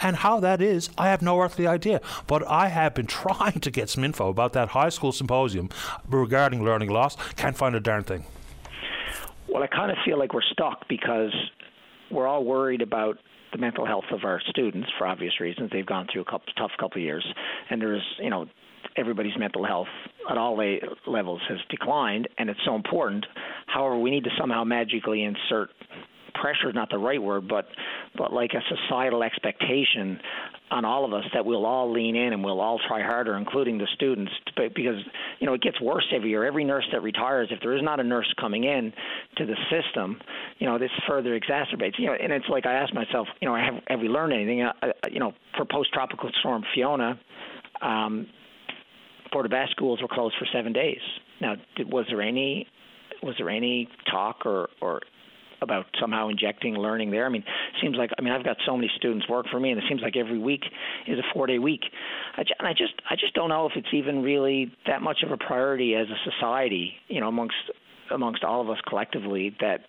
And 0.00 0.14
how 0.14 0.38
that 0.40 0.62
is, 0.62 0.90
I 0.96 1.08
have 1.08 1.22
no 1.22 1.40
earthly 1.40 1.66
idea. 1.66 2.00
But 2.28 2.46
I 2.46 2.68
have 2.68 2.94
been 2.94 3.06
trying 3.24 3.58
to 3.58 3.70
get 3.72 3.90
some 3.90 4.04
info 4.04 4.28
about 4.28 4.52
that 4.52 4.68
high 4.68 4.90
school 4.90 5.10
symposium 5.10 5.70
regarding 6.08 6.64
learning 6.64 6.90
loss. 6.90 7.16
Can't 7.34 7.56
find 7.56 7.74
a 7.74 7.80
darn 7.80 8.04
thing. 8.04 8.26
Well, 9.48 9.64
I 9.64 9.66
kind 9.66 9.90
of 9.90 9.98
feel 10.04 10.20
like 10.20 10.32
we're 10.32 10.50
stuck 10.52 10.86
because 10.88 11.34
we're 12.12 12.28
all 12.28 12.44
worried 12.44 12.80
about 12.80 13.18
the 13.54 13.60
mental 13.60 13.86
health 13.86 14.04
of 14.10 14.24
our 14.24 14.40
students 14.48 14.88
for 14.98 15.06
obvious 15.06 15.40
reasons. 15.40 15.70
They've 15.72 15.86
gone 15.86 16.08
through 16.12 16.22
a 16.22 16.24
couple, 16.24 16.52
tough 16.58 16.72
couple 16.78 17.00
years, 17.00 17.24
and 17.70 17.80
there's 17.80 18.02
you 18.18 18.30
know 18.30 18.46
everybody's 18.96 19.36
mental 19.38 19.64
health 19.64 19.88
at 20.30 20.36
all 20.36 20.56
levels 21.06 21.40
has 21.48 21.58
declined, 21.70 22.28
and 22.38 22.50
it's 22.50 22.60
so 22.64 22.74
important. 22.74 23.24
However, 23.66 23.98
we 23.98 24.10
need 24.10 24.24
to 24.24 24.30
somehow 24.38 24.64
magically 24.64 25.22
insert 25.22 25.70
pressure 26.34 26.68
is 26.68 26.74
not 26.74 26.90
the 26.90 26.98
right 26.98 27.22
word, 27.22 27.48
but 27.48 27.66
but 28.16 28.32
like 28.32 28.52
a 28.52 28.60
societal 28.68 29.22
expectation 29.22 30.20
on 30.70 30.84
all 30.84 31.04
of 31.04 31.12
us 31.12 31.24
that 31.32 31.44
we'll 31.44 31.66
all 31.66 31.92
lean 31.92 32.16
in 32.16 32.32
and 32.32 32.42
we'll 32.44 32.60
all 32.60 32.80
try 32.88 33.02
harder, 33.02 33.36
including 33.36 33.78
the 33.78 33.86
students, 33.94 34.32
because 34.56 35.02
you 35.38 35.46
know 35.46 35.54
it 35.54 35.62
gets 35.62 35.80
worse 35.80 36.06
every 36.14 36.30
year. 36.30 36.44
Every 36.44 36.64
nurse 36.64 36.86
that 36.92 37.02
retires, 37.02 37.48
if 37.50 37.60
there 37.60 37.74
is 37.74 37.82
not 37.82 38.00
a 38.00 38.04
nurse 38.04 38.32
coming 38.40 38.64
in 38.64 38.92
to 39.36 39.46
the 39.46 39.56
system, 39.70 40.20
you 40.58 40.66
know 40.66 40.78
this 40.78 40.90
further 41.08 41.38
exacerbates. 41.38 41.98
You 41.98 42.06
know, 42.06 42.14
and 42.14 42.32
it's 42.32 42.48
like 42.48 42.66
I 42.66 42.74
ask 42.74 42.92
myself, 42.94 43.28
you 43.40 43.48
know, 43.48 43.54
have 43.56 43.82
have 43.88 44.00
we 44.00 44.08
learned 44.08 44.32
anything? 44.32 44.62
Uh, 44.62 44.72
uh 44.82 44.88
you 45.10 45.20
know, 45.20 45.32
for 45.56 45.64
post-tropical 45.64 46.30
storm 46.40 46.64
Fiona. 46.74 47.18
Um, 47.82 48.26
Florida 49.30 49.48
Best 49.48 49.72
schools 49.72 50.00
were 50.00 50.08
closed 50.08 50.36
for 50.38 50.46
seven 50.52 50.72
days. 50.72 51.00
Now, 51.40 51.56
did, 51.76 51.92
was 51.92 52.06
there 52.08 52.22
any 52.22 52.68
was 53.22 53.34
there 53.38 53.50
any 53.50 53.88
talk 54.10 54.46
or 54.46 54.68
or 54.80 55.00
about 55.64 55.86
somehow 56.00 56.28
injecting 56.28 56.74
learning 56.74 57.10
there. 57.10 57.26
I 57.26 57.28
mean, 57.28 57.42
it 57.42 57.80
seems 57.82 57.96
like 57.96 58.10
I 58.18 58.22
mean 58.22 58.32
I've 58.32 58.44
got 58.44 58.56
so 58.64 58.76
many 58.76 58.90
students 58.96 59.28
work 59.28 59.46
for 59.50 59.58
me, 59.58 59.70
and 59.70 59.78
it 59.78 59.84
seems 59.88 60.02
like 60.02 60.16
every 60.16 60.38
week 60.38 60.62
is 61.06 61.18
a 61.18 61.22
four-day 61.32 61.58
week. 61.58 61.82
I, 62.36 62.42
and 62.58 62.68
I 62.68 62.72
just 62.72 62.94
I 63.10 63.16
just 63.16 63.34
don't 63.34 63.48
know 63.48 63.66
if 63.66 63.72
it's 63.76 63.92
even 63.92 64.22
really 64.22 64.72
that 64.86 65.02
much 65.02 65.18
of 65.24 65.32
a 65.32 65.36
priority 65.36 65.94
as 65.94 66.06
a 66.08 66.30
society, 66.30 66.92
you 67.08 67.20
know, 67.20 67.28
amongst 67.28 67.56
amongst 68.12 68.44
all 68.44 68.60
of 68.60 68.70
us 68.70 68.78
collectively 68.86 69.56
that 69.60 69.80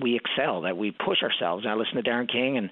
we 0.00 0.16
excel, 0.16 0.62
that 0.62 0.76
we 0.76 0.90
push 0.90 1.22
ourselves. 1.22 1.64
And 1.64 1.72
I 1.72 1.76
listen 1.76 1.96
to 1.96 2.02
Darren 2.02 2.30
King, 2.30 2.56
and 2.56 2.70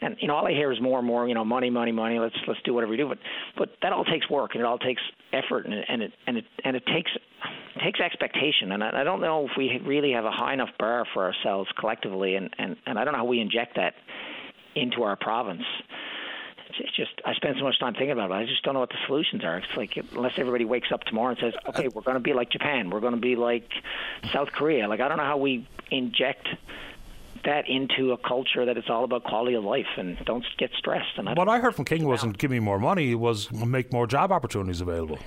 and 0.00 0.16
you 0.20 0.28
know 0.28 0.34
all 0.34 0.46
I 0.46 0.52
hear 0.52 0.72
is 0.72 0.80
more 0.80 0.98
and 0.98 1.06
more, 1.06 1.28
you 1.28 1.34
know, 1.34 1.44
money, 1.44 1.70
money, 1.70 1.92
money. 1.92 2.18
Let's 2.18 2.36
let's 2.46 2.60
do 2.64 2.74
whatever 2.74 2.90
we 2.90 2.96
do. 2.96 3.08
But 3.08 3.18
but 3.56 3.70
that 3.82 3.92
all 3.92 4.04
takes 4.04 4.28
work, 4.28 4.52
and 4.52 4.60
it 4.60 4.66
all 4.66 4.78
takes 4.78 5.02
effort, 5.32 5.66
and 5.66 5.74
it, 5.74 5.84
and 5.88 6.02
it 6.02 6.12
and 6.26 6.36
it 6.38 6.44
and 6.64 6.76
it 6.76 6.86
takes 6.86 7.10
it 7.14 7.80
takes 7.82 8.00
expectation. 8.00 8.72
And 8.72 8.82
I, 8.82 9.00
I 9.00 9.04
don't 9.04 9.20
know 9.20 9.46
if 9.46 9.52
we 9.56 9.80
really 9.84 10.12
have 10.12 10.24
a 10.24 10.30
high 10.30 10.54
enough 10.54 10.70
bar 10.78 11.04
for 11.14 11.24
ourselves 11.24 11.70
collectively, 11.78 12.36
and 12.36 12.50
and 12.58 12.76
and 12.86 12.98
I 12.98 13.04
don't 13.04 13.12
know 13.12 13.20
how 13.20 13.24
we 13.26 13.40
inject 13.40 13.76
that 13.76 13.94
into 14.74 15.02
our 15.02 15.16
province 15.16 15.64
it's 16.78 16.94
just 16.94 17.10
I 17.24 17.34
spend 17.34 17.56
so 17.58 17.64
much 17.64 17.78
time 17.78 17.94
thinking 17.94 18.10
about 18.10 18.30
it. 18.30 18.34
I 18.34 18.44
just 18.44 18.62
don't 18.62 18.74
know 18.74 18.80
what 18.80 18.90
the 18.90 18.98
solutions 19.06 19.44
are. 19.44 19.58
It's 19.58 19.66
like 19.76 19.96
unless 20.12 20.32
everybody 20.36 20.64
wakes 20.64 20.88
up 20.92 21.02
tomorrow 21.04 21.30
and 21.30 21.38
says, 21.38 21.54
"Okay, 21.68 21.88
we're 21.88 22.02
going 22.02 22.16
to 22.16 22.20
be 22.22 22.34
like 22.34 22.50
Japan. 22.50 22.90
We're 22.90 23.00
going 23.00 23.14
to 23.14 23.20
be 23.20 23.36
like 23.36 23.68
South 24.32 24.48
Korea." 24.52 24.88
Like 24.88 25.00
I 25.00 25.08
don't 25.08 25.18
know 25.18 25.24
how 25.24 25.38
we 25.38 25.66
inject 25.90 26.48
that 27.44 27.68
into 27.68 28.12
a 28.12 28.18
culture 28.18 28.64
that 28.64 28.76
it's 28.76 28.88
all 28.90 29.04
about 29.04 29.24
quality 29.24 29.54
of 29.54 29.64
life 29.64 29.86
and 29.96 30.16
don't 30.24 30.44
get 30.58 30.70
stressed. 30.76 31.16
And 31.16 31.28
what 31.36 31.48
I 31.48 31.58
heard 31.58 31.74
from 31.74 31.84
King 31.84 32.06
wasn't 32.06 32.38
give 32.38 32.50
me 32.50 32.60
more 32.60 32.78
money; 32.78 33.14
was 33.14 33.50
make 33.52 33.92
more 33.92 34.06
job 34.06 34.32
opportunities 34.32 34.80
available. 34.80 35.18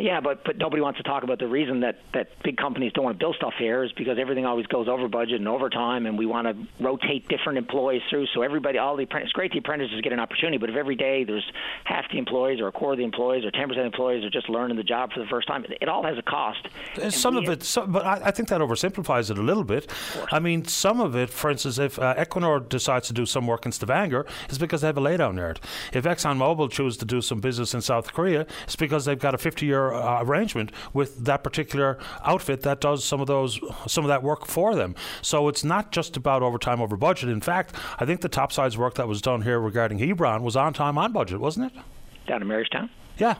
Yeah, 0.00 0.20
but 0.20 0.44
but 0.44 0.58
nobody 0.58 0.82
wants 0.82 0.98
to 0.98 1.02
talk 1.02 1.22
about 1.22 1.38
the 1.38 1.46
reason 1.46 1.80
that 1.80 1.98
that 2.14 2.30
big 2.42 2.56
companies 2.56 2.92
don't 2.92 3.04
want 3.04 3.18
to 3.18 3.18
build 3.18 3.36
stuff 3.36 3.54
here 3.58 3.84
is 3.84 3.92
because 3.92 4.18
everything 4.18 4.46
always 4.46 4.66
goes 4.66 4.88
over 4.88 5.08
budget 5.08 5.36
and 5.36 5.48
over 5.48 5.68
time, 5.68 6.06
and 6.06 6.18
we 6.18 6.26
want 6.26 6.46
to 6.46 6.84
rotate 6.84 7.28
different 7.28 7.58
employees 7.58 8.02
through. 8.10 8.26
So 8.34 8.42
everybody, 8.42 8.78
all 8.78 8.96
the 8.96 9.04
apprentices, 9.04 9.32
great 9.32 9.52
the 9.52 9.58
apprentices 9.58 10.00
get 10.00 10.12
an 10.12 10.20
opportunity, 10.20 10.58
but 10.58 10.70
if 10.70 10.76
every 10.76 10.96
day 10.96 11.24
there's 11.24 11.44
half 11.84 12.04
the 12.10 12.18
employees 12.18 12.60
or 12.60 12.68
a 12.68 12.72
quarter 12.72 12.92
of 12.92 12.98
the 12.98 13.04
employees 13.04 13.44
or 13.44 13.50
10% 13.50 13.70
of 13.70 13.76
the 13.76 13.82
employees 13.82 14.24
are 14.24 14.30
just 14.30 14.48
learning 14.48 14.76
the 14.76 14.82
job 14.82 15.12
for 15.12 15.20
the 15.20 15.26
first 15.26 15.48
time, 15.48 15.64
it 15.80 15.88
all 15.88 16.04
has 16.04 16.18
a 16.18 16.22
cost. 16.22 16.68
Some 17.10 17.36
of 17.36 17.48
it, 17.48 17.62
some, 17.62 17.92
but 17.92 18.04
I, 18.04 18.20
I, 18.26 18.30
think 18.30 18.48
that 18.48 18.60
oversimplifies 18.60 19.30
it 19.30 19.38
a 19.38 19.42
little 19.42 19.64
bit. 19.64 19.90
I 20.32 20.38
mean, 20.38 20.64
some 20.64 21.00
of 21.00 21.16
it, 21.16 21.30
for 21.30 21.50
instance, 21.50 21.78
if 21.78 21.98
uh, 21.98 22.14
Equinor 22.14 22.68
decides 22.68 23.08
to 23.08 23.12
do 23.12 23.26
some 23.26 23.46
work 23.46 23.66
in 23.66 23.72
Stavanger, 23.72 24.26
it's 24.48 24.58
because 24.58 24.80
they 24.80 24.86
have 24.86 24.98
a 24.98 25.00
laydown 25.00 25.36
yard. 25.36 25.60
If 25.92 26.04
ExxonMobil 26.04 26.70
chooses 26.70 26.98
to 26.98 27.04
do 27.04 27.20
some 27.20 27.40
business 27.40 27.74
in 27.74 27.80
South 27.80 28.12
Korea, 28.12 28.46
it's 28.64 28.76
because 28.76 29.04
they've 29.04 29.18
got 29.18 29.34
a 29.34 29.38
50-year 29.68 29.92
uh, 29.92 30.22
arrangement 30.22 30.72
with 30.92 31.24
that 31.24 31.42
particular 31.44 31.98
outfit 32.24 32.62
that 32.62 32.80
does 32.80 33.04
some 33.04 33.20
of 33.20 33.26
those 33.26 33.60
some 33.86 34.04
of 34.04 34.08
that 34.08 34.22
work 34.22 34.46
for 34.46 34.74
them. 34.74 34.94
So 35.22 35.48
it's 35.48 35.64
not 35.64 35.92
just 35.92 36.16
about 36.16 36.42
overtime 36.42 36.80
over 36.80 36.96
budget. 36.96 37.28
In 37.28 37.40
fact, 37.40 37.74
I 37.98 38.04
think 38.04 38.20
the 38.20 38.28
topsides 38.28 38.76
work 38.76 38.94
that 38.94 39.08
was 39.08 39.20
done 39.20 39.42
here 39.42 39.60
regarding 39.60 39.98
Hebron 39.98 40.42
was 40.42 40.56
on 40.56 40.72
time 40.72 40.98
on 40.98 41.12
budget, 41.12 41.40
wasn't 41.40 41.72
it? 41.72 41.82
Down 42.26 42.42
in 42.42 42.48
Marystown. 42.48 42.90
Yeah, 43.18 43.36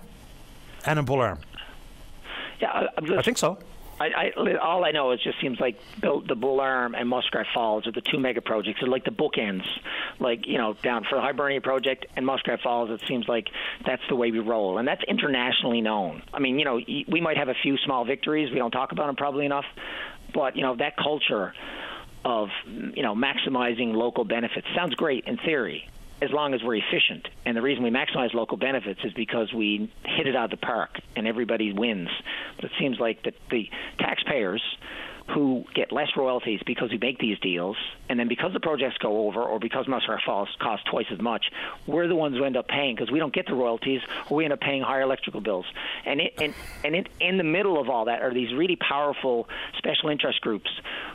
and 0.87 0.99
in 0.99 1.05
Bull 1.05 1.21
Arm. 1.21 1.41
Yeah, 2.61 2.71
I, 2.71 3.19
I 3.19 3.23
think 3.23 3.39
so. 3.39 3.59
I, 4.01 4.33
I, 4.37 4.55
all 4.57 4.85
I 4.85 4.93
know 4.93 5.13
is 5.13 5.21
just 5.23 5.41
seems 5.41 5.59
like 5.59 5.79
the, 6.01 6.23
the 6.27 6.35
Bull 6.35 6.61
Arm 6.61 6.95
and 6.95 7.09
Muskrat 7.09 7.47
Falls 7.53 7.87
are 7.87 7.93
the 7.93 8.01
two 8.01 8.19
mega 8.19 8.41
projects. 8.41 8.81
They're 8.81 8.89
like 8.89 9.05
the 9.05 9.11
bookends, 9.11 9.67
like 10.21 10.47
you 10.47 10.59
know, 10.59 10.75
down 10.75 11.05
for 11.09 11.17
the 11.17 11.21
Hibernia 11.21 11.61
project 11.61 12.07
and 12.17 12.25
Muskrat 12.25 12.61
Falls. 12.61 12.91
It 12.91 13.07
seems 13.09 13.27
like 13.29 13.49
that's 13.85 14.03
the 14.09 14.17
way 14.17 14.31
we 14.31 14.39
roll, 14.39 14.79
and 14.79 14.87
that's 14.87 15.03
internationally 15.05 15.81
known. 15.81 16.23
I 16.33 16.39
mean, 16.39 16.59
you 16.59 16.65
know, 16.65 16.81
we 17.09 17.21
might 17.21 17.37
have 17.37 17.49
a 17.49 17.57
few 17.63 17.77
small 17.79 18.05
victories. 18.05 18.51
We 18.53 18.59
don't 18.59 18.71
talk 18.71 18.93
about 18.93 19.07
them 19.07 19.17
probably 19.17 19.47
enough, 19.47 19.67
but 20.33 20.57
you 20.57 20.63
know, 20.63 20.77
that 20.77 20.97
culture 20.97 21.55
of 22.25 22.49
you 22.67 23.03
know 23.03 23.15
maximizing 23.15 23.95
local 23.95 24.25
benefits 24.25 24.67
sounds 24.77 24.95
great 24.95 25.25
in 25.27 25.37
theory 25.39 25.89
as 26.21 26.31
long 26.31 26.55
as 26.55 26.63
we're 26.63 26.77
efficient. 26.77 27.29
And 27.45 27.57
the 27.57 27.63
reason 27.63 27.83
we 27.83 27.91
maximize 27.91 28.35
local 28.35 28.57
benefits 28.57 29.01
is 29.05 29.13
because 29.13 29.53
we 29.53 29.93
hit 30.05 30.27
it 30.27 30.35
out 30.35 30.53
of 30.53 30.61
the 30.61 30.67
park 30.67 30.91
and 31.17 31.27
everybody 31.27 31.73
wins. 31.73 32.09
It 32.59 32.71
seems 32.79 32.99
like 32.99 33.23
that 33.25 33.35
the 33.51 33.69
taxpayers 33.99 34.63
who 35.35 35.65
get 35.75 35.93
less 35.93 36.09
royalties 36.17 36.61
because 36.67 36.91
we 36.91 36.99
make 36.99 37.19
these 37.19 37.39
deals, 37.41 37.77
and 38.09 38.19
then 38.19 38.29
because 38.29 38.53
the 38.53 38.61
projects 38.61 38.97
go 38.99 39.27
over, 39.27 39.43
or 39.43 39.59
because 39.59 39.87
Muskrat 39.87 40.23
Falls 40.25 40.49
cost 40.59 40.85
twice 40.87 41.07
as 41.13 41.21
much, 41.21 41.47
we're 41.87 42.09
the 42.09 42.17
ones 42.17 42.37
who 42.37 42.45
end 42.45 42.57
up 42.57 42.67
paying 42.69 42.95
because 42.95 43.11
we 43.11 43.19
don't 43.19 43.35
get 43.35 43.47
the 43.47 43.55
royalties, 43.55 44.01
or 44.31 44.39
we 44.39 44.45
end 44.45 44.53
up 44.53 44.61
paying 44.61 44.83
higher 44.83 45.03
electrical 45.03 45.41
bills. 45.41 45.67
And 46.05 46.21
it, 46.21 46.35
and 46.41 46.55
and 46.85 46.95
it, 46.95 47.09
in 47.21 47.37
the 47.37 47.45
middle 47.45 47.81
of 47.81 47.89
all 47.91 48.07
that 48.07 48.23
are 48.23 48.33
these 48.33 48.53
really 48.55 48.77
powerful 48.77 49.49
special 49.77 50.09
interest 50.09 50.41
groups 50.41 50.71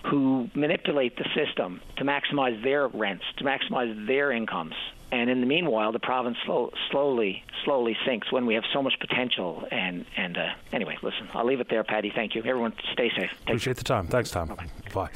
who 0.05 0.49
manipulate 0.53 1.17
the 1.17 1.25
system 1.35 1.81
to 1.97 2.03
maximize 2.03 2.61
their 2.63 2.87
rents, 2.87 3.25
to 3.37 3.43
maximize 3.43 4.07
their 4.07 4.31
incomes. 4.31 4.75
And 5.13 5.29
in 5.29 5.41
the 5.41 5.45
meanwhile, 5.45 5.91
the 5.91 5.99
province 5.99 6.37
slow, 6.43 6.71
slowly, 6.89 7.43
slowly 7.63 7.95
sinks 8.03 8.31
when 8.31 8.47
we 8.47 8.55
have 8.55 8.63
so 8.73 8.81
much 8.81 8.95
potential. 8.99 9.63
And 9.69 10.05
and 10.17 10.35
uh, 10.35 10.47
anyway, 10.71 10.97
listen, 11.03 11.29
I'll 11.35 11.45
leave 11.45 11.59
it 11.59 11.69
there, 11.69 11.83
Paddy. 11.83 12.11
Thank 12.13 12.33
you. 12.33 12.41
Everyone, 12.43 12.73
stay 12.93 13.09
safe. 13.09 13.29
Take 13.29 13.41
Appreciate 13.43 13.65
care. 13.65 13.73
the 13.75 13.83
time. 13.83 14.07
Thanks, 14.07 14.31
Tom. 14.31 14.47
Bye. 14.47 14.65
Bye. 14.91 15.09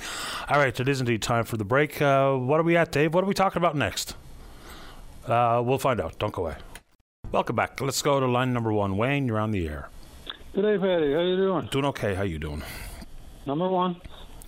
All 0.49 0.59
right, 0.59 0.79
it 0.79 0.87
is 0.87 0.99
indeed 0.99 1.23
time 1.23 1.45
for 1.45 1.57
the 1.57 1.65
break. 1.65 1.99
Uh, 1.99 2.35
what 2.35 2.59
are 2.59 2.63
we 2.63 2.77
at, 2.77 2.91
Dave? 2.91 3.15
What 3.15 3.23
are 3.23 3.27
we 3.27 3.33
talking 3.33 3.59
about 3.59 3.75
next? 3.75 4.15
Uh, 5.25 5.63
we'll 5.65 5.79
find 5.79 5.99
out. 5.99 6.19
Don't 6.19 6.31
go 6.31 6.43
away. 6.45 6.57
Welcome 7.31 7.55
back. 7.55 7.81
Let's 7.81 8.03
go 8.03 8.19
to 8.19 8.27
line 8.27 8.53
number 8.53 8.71
one. 8.71 8.97
Wayne, 8.97 9.25
you're 9.25 9.39
on 9.39 9.49
the 9.49 9.67
air. 9.67 9.89
Good 10.53 10.61
day, 10.61 10.77
Paddy. 10.77 11.11
How 11.11 11.21
you 11.21 11.37
doing? 11.37 11.69
Doing 11.71 11.85
okay. 11.85 12.13
How 12.13 12.21
you 12.21 12.37
doing? 12.37 12.61
Number 13.47 13.67
one. 13.67 13.99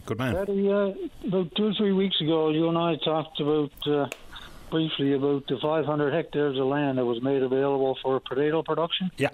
Good 0.06 0.20
man. 0.20 0.36
Paddy, 0.36 0.72
uh, 0.72 0.94
about 1.28 1.56
two 1.56 1.70
or 1.70 1.74
three 1.74 1.94
weeks 1.94 2.22
ago, 2.22 2.50
you 2.50 2.70
and 2.70 2.78
I 2.78 2.98
talked 3.04 3.40
about 3.40 3.72
uh, 3.88 4.08
briefly 4.70 5.14
about 5.14 5.48
the 5.48 5.58
500 5.62 6.14
hectares 6.14 6.58
of 6.58 6.66
land 6.66 6.98
that 6.98 7.06
was 7.06 7.22
made 7.22 7.42
available 7.42 7.98
for 8.02 8.20
potato 8.20 8.64
production. 8.64 9.12
Yeah. 9.18 9.30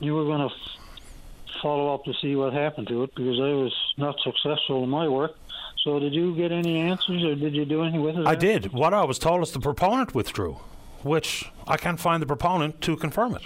You 0.00 0.14
were 0.14 0.24
going 0.24 0.48
to 0.48 0.54
f- 0.54 1.60
follow 1.62 1.94
up 1.94 2.04
to 2.04 2.14
see 2.20 2.34
what 2.36 2.52
happened 2.52 2.88
to 2.88 3.04
it 3.04 3.14
because 3.14 3.38
I 3.38 3.52
was 3.52 3.74
not 3.96 4.16
successful 4.20 4.82
in 4.84 4.90
my 4.90 5.08
work. 5.08 5.36
So 5.84 5.98
did 5.98 6.14
you 6.14 6.34
get 6.36 6.52
any 6.52 6.78
answers 6.78 7.24
or 7.24 7.34
did 7.34 7.54
you 7.54 7.64
do 7.64 7.82
anything 7.82 8.02
with 8.02 8.16
it? 8.16 8.26
I 8.26 8.34
did. 8.34 8.72
What 8.72 8.94
I 8.94 9.04
was 9.04 9.18
told 9.18 9.42
is 9.42 9.52
the 9.52 9.60
proponent 9.60 10.14
withdrew, 10.14 10.58
which 11.02 11.50
I 11.66 11.76
can't 11.76 11.98
find 11.98 12.22
the 12.22 12.26
proponent 12.26 12.80
to 12.82 12.96
confirm 12.96 13.34
it. 13.34 13.42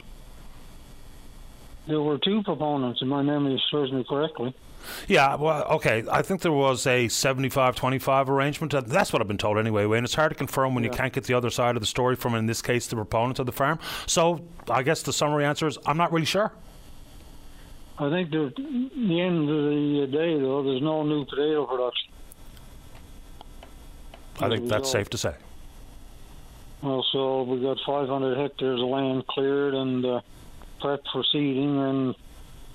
There 1.87 2.01
were 2.01 2.19
two 2.19 2.43
proponents, 2.43 3.01
if 3.01 3.09
my 3.09 3.23
memory 3.23 3.63
serves 3.71 3.93
me 3.93 4.05
correctly. 4.09 4.55
Yeah, 5.09 5.35
well, 5.37 5.65
okay. 5.65 6.05
I 6.11 6.23
think 6.23 6.43
there 6.43 6.53
was 6.53 6.87
a 6.87 7.07
75-25 7.07 8.29
arrangement. 8.29 8.75
That's 8.87 9.13
what 9.13 9.21
I've 9.21 9.29
been 9.29 9.39
told 9.39 9.59
anyway, 9.59 9.85
Wayne. 9.87 10.05
It's 10.05 10.15
hard 10.15 10.31
to 10.31 10.37
confirm 10.37 10.75
when 10.75 10.85
yeah. 10.85 10.91
you 10.91 10.97
can't 10.97 11.13
get 11.13 11.25
the 11.25 11.35
other 11.35 11.51
side 11.51 11.77
of 11.77 11.83
the 11.83 11.87
story 11.87 12.17
from, 12.17 12.35
in 12.35 12.47
this 12.47 12.63
case, 12.63 12.87
the 12.87 12.97
proponent 12.97 13.39
of 13.39 13.47
the 13.47 13.53
farm. 13.53 13.79
So 14.07 14.45
I 14.71 14.83
guess 14.83 15.03
the 15.03 15.13
summary 15.13 15.45
answer 15.45 15.67
is 15.67 15.79
I'm 15.87 15.97
not 15.97 16.13
really 16.13 16.27
sure. 16.27 16.53
I 17.99 18.11
think 18.11 18.31
the, 18.31 18.53
the 18.57 19.21
end 19.21 19.49
of 19.49 19.65
the 19.65 20.07
day, 20.13 20.39
though, 20.39 20.63
there's 20.63 20.83
no 20.83 21.03
new 21.03 21.25
potato 21.25 21.67
production. 21.67 22.13
I 24.39 24.49
think 24.49 24.69
that's 24.69 24.91
safe 24.91 25.09
to 25.11 25.19
say. 25.19 25.35
Well, 26.83 27.05
so 27.11 27.43
we've 27.45 27.63
got 27.63 27.79
500 27.87 28.37
hectares 28.37 28.83
of 28.83 28.89
land 28.89 29.27
cleared 29.29 29.75
and 29.75 30.05
uh, 30.05 30.21
prepped 30.83 31.11
for 31.11 31.25
seeding, 31.33 31.79
and 31.79 32.15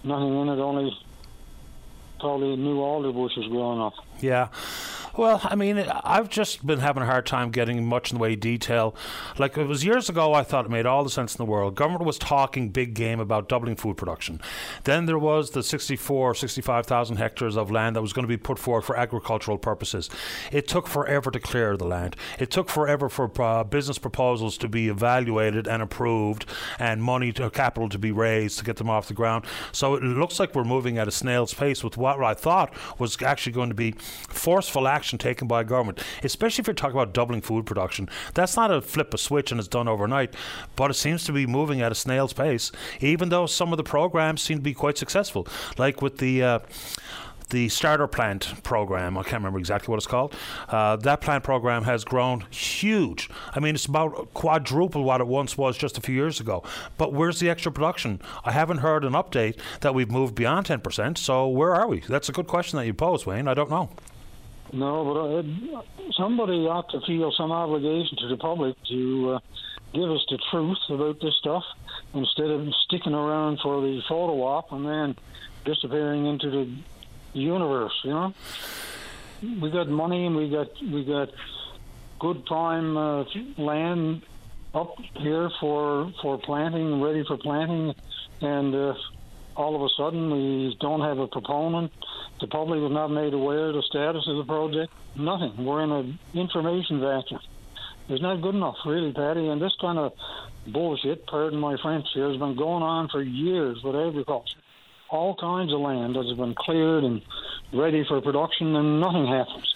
nothing 0.03 0.41
in 0.41 0.49
it, 0.49 0.59
only 0.59 0.91
probably 2.21 2.55
new 2.55 2.79
alder 2.79 3.11
bushes 3.11 3.45
growing 3.47 3.81
up. 3.81 3.93
Yeah. 4.21 4.47
Well, 5.17 5.41
I 5.43 5.55
mean, 5.55 5.77
I've 5.77 6.29
just 6.29 6.65
been 6.65 6.79
having 6.79 7.03
a 7.03 7.05
hard 7.05 7.25
time 7.25 7.51
getting 7.51 7.85
much 7.85 8.11
in 8.11 8.17
the 8.17 8.21
way 8.21 8.33
of 8.33 8.39
detail. 8.39 8.95
Like 9.37 9.57
it 9.57 9.67
was 9.67 9.83
years 9.83 10.07
ago, 10.07 10.33
I 10.33 10.43
thought 10.43 10.65
it 10.65 10.71
made 10.71 10.85
all 10.85 11.03
the 11.03 11.09
sense 11.09 11.35
in 11.35 11.37
the 11.37 11.51
world. 11.51 11.75
Government 11.75 12.05
was 12.05 12.17
talking 12.17 12.69
big 12.69 12.93
game 12.93 13.19
about 13.19 13.49
doubling 13.49 13.75
food 13.75 13.97
production. 13.97 14.39
Then 14.85 15.07
there 15.07 15.19
was 15.19 15.51
the 15.51 15.63
64, 15.63 16.35
65,000 16.35 17.17
hectares 17.17 17.57
of 17.57 17.69
land 17.69 17.97
that 17.97 18.01
was 18.01 18.13
going 18.13 18.23
to 18.23 18.29
be 18.29 18.37
put 18.37 18.57
forward 18.57 18.83
for 18.83 18.95
agricultural 18.95 19.57
purposes. 19.57 20.09
It 20.49 20.69
took 20.69 20.87
forever 20.87 21.29
to 21.29 21.39
clear 21.41 21.75
the 21.75 21.85
land. 21.85 22.15
It 22.39 22.49
took 22.49 22.69
forever 22.69 23.09
for 23.09 23.29
uh, 23.41 23.65
business 23.65 23.97
proposals 23.97 24.57
to 24.59 24.69
be 24.69 24.87
evaluated 24.87 25.67
and 25.67 25.83
approved, 25.83 26.45
and 26.79 27.03
money 27.03 27.33
to 27.33 27.49
capital 27.49 27.89
to 27.89 27.99
be 27.99 28.13
raised 28.13 28.59
to 28.59 28.63
get 28.63 28.77
them 28.77 28.89
off 28.89 29.09
the 29.09 29.13
ground. 29.13 29.43
So 29.73 29.95
it 29.95 30.03
looks 30.03 30.39
like 30.39 30.55
we're 30.55 30.63
moving 30.63 30.97
at 30.97 31.09
a 31.09 31.11
snail's 31.11 31.53
pace 31.53 31.83
with 31.83 31.97
what 31.97 32.23
I 32.23 32.33
thought 32.33 32.73
was 32.97 33.21
actually 33.21 33.51
going 33.51 33.69
to 33.69 33.75
be 33.75 33.91
forceful 34.29 34.87
action 34.87 35.00
action 35.01 35.17
taken 35.17 35.47
by 35.47 35.61
a 35.61 35.63
government, 35.63 35.99
especially 36.21 36.61
if 36.61 36.67
you're 36.67 36.75
talking 36.75 36.95
about 36.95 37.11
doubling 37.11 37.41
food 37.41 37.65
production. 37.65 38.07
That's 38.35 38.55
not 38.55 38.69
a 38.69 38.81
flip 38.83 39.11
a 39.15 39.17
switch 39.17 39.51
and 39.51 39.57
it's 39.57 39.67
done 39.67 39.87
overnight, 39.87 40.35
but 40.75 40.91
it 40.91 40.93
seems 40.93 41.23
to 41.23 41.31
be 41.31 41.47
moving 41.47 41.81
at 41.81 41.91
a 41.91 41.95
snail's 41.95 42.33
pace, 42.33 42.71
even 42.99 43.29
though 43.29 43.47
some 43.47 43.73
of 43.73 43.77
the 43.77 43.83
programs 43.83 44.43
seem 44.43 44.59
to 44.59 44.63
be 44.63 44.75
quite 44.75 44.99
successful, 44.99 45.47
like 45.79 46.03
with 46.03 46.19
the. 46.19 46.43
Uh, 46.43 46.59
the 47.49 47.67
starter 47.67 48.07
plant 48.07 48.63
program. 48.63 49.17
I 49.17 49.23
can't 49.23 49.41
remember 49.41 49.59
exactly 49.59 49.91
what 49.91 49.97
it's 49.97 50.07
called. 50.07 50.33
Uh, 50.69 50.95
that 50.95 51.19
plant 51.19 51.43
program 51.43 51.83
has 51.83 52.05
grown 52.05 52.45
huge. 52.49 53.29
I 53.53 53.59
mean, 53.59 53.75
it's 53.75 53.87
about 53.87 54.33
quadruple 54.33 55.03
what 55.03 55.19
it 55.19 55.27
once 55.27 55.57
was 55.57 55.77
just 55.77 55.97
a 55.97 56.01
few 56.01 56.15
years 56.15 56.39
ago. 56.39 56.63
But 56.97 57.11
where's 57.11 57.41
the 57.41 57.49
extra 57.49 57.69
production? 57.69 58.21
I 58.45 58.53
haven't 58.53 58.77
heard 58.77 59.03
an 59.03 59.11
update 59.11 59.59
that 59.81 59.93
we've 59.93 60.09
moved 60.09 60.33
beyond 60.33 60.67
10%. 60.67 61.17
So 61.17 61.45
where 61.49 61.75
are 61.75 61.89
we? 61.89 61.99
That's 62.07 62.29
a 62.29 62.31
good 62.31 62.47
question 62.47 62.77
that 62.77 62.85
you 62.85 62.93
pose, 62.93 63.25
Wayne. 63.25 63.49
I 63.49 63.53
don't 63.53 63.69
know. 63.69 63.89
No, 64.73 65.03
but 65.03 65.77
uh, 65.77 65.81
somebody 66.13 66.65
ought 66.67 66.89
to 66.91 67.01
feel 67.01 67.31
some 67.37 67.51
obligation 67.51 68.17
to 68.19 68.27
the 68.27 68.37
public 68.37 68.75
to 68.85 69.31
uh, 69.31 69.39
give 69.93 70.09
us 70.09 70.25
the 70.29 70.37
truth 70.49 70.77
about 70.89 71.19
this 71.19 71.35
stuff 71.39 71.63
instead 72.13 72.49
of 72.49 72.67
sticking 72.85 73.13
around 73.13 73.59
for 73.61 73.81
the 73.81 74.01
photo 74.07 74.41
op 74.43 74.71
and 74.71 74.85
then 74.85 75.15
disappearing 75.65 76.25
into 76.25 76.49
the 76.49 76.75
universe. 77.33 77.93
You 78.03 78.11
know, 78.11 78.33
we 79.41 79.69
got 79.71 79.89
money 79.89 80.25
and 80.25 80.35
we 80.35 80.49
got 80.49 80.69
we 80.81 81.03
got 81.03 81.29
good 82.19 82.45
prime 82.45 82.95
uh, 82.95 83.25
land 83.57 84.23
up 84.73 84.95
here 85.17 85.49
for 85.59 86.13
for 86.21 86.37
planting, 86.37 87.01
ready 87.01 87.23
for 87.27 87.37
planting, 87.37 87.93
and 88.39 88.73
uh, 88.73 88.93
all 89.55 89.75
of 89.75 89.81
a 89.81 89.89
sudden 89.97 90.31
we 90.31 90.77
don't 90.79 91.01
have 91.01 91.19
a 91.19 91.27
proponent 91.27 91.91
the 92.41 92.47
public 92.47 92.81
was 92.81 92.91
not 92.91 93.09
made 93.09 93.35
aware 93.35 93.67
of 93.67 93.75
the 93.75 93.83
status 93.83 94.27
of 94.27 94.37
the 94.37 94.43
project. 94.43 94.91
Nothing. 95.15 95.63
We're 95.63 95.83
in 95.83 95.91
an 95.91 96.19
information 96.33 96.99
vacuum. 96.99 97.39
It's 98.09 98.21
not 98.21 98.41
good 98.41 98.55
enough, 98.55 98.77
really, 98.83 99.13
Paddy. 99.13 99.47
And 99.47 99.61
this 99.61 99.75
kind 99.79 99.99
of 99.99 100.13
bullshit, 100.65 101.27
pardon 101.27 101.59
my 101.59 101.77
French 101.79 102.07
here, 102.15 102.29
has 102.29 102.37
been 102.37 102.55
going 102.55 102.81
on 102.81 103.09
for 103.09 103.21
years 103.21 103.83
with 103.83 103.95
agriculture. 103.95 104.57
All 105.09 105.35
kinds 105.35 105.71
of 105.71 105.81
land 105.81 106.15
has 106.15 106.33
been 106.35 106.55
cleared 106.55 107.03
and 107.03 107.21
ready 107.71 108.03
for 108.07 108.19
production, 108.21 108.75
and 108.75 108.99
nothing 108.99 109.27
happens. 109.27 109.75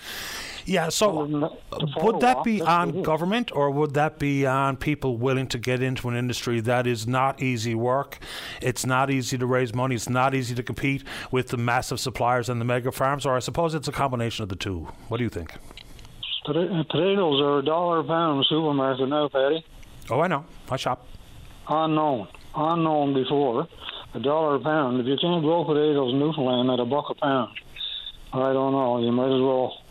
Yeah, 0.65 0.89
so 0.89 1.51
uh, 1.71 1.85
would 2.01 2.21
that 2.21 2.43
be 2.43 2.59
on 2.59 3.03
government 3.03 3.51
or 3.55 3.69
would 3.69 3.93
that 3.93 4.17
be 4.17 4.47
on 4.47 4.77
people 4.77 5.15
willing 5.17 5.45
to 5.49 5.59
get 5.59 5.83
into 5.83 6.09
an 6.09 6.15
industry 6.15 6.59
that 6.61 6.87
is 6.87 7.05
not 7.05 7.39
easy 7.39 7.75
work? 7.75 8.17
It's 8.63 8.83
not 8.83 9.11
easy 9.11 9.37
to 9.37 9.45
raise 9.45 9.75
money, 9.75 9.93
it's 9.93 10.09
not 10.09 10.33
easy 10.33 10.55
to 10.55 10.63
compete 10.63 11.03
with 11.29 11.49
the 11.49 11.57
massive 11.57 11.99
suppliers 11.99 12.49
and 12.49 12.59
the 12.59 12.65
mega 12.65 12.91
farms, 12.91 13.27
or 13.27 13.35
I 13.35 13.39
suppose 13.39 13.75
it's 13.75 13.87
a 13.87 13.91
combination 13.91 14.41
of 14.41 14.49
the 14.49 14.55
two. 14.55 14.87
What 15.07 15.17
do 15.17 15.23
you 15.23 15.29
think? 15.29 15.53
Uh, 16.47 16.53
potatoes 16.53 17.41
are 17.41 17.59
a 17.59 17.63
dollar 17.63 17.99
a 17.99 18.03
pound 18.03 18.33
in 18.33 18.37
the 18.39 18.45
supermarket 18.49 19.07
now, 19.07 19.29
Paddy. 19.29 19.63
Oh, 20.09 20.19
I 20.19 20.27
know. 20.27 20.45
I 20.69 20.77
shop. 20.77 21.05
Unknown. 21.69 22.27
Unknown 22.55 23.13
before. 23.13 23.67
A 24.15 24.19
dollar 24.19 24.55
a 24.55 24.59
pound. 24.59 24.99
If 24.99 25.05
you 25.05 25.17
can't 25.21 25.43
grow 25.43 25.63
potatoes 25.63 26.13
in 26.13 26.19
Newfoundland 26.19 26.71
at 26.71 26.79
a 26.79 26.85
buck 26.85 27.09
a 27.09 27.15
pound, 27.15 27.51
I 28.33 28.53
don't 28.53 28.71
know. 28.71 28.99
You 28.99 29.11
might 29.11 29.33
as 29.33 29.41
well 29.41 29.84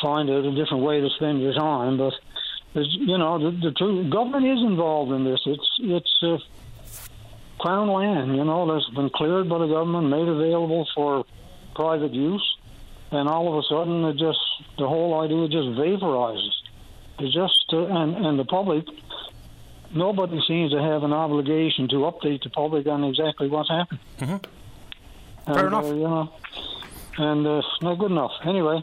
find 0.00 0.28
a, 0.28 0.38
a 0.38 0.54
different 0.54 0.82
way 0.82 1.00
to 1.00 1.08
spend 1.16 1.40
your 1.40 1.54
time. 1.54 1.98
But 1.98 2.14
you 2.74 3.18
know, 3.18 3.38
the, 3.38 3.56
the 3.56 3.72
true 3.72 4.08
government 4.10 4.46
is 4.46 4.58
involved 4.60 5.12
in 5.12 5.24
this. 5.24 5.40
It's 5.46 5.70
it's 5.80 6.22
uh, 6.22 6.38
crown 7.58 7.88
land. 7.88 8.36
You 8.36 8.44
know, 8.44 8.72
that's 8.72 8.88
been 8.94 9.10
cleared 9.10 9.48
by 9.48 9.58
the 9.58 9.66
government, 9.66 10.08
made 10.08 10.28
available 10.28 10.86
for 10.94 11.24
private 11.74 12.12
use, 12.12 12.56
and 13.10 13.28
all 13.28 13.48
of 13.48 13.58
a 13.58 13.62
sudden, 13.68 14.04
it 14.04 14.16
just 14.16 14.38
the 14.78 14.88
whole 14.88 15.20
idea 15.20 15.48
just 15.48 15.68
vaporizes. 15.78 16.52
It 17.20 17.32
just 17.32 17.72
uh, 17.72 17.86
and 17.86 18.26
and 18.26 18.38
the 18.38 18.44
public. 18.44 18.84
Nobody 19.94 20.40
seems 20.48 20.72
to 20.72 20.82
have 20.82 21.04
an 21.04 21.12
obligation 21.12 21.86
to 21.90 21.96
update 22.10 22.42
the 22.42 22.50
public 22.50 22.88
on 22.88 23.04
exactly 23.04 23.48
what's 23.48 23.70
happened. 23.70 24.00
Mm-hmm. 24.18 25.52
Fair 25.52 25.66
and, 25.66 25.68
enough. 25.68 25.84
Uh, 25.84 25.94
you 25.94 26.00
know, 26.00 26.32
and 27.18 27.46
uh, 27.46 27.62
not 27.80 27.98
good 27.98 28.10
enough. 28.10 28.32
Anyway, 28.44 28.82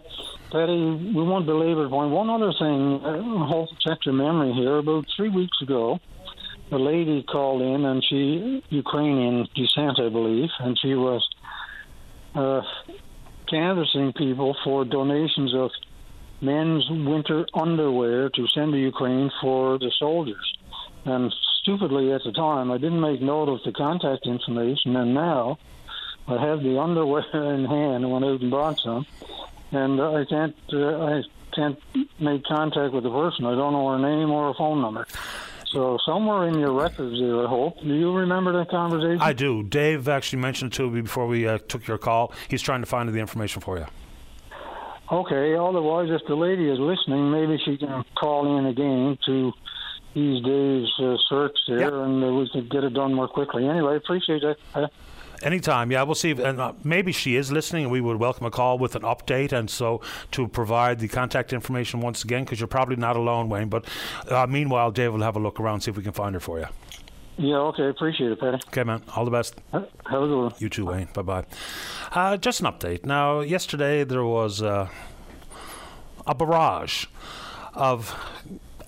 Paddy, 0.51 1.13
we 1.15 1.23
won't 1.23 1.45
belabor 1.45 1.83
the 1.83 1.89
point. 1.89 2.11
One 2.11 2.29
other 2.29 2.51
thing, 2.51 2.99
hold 2.99 3.69
check 3.79 3.99
your 4.05 4.13
memory 4.13 4.51
here. 4.51 4.77
About 4.79 5.05
three 5.15 5.29
weeks 5.29 5.61
ago, 5.61 5.97
a 6.71 6.77
lady 6.77 7.23
called 7.23 7.61
in, 7.61 7.85
and 7.85 8.03
she 8.03 8.61
Ukrainian 8.69 9.47
descent, 9.55 9.97
I 9.99 10.09
believe, 10.09 10.49
and 10.59 10.77
she 10.77 10.93
was 10.93 11.25
uh, 12.35 12.61
canvassing 13.47 14.11
people 14.11 14.57
for 14.61 14.83
donations 14.83 15.53
of 15.55 15.71
men's 16.41 16.85
winter 16.89 17.45
underwear 17.53 18.29
to 18.31 18.47
send 18.49 18.73
to 18.73 18.77
Ukraine 18.77 19.31
for 19.39 19.79
the 19.79 19.91
soldiers. 19.99 20.53
And 21.05 21.33
stupidly 21.61 22.11
at 22.11 22.23
the 22.25 22.33
time, 22.33 22.71
I 22.71 22.77
didn't 22.77 22.99
make 22.99 23.21
note 23.21 23.47
of 23.47 23.63
the 23.63 23.71
contact 23.71 24.27
information, 24.27 24.97
and 24.97 25.13
now 25.13 25.59
I 26.27 26.45
have 26.45 26.61
the 26.61 26.77
underwear 26.85 27.53
in 27.53 27.63
hand 27.63 28.03
and 28.03 28.11
went 28.11 28.25
out 28.25 28.41
and 28.41 28.51
bought 28.51 28.79
some 28.79 29.05
and 29.72 30.01
I 30.01 30.26
can't 30.26 30.55
uh, 30.74 31.05
I 31.05 31.22
can't 31.53 31.80
make 32.19 32.43
contact 32.43 32.93
with 32.93 33.03
the 33.03 33.09
person. 33.09 33.45
I 33.45 33.55
don't 33.55 33.74
know 33.74 33.89
her 33.89 33.99
name 33.99 34.30
or 34.32 34.47
her 34.49 34.57
phone 34.57 34.82
number. 34.82 35.07
So 35.72 35.97
somewhere 36.05 36.47
in 36.47 36.59
your 36.59 36.74
records 36.74 37.17
there, 37.17 37.45
I 37.45 37.47
hope. 37.47 37.80
Do 37.80 37.93
you 37.93 38.13
remember 38.13 38.51
that 38.59 38.69
conversation? 38.69 39.22
I 39.22 39.32
do. 39.32 39.63
Dave 39.63 40.09
actually 40.09 40.39
mentioned 40.39 40.74
it 40.74 40.76
to 40.78 40.89
me 40.89 41.01
before 41.01 41.28
we 41.28 41.47
uh, 41.47 41.59
took 41.59 41.88
your 41.88 41.97
call. 41.97 42.34
He's 42.49 42.61
trying 42.61 42.82
to 42.82 42.86
find 42.86 43.07
the 43.07 43.19
information 43.19 43.61
for 43.61 43.78
you. 43.78 43.86
Okay. 45.09 45.55
Otherwise, 45.55 46.09
if 46.09 46.28
the 46.28 46.36
lady 46.36 46.69
is 46.69 46.78
listening, 46.78 47.32
maybe 47.32 47.57
she 47.63 47.78
can 47.78 48.03
call 48.19 48.57
in 48.57 48.65
again 48.65 49.17
to 49.26 49.53
these 50.13 50.43
days 50.43 50.88
uh, 50.99 51.15
search 51.30 51.57
there, 51.67 51.80
yep. 51.80 51.93
and 51.93 52.22
uh, 52.22 52.34
we 52.34 52.49
could 52.51 52.69
get 52.69 52.84
it 52.84 52.93
done 52.93 53.13
more 53.13 53.30
quickly. 53.30 53.65
Anyway, 53.65 53.95
appreciate 53.95 54.43
it. 54.43 54.59
Anytime, 55.43 55.91
yeah, 55.91 56.03
we'll 56.03 56.15
see. 56.15 56.31
If, 56.31 56.39
and 56.39 56.59
uh, 56.59 56.73
maybe 56.83 57.11
she 57.11 57.35
is 57.35 57.51
listening, 57.51 57.83
and 57.83 57.91
we 57.91 58.01
would 58.01 58.17
welcome 58.17 58.45
a 58.45 58.51
call 58.51 58.77
with 58.77 58.95
an 58.95 59.01
update, 59.01 59.51
and 59.51 59.69
so 59.69 60.01
to 60.31 60.47
provide 60.47 60.99
the 60.99 61.07
contact 61.07 61.51
information 61.51 61.99
once 61.99 62.23
again, 62.23 62.43
because 62.43 62.59
you're 62.59 62.67
probably 62.67 62.95
not 62.95 63.15
alone, 63.15 63.49
Wayne. 63.49 63.69
But 63.69 63.85
uh, 64.27 64.45
meanwhile, 64.47 64.91
Dave 64.91 65.13
will 65.13 65.23
have 65.23 65.35
a 65.35 65.39
look 65.39 65.59
around, 65.59 65.81
see 65.81 65.91
if 65.91 65.97
we 65.97 66.03
can 66.03 66.11
find 66.13 66.35
her 66.35 66.39
for 66.39 66.59
you. 66.59 66.67
Yeah, 67.37 67.57
okay, 67.57 67.87
appreciate 67.87 68.31
it, 68.31 68.39
Paddy. 68.39 68.59
Okay, 68.67 68.83
man, 68.83 69.01
all 69.15 69.25
the 69.25 69.31
best. 69.31 69.55
Have 69.71 69.87
a 70.05 70.27
good 70.27 70.37
one. 70.37 70.53
You 70.59 70.69
too, 70.69 70.85
Wayne. 70.85 71.07
Bye 71.13 71.21
bye. 71.21 71.45
Uh, 72.11 72.37
just 72.37 72.59
an 72.59 72.67
update. 72.67 73.03
Now, 73.03 73.39
yesterday 73.39 74.03
there 74.03 74.23
was 74.23 74.61
uh, 74.61 74.89
a 76.27 76.35
barrage 76.35 77.05
of 77.73 78.15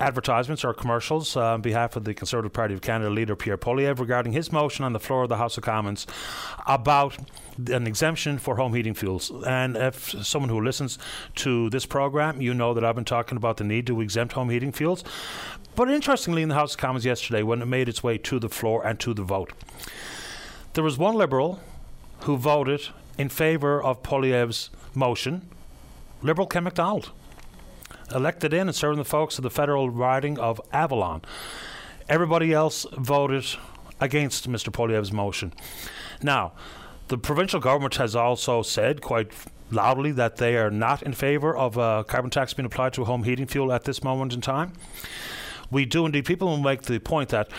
advertisements 0.04 0.66
or 0.66 0.74
commercials 0.74 1.38
uh, 1.38 1.54
on 1.54 1.62
behalf 1.62 1.96
of 1.96 2.04
the 2.04 2.14
Conservative 2.14 2.52
Party 2.52 2.74
of 2.74 2.82
Canada 2.82 3.10
leader 3.10 3.36
Pierre 3.36 3.58
Poilievre 3.58 4.00
regarding 4.00 4.34
his 4.34 4.52
motion 4.52 4.84
on 4.84 4.92
the 4.92 5.00
floor 5.00 5.24
of 5.24 5.30
the 5.30 5.38
House 5.38 5.58
of 5.58 5.64
Commons 5.64 6.06
about 6.68 7.18
an 7.68 7.88
exemption 7.88 8.38
for 8.38 8.58
home 8.58 8.74
heating 8.74 8.94
fuels. 8.94 9.32
And 9.48 9.78
if 9.78 10.12
someone 10.26 10.50
who 10.50 10.62
listens 10.62 11.00
to 11.36 11.70
this 11.70 11.86
program, 11.86 12.42
you 12.42 12.54
know 12.54 12.74
that 12.74 12.84
I've 12.84 12.96
been 12.96 13.06
talking 13.06 13.38
about 13.38 13.58
the 13.58 13.64
need 13.64 13.88
to 13.88 14.02
exempt 14.02 14.34
home 14.34 14.50
heating 14.50 14.74
fuels. 14.74 15.04
But 15.76 15.90
interestingly, 15.90 16.42
in 16.42 16.50
the 16.50 16.56
House 16.56 16.74
of 16.74 16.80
Commons 16.80 17.06
yesterday, 17.06 17.42
when 17.42 17.62
it 17.62 17.66
made 17.66 17.88
its 17.88 18.04
way 18.04 18.18
to 18.20 18.40
the 18.40 18.50
floor 18.50 18.86
and 18.86 19.00
to 19.00 19.14
the 19.14 19.24
vote, 19.24 19.54
there 20.74 20.84
was 20.84 20.98
one 20.98 21.16
Liberal 21.16 21.62
who 22.22 22.36
voted 22.38 22.90
in 23.18 23.30
favour 23.30 23.82
of 23.82 24.04
Poilievre's 24.04 24.70
motion, 24.94 25.48
Liberal 26.22 26.48
Ken 26.48 26.64
McDonald 26.66 27.12
elected 28.14 28.54
in 28.54 28.68
and 28.68 28.76
serving 28.76 28.98
the 28.98 29.06
folks 29.06 29.38
of 29.38 29.44
the 29.44 29.50
federal 29.50 29.90
riding 29.90 30.40
of 30.40 30.62
Avalon. 30.72 31.22
Everybody 32.10 32.54
else 32.54 32.86
voted 32.98 33.46
against 34.00 34.50
Mr. 34.50 34.72
Poilievre's 34.72 35.12
motion. 35.12 35.54
Now, 36.22 36.54
the 37.08 37.18
provincial 37.18 37.60
government 37.60 37.96
has 37.96 38.16
also 38.16 38.62
said 38.62 39.02
quite 39.02 39.32
loudly 39.72 40.12
that 40.12 40.38
they 40.38 40.58
are 40.58 40.70
not 40.70 41.02
in 41.04 41.14
favour 41.14 41.56
of 41.56 41.78
a 41.78 42.04
carbon 42.08 42.30
tax 42.30 42.54
being 42.54 42.66
applied 42.66 42.94
to 42.94 43.06
home 43.06 43.24
heating 43.24 43.48
fuel 43.48 43.72
at 43.72 43.84
this 43.84 44.04
moment 44.04 44.34
in 44.34 44.42
time. 44.42 44.74
We 45.72 45.86
do 45.86 46.06
indeed. 46.06 46.26
People 46.26 46.50
will 46.50 46.58
make 46.58 46.84
the 46.84 47.00
point 47.00 47.30
that 47.30 47.50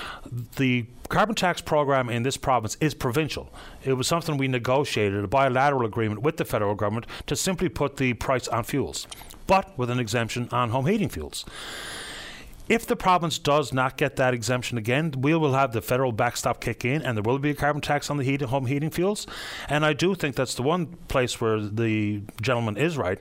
the 0.56 0.86
carbon 1.08 1.34
tax 1.34 1.60
program 1.60 2.08
in 2.08 2.22
this 2.22 2.36
province 2.36 2.76
is 2.80 2.94
provincial. 2.94 3.52
It 3.84 3.94
was 3.94 4.06
something 4.06 4.36
we 4.36 4.48
negotiated, 4.48 5.24
a 5.24 5.28
bilateral 5.28 5.84
agreement 5.84 6.22
with 6.22 6.36
the 6.36 6.44
federal 6.44 6.74
government 6.74 7.06
to 7.26 7.34
simply 7.34 7.68
put 7.68 7.96
the 7.96 8.14
price 8.14 8.46
on 8.48 8.64
fuels, 8.64 9.08
but 9.46 9.76
with 9.78 9.90
an 9.90 9.98
exemption 9.98 10.48
on 10.50 10.70
home 10.70 10.86
heating 10.86 11.08
fuels. 11.08 11.44
If 12.66 12.86
the 12.86 12.96
province 12.96 13.38
does 13.38 13.74
not 13.74 13.98
get 13.98 14.16
that 14.16 14.32
exemption 14.32 14.78
again, 14.78 15.12
we 15.18 15.34
will 15.34 15.52
have 15.52 15.72
the 15.72 15.82
federal 15.82 16.12
backstop 16.12 16.62
kick 16.62 16.82
in, 16.84 17.02
and 17.02 17.14
there 17.14 17.22
will 17.22 17.38
be 17.38 17.50
a 17.50 17.54
carbon 17.54 17.82
tax 17.82 18.08
on 18.08 18.16
the 18.16 18.24
heat, 18.24 18.40
home 18.40 18.64
heating 18.64 18.88
fuels. 18.88 19.26
And 19.68 19.84
I 19.84 19.92
do 19.92 20.14
think 20.14 20.34
that's 20.34 20.54
the 20.54 20.62
one 20.62 20.86
place 21.08 21.42
where 21.42 21.60
the 21.60 22.22
gentleman 22.40 22.78
is 22.78 22.96
right. 22.96 23.18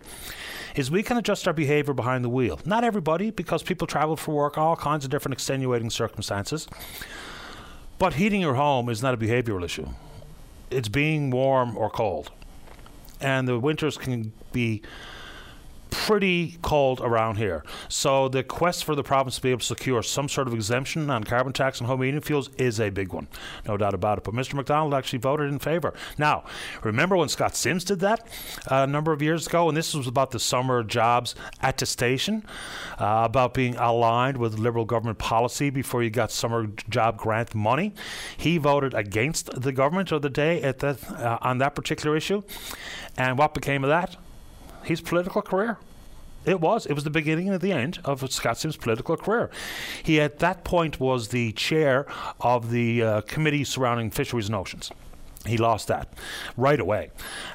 Is 0.78 0.90
we 0.90 1.04
can 1.04 1.18
adjust 1.18 1.46
our 1.46 1.54
behaviour 1.54 1.94
behind 1.94 2.24
the 2.24 2.30
wheel. 2.30 2.58
Not 2.66 2.86
everybody, 2.86 3.32
because 3.32 3.64
people 3.64 3.86
travel 3.86 4.16
for 4.16 4.34
work, 4.34 4.58
all 4.58 4.78
kinds 4.78 5.04
of 5.04 5.12
different 5.12 5.34
extenuating 5.34 5.90
circumstances. 5.90 6.68
But 8.00 8.14
heating 8.14 8.40
your 8.40 8.56
home 8.56 8.88
is 8.88 9.04
not 9.04 9.14
a 9.14 9.18
behavioural 9.18 9.66
issue. 9.66 9.90
It's 10.72 10.88
being 10.88 11.32
warm 11.32 11.78
or 11.78 11.90
cold, 11.90 12.32
and 13.20 13.46
the 13.46 13.60
winters 13.60 13.98
can 13.98 14.32
be 14.54 14.82
pretty 15.94 16.58
cold 16.62 17.00
around 17.02 17.38
here. 17.38 17.64
So 17.88 18.28
the 18.28 18.44
quest 18.44 18.84
for 18.84 18.96
the 18.96 19.04
province 19.04 19.36
to 19.36 19.42
be 19.42 19.52
able 19.52 19.60
to 19.60 19.66
secure 19.66 20.02
some 20.02 20.28
sort 20.28 20.48
of 20.48 20.54
exemption 20.54 21.10
on 21.10 21.24
carbon 21.24 21.54
tax 21.54 21.80
and 21.80 21.88
home 21.88 22.02
heating 22.02 22.20
fuels 22.20 22.50
is 22.58 22.80
a 22.80 22.90
big 22.90 23.14
one, 23.14 23.28
no 23.68 23.78
doubt 23.78 23.94
about 23.94 24.18
it. 24.18 24.24
But 24.24 24.34
Mr. 24.34 24.56
McDonald 24.56 24.94
actually 24.94 25.20
voted 25.20 25.50
in 25.50 25.60
favour. 25.60 25.94
Now, 26.18 26.46
remember 26.84 27.16
when 27.16 27.30
Scott 27.30 27.56
Simms 27.56 27.84
did 27.84 28.00
that 28.00 28.28
uh, 28.70 28.84
a 28.84 28.88
number 28.88 29.14
of 29.14 29.22
years 29.22 29.48
ago, 29.48 29.68
and 29.68 29.78
this 29.78 29.94
was 29.94 30.08
about 30.08 30.32
the 30.32 30.40
summer 30.40 30.84
jobs 30.84 31.36
attestation, 31.62 32.44
uh, 33.00 33.22
about 33.26 33.54
being 33.54 33.76
aligned 33.76 34.38
with 34.38 34.58
Liberal 34.58 34.86
government 34.86 35.20
policy 35.20 35.70
before 35.70 36.02
you 36.02 36.10
got 36.10 36.32
summer 36.32 36.68
job 36.90 37.18
grant 37.18 37.54
money. 37.54 37.94
He 38.36 38.58
voted 38.58 38.94
against 38.94 39.62
the 39.62 39.72
government 39.72 40.12
of 40.12 40.22
the 40.22 40.30
day 40.30 40.62
at 40.64 40.84
uh, 40.84 40.96
on 41.42 41.60
that 41.60 41.76
particular 41.76 42.18
issue, 42.18 42.42
and 43.18 43.38
what 43.38 43.54
became 43.54 43.84
of 43.84 43.90
that? 43.90 44.18
His 44.84 45.02
political 45.02 45.42
career. 45.42 45.78
It 46.46 46.60
was. 46.60 46.86
It 46.86 46.94
was 46.94 47.06
the 47.06 47.10
beginning 47.10 47.50
and 47.50 47.60
the 47.62 47.72
end 47.72 48.00
of 48.04 48.30
Scott 48.32 48.58
Simms' 48.58 48.76
political 48.76 49.16
career. 49.16 49.50
He, 50.04 50.20
at 50.20 50.40
that 50.40 50.64
point, 50.64 51.00
was 51.00 51.30
the 51.30 51.54
chair 51.54 52.06
of 52.42 52.70
the 52.70 53.02
uh, 53.02 53.22
committee 53.22 53.64
surrounding 53.64 54.12
fisheries 54.12 54.48
and 54.48 54.56
oceans. 54.56 54.92
He 55.46 55.58
lost 55.58 55.88
that 55.90 56.14
right 56.56 56.80
away. 56.80 57.12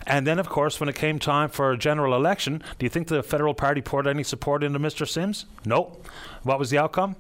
And 0.06 0.26
then, 0.26 0.38
of 0.38 0.48
course, 0.48 0.78
when 0.78 0.88
it 0.88 0.94
came 0.94 1.18
time 1.18 1.48
for 1.48 1.72
a 1.72 1.78
general 1.78 2.14
election, 2.14 2.62
do 2.78 2.84
you 2.84 2.90
think 2.90 3.08
the 3.08 3.22
federal 3.22 3.54
party 3.54 3.80
poured 3.80 4.06
any 4.06 4.22
support 4.22 4.62
into 4.62 4.78
Mr. 4.78 5.08
Simms? 5.08 5.46
No. 5.64 5.98
What 6.42 6.58
was 6.58 6.70
the 6.70 6.78
outcome? 6.78 7.16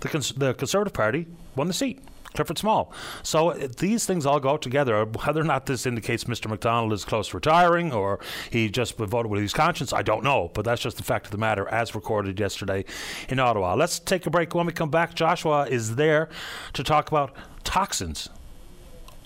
The, 0.00 0.08
cons- 0.08 0.32
the 0.32 0.54
Conservative 0.54 0.92
Party 0.92 1.26
won 1.56 1.66
the 1.66 1.74
seat. 1.74 2.00
Clifford 2.34 2.58
Small. 2.58 2.92
So 3.22 3.50
uh, 3.50 3.68
these 3.78 4.06
things 4.06 4.26
all 4.26 4.40
go 4.40 4.56
together. 4.56 5.04
Whether 5.04 5.40
or 5.40 5.44
not 5.44 5.66
this 5.66 5.86
indicates 5.86 6.24
Mr. 6.24 6.48
McDonald 6.48 6.92
is 6.92 7.04
close 7.04 7.28
to 7.28 7.36
retiring 7.36 7.92
or 7.92 8.20
he 8.50 8.68
just 8.68 8.96
voted 8.96 9.30
with 9.30 9.40
his 9.40 9.52
conscience, 9.52 9.92
I 9.92 10.02
don't 10.02 10.24
know. 10.24 10.50
But 10.54 10.64
that's 10.64 10.82
just 10.82 10.96
the 10.96 11.02
fact 11.02 11.26
of 11.26 11.32
the 11.32 11.38
matter 11.38 11.68
as 11.68 11.94
recorded 11.94 12.38
yesterday 12.38 12.84
in 13.28 13.38
Ottawa. 13.38 13.74
Let's 13.74 13.98
take 13.98 14.26
a 14.26 14.30
break. 14.30 14.54
When 14.54 14.66
we 14.66 14.72
come 14.72 14.90
back, 14.90 15.14
Joshua 15.14 15.66
is 15.66 15.96
there 15.96 16.28
to 16.74 16.82
talk 16.82 17.08
about 17.08 17.34
toxins. 17.64 18.28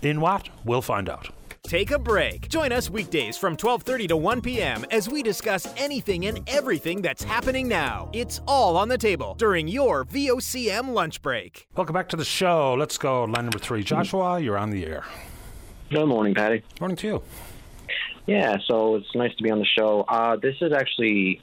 In 0.02 0.20
what? 0.20 0.48
We'll 0.64 0.82
find 0.82 1.08
out. 1.08 1.30
Take 1.62 1.90
a 1.90 1.98
break. 1.98 2.48
Join 2.48 2.72
us 2.72 2.90
weekdays 2.90 3.36
from 3.36 3.56
12:30 3.56 4.08
to 4.08 4.16
1 4.16 4.40
p.m. 4.40 4.84
as 4.90 5.08
we 5.08 5.22
discuss 5.22 5.72
anything 5.76 6.26
and 6.26 6.40
everything 6.48 7.02
that's 7.02 7.22
happening 7.22 7.68
now. 7.68 8.08
It's 8.12 8.40
all 8.46 8.76
on 8.76 8.88
the 8.88 8.98
table 8.98 9.34
during 9.38 9.68
your 9.68 10.04
VOCM 10.04 10.92
lunch 10.92 11.22
break. 11.22 11.68
Welcome 11.76 11.94
back 11.94 12.08
to 12.10 12.16
the 12.16 12.24
show. 12.24 12.74
Let's 12.74 12.98
go 12.98 13.24
line 13.24 13.44
number 13.44 13.58
3. 13.58 13.82
Joshua, 13.84 14.40
you're 14.40 14.58
on 14.58 14.70
the 14.70 14.86
air. 14.86 15.04
Good 15.90 16.06
morning, 16.06 16.34
Paddy. 16.34 16.62
Morning 16.80 16.96
to 16.98 17.06
you. 17.06 17.22
Yeah, 18.26 18.56
so 18.66 18.96
it's 18.96 19.14
nice 19.14 19.34
to 19.36 19.42
be 19.42 19.50
on 19.50 19.58
the 19.58 19.66
show. 19.78 20.04
Uh, 20.08 20.36
this 20.36 20.54
is 20.60 20.72
actually, 20.72 21.40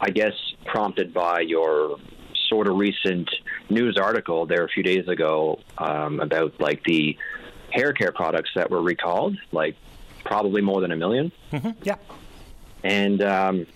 I 0.00 0.10
guess, 0.10 0.32
prompted 0.64 1.14
by 1.14 1.40
your 1.40 1.96
sort 2.48 2.68
of 2.68 2.76
recent 2.76 3.28
news 3.70 3.96
article 4.00 4.46
there 4.46 4.64
a 4.64 4.68
few 4.68 4.82
days 4.82 5.06
ago 5.08 5.60
um, 5.78 6.20
about 6.20 6.60
like 6.60 6.82
the 6.84 7.16
hair 7.76 7.92
care 7.92 8.12
products 8.12 8.50
that 8.54 8.70
were 8.70 8.82
recalled, 8.82 9.36
like 9.52 9.76
probably 10.24 10.62
more 10.62 10.80
than 10.80 10.90
a 10.90 10.96
1000000 10.96 11.32
mm-hmm. 11.52 11.70
Yeah. 11.82 11.96
And 12.82 13.22
um, 13.22 13.66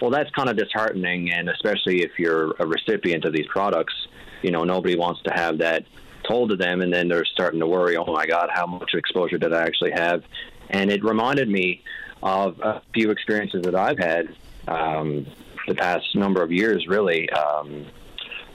well, 0.00 0.10
that's 0.10 0.30
kind 0.30 0.48
of 0.48 0.56
disheartening, 0.56 1.30
and 1.30 1.48
especially 1.48 2.02
if 2.02 2.18
you're 2.18 2.52
a 2.58 2.66
recipient 2.66 3.24
of 3.24 3.32
these 3.32 3.46
products, 3.46 3.94
you 4.42 4.50
know, 4.50 4.64
nobody 4.64 4.96
wants 4.96 5.22
to 5.22 5.32
have 5.32 5.58
that 5.58 5.84
told 6.26 6.50
to 6.50 6.56
them, 6.56 6.80
and 6.82 6.92
then 6.92 7.08
they're 7.08 7.24
starting 7.24 7.60
to 7.60 7.66
worry, 7.66 7.96
oh 7.96 8.12
my 8.12 8.26
God, 8.26 8.50
how 8.52 8.66
much 8.66 8.94
exposure 8.94 9.38
did 9.38 9.52
I 9.52 9.62
actually 9.62 9.92
have? 9.92 10.24
And 10.70 10.90
it 10.90 11.04
reminded 11.04 11.48
me 11.48 11.82
of 12.22 12.60
a 12.60 12.82
few 12.92 13.10
experiences 13.10 13.62
that 13.62 13.74
I've 13.74 13.98
had 13.98 14.34
um, 14.66 15.26
the 15.66 15.74
past 15.74 16.14
number 16.14 16.42
of 16.42 16.50
years, 16.50 16.86
really. 16.88 17.30
Um, 17.30 17.86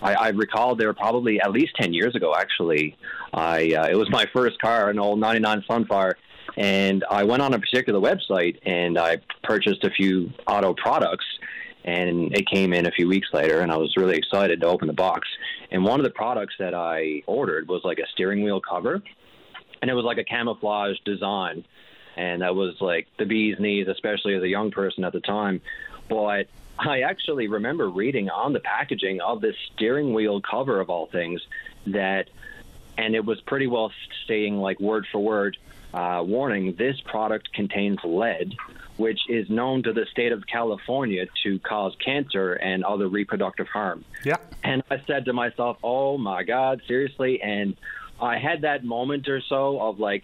I, 0.01 0.13
I 0.13 0.29
recall 0.29 0.75
there 0.75 0.87
were 0.87 0.93
probably 0.93 1.39
at 1.39 1.51
least 1.51 1.75
10 1.79 1.93
years 1.93 2.15
ago, 2.15 2.33
actually. 2.35 2.97
I 3.33 3.73
uh, 3.73 3.87
It 3.87 3.95
was 3.95 4.09
my 4.09 4.25
first 4.33 4.59
car, 4.59 4.89
an 4.89 4.99
old 4.99 5.19
99 5.19 5.63
Sunfire. 5.69 6.13
And 6.57 7.05
I 7.09 7.23
went 7.23 7.41
on 7.41 7.53
a 7.53 7.59
particular 7.59 7.99
website 7.99 8.57
and 8.65 8.97
I 8.97 9.17
purchased 9.43 9.83
a 9.83 9.89
few 9.91 10.31
auto 10.47 10.73
products. 10.73 11.25
And 11.83 12.35
it 12.35 12.47
came 12.47 12.73
in 12.73 12.85
a 12.85 12.91
few 12.91 13.07
weeks 13.07 13.29
later, 13.33 13.61
and 13.61 13.71
I 13.71 13.77
was 13.77 13.97
really 13.97 14.15
excited 14.15 14.61
to 14.61 14.67
open 14.67 14.87
the 14.87 14.93
box. 14.93 15.27
And 15.71 15.83
one 15.83 15.99
of 15.99 16.03
the 16.03 16.11
products 16.11 16.53
that 16.59 16.75
I 16.75 17.23
ordered 17.25 17.67
was 17.67 17.81
like 17.83 17.97
a 17.97 18.05
steering 18.13 18.43
wheel 18.43 18.61
cover, 18.61 19.01
and 19.81 19.89
it 19.89 19.95
was 19.95 20.05
like 20.05 20.19
a 20.19 20.23
camouflage 20.23 20.97
design. 21.05 21.65
And 22.15 22.43
that 22.43 22.53
was 22.55 22.75
like 22.81 23.07
the 23.17 23.25
bee's 23.25 23.59
knees, 23.59 23.87
especially 23.87 24.35
as 24.35 24.43
a 24.43 24.47
young 24.47 24.69
person 24.69 25.03
at 25.03 25.11
the 25.11 25.21
time. 25.21 25.59
But 26.07 26.49
I 26.81 27.01
actually 27.01 27.47
remember 27.47 27.89
reading 27.89 28.29
on 28.29 28.53
the 28.53 28.59
packaging 28.59 29.21
of 29.21 29.39
this 29.39 29.55
steering 29.73 30.13
wheel 30.13 30.41
cover 30.41 30.79
of 30.79 30.89
all 30.89 31.05
things 31.05 31.41
that, 31.87 32.29
and 32.97 33.15
it 33.15 33.23
was 33.23 33.39
pretty 33.41 33.67
well 33.67 33.91
saying 34.27 34.57
like 34.57 34.79
word 34.79 35.05
for 35.11 35.19
word, 35.19 35.57
uh, 35.93 36.23
warning: 36.25 36.75
this 36.77 36.99
product 37.01 37.53
contains 37.53 37.99
lead, 38.03 38.55
which 38.97 39.19
is 39.29 39.49
known 39.49 39.83
to 39.83 39.93
the 39.93 40.07
state 40.11 40.31
of 40.31 40.47
California 40.47 41.27
to 41.43 41.59
cause 41.59 41.95
cancer 42.03 42.53
and 42.53 42.83
other 42.83 43.07
reproductive 43.07 43.67
harm. 43.67 44.03
Yeah. 44.25 44.37
And 44.63 44.81
I 44.89 45.01
said 45.05 45.25
to 45.25 45.33
myself, 45.33 45.77
"Oh 45.83 46.17
my 46.17 46.41
God, 46.43 46.81
seriously!" 46.87 47.41
And 47.43 47.75
I 48.19 48.37
had 48.37 48.61
that 48.61 48.83
moment 48.83 49.27
or 49.27 49.41
so 49.41 49.79
of 49.79 49.99
like, 49.99 50.23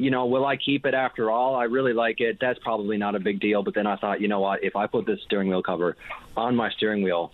you 0.00 0.10
know, 0.10 0.24
will 0.26 0.46
I 0.46 0.56
keep 0.56 0.86
it 0.86 0.94
after 0.94 1.30
all? 1.30 1.54
I 1.54 1.64
really 1.64 1.92
like 1.92 2.20
it. 2.20 2.38
That's 2.40 2.58
probably 2.58 2.96
not 2.96 3.14
a 3.14 3.20
big 3.20 3.38
deal. 3.38 3.62
But 3.62 3.74
then 3.74 3.86
I 3.86 3.96
thought, 3.96 4.20
you 4.20 4.28
know 4.28 4.40
what? 4.40 4.64
If 4.64 4.74
I 4.74 4.86
put 4.86 5.04
this 5.04 5.20
steering 5.22 5.48
wheel 5.48 5.62
cover 5.62 5.96
on 6.36 6.56
my 6.56 6.70
steering 6.70 7.02
wheel, 7.02 7.32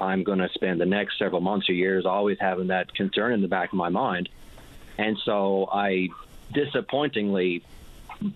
I'm 0.00 0.22
going 0.22 0.38
to 0.38 0.48
spend 0.50 0.80
the 0.80 0.86
next 0.86 1.18
several 1.18 1.40
months 1.40 1.68
or 1.68 1.72
years 1.72 2.06
always 2.06 2.38
having 2.38 2.68
that 2.68 2.94
concern 2.94 3.32
in 3.32 3.42
the 3.42 3.48
back 3.48 3.72
of 3.72 3.76
my 3.76 3.88
mind. 3.88 4.28
And 4.96 5.18
so 5.18 5.68
I 5.72 6.08
disappointingly, 6.52 7.64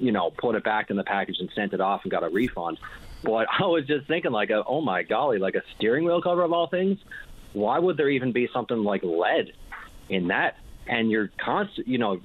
you 0.01 0.11
know, 0.11 0.31
put 0.31 0.57
it 0.57 0.65
back 0.65 0.91
in 0.91 0.97
the 0.97 1.05
package 1.05 1.39
and 1.39 1.49
sent 1.55 1.73
it 1.73 1.81
off 1.81 2.03
and 2.03 2.11
got 2.11 2.25
a 2.25 2.29
refund. 2.29 2.79
But 3.23 3.47
I 3.61 3.67
was 3.67 3.87
just 3.87 4.09
thinking, 4.09 4.33
like, 4.33 4.51
uh, 4.51 4.65
oh 4.67 4.81
my 4.81 5.05
golly, 5.05 5.39
like 5.39 5.55
a 5.55 5.63
steering 5.77 6.05
wheel 6.05 6.21
cover 6.21 6.43
of 6.43 6.53
all 6.53 6.67
things. 6.67 6.99
Why 7.53 7.79
would 7.79 7.97
there 7.97 8.11
even 8.11 8.33
be 8.33 8.49
something 8.53 8.83
like 8.83 9.05
lead 9.05 9.53
in 10.09 10.29
that? 10.29 10.57
And 10.89 11.11
you're 11.11 11.31
constant, 11.39 11.87
you 11.87 11.99
know, 11.99 12.21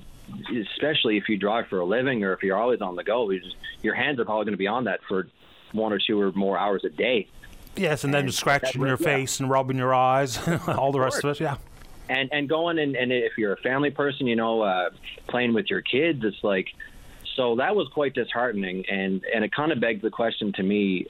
especially 0.74 1.18
if 1.18 1.30
you 1.30 1.38
drive 1.38 1.68
for 1.68 1.80
a 1.80 1.86
living 1.86 2.24
or 2.24 2.34
if 2.34 2.44
you're 2.44 2.58
always 2.58 2.82
on 2.82 2.96
the 2.96 3.04
go, 3.04 3.32
just, 3.32 3.56
your 3.82 3.96
hands 3.96 4.20
are 4.20 4.26
probably 4.26 4.46
going 4.46 4.54
to 4.54 4.58
be 4.58 4.68
on 4.68 4.86
that 4.86 5.00
for 5.08 5.28
one 5.72 5.92
or 5.92 6.00
two 6.00 6.20
or 6.20 6.32
more 6.34 6.58
hours 6.58 6.84
a 6.86 6.90
day. 6.90 7.28
Yes, 7.76 8.04
and, 8.04 8.14
and 8.14 8.28
then 8.28 8.32
scratching 8.32 8.82
your 8.82 8.92
yeah. 8.92 8.96
face 8.96 9.40
and 9.40 9.50
rubbing 9.50 9.78
your 9.78 9.94
eyes, 9.94 10.40
all 10.68 10.92
the 10.92 11.00
rest 11.00 11.24
of 11.24 11.32
it. 11.32 11.40
Yeah. 11.40 11.58
And 12.10 12.30
and 12.32 12.50
going 12.50 12.80
and, 12.80 12.96
and 12.96 13.12
if 13.12 13.32
you're 13.38 13.54
a 13.54 13.58
family 13.58 13.90
person, 13.90 14.28
you 14.28 14.36
know, 14.36 14.62
uh, 14.62 14.90
playing 15.28 15.54
with 15.54 15.68
your 15.70 15.82
kids, 15.82 16.20
it's 16.24 16.44
like 16.44 16.68
so 17.36 17.56
that 17.56 17.76
was 17.76 17.88
quite 17.94 18.14
disheartening, 18.14 18.86
and 18.90 19.24
and 19.34 19.44
it 19.44 19.54
kind 19.54 19.72
of 19.72 19.80
begs 19.80 20.02
the 20.02 20.10
question 20.10 20.54
to 20.54 20.64
me 20.64 21.08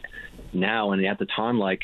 now 0.54 0.92
and 0.92 1.04
at 1.06 1.20
the 1.20 1.26
time, 1.26 1.60
like 1.60 1.82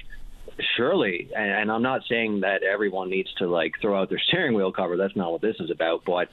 surely, 0.78 1.30
and, 1.36 1.52
and 1.52 1.72
I'm 1.72 1.82
not 1.82 2.02
saying 2.08 2.42
that 2.42 2.64
everyone 2.64 3.10
needs 3.10 3.34
to 3.36 3.48
like 3.48 3.74
throw 3.82 4.00
out 4.00 4.10
their 4.10 4.22
steering 4.28 4.54
wheel 4.54 4.72
cover. 4.72 4.96
That's 4.96 5.16
not 5.16 5.32
what 5.32 5.42
this 5.42 5.56
is 5.60 5.72
about, 5.72 6.04
but 6.06 6.30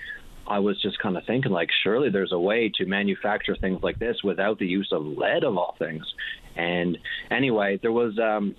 I 0.49 0.61
was 0.61 0.81
just 0.81 0.99
kind 0.99 1.17
of 1.17 1.25
thinking, 1.25 1.53
like, 1.53 1.71
surely 1.83 2.11
there's 2.11 2.33
a 2.33 2.39
way 2.39 2.71
to 2.77 2.87
manufacture 2.87 3.57
things 3.57 3.83
like 3.83 3.99
this 3.99 4.23
without 4.23 4.59
the 4.59 4.67
use 4.67 4.93
of 4.93 5.05
lead, 5.05 5.45
of 5.45 5.57
all 5.57 5.77
things. 5.79 6.05
And 6.55 6.99
anyway, 7.31 7.79
there 7.83 7.93
was 7.93 8.19
um, 8.19 8.55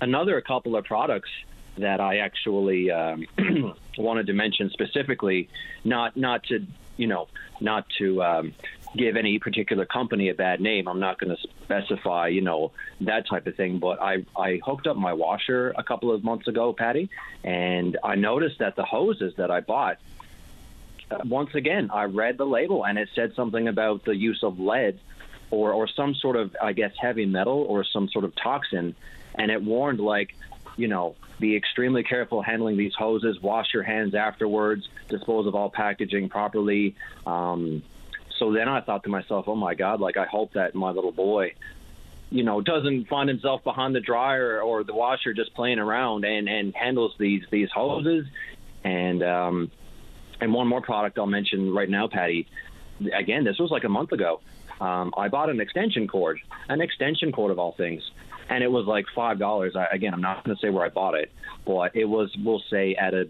another 0.00 0.40
couple 0.40 0.76
of 0.76 0.84
products 0.84 1.30
that 1.78 2.00
I 2.00 2.18
actually 2.18 2.90
um, 2.90 3.26
wanted 3.98 4.26
to 4.26 4.32
mention 4.32 4.70
specifically, 4.70 5.48
not 5.84 6.16
not 6.16 6.44
to 6.44 6.66
you 6.96 7.06
know, 7.06 7.28
not 7.60 7.86
to 7.98 8.22
um, 8.22 8.54
give 8.96 9.16
any 9.16 9.38
particular 9.38 9.84
company 9.84 10.28
a 10.28 10.34
bad 10.34 10.60
name. 10.60 10.88
I'm 10.88 11.00
not 11.00 11.18
going 11.18 11.36
to 11.36 11.48
specify, 11.62 12.28
you 12.28 12.40
know, 12.40 12.72
that 13.00 13.26
type 13.28 13.46
of 13.46 13.56
thing. 13.56 13.78
But 13.78 14.00
I, 14.00 14.24
I 14.36 14.60
hooked 14.64 14.86
up 14.86 14.96
my 14.96 15.12
washer 15.12 15.74
a 15.76 15.82
couple 15.82 16.12
of 16.12 16.22
months 16.22 16.46
ago, 16.48 16.72
Paddy, 16.72 17.10
and 17.42 17.98
I 18.04 18.14
noticed 18.14 18.58
that 18.60 18.76
the 18.76 18.84
hoses 18.84 19.34
that 19.36 19.50
I 19.50 19.60
bought, 19.60 19.98
once 21.24 21.54
again, 21.54 21.90
I 21.92 22.04
read 22.04 22.38
the 22.38 22.46
label 22.46 22.84
and 22.84 22.98
it 22.98 23.08
said 23.14 23.32
something 23.34 23.68
about 23.68 24.04
the 24.04 24.16
use 24.16 24.40
of 24.42 24.58
lead 24.58 24.98
or, 25.50 25.72
or 25.72 25.88
some 25.88 26.14
sort 26.14 26.36
of, 26.36 26.56
I 26.62 26.72
guess, 26.72 26.92
heavy 27.00 27.26
metal 27.26 27.64
or 27.68 27.84
some 27.84 28.08
sort 28.08 28.24
of 28.24 28.32
toxin. 28.36 28.94
And 29.34 29.50
it 29.50 29.62
warned, 29.62 30.00
like, 30.00 30.34
you 30.76 30.88
know, 30.88 31.16
be 31.40 31.56
extremely 31.56 32.02
careful 32.02 32.42
handling 32.42 32.76
these 32.76 32.94
hoses, 32.94 33.40
wash 33.40 33.66
your 33.74 33.82
hands 33.82 34.14
afterwards, 34.14 34.88
dispose 35.08 35.46
of 35.46 35.54
all 35.54 35.70
packaging 35.70 36.28
properly. 36.28 36.94
Um, 37.26 37.82
so 38.38 38.52
then 38.52 38.68
I 38.68 38.80
thought 38.80 39.04
to 39.04 39.10
myself, 39.10 39.46
oh 39.48 39.54
my 39.54 39.74
God, 39.74 40.00
like 40.00 40.16
I 40.16 40.26
hope 40.26 40.52
that 40.54 40.74
my 40.74 40.90
little 40.90 41.12
boy, 41.12 41.52
you 42.30 42.42
know, 42.42 42.60
doesn't 42.60 43.08
find 43.08 43.28
himself 43.28 43.62
behind 43.62 43.94
the 43.94 44.00
dryer 44.00 44.60
or 44.60 44.82
the 44.82 44.94
washer 44.94 45.34
just 45.34 45.54
playing 45.54 45.78
around 45.78 46.24
and, 46.24 46.48
and 46.48 46.74
handles 46.74 47.14
these 47.18 47.42
these 47.50 47.68
hoses. 47.72 48.26
And 48.82 49.22
um, 49.22 49.70
and 50.44 50.52
one 50.52 50.68
more 50.68 50.82
product 50.82 51.18
I'll 51.18 51.26
mention 51.26 51.72
right 51.74 51.88
now, 51.88 52.06
Paddy. 52.06 52.46
Again, 53.12 53.44
this 53.44 53.58
was 53.58 53.70
like 53.70 53.84
a 53.84 53.88
month 53.88 54.12
ago. 54.12 54.40
Um, 54.80 55.12
I 55.16 55.28
bought 55.28 55.48
an 55.50 55.60
extension 55.60 56.06
cord, 56.06 56.38
an 56.68 56.80
extension 56.80 57.32
cord 57.32 57.50
of 57.50 57.58
all 57.58 57.72
things, 57.72 58.08
and 58.48 58.62
it 58.62 58.70
was 58.70 58.86
like 58.86 59.06
five 59.14 59.38
dollars. 59.38 59.74
Again, 59.90 60.12
I'm 60.12 60.20
not 60.20 60.44
going 60.44 60.56
to 60.56 60.60
say 60.60 60.68
where 60.68 60.84
I 60.84 60.90
bought 60.90 61.14
it, 61.14 61.32
but 61.64 61.96
it 61.96 62.04
was, 62.04 62.36
we'll 62.36 62.62
say, 62.70 62.94
at 62.94 63.14
a 63.14 63.28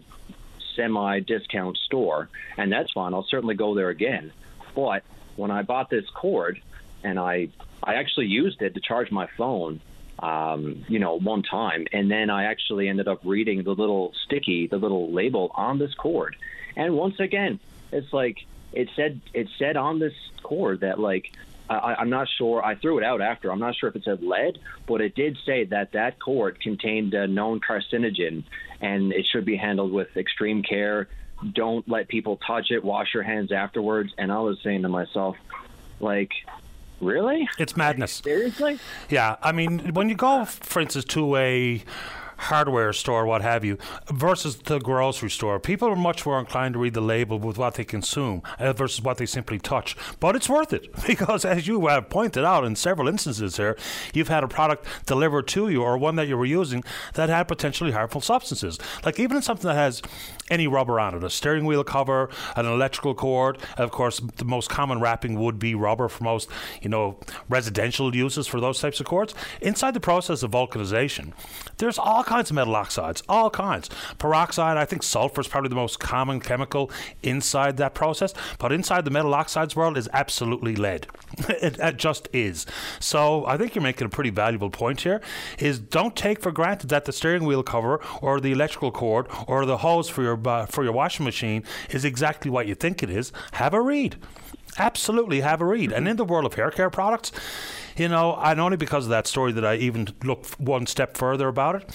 semi 0.75 1.21
discount 1.21 1.77
store, 1.77 2.29
and 2.57 2.71
that's 2.71 2.91
fine. 2.91 3.13
I'll 3.13 3.23
certainly 3.29 3.55
go 3.55 3.75
there 3.75 3.89
again. 3.89 4.31
But 4.75 5.03
when 5.37 5.51
I 5.51 5.61
bought 5.61 5.89
this 5.89 6.05
cord, 6.09 6.61
and 7.03 7.17
I 7.17 7.47
I 7.81 7.95
actually 7.95 8.27
used 8.27 8.61
it 8.61 8.73
to 8.73 8.81
charge 8.81 9.09
my 9.09 9.27
phone, 9.37 9.79
um, 10.25 10.85
you 10.87 10.99
know, 10.99 11.19
one 11.19 11.43
time, 11.43 11.85
and 11.91 12.09
then 12.09 12.29
I 12.29 12.45
actually 12.45 12.87
ended 12.87 13.07
up 13.07 13.19
reading 13.23 13.63
the 13.63 13.73
little 13.73 14.13
sticky, 14.25 14.67
the 14.67 14.77
little 14.77 15.11
label 15.11 15.51
on 15.55 15.77
this 15.77 15.93
cord, 15.93 16.35
and 16.75 16.95
once 16.95 17.19
again, 17.19 17.59
it's 17.91 18.11
like 18.11 18.37
it 18.73 18.89
said 18.95 19.21
it 19.33 19.47
said 19.57 19.77
on 19.77 19.99
this 19.99 20.13
cord 20.41 20.81
that 20.81 20.99
like 20.99 21.31
I, 21.69 21.95
I'm 21.99 22.09
not 22.09 22.27
sure. 22.37 22.63
I 22.63 22.75
threw 22.75 22.97
it 22.97 23.03
out 23.03 23.21
after. 23.21 23.51
I'm 23.51 23.59
not 23.59 23.75
sure 23.75 23.89
if 23.89 23.95
it 23.95 24.03
said 24.03 24.23
lead, 24.23 24.59
but 24.87 25.01
it 25.01 25.15
did 25.15 25.37
say 25.45 25.65
that 25.65 25.91
that 25.93 26.19
cord 26.19 26.59
contained 26.59 27.13
a 27.13 27.27
known 27.27 27.59
carcinogen, 27.59 28.43
and 28.81 29.13
it 29.13 29.25
should 29.31 29.45
be 29.45 29.57
handled 29.57 29.91
with 29.91 30.15
extreme 30.17 30.63
care 30.63 31.07
don't 31.53 31.87
let 31.87 32.07
people 32.07 32.37
touch 32.37 32.71
it, 32.71 32.83
wash 32.83 33.13
your 33.13 33.23
hands 33.23 33.51
afterwards. 33.51 34.13
And 34.17 34.31
I 34.31 34.39
was 34.39 34.57
saying 34.63 34.83
to 34.83 34.89
myself, 34.89 35.35
like, 35.99 36.31
really? 37.01 37.47
It's 37.57 37.75
madness. 37.75 38.21
Seriously? 38.23 38.79
Yeah. 39.09 39.35
I 39.41 39.51
mean, 39.51 39.93
when 39.93 40.09
you 40.09 40.15
go, 40.15 40.45
for 40.45 40.81
instance, 40.81 41.05
to 41.05 41.35
a 41.35 41.83
hardware 42.37 42.93
store, 42.93 43.25
what 43.25 43.41
have 43.41 43.63
you, 43.63 43.77
versus 44.11 44.55
the 44.57 44.79
grocery 44.79 45.29
store. 45.29 45.59
People 45.59 45.89
are 45.89 45.95
much 45.95 46.25
more 46.25 46.39
inclined 46.39 46.73
to 46.73 46.79
read 46.79 46.93
the 46.93 47.01
label 47.01 47.39
with 47.39 47.57
what 47.57 47.75
they 47.75 47.83
consume 47.83 48.41
uh, 48.59 48.73
versus 48.73 49.01
what 49.01 49.17
they 49.17 49.25
simply 49.25 49.59
touch. 49.59 49.95
But 50.19 50.35
it's 50.35 50.49
worth 50.49 50.73
it 50.73 50.87
because, 51.07 51.45
as 51.45 51.67
you 51.67 51.87
have 51.87 52.09
pointed 52.09 52.43
out 52.43 52.65
in 52.65 52.75
several 52.75 53.07
instances 53.07 53.57
here, 53.57 53.77
you've 54.13 54.27
had 54.27 54.43
a 54.43 54.47
product 54.47 54.85
delivered 55.05 55.47
to 55.49 55.69
you 55.69 55.83
or 55.83 55.97
one 55.97 56.15
that 56.15 56.27
you 56.27 56.37
were 56.37 56.45
using 56.45 56.83
that 57.13 57.29
had 57.29 57.47
potentially 57.47 57.91
harmful 57.91 58.21
substances. 58.21 58.77
Like 59.03 59.19
even 59.19 59.37
in 59.37 59.43
something 59.43 59.67
that 59.67 59.75
has 59.75 60.01
any 60.49 60.67
rubber 60.67 60.99
on 60.99 61.15
it, 61.15 61.23
a 61.23 61.29
steering 61.29 61.65
wheel 61.65 61.83
cover, 61.83 62.29
an 62.55 62.65
electrical 62.65 63.15
cord. 63.15 63.57
Of 63.77 63.91
course, 63.91 64.19
the 64.37 64.45
most 64.45 64.69
common 64.69 64.99
wrapping 64.99 65.39
would 65.39 65.59
be 65.59 65.75
rubber 65.75 66.07
for 66.07 66.23
most, 66.23 66.49
you 66.81 66.89
know, 66.89 67.19
residential 67.49 68.15
uses 68.15 68.47
for 68.47 68.59
those 68.59 68.79
types 68.79 68.99
of 68.99 69.05
cords. 69.05 69.33
Inside 69.61 69.93
the 69.93 69.99
process 69.99 70.43
of 70.43 70.51
vulcanization, 70.51 71.33
there's 71.77 71.97
all 71.97 72.23
kinds 72.23 72.34
of 72.41 72.51
metal 72.51 72.75
oxides, 72.75 73.23
all 73.27 73.49
kinds. 73.49 73.89
Peroxide, 74.17 74.77
I 74.77 74.85
think 74.85 75.03
sulfur 75.03 75.41
is 75.41 75.47
probably 75.47 75.69
the 75.69 75.75
most 75.75 75.99
common 75.99 76.39
chemical 76.39 76.91
inside 77.23 77.77
that 77.77 77.93
process, 77.93 78.33
but 78.59 78.71
inside 78.71 79.05
the 79.05 79.11
metal 79.11 79.33
oxides 79.33 79.75
world 79.75 79.97
is 79.97 80.09
absolutely 80.13 80.75
lead. 80.75 81.07
it, 81.49 81.77
it 81.79 81.97
just 81.97 82.27
is. 82.33 82.65
So 82.99 83.45
I 83.45 83.57
think 83.57 83.75
you're 83.75 83.81
making 83.81 84.05
a 84.05 84.09
pretty 84.09 84.29
valuable 84.29 84.69
point 84.69 85.01
here. 85.01 85.21
Is 85.59 85.79
don't 85.79 86.15
take 86.15 86.41
for 86.41 86.51
granted 86.51 86.89
that 86.89 87.05
the 87.05 87.13
steering 87.13 87.45
wheel 87.45 87.63
cover 87.63 88.01
or 88.21 88.39
the 88.39 88.51
electrical 88.51 88.91
cord 88.91 89.27
or 89.47 89.65
the 89.65 89.77
hose 89.77 90.09
for 90.09 90.21
your 90.21 90.39
uh, 90.47 90.65
for 90.65 90.83
your 90.83 90.93
washing 90.93 91.25
machine 91.25 91.63
is 91.89 92.05
exactly 92.05 92.51
what 92.51 92.67
you 92.67 92.75
think 92.75 93.01
it 93.01 93.09
is. 93.09 93.31
Have 93.53 93.73
a 93.73 93.81
read. 93.81 94.17
Absolutely 94.77 95.41
have 95.41 95.61
a 95.61 95.65
read. 95.65 95.91
And 95.91 96.07
in 96.07 96.17
the 96.17 96.25
world 96.25 96.45
of 96.45 96.53
hair 96.55 96.71
care 96.71 96.89
products, 96.89 97.31
you 97.97 98.07
know, 98.07 98.35
and 98.35 98.59
only 98.59 98.77
because 98.77 99.05
of 99.05 99.09
that 99.09 99.27
story 99.27 99.51
that 99.53 99.65
I 99.65 99.75
even 99.75 100.07
look 100.23 100.45
one 100.57 100.85
step 100.85 101.17
further 101.17 101.47
about 101.47 101.75
it. 101.75 101.91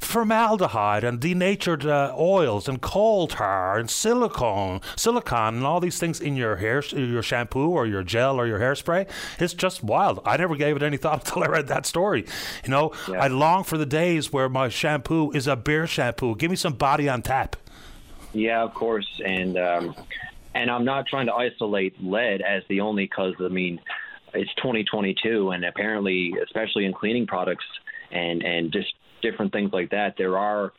Formaldehyde 0.00 1.04
and 1.04 1.20
denatured 1.20 1.86
uh, 1.86 2.12
oils 2.18 2.68
and 2.68 2.80
coal 2.80 3.28
tar 3.28 3.78
and 3.78 3.88
silicone, 3.88 4.80
silicon, 4.96 5.56
and 5.56 5.64
all 5.64 5.80
these 5.80 5.98
things 5.98 6.20
in 6.20 6.36
your 6.36 6.56
hair, 6.56 6.82
your 6.82 7.22
shampoo 7.22 7.70
or 7.70 7.86
your 7.86 8.02
gel 8.02 8.38
or 8.38 8.46
your 8.46 8.58
hairspray. 8.58 9.08
It's 9.38 9.54
just 9.54 9.82
wild. 9.84 10.20
I 10.24 10.36
never 10.36 10.56
gave 10.56 10.76
it 10.76 10.82
any 10.82 10.96
thought 11.02 11.26
until 11.26 11.44
I 11.44 11.46
read 11.46 11.68
that 11.68 11.86
story. 11.86 12.26
You 12.64 12.70
know, 12.70 12.92
yeah. 13.08 13.22
I 13.22 13.28
long 13.28 13.64
for 13.64 13.78
the 13.78 13.86
days 13.86 14.32
where 14.32 14.48
my 14.48 14.68
shampoo 14.68 15.30
is 15.32 15.46
a 15.46 15.56
beer 15.56 15.86
shampoo. 15.86 16.34
Give 16.36 16.50
me 16.50 16.56
some 16.56 16.74
body 16.74 17.08
on 17.08 17.22
tap. 17.22 17.56
Yeah, 18.32 18.62
of 18.62 18.74
course, 18.74 19.20
and 19.24 19.58
um, 19.58 19.94
and 20.54 20.70
I'm 20.70 20.84
not 20.84 21.06
trying 21.06 21.26
to 21.26 21.34
isolate 21.34 22.02
lead 22.02 22.40
as 22.40 22.62
the 22.68 22.80
only 22.80 23.06
cause. 23.06 23.34
I 23.38 23.48
mean, 23.48 23.78
it's 24.34 24.54
2022, 24.56 25.50
and 25.50 25.64
apparently, 25.64 26.34
especially 26.44 26.84
in 26.84 26.92
cleaning 26.92 27.26
products 27.26 27.64
and 28.10 28.42
and 28.42 28.72
just 28.72 28.92
different 29.22 29.52
things 29.52 29.70
like 29.72 29.90
that, 29.90 30.14
there 30.18 30.36
are 30.38 30.72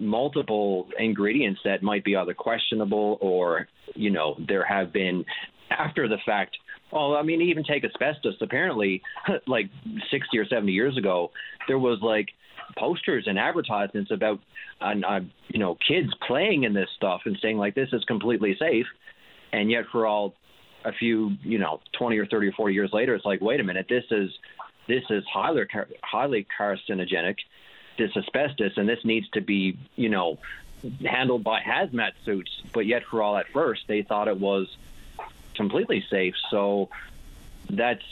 multiple 0.00 0.88
ingredients 0.98 1.60
that 1.64 1.82
might 1.82 2.04
be 2.04 2.16
either 2.16 2.34
questionable 2.34 3.18
or 3.20 3.68
you 3.94 4.10
know 4.10 4.36
there 4.48 4.64
have 4.64 4.92
been 4.92 5.24
after 5.70 6.08
the 6.08 6.18
fact 6.24 6.56
well, 6.94 7.16
I 7.16 7.22
mean, 7.22 7.42
even 7.42 7.64
take 7.64 7.84
asbestos. 7.84 8.36
Apparently, 8.40 9.02
like 9.48 9.68
60 10.10 10.38
or 10.38 10.46
70 10.46 10.70
years 10.70 10.96
ago, 10.96 11.32
there 11.66 11.78
was 11.78 11.98
like 12.00 12.28
posters 12.78 13.24
and 13.26 13.38
advertisements 13.38 14.10
about, 14.12 14.38
uh, 14.80 15.20
you 15.48 15.58
know, 15.58 15.76
kids 15.86 16.10
playing 16.26 16.62
in 16.62 16.72
this 16.72 16.88
stuff 16.96 17.22
and 17.24 17.36
saying 17.42 17.58
like 17.58 17.74
this 17.74 17.88
is 17.92 18.04
completely 18.04 18.56
safe, 18.60 18.86
and 19.52 19.70
yet 19.70 19.84
for 19.90 20.06
all 20.06 20.34
a 20.84 20.92
few, 20.92 21.36
you 21.42 21.58
know, 21.58 21.80
20 21.92 22.18
or 22.18 22.26
30 22.26 22.48
or 22.48 22.52
40 22.52 22.74
years 22.74 22.92
later, 22.92 23.14
it's 23.14 23.24
like, 23.24 23.40
wait 23.40 23.60
a 23.60 23.64
minute, 23.64 23.86
this 23.88 24.04
is 24.10 24.30
this 24.86 25.04
is 25.08 25.24
highly 25.24 25.64
highly 26.02 26.46
carcinogenic, 26.58 27.36
this 27.96 28.14
asbestos, 28.16 28.76
and 28.76 28.88
this 28.88 29.04
needs 29.04 29.28
to 29.30 29.40
be, 29.40 29.78
you 29.96 30.10
know, 30.10 30.38
handled 31.04 31.42
by 31.42 31.60
hazmat 31.60 32.12
suits. 32.24 32.50
But 32.72 32.86
yet, 32.86 33.04
for 33.04 33.22
all 33.22 33.36
at 33.36 33.48
first, 33.48 33.84
they 33.88 34.02
thought 34.02 34.28
it 34.28 34.38
was 34.38 34.76
completely 35.54 36.04
safe. 36.10 36.34
So 36.50 36.90
that's 37.70 38.04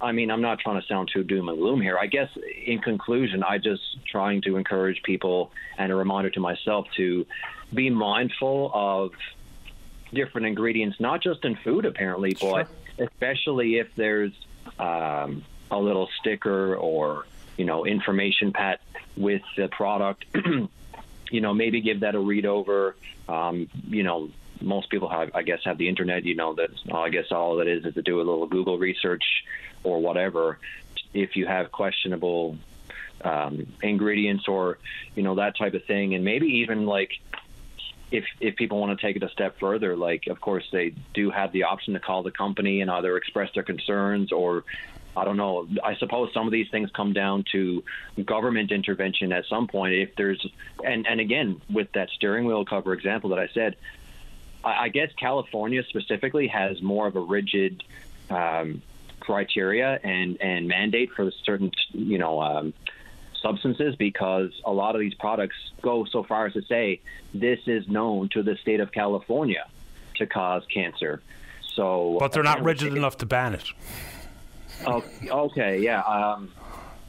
I 0.00 0.12
mean, 0.12 0.30
I'm 0.30 0.42
not 0.42 0.58
trying 0.58 0.80
to 0.80 0.86
sound 0.86 1.08
too 1.12 1.22
doom 1.22 1.48
and 1.48 1.58
gloom 1.58 1.80
here. 1.80 1.98
I 1.98 2.06
guess 2.06 2.28
in 2.66 2.80
conclusion, 2.80 3.42
I 3.42 3.58
just 3.58 4.04
trying 4.04 4.42
to 4.42 4.56
encourage 4.56 5.02
people 5.02 5.52
and 5.78 5.90
a 5.90 5.94
reminder 5.94 6.30
to 6.30 6.40
myself 6.40 6.86
to 6.96 7.26
be 7.72 7.90
mindful 7.90 8.70
of 8.74 9.12
different 10.12 10.46
ingredients, 10.46 11.00
not 11.00 11.22
just 11.22 11.44
in 11.44 11.56
food 11.56 11.84
apparently, 11.84 12.34
but 12.40 12.68
especially 12.98 13.78
if 13.78 13.94
there's 13.96 14.32
um, 14.78 15.44
a 15.70 15.78
little 15.78 16.08
sticker 16.20 16.76
or 16.76 17.26
you 17.56 17.64
know 17.64 17.86
information 17.86 18.52
pat 18.52 18.80
with 19.16 19.42
the 19.56 19.68
product. 19.68 20.24
you 21.30 21.40
know, 21.40 21.54
maybe 21.54 21.80
give 21.80 22.00
that 22.00 22.14
a 22.14 22.20
read 22.20 22.46
over. 22.46 22.96
Um, 23.28 23.68
you 23.88 24.02
know, 24.02 24.30
most 24.60 24.90
people 24.90 25.08
have, 25.08 25.30
I 25.34 25.42
guess, 25.42 25.60
have 25.64 25.78
the 25.78 25.88
internet. 25.88 26.24
You 26.24 26.34
know 26.34 26.54
that 26.54 26.70
I 26.92 27.10
guess 27.10 27.32
all 27.32 27.60
it 27.60 27.68
is 27.68 27.84
is 27.84 27.94
to 27.94 28.02
do 28.02 28.18
a 28.18 28.24
little 28.24 28.46
Google 28.46 28.78
research 28.78 29.24
or 29.82 30.00
whatever. 30.00 30.58
If 31.12 31.36
you 31.36 31.46
have 31.46 31.70
questionable 31.72 32.58
um, 33.22 33.66
ingredients 33.82 34.48
or 34.48 34.78
you 35.14 35.22
know 35.22 35.36
that 35.36 35.56
type 35.56 35.74
of 35.74 35.84
thing, 35.84 36.14
and 36.14 36.24
maybe 36.24 36.46
even 36.46 36.86
like 36.86 37.12
if 38.10 38.24
if 38.40 38.56
people 38.56 38.80
want 38.80 38.98
to 38.98 39.06
take 39.06 39.16
it 39.16 39.22
a 39.22 39.28
step 39.28 39.58
further, 39.58 39.96
like 39.96 40.26
of 40.26 40.40
course 40.40 40.64
they 40.72 40.94
do 41.12 41.30
have 41.30 41.52
the 41.52 41.64
option 41.64 41.94
to 41.94 42.00
call 42.00 42.22
the 42.22 42.30
company 42.30 42.80
and 42.80 42.90
either 42.90 43.16
express 43.16 43.50
their 43.54 43.62
concerns 43.62 44.32
or 44.32 44.64
I 45.16 45.24
don't 45.24 45.36
know. 45.36 45.68
I 45.82 45.94
suppose 45.96 46.32
some 46.32 46.46
of 46.46 46.52
these 46.52 46.68
things 46.70 46.90
come 46.90 47.12
down 47.12 47.44
to 47.52 47.84
government 48.24 48.72
intervention 48.72 49.32
at 49.32 49.44
some 49.46 49.68
point. 49.68 49.94
If 49.94 50.16
there's 50.16 50.44
and 50.84 51.06
and 51.06 51.20
again 51.20 51.60
with 51.70 51.92
that 51.92 52.10
steering 52.10 52.46
wheel 52.46 52.64
cover 52.64 52.92
example 52.92 53.30
that 53.30 53.38
I 53.38 53.48
said, 53.48 53.76
I, 54.64 54.84
I 54.84 54.88
guess 54.88 55.10
California 55.18 55.82
specifically 55.88 56.48
has 56.48 56.82
more 56.82 57.06
of 57.06 57.16
a 57.16 57.20
rigid 57.20 57.84
um, 58.30 58.82
criteria 59.20 60.00
and 60.02 60.40
and 60.40 60.66
mandate 60.66 61.12
for 61.12 61.30
certain 61.44 61.70
you 61.92 62.18
know 62.18 62.40
um, 62.42 62.74
substances 63.44 63.94
because 63.96 64.50
a 64.64 64.72
lot 64.72 64.96
of 64.96 65.00
these 65.00 65.14
products 65.14 65.56
go 65.82 66.04
so 66.06 66.24
far 66.24 66.46
as 66.46 66.54
to 66.54 66.62
say 66.62 67.00
this 67.34 67.60
is 67.66 67.86
known 67.86 68.28
to 68.30 68.42
the 68.42 68.56
state 68.56 68.80
of 68.80 68.90
California. 68.90 69.66
to 70.16 70.26
cause 70.26 70.62
cancer. 70.72 71.20
So, 71.74 72.16
but 72.20 72.32
they're 72.32 72.42
not 72.42 72.62
rigid 72.62 72.96
enough 72.96 73.18
to 73.18 73.26
ban 73.26 73.54
it. 73.54 73.64
Oh, 74.86 75.02
okay, 75.28 75.80
yeah. 75.80 76.00
Um, 76.02 76.52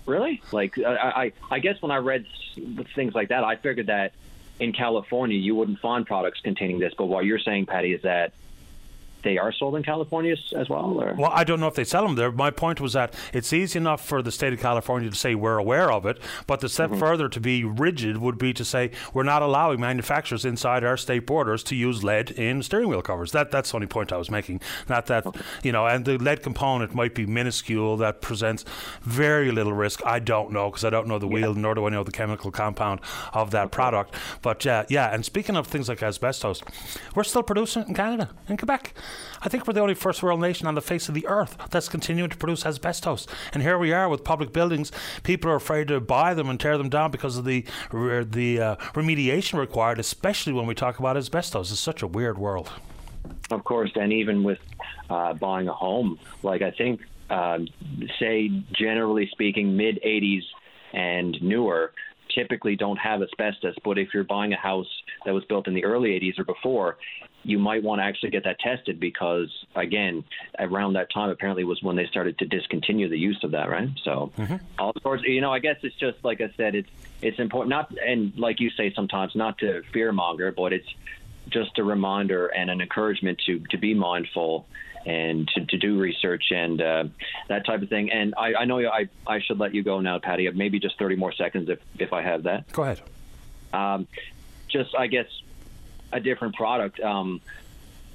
really? 0.06 0.42
Like, 0.52 0.78
I, 0.80 0.94
I, 0.96 1.32
I 1.52 1.60
guess 1.60 1.82
when 1.82 1.92
I 1.92 1.98
read 1.98 2.26
things 2.96 3.14
like 3.14 3.30
that, 3.30 3.44
I 3.44 3.56
figured 3.58 3.88
that 3.88 4.14
in 4.60 4.72
California 4.74 5.38
you 5.38 5.56
wouldn't 5.56 5.80
find 5.80 6.06
products 6.06 6.40
containing 6.42 6.80
this. 6.80 6.94
But 6.98 7.06
what 7.06 7.26
you're 7.26 7.40
saying, 7.40 7.68
Paddy, 7.68 7.94
is 7.94 8.02
that 8.04 8.34
they 9.26 9.38
are 9.38 9.52
sold 9.52 9.76
in 9.76 9.84
California 9.84 10.36
as 10.56 10.70
well? 10.70 10.98
Or? 11.02 11.14
Well, 11.18 11.32
I 11.34 11.44
don't 11.44 11.60
know 11.60 11.68
if 11.68 11.74
they 11.74 11.84
sell 11.84 12.08
them 12.08 12.16
there. 12.16 12.32
My 12.32 12.52
point 12.52 12.80
was 12.80 12.94
that 12.94 13.14
it's 13.34 13.52
easy 13.52 13.78
enough 13.78 14.06
for 14.06 14.22
the 14.22 14.32
state 14.32 14.54
of 14.54 14.60
California 14.60 15.10
to 15.10 15.16
say 15.16 15.36
we're 15.36 15.58
aware 15.58 15.92
of 15.92 16.06
it, 16.06 16.20
but 16.48 16.62
the 16.62 16.70
step 16.70 16.92
mm-hmm. 16.92 17.00
further 17.00 17.28
to 17.28 17.40
be 17.42 17.64
rigid 17.64 18.20
would 18.20 18.38
be 18.38 18.54
to 18.54 18.64
say 18.64 18.92
we're 19.14 19.24
not 19.24 19.42
allowing 19.42 19.82
manufacturers 19.82 20.46
inside 20.46 20.84
our 20.84 20.96
state 20.96 21.26
borders 21.26 21.64
to 21.64 21.76
use 21.76 22.04
lead 22.04 22.32
in 22.32 22.64
steering 22.64 22.88
wheel 22.88 23.02
covers. 23.02 23.32
That 23.32 23.52
that's 23.52 23.72
the 23.72 23.78
only 23.78 23.88
point 23.88 24.14
I 24.14 24.18
was 24.18 24.30
making. 24.30 24.62
Not 24.88 25.08
that 25.08 25.26
okay. 25.26 25.42
you 25.64 25.72
know, 25.72 25.88
and 25.88 26.06
the 26.06 26.18
lead 26.18 26.44
component 26.44 26.94
might 26.94 27.16
be 27.16 27.26
minuscule 27.26 27.98
that 27.98 28.22
presents 28.22 28.64
very 29.02 29.52
little 29.52 29.74
risk. 29.74 30.06
I 30.06 30.20
don't 30.20 30.52
know 30.52 30.70
because 30.70 30.86
I 30.86 30.92
don't 30.92 31.08
know 31.08 31.18
the 31.20 31.28
yeah. 31.28 31.34
wheel, 31.34 31.54
nor 31.56 31.74
do 31.74 31.86
I 31.88 31.90
know 31.90 32.04
the 32.04 32.12
chemical 32.12 32.52
compound 32.52 33.02
of 33.34 33.52
that 33.52 33.66
okay. 33.66 33.76
product. 33.76 34.16
But 34.44 34.66
uh, 34.68 34.86
yeah, 34.88 35.14
and 35.14 35.26
speaking 35.26 35.56
of 35.56 35.66
things 35.66 35.90
like 35.90 36.04
asbestos, 36.04 36.62
we're 37.16 37.24
still 37.24 37.44
producing 37.44 37.82
it 37.82 37.88
in 37.88 37.96
Canada, 37.96 38.30
in 38.48 38.58
Quebec. 38.58 38.94
I 39.42 39.50
think 39.50 39.68
we're 39.68 39.74
the 39.74 39.82
only 39.82 39.94
first 39.94 40.24
world 40.24 40.42
nation 40.42 40.68
on 40.68 40.76
the 40.76 40.82
face 40.82 41.08
of 41.08 41.16
the 41.16 41.28
earth 41.28 41.58
that's 41.70 41.90
continuing 41.90 42.30
to 42.30 42.38
produce 42.38 42.66
asbestos. 42.66 43.28
And 43.54 43.62
here 43.62 43.78
we 43.78 43.92
are 43.94 44.10
with 44.10 44.24
public 44.24 44.54
buildings. 44.54 44.92
People 45.24 45.52
are 45.52 45.56
afraid 45.56 45.88
to 45.90 46.00
buy 46.00 46.34
them 46.34 46.50
and 46.50 46.60
tear 46.60 46.78
them 46.78 46.90
down 46.90 47.12
because 47.12 47.38
of 47.38 47.46
the 47.46 47.66
the 47.92 48.62
uh, 48.62 48.76
remediation 48.94 49.60
required, 49.60 50.00
especially 50.00 50.54
when 50.54 50.66
we 50.66 50.76
talk 50.76 51.00
about 51.00 51.18
asbestos. 51.18 51.72
It's 51.72 51.80
such 51.80 52.02
a 52.02 52.08
weird 52.08 52.38
world. 52.38 52.72
Of 53.52 53.64
course, 53.64 53.92
and 53.96 54.14
even 54.14 54.44
with 54.44 54.60
uh, 55.10 55.34
buying 55.34 55.68
a 55.68 55.74
home, 55.74 56.20
like 56.44 56.62
I 56.62 56.72
think, 56.72 57.02
uh, 57.30 57.60
say 58.20 58.50
generally 58.72 59.28
speaking, 59.32 59.76
mid 59.76 60.00
80s 60.06 60.44
and 60.94 61.38
newer, 61.42 61.92
typically 62.34 62.76
don't 62.76 62.98
have 62.98 63.22
asbestos. 63.22 63.76
But 63.84 63.98
if 63.98 64.14
you're 64.14 64.24
buying 64.24 64.54
a 64.54 64.58
house 64.58 64.90
that 65.26 65.34
was 65.34 65.44
built 65.46 65.68
in 65.68 65.74
the 65.74 65.86
early 65.86 66.10
80s 66.12 66.40
or 66.40 66.44
before, 66.44 66.98
you 67.46 67.60
might 67.60 67.84
want 67.84 68.00
to 68.00 68.04
actually 68.04 68.32
get 68.32 68.44
that 68.46 68.60
tested 68.60 69.00
because, 69.00 69.50
again, 69.76 70.24
around 70.58 70.94
that 70.94 71.12
time 71.12 71.30
apparently 71.30 71.64
was 71.64 71.82
when 71.84 71.96
they 71.96 72.08
started 72.08 72.38
to 72.40 72.46
discontinue 72.46 73.08
the 73.08 73.18
use 73.18 73.40
of 73.44 73.52
that, 73.52 73.70
right? 73.70 73.90
So, 74.04 74.32
mm-hmm. 74.38 74.56
all 74.80 74.94
sorts. 75.02 75.24
You 75.24 75.42
know, 75.42 75.54
I 75.54 75.60
guess 75.60 75.78
it's 75.84 75.96
just 75.96 76.18
like 76.24 76.42
I 76.42 76.52
said, 76.58 76.76
it's 76.76 76.90
it's 77.22 77.40
important 77.40 77.70
not 77.70 77.92
and 78.06 78.36
like 78.38 78.60
you 78.60 78.70
say 78.72 78.94
sometimes 78.94 79.36
not 79.36 79.60
to 79.60 79.84
fear 79.94 80.12
monger, 80.12 80.52
but 80.52 80.74
it's 80.74 80.88
just 81.50 81.78
a 81.78 81.84
reminder 81.84 82.48
and 82.48 82.70
an 82.70 82.82
encouragement 82.82 83.40
to 83.46 83.60
to 83.70 83.78
be 83.78 83.94
mindful 83.94 84.66
and 85.06 85.48
to, 85.50 85.66
to 85.66 85.78
do 85.78 86.00
research 86.00 86.46
and 86.52 86.82
uh, 86.82 87.04
that 87.48 87.66
type 87.66 87.82
of 87.82 87.90
thing. 87.90 88.12
And 88.12 88.34
I, 88.36 88.56
I 88.56 88.66
know 88.66 88.80
I, 88.80 89.08
I 89.28 89.40
should 89.40 89.60
let 89.60 89.76
you 89.76 89.84
go 89.84 90.02
now, 90.02 90.18
Paddy. 90.18 90.50
Maybe 90.50 90.80
just 90.80 90.98
30 90.98 91.16
more 91.16 91.32
seconds 91.32 91.70
if, 91.70 91.80
if 92.00 92.12
I 92.12 92.24
have 92.24 92.44
that. 92.44 92.72
Go 92.72 92.82
ahead. 92.82 93.02
Um, 93.72 94.08
just, 94.68 94.96
I 94.98 95.06
guess, 95.06 95.28
a 96.16 96.20
different 96.20 96.56
product. 96.56 97.00
Um, 97.00 97.42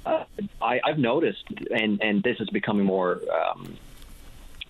uh, 0.05 0.23
I, 0.61 0.81
I've 0.83 0.97
noticed, 0.97 1.43
and, 1.73 2.01
and 2.01 2.23
this 2.23 2.39
is 2.39 2.49
becoming 2.49 2.85
more. 2.85 3.21
Um, 3.31 3.77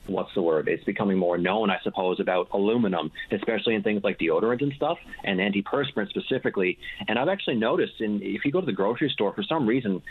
what's 0.08 0.34
the 0.34 0.42
word? 0.42 0.68
It's 0.68 0.84
becoming 0.84 1.18
more 1.18 1.38
known, 1.38 1.70
I 1.70 1.80
suppose, 1.84 2.20
about 2.20 2.50
aluminum, 2.52 3.12
especially 3.32 3.76
in 3.76 3.84
things 3.84 4.04
like 4.04 4.20
deodorant 4.20 4.62
and 4.62 4.74
stuff, 4.74 5.00
and 5.24 5.40
antiperspirant 5.40 6.10
specifically. 6.10 6.80
And 7.08 7.18
I've 7.18 7.30
actually 7.30 7.56
noticed, 7.56 8.02
in 8.02 8.22
if 8.22 8.44
you 8.44 8.52
go 8.52 8.60
to 8.60 8.66
the 8.66 8.74
grocery 8.74 9.10
store, 9.10 9.32
for 9.32 9.44
some 9.44 9.66
reason, 9.66 10.02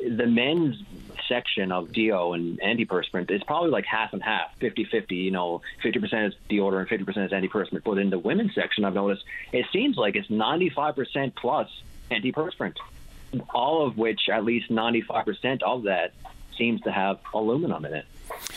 the 0.00 0.26
men's 0.26 0.82
section 1.28 1.70
of 1.70 1.92
deo 1.92 2.32
and 2.32 2.58
antiperspirant 2.60 3.30
is 3.30 3.42
probably 3.44 3.70
like 3.70 3.84
half 3.84 4.12
and 4.12 4.22
half, 4.22 4.58
50-50, 4.60 5.10
you 5.10 5.30
know, 5.30 5.60
50% 5.84 6.28
is 6.28 6.34
deodorant, 6.48 6.88
50% 6.88 7.26
is 7.26 7.32
antiperspirant. 7.32 7.84
But 7.84 7.98
in 7.98 8.10
the 8.10 8.18
women's 8.18 8.54
section, 8.54 8.84
I've 8.84 8.94
noticed 8.94 9.24
it 9.52 9.66
seems 9.72 9.96
like 9.96 10.16
it's 10.16 10.28
95% 10.28 11.34
plus 11.36 11.68
antiperspirant, 12.10 12.76
all 13.50 13.86
of 13.86 13.96
which, 13.96 14.28
at 14.32 14.44
least 14.44 14.70
95% 14.70 15.62
of 15.62 15.84
that, 15.84 16.12
seems 16.56 16.80
to 16.82 16.92
have 16.92 17.18
aluminum 17.32 17.84
in 17.84 17.94
it. 17.94 18.04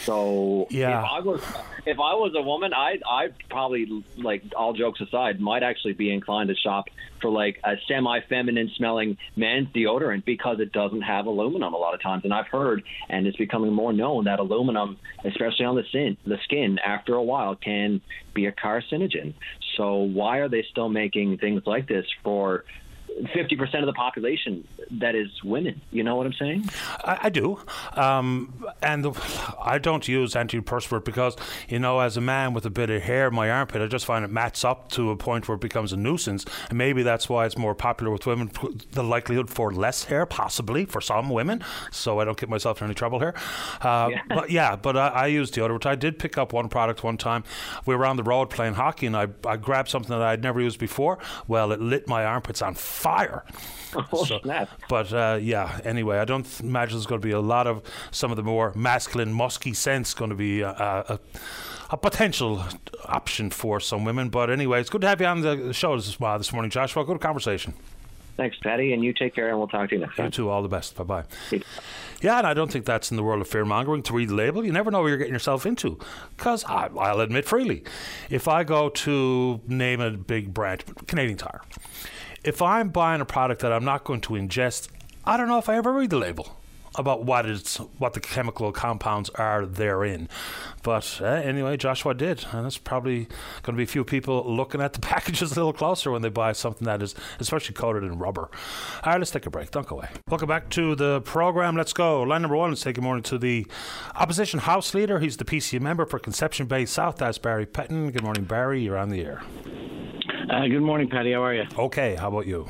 So 0.03 0.67
yeah. 0.69 0.99
if 0.99 1.05
I 1.09 1.19
was 1.19 1.41
if 1.85 1.99
I 1.99 2.13
was 2.15 2.33
a 2.35 2.41
woman, 2.41 2.73
I 2.73 2.99
I 3.07 3.29
probably 3.49 4.03
like 4.17 4.43
all 4.55 4.73
jokes 4.73 4.99
aside, 4.99 5.39
might 5.39 5.63
actually 5.63 5.93
be 5.93 6.11
inclined 6.11 6.49
to 6.49 6.55
shop 6.55 6.89
for 7.21 7.29
like 7.29 7.59
a 7.63 7.75
semi-feminine 7.87 8.71
smelling 8.75 9.17
men's 9.35 9.69
deodorant 9.69 10.25
because 10.25 10.59
it 10.59 10.71
doesn't 10.71 11.01
have 11.01 11.27
aluminum 11.27 11.73
a 11.73 11.77
lot 11.77 11.93
of 11.93 12.01
times. 12.01 12.23
And 12.23 12.33
I've 12.33 12.47
heard, 12.47 12.83
and 13.09 13.27
it's 13.27 13.37
becoming 13.37 13.71
more 13.73 13.93
known 13.93 14.25
that 14.25 14.39
aluminum, 14.39 14.97
especially 15.23 15.65
on 15.65 15.75
the 15.75 15.83
skin, 15.83 16.17
the 16.25 16.39
skin, 16.43 16.79
after 16.79 17.13
a 17.13 17.23
while 17.23 17.55
can 17.55 18.01
be 18.33 18.47
a 18.47 18.51
carcinogen. 18.51 19.33
So 19.77 19.97
why 19.97 20.37
are 20.39 20.49
they 20.49 20.63
still 20.69 20.89
making 20.89 21.37
things 21.37 21.63
like 21.65 21.87
this 21.87 22.05
for 22.23 22.65
50% 23.19 23.79
of 23.79 23.85
the 23.85 23.93
population 23.93 24.67
that 24.91 25.15
is 25.15 25.43
women. 25.43 25.81
You 25.91 26.03
know 26.03 26.15
what 26.15 26.25
I'm 26.25 26.33
saying? 26.33 26.69
I, 27.03 27.19
I 27.23 27.29
do. 27.29 27.59
Um, 27.93 28.65
and 28.81 29.05
the, 29.05 29.55
I 29.61 29.77
don't 29.77 30.07
use 30.07 30.33
antiperspirant 30.33 31.05
because, 31.05 31.35
you 31.69 31.79
know, 31.79 31.99
as 31.99 32.17
a 32.17 32.21
man 32.21 32.53
with 32.53 32.65
a 32.65 32.69
bit 32.69 32.89
of 32.89 33.01
hair 33.01 33.27
in 33.27 33.35
my 33.35 33.49
armpit, 33.49 33.81
I 33.81 33.87
just 33.87 34.05
find 34.05 34.25
it 34.25 34.29
mats 34.31 34.63
up 34.63 34.89
to 34.91 35.11
a 35.11 35.15
point 35.15 35.47
where 35.47 35.55
it 35.55 35.61
becomes 35.61 35.93
a 35.93 35.97
nuisance. 35.97 36.45
And 36.69 36.77
maybe 36.77 37.03
that's 37.03 37.29
why 37.29 37.45
it's 37.45 37.57
more 37.57 37.75
popular 37.75 38.11
with 38.11 38.25
women. 38.25 38.51
The 38.91 39.03
likelihood 39.03 39.49
for 39.49 39.71
less 39.71 40.05
hair, 40.05 40.25
possibly, 40.25 40.85
for 40.85 41.01
some 41.01 41.29
women. 41.29 41.63
So 41.91 42.19
I 42.19 42.25
don't 42.25 42.37
get 42.37 42.49
myself 42.49 42.81
in 42.81 42.85
any 42.85 42.95
trouble 42.95 43.19
here. 43.19 43.35
Uh, 43.81 44.09
yeah. 44.11 44.21
But 44.41 44.49
yeah, 44.49 44.75
but 44.77 44.95
I, 44.95 45.07
I 45.09 45.27
use 45.27 45.51
deodorant. 45.51 45.85
I 45.85 45.95
did 45.95 46.17
pick 46.17 46.37
up 46.37 46.53
one 46.53 46.69
product 46.69 47.03
one 47.03 47.17
time. 47.17 47.43
We 47.85 47.95
were 47.95 48.05
on 48.05 48.15
the 48.15 48.23
road 48.23 48.49
playing 48.49 48.75
hockey 48.75 49.05
and 49.05 49.15
I, 49.15 49.27
I 49.45 49.57
grabbed 49.57 49.89
something 49.89 50.09
that 50.09 50.21
I'd 50.21 50.41
never 50.41 50.61
used 50.61 50.79
before. 50.79 51.19
Well, 51.49 51.73
it 51.73 51.81
lit 51.81 52.07
my 52.07 52.23
armpits 52.23 52.61
on 52.61 52.75
fire 52.75 53.00
fire. 53.01 53.43
Oh, 54.13 54.23
so. 54.23 54.39
But 54.87 55.11
uh, 55.11 55.37
yeah, 55.41 55.81
anyway, 55.83 56.19
I 56.19 56.23
don't 56.23 56.47
imagine 56.61 56.95
there's 56.95 57.05
going 57.05 57.19
to 57.19 57.27
be 57.27 57.33
a 57.33 57.41
lot 57.41 57.67
of 57.67 57.83
some 58.11 58.31
of 58.31 58.37
the 58.37 58.43
more 58.43 58.71
masculine, 58.73 59.33
musky 59.33 59.73
scents 59.73 60.13
going 60.13 60.29
to 60.29 60.35
be 60.35 60.61
a, 60.61 60.69
a, 60.69 61.19
a 61.89 61.97
potential 61.97 62.63
option 63.03 63.49
for 63.49 63.81
some 63.81 64.05
women. 64.05 64.29
But 64.29 64.49
anyway, 64.49 64.79
it's 64.79 64.89
good 64.89 65.01
to 65.01 65.09
have 65.09 65.19
you 65.19 65.27
on 65.27 65.41
the 65.41 65.73
show 65.73 65.97
this, 65.97 66.15
uh, 66.21 66.37
this 66.37 66.53
morning, 66.53 66.71
Joshua. 66.71 67.03
Good 67.03 67.19
conversation. 67.19 67.73
Thanks, 68.37 68.55
Paddy, 68.63 68.93
and 68.93 69.03
you 69.03 69.11
take 69.13 69.35
care, 69.35 69.49
and 69.49 69.57
we'll 69.57 69.67
talk 69.67 69.89
to 69.89 69.95
you 69.95 70.01
next 70.01 70.15
time. 70.15 70.27
You 70.27 70.31
too. 70.31 70.49
All 70.49 70.61
the 70.61 70.69
best. 70.69 70.95
Bye 70.95 71.03
bye. 71.03 71.23
Yeah, 72.21 72.37
and 72.37 72.47
I 72.47 72.53
don't 72.53 72.71
think 72.71 72.85
that's 72.85 73.11
in 73.11 73.17
the 73.17 73.23
world 73.23 73.41
of 73.41 73.47
fear 73.47 73.65
mongering 73.65 74.03
to 74.03 74.13
read 74.13 74.29
the 74.29 74.35
label. 74.35 74.63
You 74.63 74.71
never 74.71 74.89
know 74.89 75.01
what 75.01 75.07
you're 75.07 75.17
getting 75.17 75.33
yourself 75.33 75.65
into. 75.65 75.99
Because 76.37 76.63
I'll 76.65 77.19
admit 77.19 77.45
freely, 77.45 77.83
if 78.29 78.47
I 78.47 78.63
go 78.63 78.89
to 78.89 79.59
name 79.67 79.99
a 79.99 80.11
big 80.11 80.53
brand, 80.53 80.83
Canadian 81.07 81.37
Tire, 81.37 81.61
if 82.43 82.61
I'm 82.61 82.89
buying 82.89 83.21
a 83.21 83.25
product 83.25 83.61
that 83.61 83.71
I'm 83.71 83.85
not 83.85 84.03
going 84.03 84.21
to 84.21 84.33
ingest, 84.33 84.89
I 85.25 85.37
don't 85.37 85.47
know 85.47 85.57
if 85.57 85.69
I 85.69 85.77
ever 85.77 85.93
read 85.93 86.09
the 86.09 86.17
label 86.17 86.57
about 86.95 87.23
what 87.23 87.45
is 87.45 87.77
what 87.99 88.13
the 88.13 88.19
chemical 88.19 88.71
compounds 88.71 89.29
are 89.31 89.65
therein. 89.65 90.27
But 90.83 91.19
uh, 91.21 91.25
anyway, 91.25 91.77
Joshua 91.77 92.13
did, 92.13 92.45
and 92.51 92.63
there's 92.63 92.77
probably 92.77 93.25
going 93.61 93.75
to 93.75 93.77
be 93.77 93.83
a 93.83 93.87
few 93.87 94.03
people 94.03 94.43
looking 94.53 94.81
at 94.81 94.93
the 94.93 94.99
packages 95.13 95.51
a 95.51 95.55
little 95.55 95.73
closer 95.73 96.11
when 96.11 96.21
they 96.21 96.29
buy 96.29 96.51
something 96.51 96.85
that 96.85 97.01
is 97.01 97.15
especially 97.39 97.75
coated 97.75 98.03
in 98.03 98.17
rubber. 98.17 98.49
All 99.03 99.13
right, 99.13 99.19
let's 99.19 99.31
take 99.31 99.45
a 99.45 99.49
break. 99.49 99.71
Don't 99.71 99.87
go 99.87 99.97
away. 99.97 100.09
Welcome 100.27 100.49
back 100.49 100.69
to 100.71 100.95
the 100.95 101.21
program. 101.21 101.77
Let's 101.77 101.93
go. 101.93 102.23
Line 102.23 102.41
number 102.41 102.57
one. 102.57 102.71
Let's 102.71 102.81
take 102.81 102.97
a 102.97 103.01
morning 103.01 103.23
to 103.23 103.37
the 103.37 103.67
opposition 104.15 104.59
House 104.59 104.93
Leader. 104.93 105.19
He's 105.19 105.37
the 105.37 105.45
PC 105.45 105.79
member 105.79 106.05
for 106.05 106.19
Conception 106.19 106.65
Bay 106.65 106.85
South. 106.85 107.17
That's 107.17 107.37
Barry 107.37 107.65
Petten. 107.65 108.11
Good 108.11 108.23
morning, 108.23 108.43
Barry. 108.43 108.81
You're 108.81 108.97
on 108.97 109.09
the 109.09 109.21
air. 109.21 109.43
Uh, 110.51 110.67
good 110.67 110.81
morning, 110.81 111.07
Paddy. 111.07 111.31
How 111.31 111.43
are 111.43 111.53
you? 111.53 111.63
Okay. 111.77 112.15
How 112.15 112.27
about 112.27 112.45
you? 112.45 112.67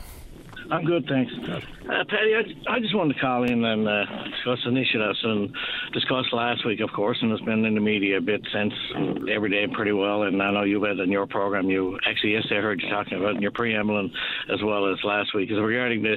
I'm 0.72 0.86
good, 0.86 1.06
thanks. 1.06 1.34
Uh, 1.44 2.06
Paddy, 2.08 2.34
I, 2.34 2.76
I, 2.76 2.80
just 2.80 2.96
wanted 2.96 3.16
to 3.16 3.20
call 3.20 3.44
in 3.44 3.66
and 3.66 3.86
uh, 3.86 4.06
discuss 4.32 4.60
an 4.66 4.78
issue 4.78 5.00
that's 5.00 5.22
been 5.22 5.52
discussed 5.92 6.32
last 6.32 6.66
week, 6.66 6.80
of 6.80 6.90
course, 6.96 7.18
and 7.22 7.30
it's 7.30 7.44
been 7.44 7.66
in 7.66 7.76
the 7.76 7.82
media 7.82 8.20
a 8.20 8.22
bit 8.22 8.40
since 8.54 8.74
every 9.30 9.50
day 9.50 9.68
pretty 9.74 9.92
well. 9.92 10.24
And 10.24 10.42
I 10.42 10.52
know 10.52 10.64
you 10.64 10.82
had 10.82 11.00
in 11.00 11.12
your 11.12 11.28
program, 11.28 11.70
you 11.70 12.00
actually 12.08 12.34
yesterday 12.34 12.60
I 12.60 12.62
heard 12.62 12.82
you 12.82 12.90
talking 12.90 13.18
about 13.18 13.36
in 13.36 13.42
your 13.42 13.52
preamble 13.52 14.00
and 14.00 14.10
as 14.50 14.64
well 14.64 14.90
as 14.90 14.98
last 15.04 15.36
week, 15.36 15.52
is 15.52 15.60
regarding 15.60 16.04
the 16.04 16.16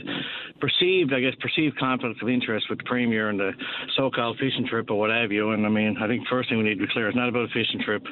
perceived, 0.61 1.13
I 1.13 1.19
guess, 1.19 1.35
perceived 1.41 1.77
conflict 1.77 2.23
of 2.23 2.29
interest 2.29 2.67
with 2.71 2.79
the 2.79 2.85
Premier 2.85 3.31
and 3.31 3.41
the 3.41 3.53
so-called 3.97 4.39
fishing 4.39 4.69
trip 4.69 4.89
or 4.89 4.99
what 4.99 5.11
have 5.11 5.33
you. 5.33 5.51
And 5.51 5.67
I 5.67 5.69
mean, 5.69 5.97
I 6.01 6.07
think 6.07 6.29
first 6.29 6.49
thing 6.49 6.59
we 6.59 6.65
need 6.65 6.79
to 6.79 6.87
be 6.87 6.93
clear, 6.93 7.09
it's 7.09 7.17
not 7.17 7.29
about 7.29 7.51
a 7.51 7.53
fishing 7.53 7.83
trip. 7.85 8.07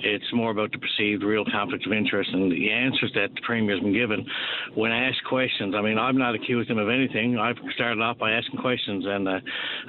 It's 0.00 0.32
more 0.32 0.52
about 0.52 0.70
the 0.70 0.78
perceived 0.78 1.24
real 1.24 1.44
conflict 1.44 1.86
of 1.86 1.92
interest 1.92 2.30
and 2.32 2.52
the 2.52 2.70
answers 2.70 3.10
that 3.16 3.34
the 3.34 3.40
Premier's 3.42 3.80
been 3.80 3.92
given 3.92 4.24
when 4.74 4.92
asked 4.92 5.24
questions. 5.28 5.74
I 5.74 5.82
mean, 5.82 5.87
mean, 5.88 5.98
I've 5.98 6.14
not 6.14 6.34
accused 6.34 6.70
him 6.70 6.78
of 6.78 6.88
anything. 6.88 7.38
I've 7.38 7.56
started 7.74 8.00
off 8.00 8.18
by 8.18 8.32
asking 8.32 8.60
questions, 8.60 9.04
and 9.06 9.28
uh, 9.28 9.40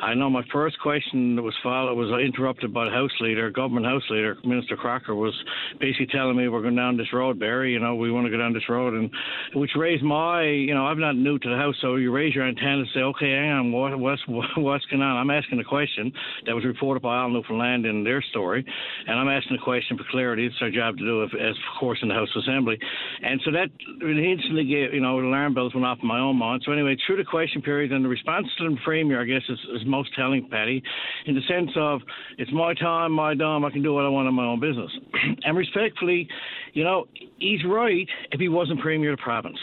I 0.01 0.13
know 0.13 0.29
my 0.29 0.43
first 0.51 0.79
question 0.79 0.99
conversation 0.99 1.43
was 1.43 1.55
followed 1.63 1.95
was 1.95 2.09
interrupted 2.21 2.73
by 2.73 2.85
the 2.85 2.91
House 2.91 3.11
Leader, 3.19 3.49
Government 3.49 3.85
House 3.85 4.03
Leader, 4.09 4.37
Minister 4.43 4.75
Crocker, 4.75 5.15
was 5.15 5.33
basically 5.79 6.07
telling 6.07 6.37
me 6.37 6.47
we're 6.47 6.61
going 6.61 6.75
down 6.75 6.97
this 6.97 7.11
road, 7.13 7.39
Barry. 7.39 7.73
You 7.73 7.79
know, 7.79 7.95
we 7.95 8.11
want 8.11 8.25
to 8.25 8.31
go 8.31 8.37
down 8.37 8.53
this 8.53 8.67
road, 8.69 8.93
and 8.93 9.09
which 9.55 9.71
raised 9.75 10.03
my, 10.03 10.43
you 10.43 10.73
know, 10.73 10.85
I'm 10.85 10.99
not 10.99 11.15
new 11.15 11.39
to 11.39 11.49
the 11.49 11.55
House, 11.55 11.75
so 11.81 11.95
you 11.95 12.11
raise 12.11 12.35
your 12.35 12.47
antenna 12.47 12.79
and 12.79 12.87
say, 12.93 12.99
okay, 13.01 13.31
hang 13.31 13.51
on, 13.51 13.71
what, 13.71 13.97
what's 13.99 14.21
what's 14.57 14.85
going 14.85 15.01
on? 15.01 15.17
I'm 15.17 15.29
asking 15.29 15.59
a 15.59 15.63
question 15.63 16.11
that 16.45 16.55
was 16.55 16.65
reported 16.65 17.01
by 17.01 17.17
All 17.17 17.29
Newfoundland 17.29 17.85
in 17.85 18.03
their 18.03 18.21
story, 18.21 18.65
and 19.07 19.19
I'm 19.19 19.29
asking 19.29 19.57
a 19.57 19.63
question 19.63 19.97
for 19.97 20.05
clarity. 20.11 20.45
It's 20.45 20.55
our 20.61 20.71
job 20.71 20.97
to 20.97 21.03
do, 21.03 21.23
as 21.23 21.29
of 21.55 21.79
course 21.79 21.99
in 22.01 22.09
the 22.09 22.15
House 22.15 22.29
Assembly, 22.35 22.77
and 23.23 23.41
so 23.45 23.51
that 23.51 23.69
instantly 24.01 24.65
gave, 24.65 24.93
you 24.93 25.01
know, 25.01 25.19
alarm 25.19 25.53
bells 25.53 25.73
went 25.73 25.85
off 25.89 25.97
my 26.03 26.19
own 26.19 26.35
mind. 26.35 26.63
So 26.65 26.71
anyway, 26.71 26.95
through 27.05 27.17
the 27.17 27.23
question 27.23 27.61
period 27.61 27.91
and 27.91 28.03
the 28.03 28.09
response 28.09 28.47
to 28.57 28.69
the 28.69 28.77
Premier, 28.83 29.21
I 29.21 29.25
guess 29.25 29.41
is, 29.49 29.59
is 29.75 29.81
most 29.85 30.09
telling, 30.15 30.47
Paddy, 30.49 30.81
in 31.25 31.35
the 31.35 31.41
sense 31.47 31.71
of 31.75 32.01
it's 32.37 32.51
my 32.51 32.73
time, 32.73 33.11
my 33.11 33.33
dime, 33.33 33.65
I 33.65 33.71
can 33.71 33.81
do 33.81 33.93
what 33.93 34.05
I 34.05 34.09
want 34.09 34.27
in 34.27 34.33
my 34.33 34.45
own 34.45 34.59
business. 34.59 34.91
and 35.43 35.57
respectfully, 35.57 36.27
you 36.73 36.83
know, 36.83 37.05
he's 37.39 37.63
right 37.65 38.07
if 38.31 38.39
he 38.39 38.49
wasn't 38.49 38.79
Premier 38.79 39.11
of 39.11 39.17
the 39.17 39.23
province. 39.23 39.57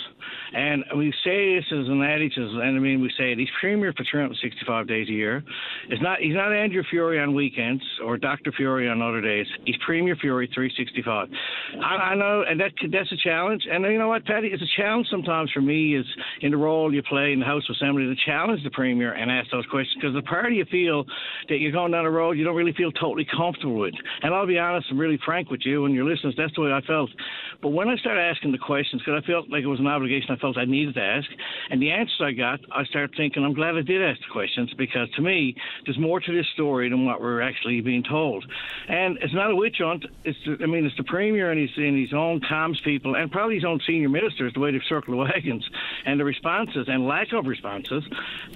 And 0.53 0.85
we 0.97 1.13
say 1.25 1.57
this 1.57 1.65
as 1.73 1.87
an 1.89 2.03
adage, 2.03 2.33
and 2.37 2.61
I 2.61 2.71
mean, 2.81 3.01
we 3.01 3.11
say 3.19 3.33
it. 3.33 3.39
He's 3.39 3.49
premier 3.61 3.93
for 3.93 4.05
365 4.11 4.89
days 4.89 5.09
a 5.09 5.13
year. 5.13 5.43
It's 5.89 6.03
not. 6.03 6.21
He's 6.21 6.35
not 6.35 6.53
Andrew 6.53 6.83
Furey 6.93 7.23
on 7.23 7.35
weekends 7.35 7.83
or 8.05 8.17
Dr. 8.17 8.53
Furey 8.53 8.91
on 8.91 9.03
other 9.03 9.21
days. 9.21 9.47
He's 9.65 9.77
Premier 9.85 10.17
Furey 10.17 10.49
365. 10.55 11.29
I, 11.81 11.85
I 11.85 12.15
know, 12.15 12.45
and 12.49 12.61
that 12.61 12.73
that's 12.91 13.11
a 13.13 13.17
challenge. 13.17 13.65
And 13.71 13.85
you 13.85 13.99
know 13.99 14.09
what, 14.09 14.25
Paddy, 14.25 14.49
It's 14.49 14.63
a 14.63 14.81
challenge 14.81 15.09
sometimes 15.11 15.51
for 15.53 15.61
me 15.61 15.97
is 15.97 16.06
in 16.41 16.51
the 16.51 16.57
role 16.57 16.93
you 16.93 17.03
play 17.03 17.33
in 17.33 17.41
the 17.41 17.47
House 17.47 17.63
of 17.69 17.77
Assembly 17.77 18.05
to 18.05 18.15
challenge 18.27 18.63
the 18.65 18.71
Premier 18.71 19.13
and 19.13 19.31
ask 19.31 19.51
those 19.51 19.67
questions 19.67 19.97
because 20.01 20.15
the 20.15 20.23
party 20.23 20.57
you 20.57 20.65
feel 20.71 21.05
that 21.49 21.59
you're 21.59 21.73
going 21.73 21.93
down 21.93 22.05
a 22.05 22.11
road 22.11 22.33
you 22.33 22.45
don't 22.45 22.57
really 22.57 22.73
feel 22.73 22.93
totally 22.93 23.27
comfortable 23.37 23.79
with. 23.79 23.95
And 24.23 24.35
I'll 24.35 24.47
be 24.47 24.59
honest 24.59 24.91
and 24.91 24.99
really 24.99 25.19
frank 25.25 25.51
with 25.51 25.61
you 25.65 25.85
and 25.85 25.95
your 25.95 26.05
listeners, 26.05 26.35
that's 26.37 26.55
the 26.55 26.63
way 26.63 26.73
I 26.73 26.81
felt. 26.83 27.11
But 27.63 27.71
when 27.71 27.89
I 27.89 27.97
started 27.97 28.21
asking 28.21 28.53
the 28.53 28.59
questions, 28.59 29.03
because 29.03 29.23
I 29.23 29.27
felt 29.27 29.51
like 29.51 29.63
it 29.63 29.67
was 29.67 29.81
an 29.81 29.87
obligation 29.87 30.31
I 30.31 30.37
felt 30.37 30.59
I 30.59 30.65
needed 30.65 30.95
to 30.95 31.03
ask, 31.03 31.29
and 31.71 31.81
the 31.81 31.91
answers 31.91 32.21
I 32.21 32.33
got, 32.33 32.61
I 32.73 32.85
started 32.85 33.15
thinking, 33.17 33.45
I'm 33.45 33.55
glad 33.55 33.77
I 33.77 33.83
did 33.83 34.03
ask 34.03 34.21
the 34.21 34.33
questions 34.33 34.73
because 34.77 35.09
to 35.17 35.23
me, 35.23 35.55
there's 35.85 35.99
more 35.99 36.21
to 36.21 36.33
this 36.33 36.47
story 36.55 36.89
than 36.89 37.07
what 37.07 37.21
we're 37.21 37.41
actually 37.41 37.81
being 37.81 38.03
told. 38.03 38.45
And 38.89 39.19
it's 39.23 39.35
not 39.35 39.51
a 39.51 39.57
witch 39.57 39.77
hunt. 39.81 40.05
It's 40.25 40.39
I 40.63 40.67
mean, 40.67 40.85
it's 40.85 40.97
the 40.97 41.05
premier 41.05 41.51
and 41.51 41.61
his, 41.61 41.71
and 41.77 41.99
his 41.99 42.13
own 42.13 42.41
comms 42.41 42.83
people, 42.85 43.17
and 43.17 43.31
probably 43.31 43.57
his 43.57 43.65
own 43.65 43.81
senior 43.87 44.09
ministers, 44.09 44.53
the 44.55 44.61
way 44.61 44.73
they've 44.73 44.81
circled 44.89 45.15
the 45.15 45.23
wagons, 45.23 45.69
and 46.05 46.21
the 46.21 46.25
responses 46.25 46.87
and 46.89 47.07
lack 47.07 47.33
of 47.33 47.47
responses 47.47 48.05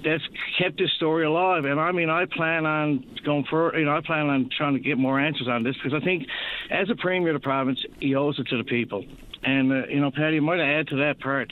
that's 0.03 0.23
kept 0.57 0.77
this 0.77 0.91
story 0.93 1.25
alive. 1.25 1.65
And 1.65 1.79
I 1.79 1.91
mean, 1.91 2.09
I 2.09 2.25
plan 2.25 2.65
on 2.65 3.05
going 3.23 3.45
for, 3.49 3.77
you 3.77 3.85
know, 3.85 3.95
I 3.95 4.01
plan 4.01 4.27
on 4.27 4.49
trying 4.55 4.73
to 4.73 4.79
get 4.79 4.97
more 4.97 5.19
answers 5.19 5.47
on 5.47 5.63
this 5.63 5.75
because 5.75 5.93
I 5.93 6.03
think, 6.03 6.27
as 6.69 6.89
a 6.89 6.95
premier 6.95 7.29
of 7.29 7.41
the 7.41 7.43
province, 7.43 7.83
he 7.99 8.15
owes 8.15 8.39
it 8.39 8.47
to 8.47 8.57
the 8.57 8.63
people. 8.63 9.05
And, 9.43 9.71
uh, 9.71 9.87
you 9.87 9.99
know, 9.99 10.11
Paddy, 10.11 10.37
I 10.37 10.39
might 10.39 10.59
add 10.59 10.87
to 10.89 10.97
that 10.97 11.19
part. 11.19 11.51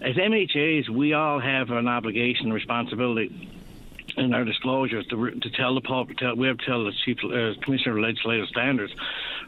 As 0.00 0.16
MHAs, 0.16 0.88
we 0.88 1.14
all 1.14 1.40
have 1.40 1.70
an 1.70 1.88
obligation 1.88 2.46
and 2.46 2.54
responsibility 2.54 3.50
in 4.16 4.32
our 4.34 4.44
disclosures 4.44 5.06
to, 5.06 5.30
to 5.30 5.50
tell 5.50 5.74
the 5.74 5.80
public, 5.80 6.18
tell, 6.18 6.34
we 6.34 6.46
have 6.46 6.58
to 6.58 6.66
tell 6.66 6.84
the 6.84 6.92
chief 7.04 7.18
uh, 7.24 7.60
commissioner 7.62 7.96
of 7.98 8.04
legislative 8.04 8.46
standards, 8.48 8.92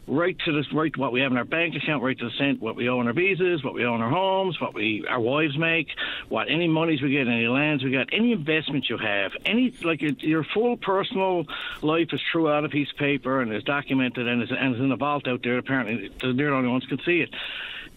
right 0.07 0.37
to 0.45 0.53
this, 0.53 0.73
right 0.73 0.93
to 0.93 1.01
what 1.01 1.13
we 1.13 1.21
have 1.21 1.33
in 1.33 1.39
our 1.39 1.45
bank 1.45 1.75
account, 1.75 2.03
right 2.03 2.19
to 2.19 2.25
the 2.25 2.37
cent, 2.39 2.61
what 2.61 2.77
we 2.77 2.89
owe 2.89 2.99
on 2.99 3.07
our 3.07 3.13
visas, 3.13 3.63
what 3.63 3.75
we 3.75 3.85
owe 3.85 3.95
on 3.95 4.03
our 4.03 4.11
homes, 4.11 4.61
what 4.61 4.75
we 4.75 5.05
our 5.09 5.21
wives 5.21 5.57
make, 5.57 5.89
what 6.29 6.51
any 6.51 6.69
monies 6.69 7.03
we 7.03 7.11
get, 7.11 7.27
any 7.29 7.47
lands 7.47 7.83
we 7.83 7.91
got, 7.91 8.09
any 8.13 8.33
investment 8.33 8.89
you 8.89 8.99
have, 8.99 9.33
any 9.45 9.73
like 9.83 10.01
your, 10.23 10.45
full 10.55 10.77
personal 10.77 11.45
life 11.83 12.09
is 12.13 12.21
true 12.31 12.49
out 12.51 12.65
a 12.65 12.69
piece 12.69 12.91
of 12.91 12.97
paper 12.97 13.41
and 13.41 13.53
is 13.53 13.65
documented 13.65 14.27
and 14.27 14.43
is, 14.43 14.51
and 14.51 14.75
is 14.75 14.81
in 14.81 14.93
a 14.93 14.97
vault 14.97 15.27
out 15.27 15.43
there. 15.43 15.59
Apparently, 15.59 16.11
they're 16.21 16.33
the 16.33 16.53
only 16.53 16.69
ones 16.69 16.85
can 16.87 17.01
see 17.05 17.21
it 17.21 17.31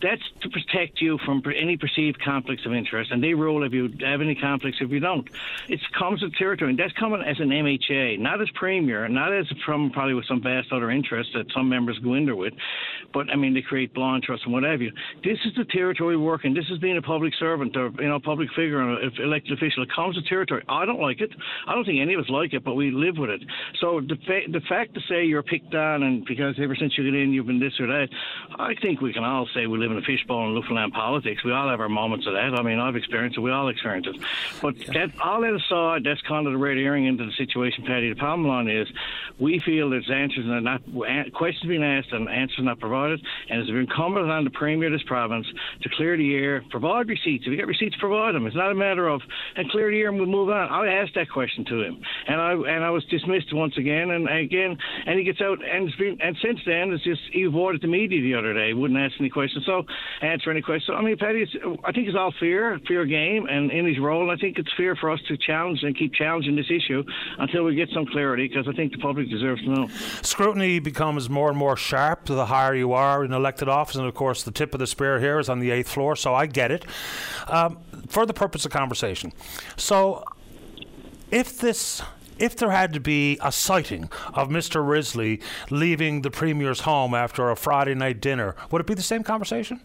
that's 0.01 0.21
to 0.41 0.49
protect 0.49 1.01
you 1.01 1.17
from 1.25 1.43
any 1.55 1.77
perceived 1.77 2.21
conflicts 2.21 2.65
of 2.65 2.73
interest, 2.73 3.11
and 3.11 3.23
they 3.23 3.33
rule 3.33 3.63
if 3.63 3.73
you 3.73 3.89
have 4.01 4.21
any 4.21 4.35
conflicts 4.35 4.77
if 4.81 4.91
you 4.91 4.99
don't. 4.99 5.27
It 5.67 5.79
comes 5.97 6.21
with 6.21 6.33
territory, 6.35 6.71
and 6.71 6.79
that's 6.79 6.93
coming 6.93 7.21
as 7.21 7.39
an 7.39 7.49
MHA, 7.49 8.19
not 8.19 8.41
as 8.41 8.49
premier, 8.51 9.07
not 9.07 9.33
as 9.33 9.45
from 9.65 9.91
probably 9.91 10.13
with 10.13 10.25
some 10.25 10.41
vast 10.41 10.71
other 10.71 10.89
interests 10.89 11.33
that 11.33 11.51
some 11.53 11.69
members 11.69 11.99
go 11.99 12.13
in 12.13 12.29
with, 12.37 12.53
but 13.13 13.29
I 13.29 13.35
mean 13.35 13.53
they 13.53 13.61
create 13.61 13.93
blind 13.93 14.23
trust 14.23 14.43
and 14.43 14.53
what 14.53 14.63
have 14.63 14.81
you. 14.81 14.91
This 15.23 15.39
is 15.45 15.53
the 15.55 15.65
territory 15.65 16.17
working. 16.17 16.53
This 16.53 16.69
is 16.69 16.77
being 16.77 16.97
a 16.97 17.01
public 17.01 17.33
servant 17.39 17.75
or 17.75 17.91
you 17.99 18.07
know 18.07 18.19
public 18.19 18.49
figure 18.55 18.81
or 18.81 18.99
elected 19.21 19.53
official. 19.53 19.83
It 19.83 19.89
comes 19.93 20.15
with 20.15 20.25
territory. 20.27 20.63
I 20.69 20.85
don't 20.85 21.01
like 21.01 21.21
it. 21.21 21.31
I 21.67 21.73
don't 21.73 21.85
think 21.85 21.99
any 21.99 22.13
of 22.13 22.21
us 22.21 22.29
like 22.29 22.53
it, 22.53 22.63
but 22.63 22.75
we 22.75 22.91
live 22.91 23.17
with 23.17 23.29
it. 23.29 23.41
So 23.81 24.01
the 24.01 24.15
fa- 24.27 24.51
the 24.51 24.61
fact 24.61 24.93
to 24.93 25.01
say 25.09 25.25
you're 25.25 25.43
picked 25.43 25.73
on 25.73 26.03
and 26.03 26.25
because 26.25 26.55
ever 26.61 26.75
since 26.75 26.97
you 26.97 27.03
get 27.03 27.19
in 27.19 27.33
you've 27.33 27.47
been 27.47 27.59
this 27.59 27.79
or 27.79 27.87
that, 27.87 28.09
I 28.57 28.75
think 28.81 29.01
we 29.01 29.13
can 29.13 29.23
all 29.23 29.47
say 29.53 29.67
we 29.67 29.77
live 29.77 29.88
live 29.89 29.97
in 29.97 30.03
a 30.03 30.05
fishbowl 30.05 30.47
in 30.47 30.55
Newfoundland 30.55 30.93
politics. 30.93 31.43
We 31.43 31.51
all 31.51 31.69
have 31.69 31.79
our 31.79 31.89
moments 31.89 32.27
of 32.27 32.33
that. 32.33 32.53
I 32.53 32.61
mean, 32.61 32.79
I've 32.79 32.95
experienced 32.95 33.37
it. 33.37 33.41
We 33.41 33.51
all 33.51 33.69
experience 33.69 34.07
it. 34.07 34.17
But 34.61 34.77
that, 34.93 35.11
all 35.21 35.41
that 35.41 35.53
aside, 35.53 36.03
that's 36.03 36.21
kind 36.21 36.45
of 36.47 36.53
the 36.53 36.59
red 36.59 36.77
herring 36.77 37.05
into 37.05 37.25
the 37.25 37.31
situation, 37.33 37.85
Paddy. 37.85 38.09
The 38.09 38.19
problem 38.19 38.47
line 38.47 38.67
is 38.67 38.87
we 39.39 39.59
feel 39.59 39.89
there's 39.89 40.09
answers 40.09 40.45
and 40.45 40.63
not 40.63 40.81
questions 41.33 41.67
being 41.67 41.83
asked 41.83 42.11
and 42.11 42.29
answers 42.29 42.59
not 42.63 42.79
provided, 42.79 43.21
and 43.49 43.61
it's 43.61 43.69
incumbent 43.69 44.29
on 44.29 44.43
the 44.43 44.49
Premier 44.49 44.87
of 44.87 44.93
this 44.93 45.03
province 45.03 45.47
to 45.81 45.89
clear 45.89 46.17
the 46.17 46.35
air, 46.35 46.63
provide 46.69 47.07
receipts. 47.07 47.45
If 47.45 47.51
you 47.51 47.57
get 47.57 47.67
receipts, 47.67 47.95
provide 47.99 48.35
them. 48.35 48.45
It's 48.45 48.55
not 48.55 48.71
a 48.71 48.75
matter 48.75 49.07
of 49.07 49.21
and 49.55 49.69
clear 49.69 49.89
the 49.91 49.99
air 49.99 50.09
and 50.09 50.17
we'll 50.17 50.27
move 50.27 50.49
on. 50.49 50.69
I 50.69 51.01
asked 51.01 51.15
that 51.15 51.29
question 51.29 51.65
to 51.65 51.81
him, 51.81 52.01
and 52.27 52.39
I 52.39 52.51
and 52.53 52.83
I 52.83 52.89
was 52.89 53.05
dismissed 53.05 53.53
once 53.53 53.77
again 53.77 54.11
and 54.11 54.29
again, 54.29 54.77
and 55.05 55.17
he 55.17 55.25
gets 55.25 55.41
out 55.41 55.59
and 55.63 55.91
been, 55.97 56.17
and 56.21 56.37
since 56.41 56.59
then 56.65 56.91
it's 56.91 57.03
just 57.03 57.21
he 57.31 57.43
avoided 57.43 57.81
the 57.81 57.87
media 57.87 58.21
the 58.21 58.35
other 58.35 58.53
day. 58.53 58.67
He 58.67 58.73
wouldn't 58.73 58.99
ask 58.99 59.15
any 59.19 59.29
questions. 59.29 59.65
So 59.65 59.78
answer 60.21 60.51
any 60.51 60.61
questions. 60.61 60.97
I 60.97 61.01
mean, 61.01 61.17
Paddy, 61.17 61.45
I 61.83 61.91
think 61.91 62.07
it's 62.07 62.17
all 62.17 62.33
fear, 62.39 62.79
fear 62.87 63.05
game, 63.05 63.47
and 63.47 63.71
in 63.71 63.85
his 63.85 63.99
role, 63.99 64.31
I 64.31 64.35
think 64.35 64.57
it's 64.57 64.71
fear 64.77 64.95
for 64.95 65.11
us 65.11 65.19
to 65.27 65.37
challenge 65.37 65.83
and 65.83 65.97
keep 65.97 66.13
challenging 66.13 66.55
this 66.55 66.69
issue 66.69 67.03
until 67.37 67.63
we 67.63 67.75
get 67.75 67.89
some 67.93 68.05
clarity, 68.05 68.47
because 68.47 68.67
I 68.67 68.73
think 68.73 68.91
the 68.91 68.99
public 68.99 69.29
deserves 69.29 69.61
to 69.63 69.69
know. 69.69 69.87
Scrutiny 70.21 70.79
becomes 70.79 71.29
more 71.29 71.49
and 71.49 71.57
more 71.57 71.75
sharp 71.75 72.25
the 72.25 72.45
higher 72.45 72.75
you 72.75 72.93
are 72.93 73.23
in 73.23 73.33
elected 73.33 73.69
office, 73.69 73.95
and 73.95 74.05
of 74.05 74.13
course, 74.13 74.43
the 74.43 74.51
tip 74.51 74.73
of 74.73 74.79
the 74.79 74.87
spear 74.87 75.19
here 75.19 75.39
is 75.39 75.49
on 75.49 75.59
the 75.59 75.71
eighth 75.71 75.89
floor, 75.89 76.15
so 76.15 76.33
I 76.33 76.45
get 76.45 76.71
it. 76.71 76.85
Um, 77.47 77.79
for 78.07 78.25
the 78.25 78.33
purpose 78.33 78.65
of 78.65 78.71
conversation, 78.71 79.33
so 79.77 80.23
if 81.31 81.59
this 81.59 82.01
if 82.39 82.55
there 82.55 82.71
had 82.71 82.93
to 82.93 82.99
be 82.99 83.37
a 83.41 83.51
sighting 83.51 84.09
of 84.33 84.49
Mr. 84.49 84.87
Risley 84.87 85.41
leaving 85.69 86.21
the 86.21 86.31
Premier's 86.31 86.81
home 86.81 87.13
after 87.13 87.49
a 87.49 87.55
Friday 87.55 87.95
night 87.95 88.21
dinner, 88.21 88.55
would 88.71 88.81
it 88.81 88.87
be 88.87 88.93
the 88.93 89.01
same 89.01 89.23
conversation? 89.23 89.81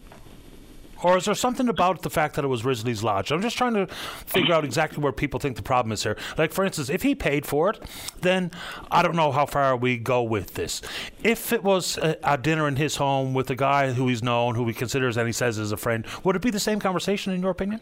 Or 1.03 1.17
is 1.17 1.25
there 1.25 1.35
something 1.35 1.67
about 1.67 2.01
the 2.01 2.09
fact 2.09 2.35
that 2.35 2.45
it 2.45 2.47
was 2.47 2.63
Risley's 2.63 3.03
Lodge? 3.03 3.31
I'm 3.31 3.41
just 3.41 3.57
trying 3.57 3.73
to 3.73 3.85
figure 4.25 4.53
out 4.53 4.63
exactly 4.63 5.03
where 5.03 5.11
people 5.11 5.39
think 5.39 5.55
the 5.55 5.61
problem 5.61 5.91
is 5.91 6.01
here. 6.01 6.17
Like, 6.37 6.51
for 6.51 6.65
instance, 6.65 6.89
if 6.89 7.03
he 7.03 7.13
paid 7.13 7.45
for 7.45 7.69
it, 7.69 7.79
then 8.21 8.49
I 8.89 9.03
don't 9.03 9.15
know 9.15 9.31
how 9.31 9.45
far 9.45 9.75
we 9.75 9.97
go 9.97 10.23
with 10.23 10.53
this. 10.53 10.81
If 11.21 11.51
it 11.51 11.63
was 11.63 11.97
a, 11.97 12.17
a 12.23 12.37
dinner 12.37 12.67
in 12.67 12.77
his 12.77 12.95
home 12.95 13.33
with 13.33 13.49
a 13.49 13.55
guy 13.55 13.91
who 13.91 14.07
he's 14.07 14.23
known, 14.23 14.55
who 14.55 14.65
he 14.67 14.73
considers 14.73 15.17
and 15.17 15.27
he 15.27 15.33
says 15.33 15.57
is 15.57 15.71
a 15.71 15.77
friend, 15.77 16.05
would 16.23 16.35
it 16.35 16.41
be 16.41 16.49
the 16.49 16.59
same 16.59 16.79
conversation 16.79 17.33
in 17.33 17.41
your 17.41 17.51
opinion? 17.51 17.81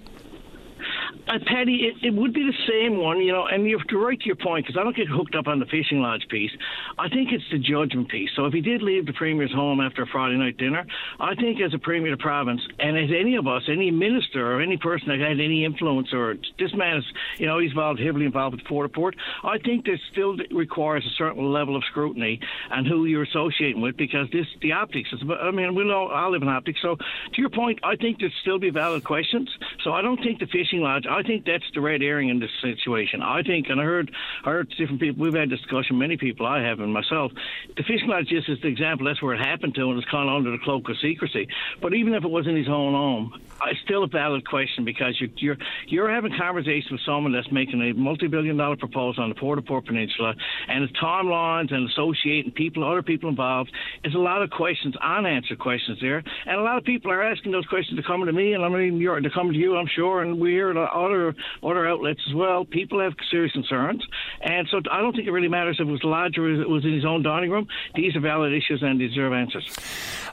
Uh, 1.25 1.39
Paddy, 1.47 1.87
it, 1.87 2.05
it 2.05 2.13
would 2.13 2.33
be 2.33 2.43
the 2.43 2.53
same 2.69 2.97
one, 2.97 3.19
you 3.19 3.31
know, 3.31 3.45
and 3.45 3.65
you're 3.65 3.79
right 3.93 4.19
to 4.19 4.25
your 4.25 4.35
point, 4.35 4.65
because 4.65 4.79
I 4.79 4.83
don't 4.83 4.95
get 4.95 5.07
hooked 5.07 5.35
up 5.35 5.47
on 5.47 5.59
the 5.59 5.65
fishing 5.65 6.01
lodge 6.01 6.27
piece. 6.29 6.51
I 6.99 7.07
think 7.07 7.31
it's 7.31 7.43
the 7.49 7.59
judgment 7.59 8.09
piece. 8.09 8.29
So 8.35 8.45
if 8.45 8.53
he 8.53 8.61
did 8.61 8.81
leave 8.81 9.05
the 9.05 9.13
Premier's 9.13 9.51
home 9.51 9.79
after 9.79 10.03
a 10.03 10.07
Friday 10.07 10.35
night 10.35 10.57
dinner, 10.57 10.85
I 11.19 11.33
think 11.35 11.61
as 11.61 11.73
a 11.73 11.79
Premier 11.79 12.13
of 12.13 12.19
province, 12.19 12.61
and 12.79 12.97
as 12.97 13.09
any 13.17 13.35
of 13.35 13.47
us, 13.47 13.63
any 13.69 13.89
minister 13.89 14.53
or 14.53 14.61
any 14.61 14.77
person 14.77 15.07
that 15.09 15.19
had 15.19 15.39
any 15.39 15.63
influence, 15.63 16.13
or 16.13 16.35
this 16.59 16.73
man 16.73 16.97
is, 16.97 17.05
you 17.37 17.45
know, 17.45 17.57
he's 17.59 17.71
involved, 17.71 17.99
heavily 17.99 18.25
involved 18.25 18.57
with 18.57 18.65
Port 18.65 18.93
Port, 18.93 19.15
I 19.43 19.57
think 19.59 19.85
this 19.85 19.99
still 20.11 20.35
requires 20.51 21.05
a 21.05 21.15
certain 21.17 21.51
level 21.51 21.75
of 21.75 21.83
scrutiny 21.85 22.41
and 22.69 22.85
who 22.85 23.05
you're 23.05 23.23
associating 23.23 23.81
with, 23.81 23.95
because 23.95 24.29
this, 24.31 24.47
the 24.61 24.73
optics, 24.73 25.13
is, 25.13 25.21
I 25.41 25.51
mean, 25.51 25.73
we 25.73 25.85
know 25.85 26.07
I 26.07 26.27
live 26.27 26.41
in 26.41 26.49
optics. 26.49 26.81
So 26.81 26.97
to 26.97 27.41
your 27.41 27.49
point, 27.49 27.79
I 27.83 27.95
think 27.95 28.19
there'd 28.19 28.31
still 28.41 28.59
be 28.59 28.69
valid 28.69 29.03
questions. 29.03 29.49
So 29.83 29.93
I 29.93 30.01
don't 30.01 30.21
think 30.21 30.39
the 30.39 30.47
fishing 30.47 30.81
lodge, 30.81 31.05
I 31.13 31.21
think 31.21 31.45
that's 31.45 31.63
the 31.75 31.81
red 31.81 32.01
herring 32.01 32.29
in 32.29 32.39
this 32.39 32.49
situation. 32.61 33.21
I 33.21 33.43
think, 33.43 33.67
and 33.69 33.79
I 33.79 33.83
heard, 33.83 34.11
I 34.43 34.49
heard 34.49 34.69
different 34.69 34.99
people. 34.99 35.23
We've 35.23 35.33
had 35.33 35.49
discussion. 35.49 35.99
Many 35.99 36.17
people 36.17 36.47
I 36.47 36.61
have, 36.63 36.79
and 36.79 36.91
myself. 36.91 37.31
The 37.77 37.83
fishing 37.83 38.07
lodge 38.07 38.27
just 38.27 38.49
is 38.49 38.59
the 38.61 38.67
example. 38.67 39.05
That's 39.05 39.21
where 39.21 39.35
it 39.35 39.45
happened 39.45 39.75
to, 39.75 39.89
and 39.89 39.99
it's 39.99 40.09
kind 40.09 40.27
of 40.27 40.35
under 40.35 40.51
the 40.51 40.57
cloak 40.57 40.89
of 40.89 40.97
secrecy. 40.97 41.47
But 41.81 41.93
even 41.93 42.15
if 42.15 42.23
it 42.23 42.29
was 42.29 42.47
in 42.47 42.55
his 42.55 42.67
own 42.67 42.93
home, 42.93 43.41
it's 43.67 43.79
still 43.81 44.03
a 44.03 44.07
valid 44.07 44.47
question 44.47 44.85
because 44.85 45.19
you're 45.19 45.29
you're, 45.37 45.57
you're 45.87 46.09
having 46.09 46.35
conversations 46.37 46.91
with 46.91 47.01
someone 47.05 47.31
that's 47.31 47.51
making 47.51 47.81
a 47.81 47.93
multi-billion 47.93 48.57
dollar 48.57 48.75
proposal 48.75 49.23
on 49.23 49.29
the 49.29 49.35
Port 49.35 49.59
au 49.59 49.61
Port 49.61 49.85
Peninsula, 49.85 50.33
and 50.67 50.83
the 50.83 50.93
timelines 50.93 51.73
and 51.73 51.87
associating 51.89 52.51
people, 52.51 52.83
other 52.83 53.03
people 53.03 53.29
involved. 53.29 53.71
There's 54.01 54.15
a 54.15 54.19
lot 54.19 54.41
of 54.41 54.49
questions, 54.49 54.95
unanswered 54.97 55.59
questions 55.59 55.99
there, 56.01 56.23
and 56.45 56.59
a 56.59 56.63
lot 56.63 56.77
of 56.77 56.83
people 56.83 57.11
are 57.11 57.21
asking 57.21 57.51
those 57.51 57.65
questions. 57.65 57.99
to 57.99 58.03
come 58.03 58.25
to 58.25 58.33
me, 58.33 58.53
and 58.53 58.63
I 58.65 58.69
mean, 58.69 58.97
you're, 58.97 59.21
they're 59.21 59.29
coming 59.29 59.53
to 59.53 59.59
you, 59.59 59.75
I'm 59.75 59.87
sure, 59.87 60.21
and 60.21 60.39
we 60.39 60.51
hear 60.51 60.71
it 60.71 60.77
all 60.77 61.02
other 61.03 61.35
other 61.61 61.87
outlets 61.87 62.21
as 62.27 62.33
well. 62.33 62.65
People 62.65 62.99
have 62.99 63.13
serious 63.29 63.51
concerns, 63.51 64.03
and 64.41 64.67
so 64.69 64.81
I 64.91 65.01
don't 65.01 65.13
think 65.13 65.27
it 65.27 65.31
really 65.31 65.47
matters 65.47 65.77
if 65.79 65.87
it 65.87 65.91
was 65.91 66.03
lodged 66.03 66.37
or 66.37 66.61
it 66.61 66.69
was 66.69 66.85
in 66.85 66.93
his 66.93 67.05
own 67.05 67.23
dining 67.23 67.51
room. 67.51 67.67
These 67.95 68.15
are 68.15 68.19
valid 68.19 68.53
issues 68.53 68.81
and 68.81 68.99
deserve 68.99 69.33
answers. 69.33 69.69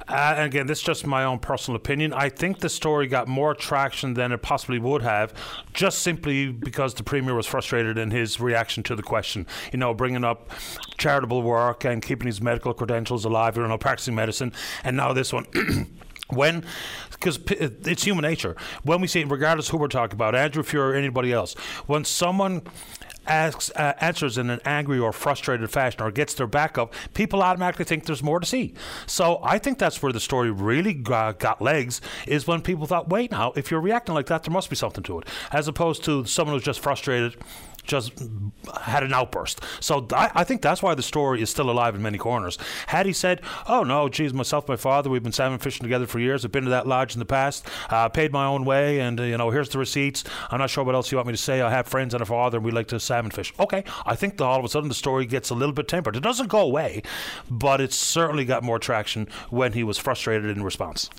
Uh, 0.09 0.35
again, 0.39 0.67
this 0.67 0.79
is 0.79 0.85
just 0.85 1.07
my 1.07 1.25
own 1.25 1.39
personal 1.39 1.77
opinion. 1.77 2.13
I 2.13 2.29
think 2.29 2.59
the 2.59 2.69
story 2.69 3.07
got 3.07 3.29
more 3.29 3.55
traction 3.55 4.15
than 4.15 4.33
it 4.33 4.43
possibly 4.43 4.79
would 4.79 5.03
have, 5.03 5.33
just 5.73 6.01
simply 6.01 6.51
because 6.51 6.95
the 6.95 7.05
premier 7.05 7.35
was 7.35 7.47
frustrated 7.47 7.97
in 7.97 8.11
his 8.11 8.41
reaction 8.41 8.83
to 8.85 8.97
the 8.97 9.03
question. 9.03 9.47
You 9.73 9.79
know, 9.79 9.95
bringing 9.95 10.25
up 10.25 10.51
charitable 10.99 11.43
work 11.43 11.85
and 11.85 12.03
keeping 12.03 12.27
his 12.27 12.41
medical 12.41 12.75
credentials 12.75 13.25
alive, 13.25 13.57
you 13.57 13.67
know, 13.67 13.79
practicing 13.79 14.15
medicine, 14.15 14.53
and 14.85 14.97
now 14.97 15.13
this 15.13 15.33
one. 15.33 15.47
when 16.33 16.65
because 17.21 17.39
it's 17.87 18.03
human 18.03 18.23
nature 18.23 18.57
when 18.83 19.01
we 19.01 19.07
say 19.07 19.23
regardless 19.25 19.69
who 19.69 19.77
we're 19.77 19.89
talking 19.89 20.15
about 20.15 20.35
andrew 20.35 20.63
Furey 20.63 20.93
or 20.93 20.95
anybody 20.95 21.33
else 21.33 21.55
when 21.87 22.05
someone 22.05 22.63
asks 23.27 23.71
uh, 23.77 23.95
answers 24.01 24.39
in 24.39 24.51
an 24.51 24.61
angry 24.65 24.99
or 24.99 25.13
frustrated 25.13 25.71
fashion 25.71 26.03
or 26.03 26.11
gets 26.11 26.35
their 26.35 26.47
back 26.47 26.77
up, 26.79 26.93
people 27.15 27.43
automatically 27.43 27.85
think 27.85 28.05
there's 28.07 28.23
more 28.23 28.41
to 28.41 28.47
see. 28.47 28.75
So 29.07 29.41
I 29.43 29.59
think 29.59 29.79
that's 29.79 30.03
where 30.03 30.13
the 30.13 30.21
story 30.21 30.51
really 30.51 30.95
got 30.95 31.61
legs 31.61 32.01
is 32.27 32.47
when 32.47 32.63
people 32.63 32.87
thought, 32.87 33.09
wait 33.09 33.31
now, 33.31 33.53
if 33.57 33.71
you're 33.71 33.81
reacting 33.81 34.15
like 34.15 34.27
that, 34.27 34.43
there 34.43 34.53
must 34.53 34.69
be 34.69 34.77
something 34.77 35.05
to 35.05 35.21
it, 35.21 35.29
as 35.53 35.69
opposed 35.69 36.05
to 36.05 36.25
someone 36.25 36.57
who's 36.57 36.65
just 36.65 36.81
frustrated 36.81 37.37
just 37.91 38.13
had 38.83 39.03
an 39.03 39.13
outburst. 39.13 39.61
So 39.81 40.07
I, 40.13 40.31
I, 40.37 40.45
think 40.45 40.63
that's 40.63 40.83
why 40.83 40.95
the 40.95 41.03
story 41.03 41.43
is 41.43 41.51
still 41.51 41.71
alive 41.71 41.95
in 41.97 42.03
many 42.03 42.19
corners. 42.19 42.57
Had 42.87 43.05
he 43.05 43.13
said, 43.13 43.43
"Oh 43.69 43.83
no, 43.83 44.09
geez, 44.09 44.33
myself, 44.33 44.69
my 44.69 44.77
father, 44.77 45.11
we've 45.11 45.23
been 45.23 45.33
salmon 45.33 45.59
fishing 45.59 45.83
together 45.83 46.07
for 46.07 46.21
years. 46.21 46.45
I've 46.45 46.53
been 46.53 46.65
to 46.65 46.71
that 46.71 46.87
lodge 46.87 47.15
in 47.15 47.19
the 47.19 47.25
past, 47.25 47.67
uh, 47.91 48.09
paid 48.09 48.33
my 48.33 48.47
own 48.47 48.65
way, 48.65 49.01
and 49.01 49.19
uh, 49.19 49.25
you 49.25 49.37
know, 49.37 49.51
here's 49.51 49.69
the 49.71 49.79
receipts. 49.79 50.23
I'm 50.51 50.59
not 50.59 50.71
sure 50.71 50.85
what 50.85 50.95
else 50.95 51.11
you 51.11 51.19
want 51.19 51.27
me 51.27 51.33
to 51.33 51.39
say. 51.39 51.61
I 51.61 51.71
have 51.71 51.89
friends 51.89 52.15
and 52.15 52.23
a 52.23 52.27
father, 52.27 52.59
and 52.59 52.65
we 52.65 52.71
like 52.71 52.89
to 52.89 53.01
salmon 53.01 53.33
fish." 53.33 53.53
Okay, 53.59 53.83
I 54.07 54.15
think 54.15 54.37
that 54.37 54.45
all 54.45 54.61
of 54.61 54.65
a 54.65 54.69
sudden 54.69 54.89
the 54.89 54.95
story 54.95 55.27
gets 55.27 55.51
a 55.51 55.55
little 55.55 55.75
bit 55.75 55.89
tempered. 55.89 56.15
It 56.15 56.23
doesn't 56.23 56.49
go 56.49 56.61
away, 56.61 57.03
but 57.51 57.81
it 57.81 57.93
certainly 57.93 58.45
got 58.45 58.63
more 58.63 58.79
traction 58.79 59.27
when 59.51 59.73
he 59.73 59.83
was 59.83 59.99
frustrated 59.99 60.57
in 60.57 60.63
response. 60.63 61.11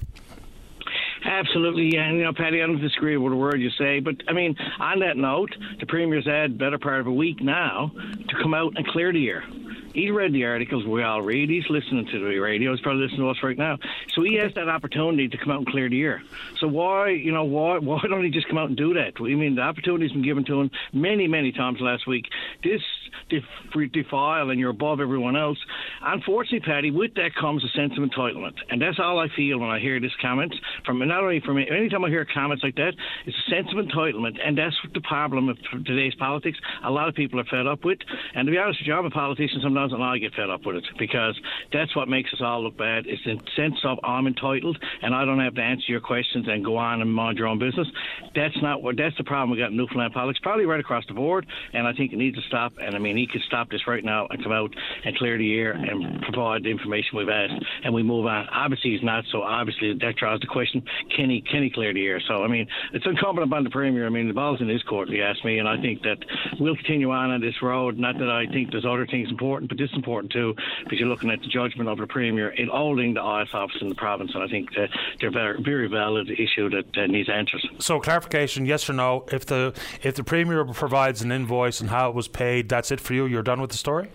Absolutely, 1.23 1.97
and 1.97 2.17
you 2.17 2.23
know, 2.23 2.33
Paddy, 2.33 2.61
I 2.61 2.65
don't 2.65 2.81
disagree 2.81 3.15
with 3.17 3.33
a 3.33 3.35
word 3.35 3.61
you 3.61 3.69
say, 3.77 3.99
but 3.99 4.15
I 4.27 4.33
mean, 4.33 4.55
on 4.79 4.99
that 4.99 5.17
note, 5.17 5.55
the 5.79 5.85
Premier's 5.85 6.25
had 6.25 6.57
better 6.57 6.79
part 6.79 6.99
of 6.99 7.07
a 7.07 7.11
week 7.11 7.41
now 7.41 7.91
to 8.27 8.35
come 8.41 8.53
out 8.53 8.73
and 8.75 8.85
clear 8.87 9.13
the 9.13 9.29
air. 9.29 9.43
He 9.93 10.11
read 10.11 10.33
the 10.33 10.45
articles 10.45 10.85
we 10.85 11.03
all 11.03 11.21
read. 11.21 11.49
He's 11.49 11.69
listening 11.69 12.05
to 12.07 12.19
the 12.19 12.39
radio. 12.39 12.71
He's 12.71 12.81
probably 12.81 13.03
listening 13.03 13.21
to 13.21 13.29
us 13.29 13.37
right 13.43 13.57
now. 13.57 13.77
So 14.15 14.23
he 14.23 14.35
has 14.35 14.53
that 14.55 14.69
opportunity 14.69 15.27
to 15.27 15.37
come 15.37 15.51
out 15.51 15.59
and 15.59 15.67
clear 15.67 15.89
the 15.89 16.01
air. 16.01 16.23
So 16.59 16.67
why, 16.67 17.09
you 17.09 17.31
know, 17.31 17.43
why 17.43 17.77
why 17.91 18.01
don't 18.09 18.23
he 18.23 18.29
just 18.29 18.47
come 18.47 18.57
out 18.57 18.69
and 18.69 18.77
do 18.77 18.93
that? 18.93 19.13
I 19.19 19.23
mean, 19.23 19.55
the 19.55 19.61
opportunity's 19.61 20.11
been 20.11 20.23
given 20.23 20.45
to 20.45 20.61
him 20.61 20.71
many, 20.93 21.27
many 21.27 21.51
times 21.51 21.79
last 21.81 22.07
week. 22.07 22.25
This 22.63 22.81
def- 23.29 23.91
defile 23.91 24.49
and 24.49 24.59
you're 24.59 24.69
above 24.69 24.99
everyone 24.99 25.35
else. 25.35 25.57
Unfortunately, 26.01 26.59
Paddy, 26.59 26.91
with 26.91 27.15
that 27.15 27.31
comes 27.39 27.63
a 27.63 27.69
sense 27.69 27.93
of 27.97 28.03
entitlement, 28.03 28.55
and 28.69 28.81
that's 28.81 28.99
all 28.99 29.19
I 29.19 29.27
feel 29.35 29.57
when 29.59 29.69
I 29.69 29.79
hear 29.79 29.99
this 29.99 30.11
comment 30.21 30.53
from 30.85 30.99
not 31.07 31.23
only 31.23 31.39
from 31.39 31.55
me. 31.55 31.67
Anytime 31.69 32.03
I 32.03 32.09
hear 32.09 32.25
comments 32.25 32.63
like 32.63 32.75
that, 32.75 32.93
it's 33.25 33.37
a 33.47 33.49
sense 33.49 33.67
of 33.71 33.83
entitlement, 33.83 34.37
and 34.43 34.57
that's 34.57 34.75
the 34.93 35.01
problem 35.01 35.49
of 35.49 35.57
today's 35.85 36.15
politics. 36.15 36.57
A 36.83 36.91
lot 36.91 37.07
of 37.07 37.15
people 37.15 37.39
are 37.39 37.45
fed 37.45 37.67
up 37.67 37.83
with, 37.83 37.99
and 38.35 38.45
to 38.45 38.51
be 38.51 38.57
honest 38.57 38.81
with 38.81 38.87
you, 38.87 38.93
I'm 38.93 39.05
a 39.05 39.09
politician 39.09 39.61
sometimes 39.81 39.93
and 39.93 40.03
I 40.03 40.17
get 40.17 40.33
fed 40.33 40.49
up 40.49 40.65
with 40.65 40.77
it 40.77 40.85
because 40.97 41.39
that's 41.73 41.95
what 41.95 42.07
makes 42.07 42.33
us 42.33 42.39
all 42.41 42.63
look 42.63 42.77
bad. 42.77 43.05
It's 43.07 43.23
the 43.23 43.39
sense 43.55 43.75
of 43.83 43.99
I'm 44.03 44.27
entitled 44.27 44.77
and 45.01 45.13
I 45.15 45.25
don't 45.25 45.39
have 45.39 45.55
to 45.55 45.61
answer 45.61 45.85
your 45.87 46.01
questions 46.01 46.47
and 46.47 46.63
go 46.63 46.77
on 46.77 47.01
and 47.01 47.13
mind 47.13 47.37
your 47.37 47.47
own 47.47 47.59
business. 47.59 47.87
That's 48.35 48.59
not 48.61 48.81
what. 48.81 48.97
That's 48.97 49.15
the 49.17 49.23
problem 49.23 49.51
we 49.51 49.57
got 49.57 49.71
in 49.71 49.77
Newfoundland 49.77 50.13
politics, 50.13 50.39
probably 50.41 50.65
right 50.65 50.79
across 50.79 51.05
the 51.07 51.13
board. 51.13 51.45
And 51.73 51.87
I 51.87 51.93
think 51.93 52.13
it 52.13 52.17
needs 52.17 52.37
to 52.37 52.43
stop. 52.47 52.73
And 52.81 52.95
I 52.95 52.99
mean, 52.99 53.17
he 53.17 53.27
could 53.27 53.41
stop 53.47 53.69
this 53.69 53.87
right 53.87 54.03
now 54.03 54.27
and 54.29 54.43
come 54.43 54.51
out 54.51 54.73
and 55.05 55.15
clear 55.17 55.37
the 55.37 55.57
air 55.57 55.71
and 55.71 56.21
provide 56.21 56.63
the 56.63 56.69
information 56.69 57.17
we've 57.17 57.29
asked, 57.29 57.63
and 57.83 57.93
we 57.93 58.03
move 58.03 58.25
on. 58.25 58.47
Obviously, 58.49 58.91
he's 58.91 59.03
not. 59.03 59.23
So 59.31 59.41
obviously, 59.41 59.93
that 59.93 60.15
draws 60.17 60.39
the 60.39 60.47
question: 60.47 60.83
Can 61.15 61.29
he? 61.29 61.41
Can 61.41 61.63
he 61.63 61.69
clear 61.69 61.93
the 61.93 62.05
air? 62.05 62.21
So 62.27 62.43
I 62.43 62.47
mean, 62.47 62.67
it's 62.93 63.05
incumbent 63.05 63.47
upon 63.47 63.63
the 63.63 63.69
premier. 63.69 64.05
I 64.05 64.09
mean, 64.09 64.27
the 64.27 64.33
ball's 64.33 64.61
in 64.61 64.69
his 64.69 64.83
court. 64.83 65.09
If 65.09 65.15
you 65.15 65.23
ask 65.23 65.43
me, 65.43 65.59
and 65.59 65.67
I 65.67 65.81
think 65.81 66.01
that 66.03 66.17
we'll 66.59 66.75
continue 66.75 67.11
on 67.11 67.31
on 67.31 67.41
this 67.41 67.61
road. 67.61 67.97
Not 67.97 68.17
that 68.19 68.29
I 68.29 68.45
think 68.51 68.71
there's 68.71 68.85
other 68.85 69.07
things 69.07 69.29
important, 69.29 69.69
but 69.71 69.77
this 69.77 69.89
is 69.89 69.95
important 69.95 70.33
too 70.33 70.53
because 70.83 70.99
you're 70.99 71.07
looking 71.07 71.31
at 71.31 71.39
the 71.39 71.47
judgment 71.47 71.87
of 71.87 71.97
the 71.97 72.05
Premier 72.05 72.49
in 72.49 72.67
holding 72.67 73.13
the 73.13 73.21
IS 73.21 73.53
office 73.53 73.77
in 73.79 73.87
the 73.87 73.95
province, 73.95 74.31
and 74.33 74.43
I 74.43 74.47
think 74.47 74.73
that 74.75 74.89
they're 75.21 75.31
very, 75.31 75.61
very 75.63 75.87
valid 75.87 76.29
issue 76.29 76.69
that 76.71 76.97
uh, 76.97 77.07
needs 77.07 77.29
answers. 77.29 77.65
So 77.79 78.01
clarification, 78.01 78.65
yes 78.65 78.89
or 78.89 78.93
no? 78.93 79.25
If 79.31 79.45
the 79.45 79.73
if 80.03 80.15
the 80.15 80.25
Premier 80.25 80.65
provides 80.65 81.21
an 81.21 81.31
invoice 81.31 81.79
and 81.79 81.89
how 81.89 82.09
it 82.09 82.15
was 82.15 82.27
paid, 82.27 82.67
that's 82.67 82.91
it 82.91 82.99
for 82.99 83.13
you. 83.13 83.25
You're 83.25 83.43
done 83.43 83.61
with 83.61 83.71
the 83.71 83.77
story. 83.77 84.09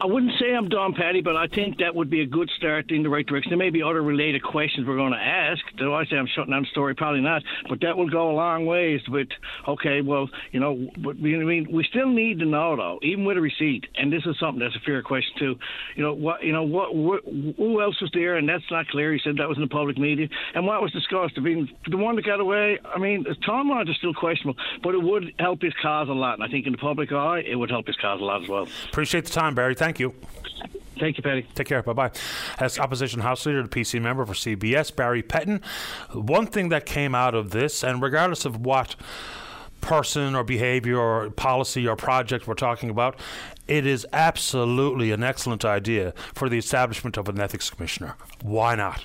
I 0.00 0.06
wouldn't 0.06 0.32
say 0.38 0.54
I'm 0.54 0.68
Don 0.68 0.94
Paddy, 0.94 1.22
but 1.22 1.36
I 1.36 1.46
think 1.46 1.78
that 1.78 1.94
would 1.94 2.10
be 2.10 2.20
a 2.20 2.26
good 2.26 2.50
start 2.56 2.90
in 2.90 3.02
the 3.02 3.08
right 3.08 3.26
direction. 3.26 3.50
There 3.50 3.58
may 3.58 3.70
be 3.70 3.82
other 3.82 4.02
related 4.02 4.42
questions 4.42 4.86
we're 4.86 4.96
going 4.96 5.12
to 5.12 5.18
ask. 5.18 5.60
Do 5.76 5.94
I 5.94 6.04
say 6.04 6.16
I'm 6.16 6.26
shutting 6.26 6.52
down 6.52 6.62
the 6.62 6.68
story? 6.68 6.94
Probably 6.94 7.20
not, 7.20 7.42
but 7.68 7.80
that 7.80 7.96
will 7.96 8.08
go 8.08 8.30
a 8.30 8.34
long 8.34 8.66
ways 8.66 9.00
But 9.08 9.28
okay, 9.66 10.00
well, 10.02 10.28
you 10.50 10.60
know, 10.60 10.88
but, 10.98 11.16
I 11.16 11.44
mean, 11.44 11.68
we 11.72 11.84
still 11.84 12.08
need 12.08 12.38
to 12.40 12.44
know, 12.44 12.76
though, 12.76 12.98
even 13.02 13.24
with 13.24 13.36
a 13.36 13.40
receipt, 13.40 13.86
and 13.96 14.12
this 14.12 14.22
is 14.26 14.38
something 14.38 14.60
that's 14.60 14.76
a 14.76 14.80
fair 14.80 15.02
question, 15.02 15.32
too. 15.38 15.58
You 15.96 16.02
know, 16.02 16.14
what, 16.14 16.42
you 16.42 16.52
know, 16.52 16.62
what, 16.62 16.92
who 16.92 17.80
else 17.80 18.00
was 18.00 18.10
there? 18.12 18.36
And 18.36 18.48
that's 18.48 18.64
not 18.70 18.88
clear. 18.88 19.12
He 19.12 19.20
said 19.22 19.36
that 19.38 19.48
was 19.48 19.56
in 19.56 19.62
the 19.62 19.68
public 19.68 19.98
media. 19.98 20.28
And 20.54 20.66
what 20.66 20.82
was 20.82 20.92
discussed? 20.92 21.34
I 21.36 21.40
mean, 21.40 21.68
the 21.88 21.96
one 21.96 22.16
that 22.16 22.24
got 22.24 22.40
away, 22.40 22.78
I 22.84 22.98
mean, 22.98 23.24
the 23.24 23.34
timelines 23.46 23.90
are 23.90 23.94
still 23.94 24.14
questionable, 24.14 24.60
but 24.82 24.94
it 24.94 25.02
would 25.02 25.32
help 25.38 25.62
his 25.62 25.74
cause 25.80 26.08
a 26.08 26.12
lot. 26.12 26.34
And 26.34 26.44
I 26.44 26.48
think 26.48 26.66
in 26.66 26.72
the 26.72 26.78
public 26.78 27.12
eye, 27.12 27.40
it 27.40 27.56
would 27.56 27.70
help 27.70 27.86
his 27.86 27.96
cause 27.96 28.20
a 28.20 28.24
lot 28.24 28.42
as 28.42 28.48
well. 28.48 28.68
Appreciate 28.88 29.24
the 29.24 29.32
time, 29.32 29.54
Barry. 29.54 29.74
Thank 29.74 30.00
you. 30.00 30.14
Thank 30.98 31.16
you, 31.16 31.22
Paddy. 31.22 31.46
Take 31.54 31.66
care. 31.66 31.82
Bye 31.82 31.92
bye. 31.94 32.10
As 32.58 32.78
opposition 32.78 33.20
House 33.20 33.44
Leader, 33.46 33.62
the 33.62 33.68
PC 33.68 34.00
member 34.00 34.24
for 34.24 34.34
CBS, 34.34 34.94
Barry 34.94 35.22
Petten. 35.22 35.62
One 36.12 36.46
thing 36.46 36.68
that 36.68 36.86
came 36.86 37.14
out 37.14 37.34
of 37.34 37.50
this, 37.50 37.82
and 37.82 38.00
regardless 38.02 38.44
of 38.44 38.64
what 38.64 38.94
person 39.80 40.36
or 40.36 40.44
behavior 40.44 40.98
or 40.98 41.30
policy 41.30 41.88
or 41.88 41.96
project 41.96 42.46
we're 42.46 42.54
talking 42.54 42.88
about, 42.88 43.18
it 43.66 43.84
is 43.86 44.06
absolutely 44.12 45.10
an 45.10 45.24
excellent 45.24 45.64
idea 45.64 46.14
for 46.34 46.48
the 46.48 46.58
establishment 46.58 47.16
of 47.16 47.28
an 47.28 47.40
ethics 47.40 47.68
commissioner. 47.68 48.14
Why 48.42 48.74
not? 48.74 49.04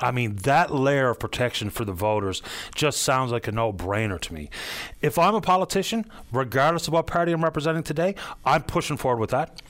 I 0.00 0.10
mean, 0.10 0.36
that 0.36 0.74
layer 0.74 1.10
of 1.10 1.18
protection 1.18 1.70
for 1.70 1.84
the 1.84 1.92
voters 1.92 2.42
just 2.74 3.02
sounds 3.02 3.32
like 3.32 3.48
a 3.48 3.52
no 3.52 3.72
brainer 3.72 4.20
to 4.20 4.34
me. 4.34 4.50
If 5.00 5.18
I'm 5.18 5.34
a 5.34 5.40
politician, 5.40 6.04
regardless 6.32 6.86
of 6.86 6.92
what 6.92 7.06
party 7.06 7.32
I'm 7.32 7.42
representing 7.42 7.82
today, 7.82 8.14
I'm 8.44 8.62
pushing 8.62 8.96
forward 8.96 9.20
with 9.20 9.30
that. 9.30 9.62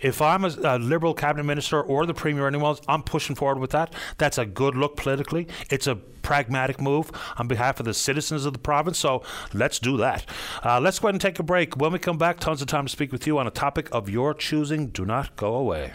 If 0.00 0.22
I'm 0.22 0.44
a, 0.44 0.54
a 0.62 0.78
Liberal 0.78 1.12
cabinet 1.12 1.44
minister 1.44 1.82
or 1.82 2.06
the 2.06 2.14
Premier 2.14 2.46
anyone 2.46 2.68
else, 2.68 2.80
I'm 2.88 3.02
pushing 3.02 3.36
forward 3.36 3.58
with 3.58 3.70
that. 3.72 3.92
That's 4.16 4.38
a 4.38 4.46
good 4.46 4.74
look 4.74 4.96
politically. 4.96 5.48
It's 5.70 5.86
a 5.86 5.96
pragmatic 5.96 6.80
move 6.80 7.10
on 7.36 7.46
behalf 7.46 7.78
of 7.78 7.86
the 7.86 7.92
citizens 7.92 8.46
of 8.46 8.54
the 8.54 8.58
province. 8.58 8.98
So 8.98 9.22
let's 9.52 9.78
do 9.78 9.98
that. 9.98 10.24
Uh, 10.64 10.80
let's 10.80 10.98
go 10.98 11.08
ahead 11.08 11.14
and 11.14 11.20
take 11.20 11.38
a 11.38 11.42
break. 11.42 11.76
When 11.76 11.92
we 11.92 11.98
come 11.98 12.16
back, 12.16 12.40
tons 12.40 12.62
of 12.62 12.68
time 12.68 12.86
to 12.86 12.90
speak 12.90 13.12
with 13.12 13.26
you 13.26 13.38
on 13.38 13.46
a 13.46 13.50
topic 13.50 13.88
of 13.92 14.08
your 14.08 14.32
choosing. 14.32 14.88
Do 14.88 15.04
not 15.04 15.36
go 15.36 15.54
away 15.54 15.92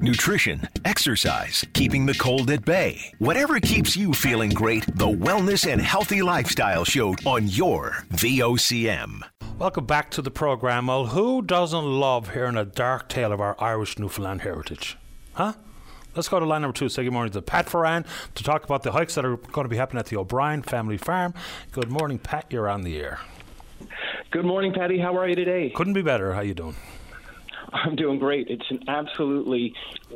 nutrition, 0.00 0.68
exercise, 0.84 1.64
keeping 1.72 2.04
the 2.04 2.14
cold 2.14 2.50
at 2.50 2.64
bay. 2.64 3.12
Whatever 3.18 3.60
keeps 3.60 3.96
you 3.96 4.12
feeling 4.12 4.50
great, 4.50 4.84
the 4.96 5.06
Wellness 5.06 5.70
and 5.70 5.80
Healthy 5.80 6.22
Lifestyle 6.22 6.84
Show 6.84 7.14
on 7.24 7.46
your 7.46 8.04
VOCM. 8.10 9.20
Welcome 9.58 9.86
back 9.86 10.10
to 10.12 10.22
the 10.22 10.30
program. 10.30 10.86
Well, 10.86 11.06
who 11.06 11.42
doesn't 11.42 11.84
love 11.84 12.32
hearing 12.34 12.56
a 12.56 12.64
dark 12.64 13.08
tale 13.08 13.32
of 13.32 13.40
our 13.40 13.56
Irish 13.58 13.98
Newfoundland 13.98 14.42
heritage? 14.42 14.96
Huh? 15.34 15.54
Let's 16.14 16.28
go 16.28 16.40
to 16.40 16.46
line 16.46 16.62
number 16.62 16.76
two. 16.76 16.88
Say 16.88 17.04
good 17.04 17.12
morning 17.12 17.32
to 17.32 17.42
Pat 17.42 17.66
Foran 17.66 18.04
to 18.34 18.42
talk 18.42 18.64
about 18.64 18.82
the 18.82 18.92
hikes 18.92 19.14
that 19.14 19.24
are 19.24 19.36
going 19.36 19.64
to 19.64 19.68
be 19.68 19.76
happening 19.76 20.00
at 20.00 20.06
the 20.06 20.16
O'Brien 20.16 20.62
family 20.62 20.96
farm. 20.96 21.32
Good 21.72 21.90
morning, 21.90 22.18
Pat. 22.18 22.46
You're 22.50 22.68
on 22.68 22.82
the 22.82 22.98
air. 22.98 23.20
Good 24.30 24.44
morning, 24.44 24.72
Paddy. 24.74 24.98
How 24.98 25.16
are 25.16 25.28
you 25.28 25.34
today? 25.34 25.70
Couldn't 25.74 25.94
be 25.94 26.02
better. 26.02 26.34
How 26.34 26.40
you 26.40 26.54
doing? 26.54 26.76
I'm 27.72 27.96
doing 27.96 28.18
great. 28.18 28.48
It's 28.48 28.70
an 28.70 28.84
absolutely 28.88 29.74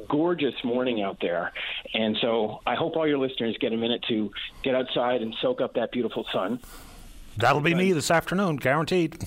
gorgeous 0.09 0.55
morning 0.65 1.03
out 1.03 1.19
there. 1.21 1.53
And 1.95 2.17
so 2.21 2.61
I 2.67 2.75
hope 2.75 2.97
all 2.97 3.07
your 3.07 3.19
listeners 3.19 3.57
get 3.61 3.73
a 3.73 3.77
minute 3.77 4.05
to 4.09 4.31
get 4.63 4.75
outside 4.75 5.23
and 5.23 5.35
soak 5.41 5.61
up 5.61 5.75
that 5.75 5.93
beautiful 5.93 6.27
sun. 6.33 6.61
That'll 7.37 7.61
be 7.63 7.75
me 7.75 7.93
this 7.93 8.11
afternoon, 8.11 8.57
guaranteed. 8.57 9.25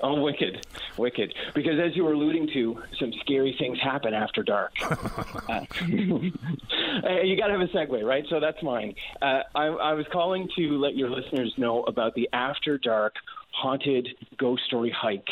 Oh, 0.00 0.20
wicked, 0.20 0.64
wicked. 0.96 1.34
Because 1.54 1.78
as 1.80 1.96
you 1.96 2.04
were 2.04 2.12
alluding 2.12 2.48
to, 2.54 2.82
some 3.00 3.12
scary 3.20 3.54
things 3.58 3.78
happen 3.80 4.14
after 4.14 4.42
dark. 4.42 4.72
uh, 5.48 5.60
you 5.86 7.36
got 7.36 7.48
to 7.48 7.52
have 7.52 7.60
a 7.60 7.68
segue, 7.68 8.04
right? 8.04 8.24
So 8.30 8.38
that's 8.38 8.62
mine. 8.62 8.94
Uh, 9.20 9.42
I, 9.54 9.66
I 9.66 9.92
was 9.94 10.06
calling 10.12 10.48
to 10.56 10.78
let 10.78 10.96
your 10.96 11.10
listeners 11.10 11.52
know 11.56 11.82
about 11.84 12.14
the 12.14 12.28
After 12.32 12.78
Dark 12.78 13.14
Haunted 13.60 14.08
Ghost 14.36 14.62
Story 14.66 14.90
Hike 14.96 15.28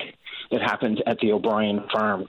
that 0.51 0.61
happens 0.61 0.99
at 1.07 1.19
the 1.19 1.33
O'Brien 1.33 1.85
Farm. 1.93 2.27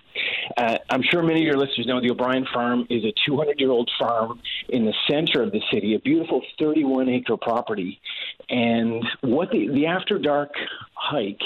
Uh, 0.56 0.78
I'm 0.90 1.02
sure 1.04 1.22
many 1.22 1.42
of 1.42 1.46
your 1.46 1.58
listeners 1.58 1.86
know 1.88 2.02
the 2.02 2.12
O'Brien 2.12 2.46
Farm 2.54 2.88
is 2.90 3.04
a 3.04 3.14
200 3.28 3.60
year 3.60 3.72
old 3.72 3.90
farm 4.00 4.40
in 4.70 4.86
the 4.86 4.94
center 5.10 5.42
of 5.42 5.52
the 5.52 5.62
city, 5.72 5.96
a 5.96 6.00
beautiful 6.00 6.42
31 6.60 7.10
acre 7.10 7.38
property 7.38 8.00
And 8.50 9.04
what 9.22 9.52
the, 9.52 9.68
the 9.70 9.88
After 9.88 10.18
Dark 10.18 10.52
hike 10.94 11.42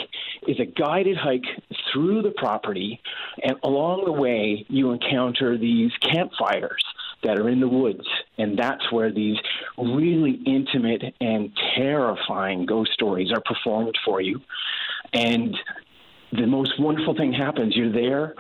is 0.48 0.60
a 0.60 0.66
guided 0.66 1.18
hike 1.18 1.46
through 1.92 2.22
the 2.22 2.32
property, 2.32 3.00
and 3.44 3.56
along 3.64 4.06
the 4.06 4.12
way, 4.12 4.66
you 4.70 4.92
encounter 4.92 5.58
these 5.58 5.92
campfires 6.02 6.84
that 7.24 7.38
are 7.38 7.50
in 7.50 7.60
the 7.60 7.68
woods. 7.68 8.08
And 8.38 8.58
that's 8.58 8.92
where 8.92 9.12
these 9.12 9.38
really 9.78 10.42
intimate 10.46 11.04
and 11.20 11.52
terrifying 11.76 12.66
ghost 12.66 12.92
stories 12.94 13.32
are 13.32 13.42
performed 13.42 13.98
for 14.04 14.22
you. 14.22 14.42
And 15.14 15.56
the 16.32 16.48
most 16.48 16.80
wonderful 16.80 17.14
thing 17.14 17.34
happens. 17.34 17.76
You're 17.76 17.92
there, 17.92 18.36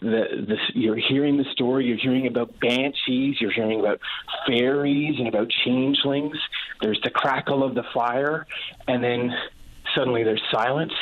the, 0.00 0.46
the, 0.48 0.56
you're 0.74 0.96
hearing 0.96 1.36
the 1.36 1.44
story, 1.52 1.84
you're 1.86 1.98
hearing 1.98 2.26
about 2.26 2.58
banshees, 2.58 3.36
you're 3.40 3.52
hearing 3.52 3.80
about 3.80 4.00
fairies 4.46 5.16
and 5.18 5.28
about 5.28 5.50
changelings. 5.64 6.36
There's 6.80 7.00
the 7.04 7.10
crackle 7.10 7.62
of 7.62 7.74
the 7.74 7.84
fire, 7.92 8.46
and 8.88 9.04
then 9.04 9.30
suddenly 9.94 10.24
there's 10.24 10.42
silence, 10.50 10.94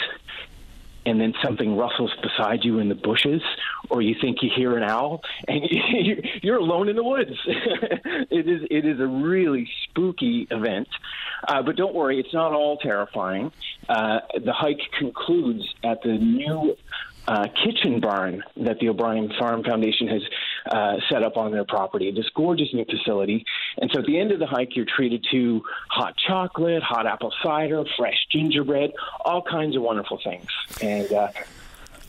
and 1.07 1.21
then 1.21 1.33
something 1.45 1.77
rustles 1.77 2.13
beside 2.23 2.65
you 2.65 2.81
in 2.81 2.89
the 2.89 2.97
bushes, 2.97 3.43
or 3.91 4.03
you 4.03 4.15
think 4.21 4.43
you 4.43 4.51
hear 4.55 4.77
an 4.77 4.83
owl, 4.83 5.23
and 5.49 5.63
you're 6.43 6.59
alone 6.59 6.89
in 6.89 6.97
the 6.97 7.05
woods. 7.05 7.33
it 7.47 8.49
is 8.49 8.63
it 8.71 8.85
is 8.85 9.01
a 9.01 9.07
really 9.07 9.69
spooky 9.85 10.47
event, 10.51 10.89
uh, 11.49 11.63
but 11.63 11.77
don't 11.77 11.95
worry, 11.95 12.19
it's 12.19 12.33
not 12.33 12.53
all 12.53 12.77
terrifying. 12.79 13.53
Uh, 13.89 14.21
the 14.45 14.53
hike 14.53 14.81
concludes 14.99 15.65
at 15.85 16.03
the 16.03 16.19
new 16.19 16.77
uh, 17.29 17.47
kitchen 17.65 18.01
barn 18.01 18.43
that 18.57 18.79
the 18.81 18.89
O'Brien 18.89 19.33
Farm 19.39 19.63
Foundation 19.63 20.09
has 20.09 20.23
uh, 20.67 20.97
set 21.11 21.23
up 21.23 21.37
on 21.37 21.53
their 21.53 21.65
property. 21.65 22.11
This 22.11 22.29
gorgeous 22.35 22.69
new 22.73 22.85
facility. 22.85 23.45
And 23.79 23.91
so 23.93 24.01
at 24.01 24.07
the 24.07 24.19
end 24.19 24.33
of 24.33 24.39
the 24.39 24.47
hike, 24.47 24.75
you're 24.75 24.87
treated 24.87 25.25
to 25.31 25.63
hot 25.89 26.15
chocolate, 26.17 26.83
hot 26.83 27.07
apple 27.07 27.33
cider, 27.43 27.85
fresh 27.97 28.27
gingerbread, 28.31 28.93
all 29.25 29.43
kinds 29.43 29.77
of 29.77 29.83
wonderful 29.83 30.21
things. 30.23 30.49
And 30.81 31.13
uh, 31.13 31.29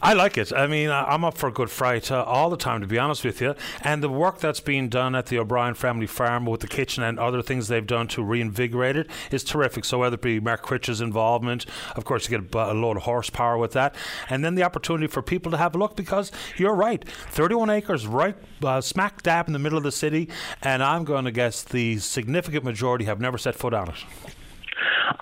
I 0.03 0.11
like 0.11 0.37
it. 0.37 0.51
I 0.51 0.67
mean, 0.67 0.89
I'm 0.89 1.23
up 1.23 1.37
for 1.37 1.47
a 1.47 1.51
good 1.51 1.69
fright 1.69 2.11
uh, 2.11 2.23
all 2.23 2.49
the 2.49 2.57
time, 2.57 2.81
to 2.81 2.87
be 2.87 2.99
honest 2.99 3.23
with 3.23 3.39
you. 3.39 3.55
And 3.81 4.03
the 4.03 4.09
work 4.09 4.37
that's 4.39 4.59
being 4.59 4.89
done 4.89 5.15
at 5.15 5.27
the 5.27 5.39
O'Brien 5.39 5.75
Family 5.75 6.07
Farm 6.07 6.45
with 6.45 6.59
the 6.59 6.67
kitchen 6.67 7.03
and 7.03 7.17
other 7.17 7.41
things 7.41 7.69
they've 7.69 7.87
done 7.87 8.09
to 8.09 8.21
reinvigorate 8.21 8.97
it 8.97 9.09
is 9.31 9.45
terrific. 9.45 9.85
So 9.85 9.99
whether 9.99 10.15
it 10.15 10.21
be 10.21 10.41
Mark 10.41 10.61
Critch's 10.61 10.99
involvement, 10.99 11.65
of 11.95 12.03
course, 12.03 12.29
you 12.29 12.37
get 12.37 12.53
a 12.53 12.73
load 12.73 12.97
of 12.97 13.03
horsepower 13.03 13.57
with 13.57 13.71
that, 13.71 13.95
and 14.29 14.43
then 14.43 14.55
the 14.55 14.63
opportunity 14.63 15.07
for 15.07 15.21
people 15.21 15.53
to 15.53 15.57
have 15.57 15.73
a 15.73 15.77
look 15.77 15.95
because 15.95 16.33
you're 16.57 16.75
right, 16.75 17.07
31 17.07 17.69
acres, 17.69 18.05
right 18.05 18.35
uh, 18.61 18.81
smack 18.81 19.21
dab 19.23 19.47
in 19.47 19.53
the 19.53 19.59
middle 19.59 19.77
of 19.77 19.85
the 19.85 19.91
city, 19.93 20.27
and 20.61 20.83
I'm 20.83 21.05
going 21.05 21.23
to 21.23 21.31
guess 21.31 21.63
the 21.63 21.97
significant 21.99 22.65
majority 22.65 23.05
have 23.05 23.21
never 23.21 23.37
set 23.37 23.55
foot 23.55 23.73
on 23.73 23.87
it. 23.87 23.95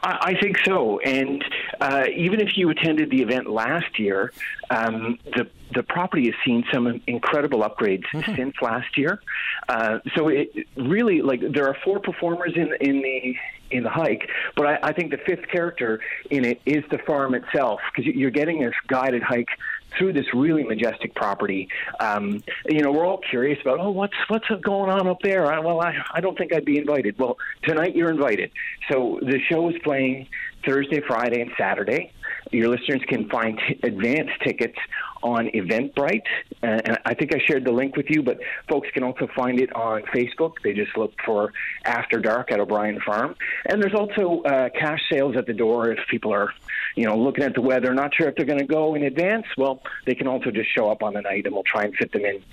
I, 0.04 0.36
think 0.40 0.58
so. 0.60 1.00
And 1.00 1.44
uh, 1.80 2.06
even 2.16 2.40
if 2.40 2.58
you 2.58 2.70
attended 2.70 3.10
the 3.10 3.22
event 3.22 3.50
last 3.50 4.00
year, 4.00 4.32
um, 4.70 5.20
the 5.36 5.50
the 5.74 5.84
property 5.84 6.26
has 6.26 6.36
seen 6.46 6.66
some 6.72 7.02
incredible 7.08 7.62
upgrades 7.62 8.04
mm-hmm. 8.14 8.36
since 8.36 8.56
last 8.62 8.98
year. 8.98 9.22
Uh, 9.70 10.00
so 10.16 10.28
it 10.28 10.52
really 10.76 11.22
like 11.22 11.42
there 11.54 11.68
are 11.68 11.78
four 11.84 12.00
performers 12.00 12.54
in 12.56 12.74
in 12.82 13.02
the 13.02 13.36
in 13.72 13.84
the 13.84 13.90
hike, 13.90 14.30
but 14.56 14.68
I, 14.68 14.80
I 14.90 14.94
think 14.94 15.12
the 15.12 15.18
fifth 15.18 15.48
character 15.48 16.02
in 16.30 16.44
it 16.44 16.62
is 16.66 16.84
the 16.92 16.98
farm 17.00 17.36
itself 17.36 17.80
because 17.94 18.14
you're 18.14 18.32
getting 18.32 18.62
this 18.62 18.74
guided 18.88 19.24
hike 19.24 19.48
through 19.98 20.14
this 20.14 20.26
really 20.34 20.64
majestic 20.64 21.14
property. 21.16 21.68
Um, 22.00 22.44
you 22.68 22.82
know, 22.82 22.92
we're 22.92 23.06
all 23.06 23.20
curious 23.30 23.60
about, 23.62 23.80
oh, 23.80 23.92
what's 23.92 24.16
what's 24.28 24.48
going 24.62 24.90
on 24.90 25.08
up 25.08 25.22
there? 25.22 25.52
I, 25.52 25.60
well, 25.60 25.82
I, 25.82 25.94
I 26.12 26.22
don't 26.22 26.38
think 26.38 26.54
I'd 26.54 26.66
be 26.66 26.78
invited. 26.78 27.18
Well, 27.18 27.38
tonight 27.64 27.96
you're 27.96 28.12
invited. 28.12 28.52
So 28.92 29.20
the 29.22 29.40
show 29.50 29.70
is 29.70 29.76
playing 29.84 30.28
Thursday, 30.66 31.02
Friday, 31.02 31.42
and 31.42 31.52
Saturday. 31.58 32.12
Your 32.52 32.70
listeners 32.70 33.02
can 33.08 33.30
find 33.30 33.60
t- 33.68 33.80
advance 33.84 34.30
tickets 34.44 34.78
on 35.24 35.48
Eventbrite. 35.48 36.26
Uh, 36.64 36.80
and 36.86 37.00
I 37.06 37.14
think 37.14 37.34
I 37.34 37.40
shared 37.46 37.66
the 37.66 37.72
link 37.72 37.96
with 37.96 38.10
you, 38.10 38.24
but 38.24 38.40
folks 38.68 38.90
can 38.94 39.04
also 39.04 39.28
find 39.36 39.60
it 39.60 39.74
on 39.76 40.04
Facebook. 40.04 40.54
They 40.64 40.74
just 40.74 40.98
look 40.98 41.14
for 41.26 41.54
After 41.86 42.20
Dark 42.20 42.52
at 42.52 42.60
O'Brien 42.60 43.00
Farm. 43.06 43.36
And 43.66 43.82
there's 43.82 43.94
also 43.94 44.42
uh, 44.44 44.70
cash 44.70 45.02
sales 45.12 45.36
at 45.38 45.46
the 45.46 45.54
door 45.54 45.92
if 45.92 46.00
people 46.10 46.34
are, 46.34 46.54
you 46.96 47.06
know, 47.06 47.18
looking 47.18 47.44
at 47.44 47.54
the 47.54 47.62
weather, 47.62 47.94
not 47.94 48.14
sure 48.16 48.28
if 48.28 48.36
they're 48.36 48.46
going 48.46 48.60
to 48.60 48.66
go 48.66 48.96
in 48.96 49.04
advance. 49.04 49.46
Well, 49.58 49.82
they 50.06 50.16
can 50.16 50.28
also 50.28 50.52
just 50.52 50.74
show 50.76 50.90
up 50.90 51.04
on 51.04 51.14
the 51.14 51.22
night 51.22 51.46
and 51.46 51.54
we'll 51.54 51.64
try 51.64 51.84
and 51.84 51.96
fit 51.96 52.12
them 52.12 52.26
in. 52.26 52.44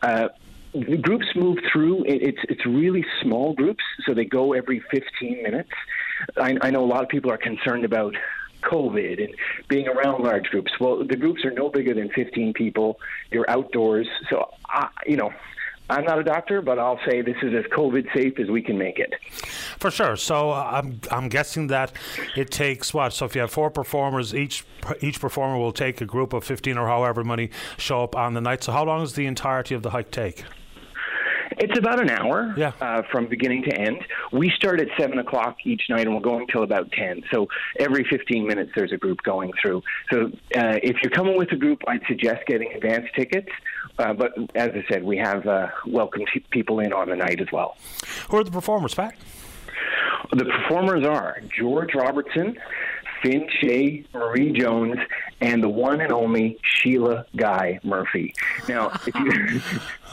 Uh, 0.00 0.28
the 0.74 0.96
groups 0.96 1.26
move 1.34 1.58
through. 1.70 2.04
It's 2.06 2.38
it's 2.48 2.64
really 2.64 3.04
small 3.20 3.52
groups, 3.52 3.84
so 4.06 4.14
they 4.14 4.24
go 4.24 4.54
every 4.54 4.82
15 4.90 5.42
minutes. 5.42 5.68
I, 6.36 6.56
I 6.62 6.70
know 6.70 6.82
a 6.82 6.86
lot 6.86 7.02
of 7.02 7.10
people 7.10 7.30
are 7.30 7.36
concerned 7.36 7.84
about 7.84 8.14
COVID 8.62 9.22
and 9.22 9.34
being 9.68 9.88
around 9.88 10.22
large 10.22 10.46
groups. 10.46 10.72
Well, 10.80 11.04
the 11.04 11.16
groups 11.16 11.44
are 11.44 11.50
no 11.50 11.68
bigger 11.68 11.94
than 11.94 12.10
15 12.10 12.52
people. 12.54 12.98
You're 13.30 13.48
outdoors, 13.48 14.08
so 14.30 14.50
I, 14.66 14.88
you 15.06 15.16
know. 15.16 15.32
I'm 15.90 16.04
not 16.04 16.18
a 16.18 16.24
doctor, 16.24 16.62
but 16.62 16.78
I'll 16.78 17.00
say 17.06 17.20
this 17.20 17.36
is 17.42 17.52
as 17.52 17.64
COVID 17.64 18.06
safe 18.14 18.38
as 18.38 18.48
we 18.48 18.62
can 18.62 18.78
make 18.78 18.98
it. 18.98 19.12
For 19.78 19.90
sure. 19.90 20.16
So 20.16 20.50
uh, 20.50 20.70
I'm 20.72 21.00
I'm 21.10 21.28
guessing 21.28 21.66
that 21.66 21.92
it 22.34 22.50
takes 22.50 22.94
what? 22.94 23.12
So 23.12 23.26
if 23.26 23.34
you 23.34 23.42
have 23.42 23.50
four 23.50 23.68
performers, 23.68 24.34
each 24.34 24.64
each 25.00 25.20
performer 25.20 25.58
will 25.58 25.72
take 25.72 26.00
a 26.00 26.06
group 26.06 26.32
of 26.32 26.44
15 26.44 26.78
or 26.78 26.86
however 26.86 27.24
many 27.24 27.50
show 27.76 28.04
up 28.04 28.16
on 28.16 28.32
the 28.32 28.40
night. 28.40 28.62
So 28.64 28.72
how 28.72 28.84
long 28.84 29.00
does 29.00 29.14
the 29.14 29.26
entirety 29.26 29.74
of 29.74 29.82
the 29.82 29.90
hike 29.90 30.10
take? 30.10 30.44
It's 31.62 31.78
about 31.78 32.02
an 32.02 32.10
hour 32.10 32.52
yeah. 32.56 32.72
uh, 32.80 33.02
from 33.12 33.28
beginning 33.28 33.62
to 33.62 33.78
end. 33.78 34.04
We 34.32 34.50
start 34.56 34.80
at 34.80 34.88
7 34.98 35.16
o'clock 35.20 35.58
each 35.64 35.82
night 35.88 36.08
and 36.08 36.14
we're 36.16 36.20
going 36.20 36.48
till 36.48 36.64
about 36.64 36.90
10. 36.90 37.22
So 37.32 37.46
every 37.78 38.04
15 38.10 38.44
minutes 38.44 38.72
there's 38.74 38.90
a 38.90 38.96
group 38.96 39.22
going 39.22 39.52
through. 39.62 39.84
So 40.10 40.32
uh, 40.56 40.80
if 40.82 40.96
you're 41.04 41.12
coming 41.12 41.38
with 41.38 41.52
a 41.52 41.56
group, 41.56 41.82
I'd 41.86 42.02
suggest 42.08 42.46
getting 42.48 42.72
advance 42.72 43.06
tickets. 43.14 43.48
Uh, 43.96 44.12
but 44.12 44.32
as 44.56 44.70
I 44.70 44.84
said, 44.90 45.04
we 45.04 45.18
have 45.18 45.46
uh, 45.46 45.68
welcome 45.86 46.22
people 46.50 46.80
in 46.80 46.92
on 46.92 47.08
the 47.08 47.14
night 47.14 47.40
as 47.40 47.52
well. 47.52 47.76
Who 48.28 48.38
are 48.38 48.44
the 48.44 48.50
performers, 48.50 48.94
Pat? 48.96 49.14
The 50.32 50.44
performers 50.44 51.06
are 51.06 51.40
George 51.56 51.94
Robertson, 51.94 52.58
Finn 53.22 53.48
Shea, 53.60 54.04
Marie 54.12 54.52
Jones, 54.52 54.98
and 55.40 55.62
the 55.62 55.68
one 55.68 56.00
and 56.00 56.12
only 56.12 56.58
Sheila 56.62 57.26
Guy 57.36 57.80
Murphy. 57.82 58.34
Now, 58.68 58.90
if 59.06 59.14
you, 59.14 59.32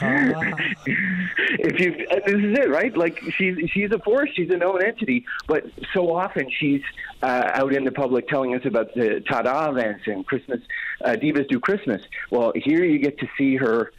if 1.60 1.80
you, 1.80 2.06
this 2.26 2.34
is 2.34 2.58
it, 2.58 2.70
right? 2.70 2.96
Like 2.96 3.20
she's 3.36 3.70
she's 3.70 3.90
a 3.92 3.98
force, 3.98 4.30
she's 4.34 4.50
a 4.50 4.56
known 4.56 4.84
entity, 4.84 5.26
but 5.46 5.64
so 5.92 6.14
often 6.14 6.48
she's 6.50 6.82
uh, 7.22 7.50
out 7.54 7.74
in 7.74 7.84
the 7.84 7.92
public 7.92 8.28
telling 8.28 8.54
us 8.54 8.64
about 8.64 8.94
the 8.94 9.22
Tada 9.28 9.70
events 9.70 10.04
and 10.06 10.26
Christmas, 10.26 10.60
uh, 11.04 11.10
Divas 11.10 11.48
Do 11.48 11.60
Christmas. 11.60 12.02
Well, 12.30 12.52
here 12.54 12.84
you 12.84 12.98
get 12.98 13.18
to 13.18 13.28
see 13.36 13.56
her 13.56 13.92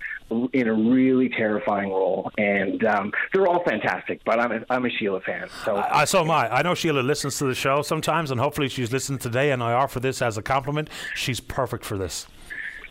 in 0.53 0.67
a 0.67 0.73
really 0.73 1.29
terrifying 1.29 1.89
role, 1.89 2.31
and 2.37 2.83
um, 2.85 3.11
they're 3.33 3.47
all 3.47 3.63
fantastic. 3.63 4.21
But 4.25 4.39
I'm 4.39 4.51
a, 4.51 4.65
I'm 4.69 4.85
a 4.85 4.89
Sheila 4.89 5.21
fan. 5.21 5.47
So 5.65 5.75
I, 5.75 6.05
so 6.05 6.21
am 6.21 6.31
I. 6.31 6.53
I 6.53 6.61
know 6.61 6.75
Sheila 6.75 7.01
listens 7.01 7.37
to 7.39 7.45
the 7.45 7.55
show 7.55 7.81
sometimes, 7.81 8.31
and 8.31 8.39
hopefully 8.39 8.69
she's 8.69 8.91
listening 8.91 9.19
today. 9.19 9.51
And 9.51 9.61
I 9.61 9.73
offer 9.73 9.99
this 9.99 10.21
as 10.21 10.37
a 10.37 10.41
compliment. 10.41 10.89
She's 11.15 11.39
perfect 11.39 11.85
for 11.85 11.97
this. 11.97 12.27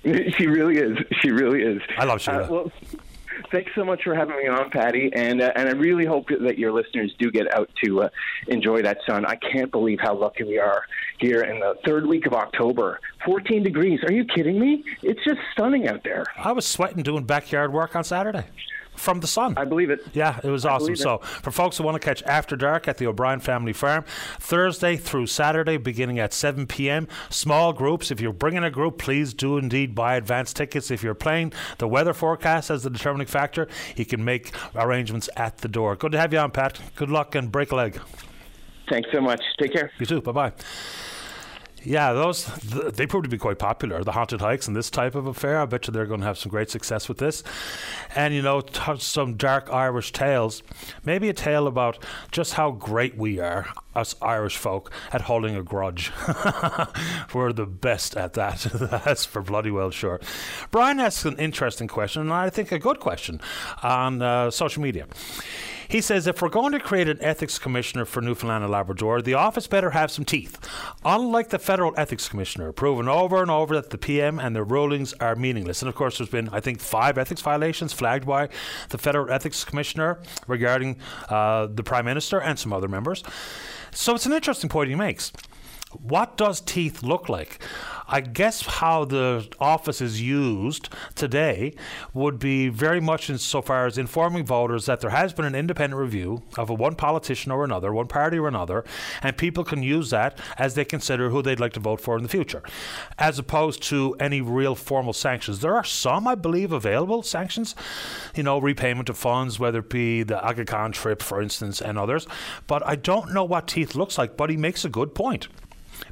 She 0.03 0.47
really 0.47 0.79
is. 0.79 0.97
She 1.21 1.31
really 1.31 1.63
is. 1.63 1.83
I 1.99 2.05
love 2.05 2.21
Sheila. 2.21 2.45
Uh, 2.45 2.49
well, 2.49 2.73
thanks 3.51 3.73
so 3.75 3.85
much 3.85 4.03
for 4.05 4.15
having 4.15 4.37
me 4.37 4.47
on, 4.49 4.71
Paddy. 4.71 5.11
And 5.15 5.41
uh, 5.41 5.53
and 5.57 5.69
I 5.69 5.73
really 5.73 6.05
hope 6.05 6.29
that 6.29 6.59
your 6.59 6.73
listeners 6.73 7.15
do 7.19 7.31
get 7.31 7.53
out 7.55 7.71
to 7.85 8.03
uh, 8.03 8.09
enjoy 8.49 8.83
that 8.83 8.99
sun. 9.07 9.25
I 9.27 9.37
can't 9.37 9.71
believe 9.71 9.99
how 10.01 10.15
lucky 10.15 10.45
we 10.45 10.59
are 10.59 10.85
here 11.19 11.43
in 11.43 11.61
the 11.61 11.77
third 11.85 12.07
week 12.07 12.27
of 12.27 12.33
October. 12.33 13.01
14 13.25 13.63
degrees. 13.63 14.01
Are 14.05 14.13
you 14.13 14.25
kidding 14.25 14.59
me? 14.59 14.85
It's 15.03 15.23
just 15.25 15.41
stunning 15.53 15.89
out 15.89 16.03
there. 16.05 16.25
I 16.37 16.53
was 16.53 16.67
sweating 16.67 17.03
doing 17.03 17.25
backyard 17.25 17.73
work 17.73 17.95
on 17.95 18.05
Saturday 18.05 18.45
from 19.01 19.21
the 19.21 19.27
sun. 19.27 19.55
I 19.57 19.65
believe 19.65 19.91
it. 19.91 20.07
Yeah, 20.13 20.39
it 20.45 20.51
was 20.51 20.67
awesome. 20.67 20.95
So, 20.95 21.19
for 21.19 21.51
folks 21.51 21.79
who 21.79 21.85
want 21.85 22.01
to 22.01 22.05
catch 22.05 22.23
After 22.25 22.55
Dark 22.55 22.87
at 22.87 22.99
the 22.99 23.07
O'Brien 23.07 23.41
Family 23.41 23.73
Farm, 23.73 24.05
Thursday 24.39 24.97
through 24.97 25.27
Saturday, 25.27 25.79
beginning 25.79 26.19
at 26.19 26.33
7 26.33 26.67
p.m. 26.67 27.09
Small 27.31 27.73
groups. 27.73 28.11
If 28.11 28.21
you're 28.21 28.33
bringing 28.33 28.63
a 28.63 28.71
group, 28.71 28.99
please 28.99 29.33
do 29.33 29.57
indeed 29.57 29.95
buy 29.95 30.17
advance 30.17 30.53
tickets. 30.53 30.91
If 30.91 31.03
you're 31.03 31.15
playing 31.15 31.53
the 31.79 31.89
weather 31.89 32.13
forecast 32.13 32.71
as 32.71 32.83
the 32.83 32.91
determining 32.91 33.27
factor, 33.27 33.69
you 33.97 34.05
can 34.05 34.25
make 34.25 34.53
arrangements 34.75 35.29
at 35.37 35.59
the 35.59 35.69
door. 35.69 35.97
Good 35.97 36.13
to 36.13 36.19
have 36.19 36.33
you 36.33 36.39
on, 36.39 36.51
Pat. 36.51 36.79
Good 36.95 37.11
luck 37.11 37.35
and 37.35 37.51
break 37.51 37.73
a 37.73 37.77
leg. 37.77 38.01
Thanks 38.89 39.09
so 39.13 39.21
much. 39.21 39.41
Take 39.59 39.73
care. 39.73 39.91
You 39.99 40.07
too. 40.07 40.21
Bye 40.21 40.33
bye. 40.33 40.53
Yeah, 41.83 42.13
those 42.13 42.47
they 42.47 43.07
prove 43.07 43.25
to 43.25 43.29
be 43.31 43.39
quite 43.39 43.59
popular. 43.59 44.05
The 44.05 44.13
haunted 44.13 44.41
hikes 44.41 44.67
and 44.69 44.77
this 44.77 44.91
type 44.91 45.15
of 45.15 45.27
affair. 45.27 45.61
I 45.61 45.65
bet 45.65 45.87
you 45.87 45.93
they're 45.93 46.07
going 46.07 46.21
to 46.21 46.27
have 46.27 46.39
some 46.39 46.51
great 46.51 46.71
success 46.71 47.09
with 47.09 47.19
this. 47.19 47.43
And 48.15 48.35
you 48.35 48.43
know, 48.43 48.61
t- 48.61 48.99
some 48.99 49.37
dark 49.37 49.73
Irish 49.73 50.13
tales. 50.13 50.63
Maybe 51.05 51.29
a 51.29 51.33
tale 51.33 51.67
about 51.67 52.05
just 52.31 52.55
how 52.55 52.73
great 52.73 53.17
we 53.17 53.41
are, 53.41 53.67
us 53.95 54.15
Irish 54.21 54.57
folk, 54.57 54.93
at 55.13 55.23
holding 55.23 55.57
a 55.57 55.63
grudge. 55.63 56.13
We're 57.35 57.53
the 57.53 57.67
best 57.67 58.17
at 58.17 58.35
that. 58.35 58.61
That's 59.05 59.25
for 59.25 59.41
bloody 59.41 59.71
well 59.71 59.91
sure. 59.91 60.21
Brian 60.71 61.01
asks 61.01 61.25
an 61.25 61.39
interesting 61.39 61.89
question, 61.89 62.23
and 62.23 62.33
I 62.33 62.51
think 62.51 62.73
a 62.73 62.79
good 62.79 63.01
question 63.01 63.41
on 63.83 64.21
uh, 64.21 64.51
social 64.51 64.83
media. 64.83 65.07
He 65.91 66.01
says 66.01 66.29
if 66.29 66.41
we're 66.41 66.51
going 66.51 66.71
to 66.71 66.79
create 66.79 67.09
an 67.09 67.19
ethics 67.21 67.59
commissioner 67.59 68.05
for 68.05 68.21
Newfoundland 68.21 68.63
and 68.63 68.73
Labrador, 68.73 69.21
the 69.21 69.35
office 69.35 69.67
better 69.67 69.91
have 69.91 70.13
some 70.13 70.25
teeth. 70.25 70.57
Unlike 71.05 71.49
the 71.49 71.59
federal 71.71 71.95
ethics 71.97 72.29
commissioner, 72.29 72.73
proven 72.73 73.09
over 73.09 73.41
and 73.41 73.49
over 73.49 73.77
that 73.77 73.91
the 73.91 73.97
PM 73.97 74.41
and 74.41 74.57
their 74.57 74.65
rulings 74.65 75.13
are 75.21 75.37
meaningless. 75.37 75.83
And 75.83 75.89
of 75.89 75.95
course, 75.95 76.19
there's 76.19 76.29
been, 76.29 76.49
I 76.49 76.59
think, 76.59 76.81
five 76.81 77.17
ethics 77.17 77.43
violations 77.43 77.93
flagged 77.93 78.27
by 78.27 78.49
the 78.89 78.99
federal 78.99 79.31
ethics 79.31 79.63
commissioner 79.63 80.19
regarding 80.49 80.97
uh, 81.29 81.69
the 81.73 81.85
prime 81.85 82.07
minister 82.07 82.41
and 82.41 82.59
some 82.59 82.73
other 82.73 82.89
members. 82.89 83.23
So 83.93 84.17
it's 84.17 84.27
an 84.27 84.33
interesting 84.33 84.69
point 84.69 84.91
he 84.91 84.97
makes. 84.97 85.31
What 85.93 86.37
does 86.37 86.61
teeth 86.61 87.05
look 87.05 87.29
like? 87.29 87.63
I 88.13 88.21
guess 88.21 88.63
how 88.63 89.05
the 89.05 89.47
office 89.61 90.01
is 90.01 90.21
used 90.21 90.89
today 91.15 91.75
would 92.13 92.41
be 92.41 92.69
very 92.69 93.01
much 93.01 93.31
insofar 93.31 93.87
as 93.87 93.99
informing 93.99 94.45
voters 94.45 94.87
that 94.87 95.01
there 95.01 95.11
has 95.11 95.33
been 95.33 95.45
an 95.45 95.55
independent 95.55 96.01
review 96.01 96.43
of 96.59 96.71
a 96.71 96.75
one 96.75 96.97
politician 96.97 97.53
or 97.53 97.63
another, 97.63 97.93
one 97.93 98.09
party 98.09 98.37
or 98.37 98.49
another, 98.49 98.85
and 99.23 99.39
people 99.39 99.63
can 99.63 99.85
use 99.85 100.11
that 100.11 100.37
as 100.59 100.75
they 100.75 100.85
consider 100.85 101.31
who 101.31 101.41
they'd 101.41 101.61
like 101.61 101.73
to 101.75 101.81
vote 101.81 102.01
for 102.01 102.17
in 102.17 102.25
the 102.25 102.29
future, 102.29 102.65
as 103.17 103.39
opposed 103.39 103.81
to 103.85 104.17
any 104.19 104.41
real 104.41 104.75
formal 104.75 105.13
sanctions. 105.13 105.61
There 105.61 105.77
are 105.77 105.85
some, 105.85 106.27
I 106.27 106.35
believe, 106.35 106.73
available 106.73 107.23
sanctions, 107.23 107.77
you 108.35 108.43
know, 108.43 108.59
repayment 108.59 109.09
of 109.09 109.19
funds, 109.19 109.61
whether 109.61 109.79
it 109.79 109.89
be 109.89 110.25
the 110.25 110.43
Aga 110.45 110.65
Khan 110.65 110.91
trip, 110.91 111.23
for 111.23 111.41
instance, 111.41 111.81
and 111.81 111.97
others, 111.97 112.27
but 112.67 112.85
I 112.85 112.97
don't 112.97 113.33
know 113.33 113.45
what 113.45 113.69
teeth 113.69 113.95
looks 113.95 114.19
like, 114.19 114.37
but 114.37 114.51
he 114.51 114.57
makes 114.57 114.85
a 114.85 114.89
good 114.89 115.15
point 115.15 115.47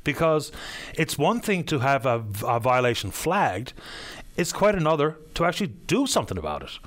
because 0.05 0.53
it's 0.95 1.19
one 1.19 1.41
thing 1.41 1.65
to 1.65 1.81
have 1.81 2.07
a, 2.07 2.25
a 2.47 2.61
violation 2.61 3.11
flagged, 3.11 3.73
it's 4.37 4.53
quite 4.53 4.75
another 4.75 5.17
to 5.35 5.45
actually 5.45 5.69
do 5.87 6.07
something 6.07 6.39
about 6.39 6.63
it. 6.63 6.79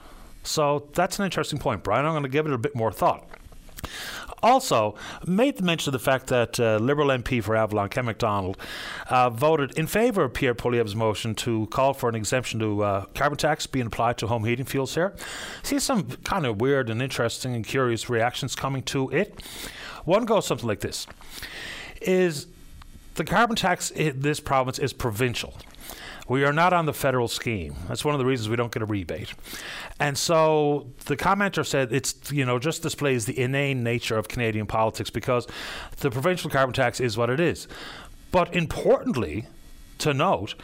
So 0.43 0.89
that's 0.93 1.19
an 1.19 1.25
interesting 1.25 1.59
point, 1.59 1.83
Brian. 1.83 2.05
I'm 2.05 2.13
going 2.13 2.23
to 2.23 2.29
give 2.29 2.45
it 2.45 2.53
a 2.53 2.57
bit 2.57 2.75
more 2.75 2.91
thought. 2.91 3.27
Also, 4.43 4.95
made 5.27 5.57
the 5.57 5.63
mention 5.63 5.89
of 5.89 5.93
the 5.93 6.03
fact 6.03 6.27
that 6.27 6.59
uh, 6.59 6.77
Liberal 6.77 7.09
MP 7.09 7.43
for 7.43 7.55
Avalon, 7.55 7.89
Ken 7.89 8.05
McDonald, 8.05 8.57
uh, 9.07 9.29
voted 9.29 9.77
in 9.77 9.85
favour 9.85 10.23
of 10.23 10.33
Pierre 10.33 10.55
Poilievre's 10.55 10.95
motion 10.95 11.35
to 11.35 11.67
call 11.67 11.93
for 11.93 12.09
an 12.09 12.15
exemption 12.15 12.59
to 12.59 12.83
uh, 12.83 13.05
carbon 13.13 13.37
tax 13.37 13.67
being 13.67 13.85
applied 13.85 14.17
to 14.17 14.27
home 14.27 14.43
heating 14.45 14.65
fuels 14.65 14.95
here. 14.95 15.13
See 15.61 15.77
some 15.77 16.09
kind 16.23 16.47
of 16.47 16.59
weird 16.59 16.89
and 16.89 17.03
interesting 17.03 17.55
and 17.55 17.65
curious 17.65 18.09
reactions 18.09 18.55
coming 18.55 18.81
to 18.83 19.09
it. 19.11 19.39
One 20.05 20.25
goes 20.25 20.47
something 20.47 20.67
like 20.67 20.79
this: 20.79 21.05
Is 22.01 22.47
the 23.15 23.23
carbon 23.23 23.55
tax 23.55 23.91
in 23.91 24.21
this 24.21 24.39
province 24.39 24.79
is 24.79 24.93
provincial. 24.93 25.55
We 26.27 26.45
are 26.45 26.53
not 26.53 26.71
on 26.71 26.85
the 26.85 26.93
federal 26.93 27.27
scheme. 27.27 27.75
That's 27.87 28.05
one 28.05 28.15
of 28.15 28.19
the 28.19 28.25
reasons 28.25 28.47
we 28.47 28.55
don't 28.55 28.71
get 28.71 28.81
a 28.81 28.85
rebate. 28.85 29.33
And 29.99 30.17
so 30.17 30.87
the 31.05 31.17
commenter 31.17 31.65
said 31.65 31.91
it's, 31.91 32.31
you 32.31 32.45
know, 32.45 32.57
just 32.57 32.81
displays 32.81 33.25
the 33.25 33.37
inane 33.37 33.83
nature 33.83 34.17
of 34.17 34.29
Canadian 34.29 34.65
politics 34.65 35.09
because 35.09 35.45
the 35.97 36.09
provincial 36.09 36.49
carbon 36.49 36.73
tax 36.73 37.01
is 37.01 37.17
what 37.17 37.29
it 37.29 37.39
is. 37.39 37.67
But 38.31 38.55
importantly, 38.55 39.47
to 39.97 40.13
note, 40.13 40.55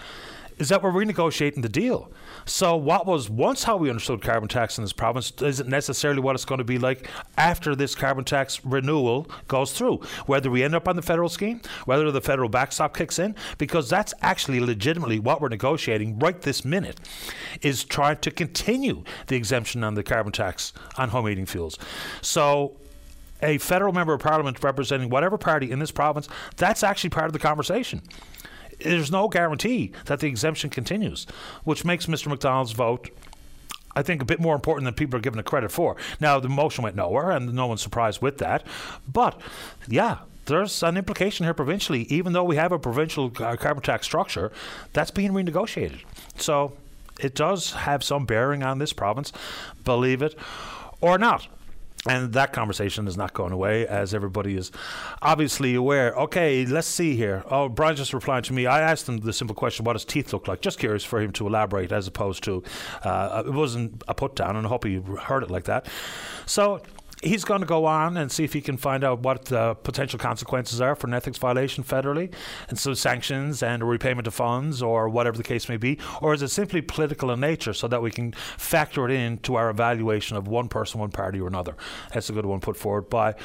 is 0.58 0.70
that 0.70 0.82
we're 0.82 0.92
renegotiating 0.92 1.62
the 1.62 1.70
deal. 1.70 2.12
So, 2.46 2.76
what 2.76 3.06
was 3.06 3.30
once 3.30 3.64
how 3.64 3.78
we 3.78 3.90
understood 3.90 4.22
carbon 4.22 4.50
tax 4.50 4.78
in 4.78 4.84
this 4.84 4.94
province 4.94 5.32
isn't 5.42 5.70
necessarily 5.70 6.20
what 6.22 6.36
it's 6.36 6.46
going 6.46 6.60
to 6.60 6.64
be 6.64 6.78
like 6.78 7.08
after 7.38 7.76
this 7.76 7.96
carbon 7.96 8.24
tax 8.24 8.64
renewal 8.66 9.30
goes 9.48 9.72
through. 9.74 10.02
Whether 10.26 10.50
we 10.50 10.64
end 10.64 10.76
up 10.76 10.88
on 10.88 10.96
the 10.96 11.02
federal 11.02 11.30
scheme, 11.30 11.62
whether 11.86 12.10
the 12.12 12.22
federal 12.22 12.50
backstop 12.50 12.96
kicks 12.96 13.20
in, 13.20 13.36
because 13.58 13.90
that's 13.90 14.14
actually 14.22 14.60
legitimately 14.60 15.20
what 15.20 15.42
we're 15.42 15.50
negotiating 15.50 16.20
right 16.20 16.42
this 16.42 16.66
minute, 16.66 17.00
is 17.62 17.84
trying 17.84 18.18
to 18.18 18.32
continue 18.32 19.04
the 19.28 19.36
exemption 19.36 19.84
on 19.84 19.96
the 19.96 20.04
carbon 20.04 20.32
tax 20.32 20.74
on 20.98 21.10
home 21.10 21.28
heating 21.28 21.46
fuels. 21.46 21.78
So, 22.22 22.78
a 23.42 23.60
federal 23.60 23.94
member 23.94 24.14
of 24.14 24.22
parliament 24.22 24.64
representing 24.64 25.10
whatever 25.10 25.38
party 25.38 25.70
in 25.70 25.78
this 25.78 25.92
province, 25.92 26.28
that's 26.56 26.82
actually 26.82 27.12
part 27.12 27.28
of 27.28 27.34
the 27.34 27.40
conversation 27.40 28.02
there's 28.80 29.12
no 29.12 29.28
guarantee 29.28 29.92
that 30.06 30.20
the 30.20 30.28
exemption 30.28 30.70
continues, 30.70 31.26
which 31.64 31.86
makes 31.86 32.06
Mr. 32.06 32.28
McDonald's 32.28 32.74
vote 32.74 33.10
I 33.96 34.04
think 34.04 34.22
a 34.22 34.26
bit 34.26 34.40
more 34.40 34.54
important 34.54 34.86
than 34.86 34.94
people 34.94 35.18
are 35.18 35.22
giving 35.22 35.40
it 35.40 35.46
credit 35.46 35.72
for. 35.72 35.96
Now, 36.20 36.40
the 36.40 36.50
motion 36.50 36.84
went 36.84 36.96
nowhere, 36.96 37.32
and 37.32 37.52
no 37.56 37.66
one's 37.66 37.82
surprised 37.82 38.22
with 38.22 38.38
that. 38.38 38.64
But, 39.12 39.42
yeah, 39.88 40.20
there's 40.46 40.84
an 40.84 40.98
implication 40.98 41.46
here 41.46 41.56
provincially. 41.56 42.04
Even 42.04 42.34
though 42.34 42.44
we 42.44 42.58
have 42.58 42.72
a 42.72 42.78
provincial 42.78 43.32
uh, 43.40 43.56
carbon 43.56 43.82
tax 43.82 44.06
structure, 44.06 44.52
that's 44.94 45.10
being 45.10 45.32
renegotiated. 45.32 46.02
So 46.38 46.74
it 47.20 47.34
does 47.34 47.72
have 47.72 48.04
some 48.04 48.28
bearing 48.28 48.62
on 48.62 48.78
this 48.78 48.94
province, 48.94 49.34
believe 49.84 50.22
it 50.22 50.36
or 51.02 51.18
not. 51.18 51.48
And 52.10 52.34
that 52.34 52.54
conversation 52.54 53.08
is 53.08 53.18
not 53.18 53.34
going 53.34 53.52
away, 53.52 53.88
as 53.88 54.14
everybody 54.14 54.56
is 54.56 54.72
obviously 55.22 55.76
aware. 55.76 56.14
Okay, 56.14 56.66
let's 56.66 56.88
see 56.88 57.16
here. 57.16 57.44
Oh, 57.50 57.70
Brian 57.70 57.96
just 57.96 58.14
replied 58.14 58.44
to 58.46 58.54
me. 58.54 58.66
I 58.66 58.82
asked 58.82 59.08
him 59.08 59.18
the 59.18 59.34
simple 59.34 59.56
question, 59.56 59.86
what 59.86 59.94
does 59.94 60.06
teeth 60.06 60.34
look 60.34 60.48
like? 60.48 60.62
Just 60.62 60.80
curious 60.80 61.04
for 61.04 61.22
him 61.22 61.32
to 61.34 61.48
elaborate 61.48 61.92
as 61.92 62.08
opposed 62.08 62.44
to, 62.46 62.64
uh, 63.04 63.44
it 63.46 63.54
wasn't 63.54 64.04
a 64.08 64.14
put 64.14 64.36
down, 64.36 64.56
and 64.56 64.66
I 64.66 64.70
hope 64.70 64.86
he 64.86 65.02
heard 65.22 65.44
it 65.44 65.52
like 65.52 65.66
that. 65.66 65.88
So 66.46 66.82
he's 67.24 67.44
going 67.44 67.62
to 67.62 67.68
go 67.68 67.86
on 67.86 68.16
and 68.16 68.32
see 68.32 68.44
if 68.44 68.54
he 68.54 68.62
can 68.62 68.78
find 68.78 69.04
out 69.04 69.20
what 69.20 69.46
the 69.46 69.76
potential 69.84 70.20
consequences 70.20 70.80
are 70.80 70.96
for 70.96 71.08
an 71.08 71.14
ethics 71.14 71.38
violation 71.38 71.84
federally, 71.84 72.32
and 72.70 72.78
so 72.78 72.94
sanctions 72.94 73.64
and 73.64 73.88
repayment 73.88 74.28
of 74.28 74.34
funds 74.34 74.82
or 74.82 75.10
whatever 75.10 75.38
the 75.38 75.44
case 75.44 75.68
may 75.68 75.78
be, 75.78 75.98
or 76.22 76.34
is 76.34 76.42
it 76.42 76.50
simply 76.50 76.82
political 76.82 77.32
in 77.32 77.40
nature 77.40 77.74
so 77.74 77.88
that 77.88 78.02
we 78.02 78.12
can 78.12 78.32
factor 78.34 79.10
it 79.10 79.12
into 79.12 79.56
our 79.56 79.70
evaluation 79.70 80.38
of 80.38 80.48
one 80.48 80.68
person, 80.70 81.00
one 81.00 81.10
party, 81.10 81.40
or 81.40 81.48
another? 81.48 81.76
That's 82.14 82.30
a 82.30 82.34
good 82.34 82.46
one 82.46 82.60
put 82.60 82.78
forward 82.78 83.10
by 83.10 83.36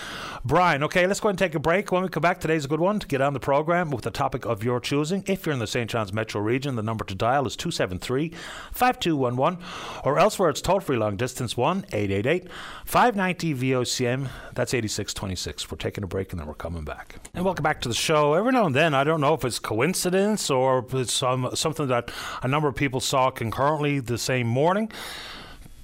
Brian. 0.44 0.82
Okay, 0.84 1.06
let's 1.06 1.20
go 1.20 1.28
ahead 1.28 1.34
and 1.34 1.38
take 1.38 1.54
a 1.54 1.60
break. 1.60 1.90
When 1.90 2.02
we 2.02 2.08
come 2.08 2.20
back, 2.20 2.40
today's 2.40 2.66
a 2.66 2.68
good 2.68 2.80
one 2.80 2.98
to 2.98 3.06
get 3.06 3.20
on 3.20 3.32
the 3.32 3.40
program 3.40 3.90
with 3.90 4.04
the 4.04 4.10
topic 4.10 4.44
of 4.44 4.62
your 4.62 4.80
choosing. 4.80 5.24
If 5.26 5.46
you're 5.46 5.52
in 5.54 5.58
the 5.58 5.66
St. 5.66 5.88
John's 5.88 6.12
metro 6.12 6.40
region, 6.40 6.76
the 6.76 6.82
number 6.82 7.04
to 7.04 7.14
dial 7.14 7.46
is 7.46 7.56
273 7.56 8.32
5211, 8.72 9.58
or 10.04 10.18
elsewhere 10.18 10.50
it's 10.50 10.60
toll 10.60 10.80
free 10.80 10.96
long 10.96 11.16
distance 11.16 11.56
1 11.56 11.86
888 11.92 12.48
590 12.84 13.61
VOCM. 13.62 14.28
That's 14.54 14.74
8626. 14.74 15.70
We're 15.70 15.76
taking 15.76 16.02
a 16.02 16.06
break 16.08 16.32
and 16.32 16.40
then 16.40 16.48
we're 16.48 16.54
coming 16.54 16.84
back. 16.84 17.14
And 17.32 17.44
welcome 17.44 17.62
back 17.62 17.80
to 17.82 17.88
the 17.88 17.94
show. 17.94 18.34
Every 18.34 18.50
now 18.50 18.66
and 18.66 18.74
then, 18.74 18.92
I 18.92 19.04
don't 19.04 19.20
know 19.20 19.34
if 19.34 19.44
it's 19.44 19.60
coincidence 19.60 20.50
or 20.50 20.84
it's 20.92 21.12
some, 21.12 21.48
something 21.54 21.86
that 21.86 22.10
a 22.42 22.48
number 22.48 22.66
of 22.66 22.74
people 22.74 22.98
saw 22.98 23.30
concurrently 23.30 24.00
the 24.00 24.18
same 24.18 24.48
morning, 24.48 24.90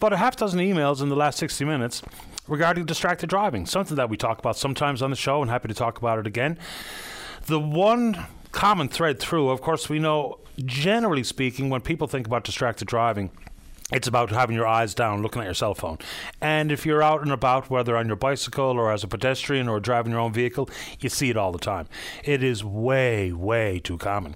but 0.00 0.12
a 0.12 0.16
half 0.16 0.34
dozen 0.34 0.58
emails 0.58 1.00
in 1.00 1.08
the 1.08 1.14
last 1.14 1.38
60 1.38 1.64
minutes 1.64 2.02
regarding 2.48 2.84
distracted 2.84 3.28
driving, 3.28 3.64
something 3.64 3.96
that 3.96 4.10
we 4.10 4.16
talk 4.16 4.40
about 4.40 4.56
sometimes 4.56 5.00
on 5.00 5.10
the 5.10 5.16
show 5.16 5.40
and 5.40 5.50
happy 5.50 5.68
to 5.68 5.74
talk 5.74 5.98
about 5.98 6.18
it 6.18 6.26
again. 6.26 6.58
The 7.46 7.60
one 7.60 8.26
common 8.50 8.88
thread 8.88 9.20
through, 9.20 9.50
of 9.50 9.60
course, 9.60 9.88
we 9.88 10.00
know 10.00 10.40
generally 10.64 11.22
speaking, 11.22 11.70
when 11.70 11.80
people 11.80 12.08
think 12.08 12.26
about 12.26 12.44
distracted 12.44 12.88
driving, 12.88 13.30
it's 13.90 14.06
about 14.06 14.30
having 14.30 14.54
your 14.54 14.66
eyes 14.66 14.94
down, 14.94 15.22
looking 15.22 15.40
at 15.40 15.46
your 15.46 15.54
cell 15.54 15.74
phone. 15.74 15.98
And 16.42 16.70
if 16.70 16.84
you're 16.84 17.02
out 17.02 17.22
and 17.22 17.32
about, 17.32 17.70
whether 17.70 17.96
on 17.96 18.06
your 18.06 18.16
bicycle 18.16 18.78
or 18.78 18.92
as 18.92 19.02
a 19.02 19.08
pedestrian 19.08 19.66
or 19.66 19.80
driving 19.80 20.12
your 20.12 20.20
own 20.20 20.32
vehicle, 20.32 20.68
you 21.00 21.08
see 21.08 21.30
it 21.30 21.38
all 21.38 21.52
the 21.52 21.58
time. 21.58 21.88
It 22.22 22.42
is 22.42 22.62
way, 22.62 23.32
way 23.32 23.78
too 23.78 23.96
common. 23.96 24.34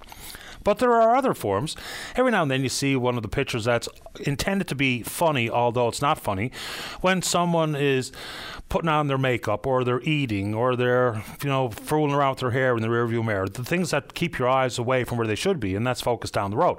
But 0.64 0.78
there 0.78 0.92
are 0.92 1.14
other 1.14 1.34
forms. 1.34 1.76
Every 2.14 2.30
now 2.30 2.42
and 2.42 2.50
then 2.50 2.62
you 2.62 2.68
see 2.70 2.96
one 2.96 3.16
of 3.16 3.22
the 3.22 3.28
pictures 3.28 3.64
that's 3.64 3.88
intended 4.20 4.68
to 4.68 4.74
be 4.74 5.02
funny, 5.02 5.50
although 5.50 5.88
it's 5.88 6.00
not 6.00 6.18
funny, 6.18 6.50
when 7.00 7.20
someone 7.20 7.74
is 7.74 8.10
putting 8.70 8.88
on 8.88 9.08
their 9.08 9.18
makeup 9.18 9.66
or 9.66 9.84
they're 9.84 10.00
eating 10.02 10.54
or 10.54 10.76
they're, 10.76 11.22
you 11.42 11.50
know, 11.50 11.68
fooling 11.68 12.14
around 12.14 12.30
with 12.30 12.40
their 12.40 12.50
hair 12.52 12.74
in 12.74 12.80
the 12.80 12.88
rearview 12.88 13.22
mirror. 13.22 13.48
The 13.48 13.64
things 13.64 13.90
that 13.90 14.14
keep 14.14 14.38
your 14.38 14.48
eyes 14.48 14.78
away 14.78 15.04
from 15.04 15.18
where 15.18 15.26
they 15.26 15.34
should 15.34 15.60
be, 15.60 15.74
and 15.74 15.86
that's 15.86 16.00
focused 16.00 16.32
down 16.32 16.52
the 16.52 16.56
road 16.56 16.78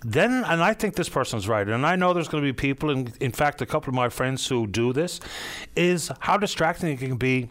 then 0.00 0.44
and 0.44 0.62
I 0.62 0.74
think 0.74 0.94
this 0.94 1.08
person's 1.08 1.48
right, 1.48 1.66
and 1.68 1.86
I 1.86 1.96
know 1.96 2.12
there's 2.12 2.28
going 2.28 2.42
to 2.42 2.48
be 2.48 2.52
people, 2.52 2.90
and 2.90 3.12
in 3.20 3.32
fact, 3.32 3.62
a 3.62 3.66
couple 3.66 3.90
of 3.90 3.94
my 3.94 4.08
friends 4.08 4.46
who 4.46 4.66
do 4.66 4.92
this, 4.92 5.20
is 5.74 6.10
how 6.20 6.36
distracting 6.36 6.90
it 6.90 6.98
can 6.98 7.16
be 7.16 7.48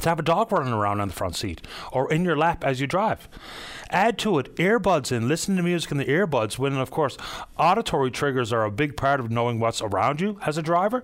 to 0.00 0.08
have 0.08 0.18
a 0.18 0.22
dog 0.22 0.50
running 0.52 0.72
around 0.72 1.00
on 1.00 1.08
the 1.08 1.14
front 1.14 1.36
seat 1.36 1.60
or 1.92 2.10
in 2.10 2.24
your 2.24 2.36
lap 2.36 2.64
as 2.64 2.80
you 2.80 2.86
drive. 2.86 3.28
Add 3.90 4.16
to 4.20 4.38
it 4.38 4.54
earbuds 4.56 5.12
in, 5.12 5.28
listen 5.28 5.56
to 5.56 5.62
music 5.62 5.90
in 5.90 5.98
the 5.98 6.06
earbuds 6.06 6.58
when, 6.58 6.74
of 6.74 6.90
course, 6.90 7.18
auditory 7.58 8.10
triggers 8.10 8.52
are 8.52 8.64
a 8.64 8.70
big 8.70 8.96
part 8.96 9.20
of 9.20 9.30
knowing 9.30 9.60
what's 9.60 9.82
around 9.82 10.20
you 10.20 10.38
as 10.46 10.56
a 10.56 10.62
driver. 10.62 11.02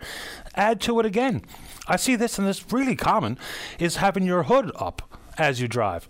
Add 0.55 0.81
to 0.83 0.99
it 1.01 1.07
again. 1.07 1.43
I 1.87 1.97
see 1.97 2.17
this, 2.17 2.39
and 2.39 2.49
it's 2.49 2.73
really 2.73 2.97
common, 2.97 3.39
is 3.79 3.97
having 3.97 4.25
your 4.25 4.45
hood 4.45 4.73
up 4.77 5.03
as 5.37 5.61
you 5.61 5.69
drive. 5.69 6.09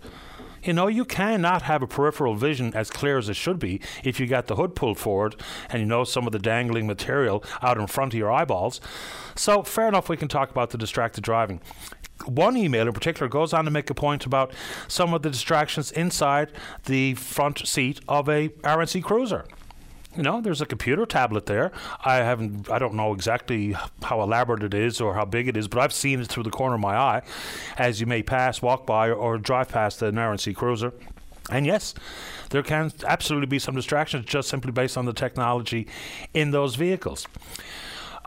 You 0.63 0.73
know, 0.73 0.87
you 0.87 1.05
cannot 1.05 1.63
have 1.63 1.81
a 1.81 1.87
peripheral 1.87 2.35
vision 2.35 2.73
as 2.73 2.89
clear 2.89 3.17
as 3.17 3.29
it 3.29 3.35
should 3.35 3.59
be 3.59 3.81
if 4.03 4.19
you 4.19 4.27
got 4.27 4.47
the 4.47 4.55
hood 4.55 4.75
pulled 4.75 4.97
forward 4.97 5.35
and 5.69 5.81
you 5.81 5.85
know 5.85 6.03
some 6.03 6.25
of 6.25 6.31
the 6.31 6.39
dangling 6.39 6.87
material 6.87 7.43
out 7.61 7.77
in 7.77 7.87
front 7.87 8.13
of 8.13 8.17
your 8.17 8.31
eyeballs. 8.31 8.81
So, 9.35 9.63
fair 9.63 9.87
enough, 9.87 10.09
we 10.09 10.17
can 10.17 10.27
talk 10.27 10.51
about 10.51 10.71
the 10.71 10.77
distracted 10.77 11.23
driving. 11.23 11.61
One 12.25 12.57
email 12.57 12.87
in 12.87 12.93
particular 12.93 13.29
goes 13.29 13.53
on 13.53 13.65
to 13.65 13.71
make 13.71 13.89
a 13.89 13.93
point 13.93 14.25
about 14.25 14.53
some 14.87 15.13
of 15.13 15.21
the 15.21 15.29
distractions 15.29 15.91
inside 15.91 16.51
the 16.85 17.13
front 17.13 17.65
seat 17.65 18.01
of 18.07 18.27
a 18.27 18.49
RNC 18.49 19.03
cruiser. 19.03 19.45
You 20.15 20.23
know, 20.23 20.41
there's 20.41 20.61
a 20.61 20.65
computer 20.65 21.05
tablet 21.05 21.45
there. 21.45 21.71
I 22.03 22.15
haven't, 22.17 22.69
I 22.69 22.79
don't 22.79 22.95
know 22.95 23.13
exactly 23.13 23.75
how 24.01 24.21
elaborate 24.21 24.63
it 24.63 24.73
is 24.73 24.99
or 24.99 25.13
how 25.13 25.23
big 25.23 25.47
it 25.47 25.55
is, 25.55 25.67
but 25.67 25.79
I've 25.79 25.93
seen 25.93 26.19
it 26.19 26.27
through 26.27 26.43
the 26.43 26.49
corner 26.49 26.75
of 26.75 26.81
my 26.81 26.95
eye 26.95 27.21
as 27.77 27.99
you 27.99 28.07
may 28.07 28.23
pass, 28.23 28.61
walk 28.61 28.87
by, 28.87 29.11
or, 29.11 29.37
drive 29.37 29.69
past 29.69 30.01
an 30.01 30.15
RNC 30.15 30.55
Cruiser. 30.55 30.93
And 31.51 31.65
yes, 31.65 31.93
there 32.49 32.63
can 32.63 32.91
absolutely 33.05 33.47
be 33.47 33.59
some 33.59 33.75
distractions 33.75 34.25
just 34.25 34.49
simply 34.49 34.71
based 34.71 34.97
on 34.97 35.05
the 35.05 35.13
technology 35.13 35.87
in 36.33 36.51
those 36.51 36.75
vehicles. 36.75 37.27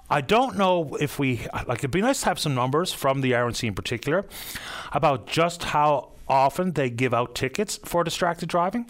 I 0.09 0.21
don't 0.21 0.57
know 0.57 0.97
if 1.01 1.19
we 1.19 1.47
like. 1.67 1.79
It'd 1.79 1.91
be 1.91 2.03
nice 2.03 2.21
to 2.21 2.27
have 2.27 2.39
some 2.39 2.55
numbers 2.55 2.93
from 2.93 3.23
the 3.23 3.33
RNC 3.33 3.69
in 3.69 3.75
particular 3.75 4.27
about 4.93 5.27
just 5.27 5.65
how 5.65 6.11
often 6.29 6.73
they 6.73 6.91
give 6.91 7.15
out 7.15 7.35
tickets 7.35 7.81
for 7.85 8.05
distracted 8.05 8.49
driving. 8.49 8.87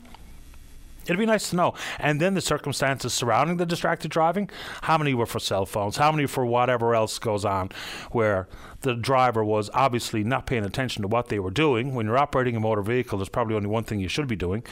It'd 1.05 1.19
be 1.19 1.27
nice 1.27 1.51
to 1.51 1.57
know. 1.57 1.74
And 1.99 2.20
then 2.20 2.35
the 2.35 2.41
circumstances 2.41 3.12
surrounding 3.12 3.57
the 3.57 3.66
distracted 3.66 4.11
driving 4.11 4.51
how 4.83 4.99
many 4.99 5.15
were 5.15 5.27
for 5.27 5.41
cell 5.41 5.66
phones, 5.66 5.97
how 5.97 6.12
many 6.12 6.27
for 6.27 6.47
whatever 6.47 6.95
else 6.95 7.19
goes 7.19 7.45
on, 7.45 7.70
where 8.12 8.49
the 8.83 8.95
driver 8.95 9.45
was 9.45 9.70
obviously 9.74 10.23
not 10.23 10.47
paying 10.47 10.65
attention 10.65 11.03
to 11.03 11.09
what 11.09 11.29
they 11.29 11.39
were 11.39 11.51
doing. 11.51 11.95
When 11.95 12.07
you're 12.07 12.19
operating 12.19 12.57
a 12.57 12.61
motor 12.61 12.83
vehicle, 12.83 13.19
there's 13.19 13.29
probably 13.29 13.57
only 13.57 13.69
one 13.69 13.85
thing 13.85 14.01
you 14.01 14.09
should 14.09 14.29
be 14.29 14.37
doing, 14.37 14.65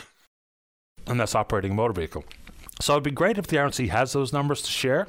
and 1.06 1.18
that's 1.18 1.34
operating 1.34 1.72
a 1.72 1.74
motor 1.74 1.94
vehicle. 1.94 2.24
So 2.80 2.94
it'd 2.94 3.04
be 3.04 3.10
great 3.10 3.38
if 3.38 3.46
the 3.46 3.56
RNC 3.56 3.88
has 3.88 4.12
those 4.12 4.32
numbers 4.32 4.62
to 4.62 4.70
share, 4.70 5.06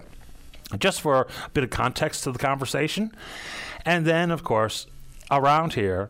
just 0.78 1.02
for 1.02 1.22
a 1.22 1.50
bit 1.54 1.64
of 1.64 1.70
context 1.70 2.24
to 2.24 2.32
the 2.32 2.40
conversation. 2.40 3.16
And 3.86 4.06
then, 4.06 4.32
of 4.32 4.44
course, 4.44 4.88
around 5.30 5.74
here, 5.74 6.10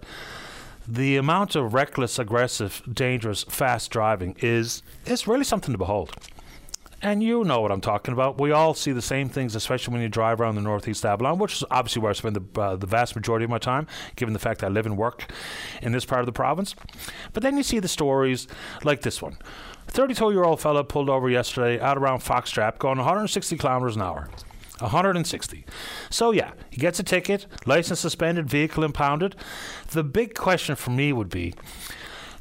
the 0.87 1.17
amount 1.17 1.55
of 1.55 1.73
reckless, 1.73 2.19
aggressive, 2.19 2.81
dangerous, 2.91 3.43
fast 3.43 3.91
driving 3.91 4.35
is 4.39 4.83
is 5.05 5.27
really 5.27 5.43
something 5.43 5.71
to 5.71 5.77
behold. 5.77 6.13
And 7.03 7.23
you 7.23 7.43
know 7.43 7.61
what 7.61 7.71
I'm 7.71 7.81
talking 7.81 8.13
about. 8.13 8.39
We 8.39 8.51
all 8.51 8.75
see 8.75 8.91
the 8.91 9.01
same 9.01 9.27
things, 9.27 9.55
especially 9.55 9.93
when 9.93 10.03
you 10.03 10.09
drive 10.09 10.39
around 10.39 10.53
the 10.53 10.61
Northeast 10.61 11.03
Avalon, 11.03 11.39
which 11.39 11.53
is 11.53 11.63
obviously 11.71 12.01
where 12.01 12.11
I 12.11 12.13
spend 12.13 12.35
the, 12.35 12.61
uh, 12.61 12.75
the 12.75 12.85
vast 12.85 13.15
majority 13.15 13.43
of 13.43 13.49
my 13.49 13.57
time, 13.57 13.87
given 14.15 14.33
the 14.33 14.39
fact 14.39 14.59
that 14.59 14.67
I 14.67 14.69
live 14.69 14.85
and 14.85 14.97
work 14.97 15.31
in 15.81 15.93
this 15.93 16.05
part 16.05 16.19
of 16.19 16.27
the 16.27 16.31
province. 16.31 16.75
But 17.33 17.41
then 17.41 17.57
you 17.57 17.63
see 17.63 17.79
the 17.79 17.87
stories 17.87 18.47
like 18.83 19.01
this 19.01 19.19
one. 19.19 19.37
32 19.87 20.31
year 20.31 20.43
old 20.43 20.61
fella 20.61 20.83
pulled 20.83 21.09
over 21.09 21.27
yesterday 21.27 21.79
out 21.79 21.97
around 21.97 22.19
Foxtrap 22.19 22.77
going 22.77 22.97
160 22.97 23.57
kilometers 23.57 23.95
an 23.95 24.03
hour. 24.03 24.29
160. 24.81 25.65
So 26.09 26.31
yeah, 26.31 26.51
he 26.69 26.77
gets 26.77 26.99
a 26.99 27.03
ticket, 27.03 27.45
license 27.65 27.99
suspended, 27.99 28.49
vehicle 28.49 28.83
impounded. 28.83 29.35
The 29.91 30.03
big 30.03 30.35
question 30.35 30.75
for 30.75 30.91
me 30.91 31.13
would 31.13 31.29
be 31.29 31.53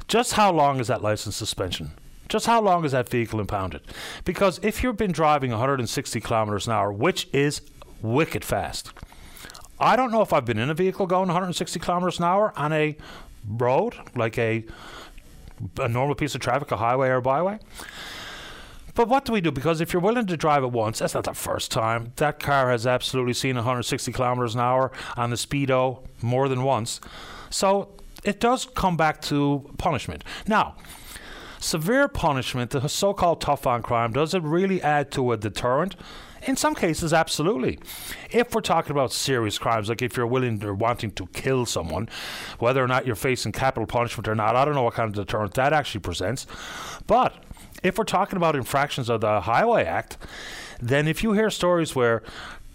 just 0.07 0.33
how 0.33 0.51
long 0.51 0.79
is 0.79 0.87
that 0.87 1.01
license 1.01 1.35
suspension? 1.35 1.91
Just 2.27 2.45
how 2.45 2.61
long 2.61 2.85
is 2.85 2.93
that 2.93 3.09
vehicle 3.09 3.39
impounded? 3.39 3.81
Because 4.23 4.59
if 4.63 4.83
you've 4.83 4.97
been 4.97 5.11
driving 5.11 5.51
160 5.51 6.19
kilometers 6.21 6.65
an 6.67 6.73
hour, 6.73 6.91
which 6.91 7.27
is 7.33 7.61
wicked 8.01 8.45
fast, 8.45 8.91
I 9.79 9.95
don't 9.95 10.11
know 10.11 10.21
if 10.21 10.31
I've 10.31 10.45
been 10.45 10.59
in 10.59 10.69
a 10.69 10.73
vehicle 10.73 11.07
going 11.07 11.27
160 11.27 11.79
kilometers 11.79 12.19
an 12.19 12.25
hour 12.25 12.53
on 12.55 12.71
a 12.71 12.95
road, 13.47 13.95
like 14.15 14.37
a 14.37 14.63
a 15.79 15.87
normal 15.87 16.15
piece 16.15 16.35
of 16.35 16.41
traffic, 16.41 16.71
a 16.71 16.77
highway 16.77 17.09
or 17.09 17.17
a 17.17 17.21
byway. 17.21 17.59
But 18.93 19.07
what 19.07 19.25
do 19.25 19.33
we 19.33 19.41
do? 19.41 19.51
Because 19.51 19.81
if 19.81 19.93
you're 19.93 20.01
willing 20.01 20.25
to 20.27 20.37
drive 20.37 20.63
it 20.63 20.71
once, 20.71 20.99
that's 20.99 21.13
not 21.13 21.23
the 21.23 21.33
first 21.33 21.71
time. 21.71 22.13
That 22.17 22.39
car 22.39 22.69
has 22.71 22.85
absolutely 22.85 23.33
seen 23.33 23.55
160 23.55 24.11
kilometers 24.11 24.55
an 24.55 24.61
hour 24.61 24.91
on 25.15 25.29
the 25.29 25.35
speedo 25.35 26.05
more 26.21 26.47
than 26.47 26.63
once. 26.63 26.99
So 27.49 27.89
it 28.23 28.39
does 28.39 28.65
come 28.65 28.97
back 28.97 29.21
to 29.23 29.69
punishment. 29.77 30.23
Now, 30.47 30.75
severe 31.59 32.07
punishment, 32.07 32.71
the 32.71 32.87
so-called 32.87 33.41
tough 33.41 33.65
on 33.67 33.81
crime, 33.81 34.13
does 34.13 34.33
it 34.33 34.43
really 34.43 34.81
add 34.81 35.11
to 35.11 35.31
a 35.31 35.37
deterrent? 35.37 35.95
In 36.47 36.55
some 36.55 36.73
cases, 36.73 37.13
absolutely. 37.13 37.77
If 38.31 38.55
we're 38.55 38.61
talking 38.61 38.91
about 38.91 39.13
serious 39.13 39.59
crimes, 39.59 39.89
like 39.89 40.01
if 40.01 40.17
you're 40.17 40.25
willing 40.25 40.63
or 40.63 40.73
wanting 40.73 41.11
to 41.11 41.27
kill 41.27 41.67
someone, 41.67 42.09
whether 42.57 42.83
or 42.83 42.87
not 42.87 43.05
you're 43.05 43.15
facing 43.15 43.51
capital 43.51 43.85
punishment 43.85 44.27
or 44.27 44.33
not, 44.33 44.55
I 44.55 44.65
don't 44.65 44.73
know 44.73 44.81
what 44.81 44.95
kind 44.95 45.07
of 45.07 45.13
deterrent 45.13 45.53
that 45.53 45.71
actually 45.71 46.01
presents. 46.01 46.47
But 47.05 47.35
if 47.83 47.97
we're 47.97 48.03
talking 48.03 48.37
about 48.37 48.55
infractions 48.55 49.09
of 49.09 49.21
the 49.21 49.41
Highway 49.41 49.85
Act, 49.85 50.17
then 50.81 51.07
if 51.07 51.23
you 51.23 51.33
hear 51.33 51.49
stories 51.49 51.95
where 51.95 52.23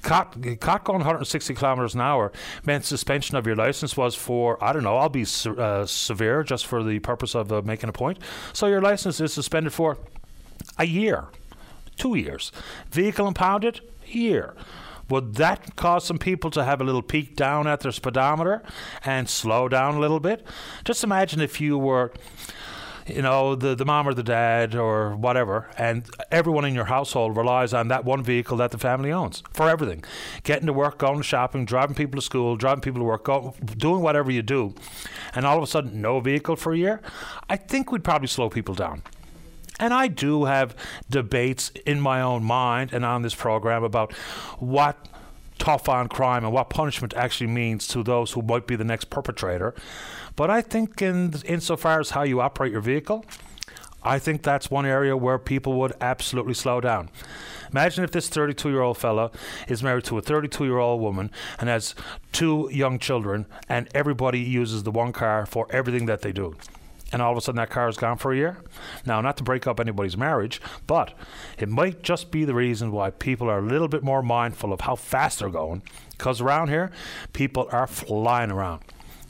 caught, 0.03 0.37
caught 0.61 0.85
going 0.85 0.99
160 0.99 1.55
kilometers 1.55 1.95
an 1.95 2.01
hour 2.01 2.33
meant 2.65 2.85
suspension 2.85 3.37
of 3.37 3.47
your 3.47 3.57
license 3.57 3.97
was 3.97 4.15
for 4.15 4.63
I 4.63 4.73
don't 4.73 4.85
know 4.85 4.97
I'll 4.97 5.09
be 5.09 5.27
uh, 5.47 5.85
severe 5.87 6.43
just 6.43 6.67
for 6.67 6.83
the 6.83 6.99
purpose 7.01 7.35
of 7.35 7.53
uh, 7.53 7.63
making 7.63 7.89
a 7.89 7.93
point. 7.93 8.19
So 8.53 8.67
your 8.67 8.81
license 8.81 9.21
is 9.21 9.33
suspended 9.33 9.73
for 9.73 9.99
a 10.79 10.87
year, 10.87 11.27
two 11.97 12.15
years. 12.15 12.53
Vehicle 12.91 13.27
impounded, 13.27 13.81
year. 14.07 14.55
Would 15.09 15.37
that 15.37 15.77
cause 15.77 16.05
some 16.05 16.19
people 16.19 16.51
to 16.51 16.65
have 16.65 16.81
a 16.81 16.85
little 16.85 17.03
peek 17.03 17.37
down 17.37 17.69
at 17.69 17.81
their 17.81 17.93
speedometer 17.93 18.63
and 19.05 19.29
slow 19.29 19.69
down 19.69 19.95
a 19.95 20.01
little 20.01 20.19
bit? 20.19 20.45
Just 20.85 21.05
imagine 21.05 21.41
if 21.41 21.61
you 21.61 21.79
were 21.79 22.13
you 23.07 23.23
know, 23.23 23.55
the, 23.55 23.75
the 23.75 23.85
mom 23.85 24.09
or 24.09 24.15
the 24.15 24.23
dad 24.23 24.75
or 24.75 25.15
whatever, 25.15 25.71
and 25.79 26.09
everyone 26.31 26.65
in 26.65 26.75
your 26.75 26.87
household 26.87 27.37
relies 27.37 27.73
on 27.73 27.89
that 27.89 28.05
one 28.05 28.23
vehicle 28.23 28.57
that 28.57 28.73
the 28.73 28.79
family 28.79 29.13
owns 29.13 29.43
for 29.53 29.69
everything. 29.69 30.03
Getting 30.43 30.67
to 30.67 30.73
work, 30.73 30.99
going 30.99 31.23
shopping, 31.23 31.65
driving 31.65 31.95
people 31.95 32.21
to 32.21 32.25
school, 32.25 32.57
driving 32.57 32.81
people 32.81 33.01
to 33.01 33.05
work, 33.05 33.25
go, 33.25 33.55
doing 33.77 34.03
whatever 34.03 34.31
you 34.31 34.43
do, 34.43 34.75
and 35.35 35.47
all 35.47 35.57
of 35.57 35.63
a 35.63 35.67
sudden 35.67 36.01
no 36.01 36.21
vehicle 36.21 36.57
for 36.57 36.73
a 36.73 36.79
year, 36.79 37.01
I 37.49 37.57
think 37.57 37.93
we'd 37.93 38.05
probably 38.05 38.29
slow 38.29 38.51
people 38.51 38.75
down. 38.75 39.03
And 39.79 39.93
I 39.93 40.09
do 40.09 40.45
have 40.45 40.75
debates 41.09 41.71
in 41.85 42.01
my 42.01 42.21
own 42.23 42.43
mind 42.43 42.93
and 42.93 43.05
on 43.05 43.23
this 43.23 43.35
program 43.35 43.85
about 43.85 44.13
what 44.59 44.97
tough 45.59 45.89
on 45.89 46.09
crime 46.09 46.45
and 46.45 46.53
what 46.53 46.71
punishment 46.71 47.15
actually 47.15 47.47
means 47.47 47.87
to 47.89 48.03
those 48.03 48.33
who 48.33 48.43
might 48.43 48.67
be 48.67 48.77
the 48.77 48.85
next 48.85 49.11
perpetrator. 49.11 49.75
But 50.37 50.51
I 50.51 50.61
think, 50.61 51.01
in 51.03 51.35
insofar 51.47 52.01
as 52.01 52.11
how 52.11 52.23
you 52.23 52.41
operate 52.41 52.73
your 52.73 52.83
vehicle, 52.83 53.25
I 54.03 54.19
think 54.19 54.43
that's 54.43 54.71
one 54.71 54.87
area 54.87 55.17
where 55.17 55.39
people 55.39 55.73
would 55.81 55.95
absolutely 56.01 56.55
slow 56.55 56.81
down. 56.81 57.09
Imagine 57.73 58.05
if 58.05 58.13
this 58.13 58.29
32 58.29 58.71
year 58.71 58.83
old 58.83 58.99
fella 58.99 59.31
is 59.67 59.83
married 59.83 60.05
to 60.05 60.19
a 60.19 60.23
32 60.23 60.65
year 60.65 60.79
old 60.79 61.01
woman 61.01 61.31
and 61.59 61.69
has 61.69 61.95
two 62.33 62.69
young 62.73 62.99
children, 62.99 63.47
and 63.69 63.89
everybody 63.95 64.41
uses 64.41 64.85
the 64.85 64.93
one 64.93 65.13
car 65.13 65.47
for 65.47 65.67
everything 65.71 66.07
that 66.07 66.23
they 66.23 66.33
do 66.33 66.55
and 67.13 67.23
all 67.23 67.33
of 67.33 67.39
a 67.39 67.41
sudden 67.41 67.57
that 67.57 67.71
car 67.71 67.89
is 67.89 67.97
gone 67.97 68.19
for 68.19 68.33
a 68.33 68.37
year. 68.37 68.59
Now, 69.05 69.21
not 69.21 69.37
to 69.37 69.45
break 69.45 69.67
up 69.67 69.79
anybody's 69.79 70.17
marriage, 70.17 70.61
but 70.87 71.15
it 71.59 71.69
might 71.69 72.03
just 72.03 72.31
be 72.31 72.45
the 72.45 72.55
reason 72.55 72.91
why 72.91 73.11
people 73.11 73.49
are 73.49 73.59
a 73.59 73.63
little 73.63 73.89
bit 73.89 74.03
more 74.03 74.23
mindful 74.23 74.73
of 74.73 74.83
how 74.83 74.97
fast 74.97 75.39
they're 75.39 75.49
going. 75.49 75.83
Because 76.11 76.41
around 76.41 76.69
here, 76.69 76.91
people 77.33 77.69
are 77.71 77.87
flying 77.87 78.51
around. 78.51 78.83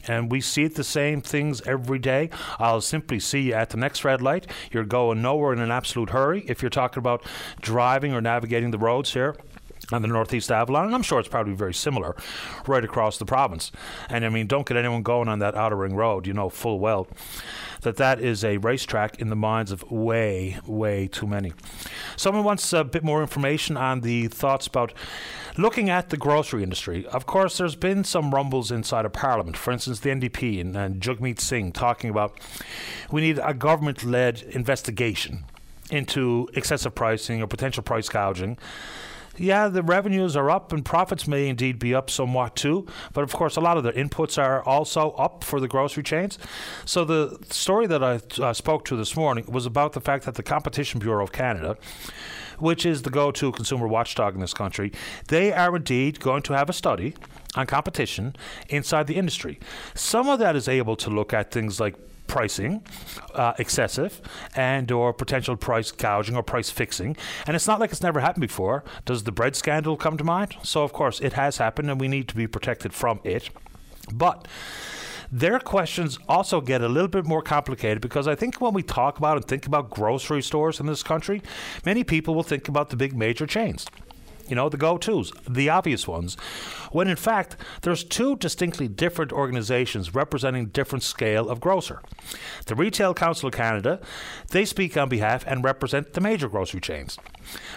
And 0.06 0.30
we 0.30 0.40
see 0.40 0.68
the 0.68 0.84
same 0.84 1.20
things 1.20 1.60
every 1.62 1.98
day. 1.98 2.30
I'll 2.58 2.80
simply 2.80 3.20
see 3.20 3.42
you 3.42 3.54
at 3.54 3.70
the 3.70 3.76
next 3.76 4.04
red 4.04 4.22
light. 4.22 4.46
You're 4.70 4.84
going 4.84 5.22
nowhere 5.22 5.52
in 5.52 5.60
an 5.60 5.70
absolute 5.70 6.10
hurry. 6.10 6.44
If 6.48 6.62
you're 6.62 6.70
talking 6.70 6.98
about 6.98 7.24
driving 7.60 8.12
or 8.12 8.20
navigating 8.20 8.70
the 8.70 8.78
roads 8.78 9.12
here, 9.12 9.36
on 9.92 10.02
the 10.02 10.08
Northeast 10.08 10.50
Avalon, 10.50 10.86
and 10.86 10.94
I'm 10.96 11.02
sure 11.02 11.20
it's 11.20 11.28
probably 11.28 11.52
very 11.52 11.74
similar 11.74 12.16
right 12.66 12.82
across 12.82 13.18
the 13.18 13.24
province. 13.24 13.70
And 14.08 14.24
I 14.24 14.30
mean, 14.30 14.48
don't 14.48 14.66
get 14.66 14.76
anyone 14.76 15.02
going 15.02 15.28
on 15.28 15.38
that 15.38 15.54
outer 15.54 15.76
ring 15.76 15.94
road, 15.94 16.26
you 16.26 16.32
know 16.32 16.48
full 16.48 16.80
well 16.80 17.06
that 17.82 17.96
that 17.96 18.20
is 18.20 18.44
a 18.44 18.56
racetrack 18.58 19.20
in 19.20 19.28
the 19.28 19.36
minds 19.36 19.70
of 19.70 19.88
way, 19.90 20.58
way 20.66 21.06
too 21.06 21.26
many. 21.26 21.52
Someone 22.16 22.42
wants 22.42 22.72
a 22.72 22.82
bit 22.82 23.04
more 23.04 23.20
information 23.20 23.76
on 23.76 24.00
the 24.00 24.26
thoughts 24.26 24.66
about 24.66 24.92
looking 25.58 25.90
at 25.90 26.10
the 26.10 26.16
grocery 26.16 26.62
industry. 26.62 27.06
Of 27.06 27.26
course, 27.26 27.58
there's 27.58 27.76
been 27.76 28.04
some 28.04 28.34
rumbles 28.34 28.70
inside 28.70 29.04
of 29.04 29.12
Parliament. 29.12 29.56
For 29.56 29.72
instance, 29.72 30.00
the 30.00 30.10
NDP 30.10 30.60
and, 30.60 30.76
and 30.76 31.00
Jagmeet 31.00 31.40
Singh 31.40 31.72
talking 31.72 32.10
about 32.10 32.38
we 33.10 33.20
need 33.20 33.38
a 33.42 33.54
government 33.54 34.04
led 34.04 34.42
investigation 34.42 35.44
into 35.90 36.48
excessive 36.54 36.94
pricing 36.94 37.42
or 37.42 37.46
potential 37.46 37.82
price 37.82 38.08
gouging 38.08 38.58
yeah, 39.38 39.68
the 39.68 39.82
revenues 39.82 40.36
are 40.36 40.50
up 40.50 40.72
and 40.72 40.84
profits 40.84 41.26
may 41.26 41.48
indeed 41.48 41.78
be 41.78 41.94
up 41.94 42.10
somewhat 42.10 42.56
too. 42.56 42.86
But 43.12 43.24
of 43.24 43.32
course, 43.32 43.56
a 43.56 43.60
lot 43.60 43.76
of 43.76 43.84
the 43.84 43.92
inputs 43.92 44.42
are 44.42 44.62
also 44.62 45.10
up 45.12 45.44
for 45.44 45.60
the 45.60 45.68
grocery 45.68 46.02
chains. 46.02 46.38
So 46.84 47.04
the 47.04 47.38
story 47.50 47.86
that 47.86 48.02
I 48.02 48.20
uh, 48.42 48.52
spoke 48.52 48.84
to 48.86 48.96
this 48.96 49.16
morning 49.16 49.44
was 49.48 49.66
about 49.66 49.92
the 49.92 50.00
fact 50.00 50.24
that 50.24 50.34
the 50.34 50.42
Competition 50.42 51.00
Bureau 51.00 51.22
of 51.22 51.32
Canada 51.32 51.76
which 52.58 52.86
is 52.86 53.02
the 53.02 53.10
go 53.10 53.30
to 53.30 53.52
consumer 53.52 53.86
watchdog 53.86 54.34
in 54.34 54.40
this 54.40 54.54
country, 54.54 54.92
they 55.28 55.52
are 55.52 55.74
indeed 55.76 56.20
going 56.20 56.42
to 56.42 56.52
have 56.52 56.68
a 56.68 56.72
study 56.72 57.14
on 57.54 57.66
competition 57.66 58.36
inside 58.68 59.06
the 59.06 59.16
industry. 59.16 59.58
Some 59.94 60.28
of 60.28 60.38
that 60.38 60.56
is 60.56 60.68
able 60.68 60.96
to 60.96 61.10
look 61.10 61.32
at 61.32 61.50
things 61.50 61.80
like 61.80 61.96
pricing 62.26 62.82
uh, 63.34 63.54
excessive 63.58 64.20
and 64.54 64.90
or 64.90 65.12
potential 65.12 65.56
price 65.56 65.90
gouging 65.92 66.36
or 66.36 66.42
price 66.42 66.70
fixing. 66.70 67.16
And 67.46 67.54
it's 67.54 67.66
not 67.66 67.80
like 67.80 67.92
it's 67.92 68.02
never 68.02 68.20
happened 68.20 68.42
before. 68.42 68.84
Does 69.04 69.24
the 69.24 69.32
bread 69.32 69.56
scandal 69.56 69.96
come 69.96 70.16
to 70.18 70.24
mind? 70.24 70.56
So 70.62 70.82
of 70.82 70.92
course 70.92 71.20
it 71.20 71.34
has 71.34 71.58
happened 71.58 71.90
and 71.90 72.00
we 72.00 72.08
need 72.08 72.28
to 72.28 72.34
be 72.34 72.46
protected 72.46 72.92
from 72.92 73.20
it. 73.24 73.50
But 74.12 74.46
their 75.30 75.58
questions 75.58 76.18
also 76.28 76.60
get 76.60 76.82
a 76.82 76.88
little 76.88 77.08
bit 77.08 77.24
more 77.24 77.42
complicated 77.42 78.00
because 78.00 78.28
I 78.28 78.34
think 78.34 78.60
when 78.60 78.74
we 78.74 78.82
talk 78.82 79.18
about 79.18 79.36
and 79.36 79.44
think 79.44 79.66
about 79.66 79.90
grocery 79.90 80.42
stores 80.42 80.80
in 80.80 80.86
this 80.86 81.02
country, 81.02 81.42
many 81.84 82.04
people 82.04 82.34
will 82.34 82.42
think 82.42 82.68
about 82.68 82.90
the 82.90 82.96
big 82.96 83.16
major 83.16 83.46
chains 83.46 83.86
you 84.48 84.56
know, 84.56 84.68
the 84.68 84.76
go 84.76 84.98
tos, 84.98 85.32
the 85.48 85.68
obvious 85.68 86.06
ones, 86.06 86.36
when 86.92 87.08
in 87.08 87.16
fact 87.16 87.56
there's 87.82 88.04
two 88.04 88.36
distinctly 88.36 88.88
different 88.88 89.32
organizations 89.32 90.14
representing 90.14 90.66
different 90.66 91.02
scale 91.02 91.48
of 91.48 91.60
grocer. 91.60 92.00
The 92.66 92.74
Retail 92.74 93.14
Council 93.14 93.48
of 93.48 93.54
Canada, 93.54 94.00
they 94.50 94.64
speak 94.64 94.96
on 94.96 95.08
behalf 95.08 95.44
and 95.46 95.64
represent 95.64 96.12
the 96.12 96.20
major 96.20 96.48
grocery 96.48 96.80
chains. 96.80 97.18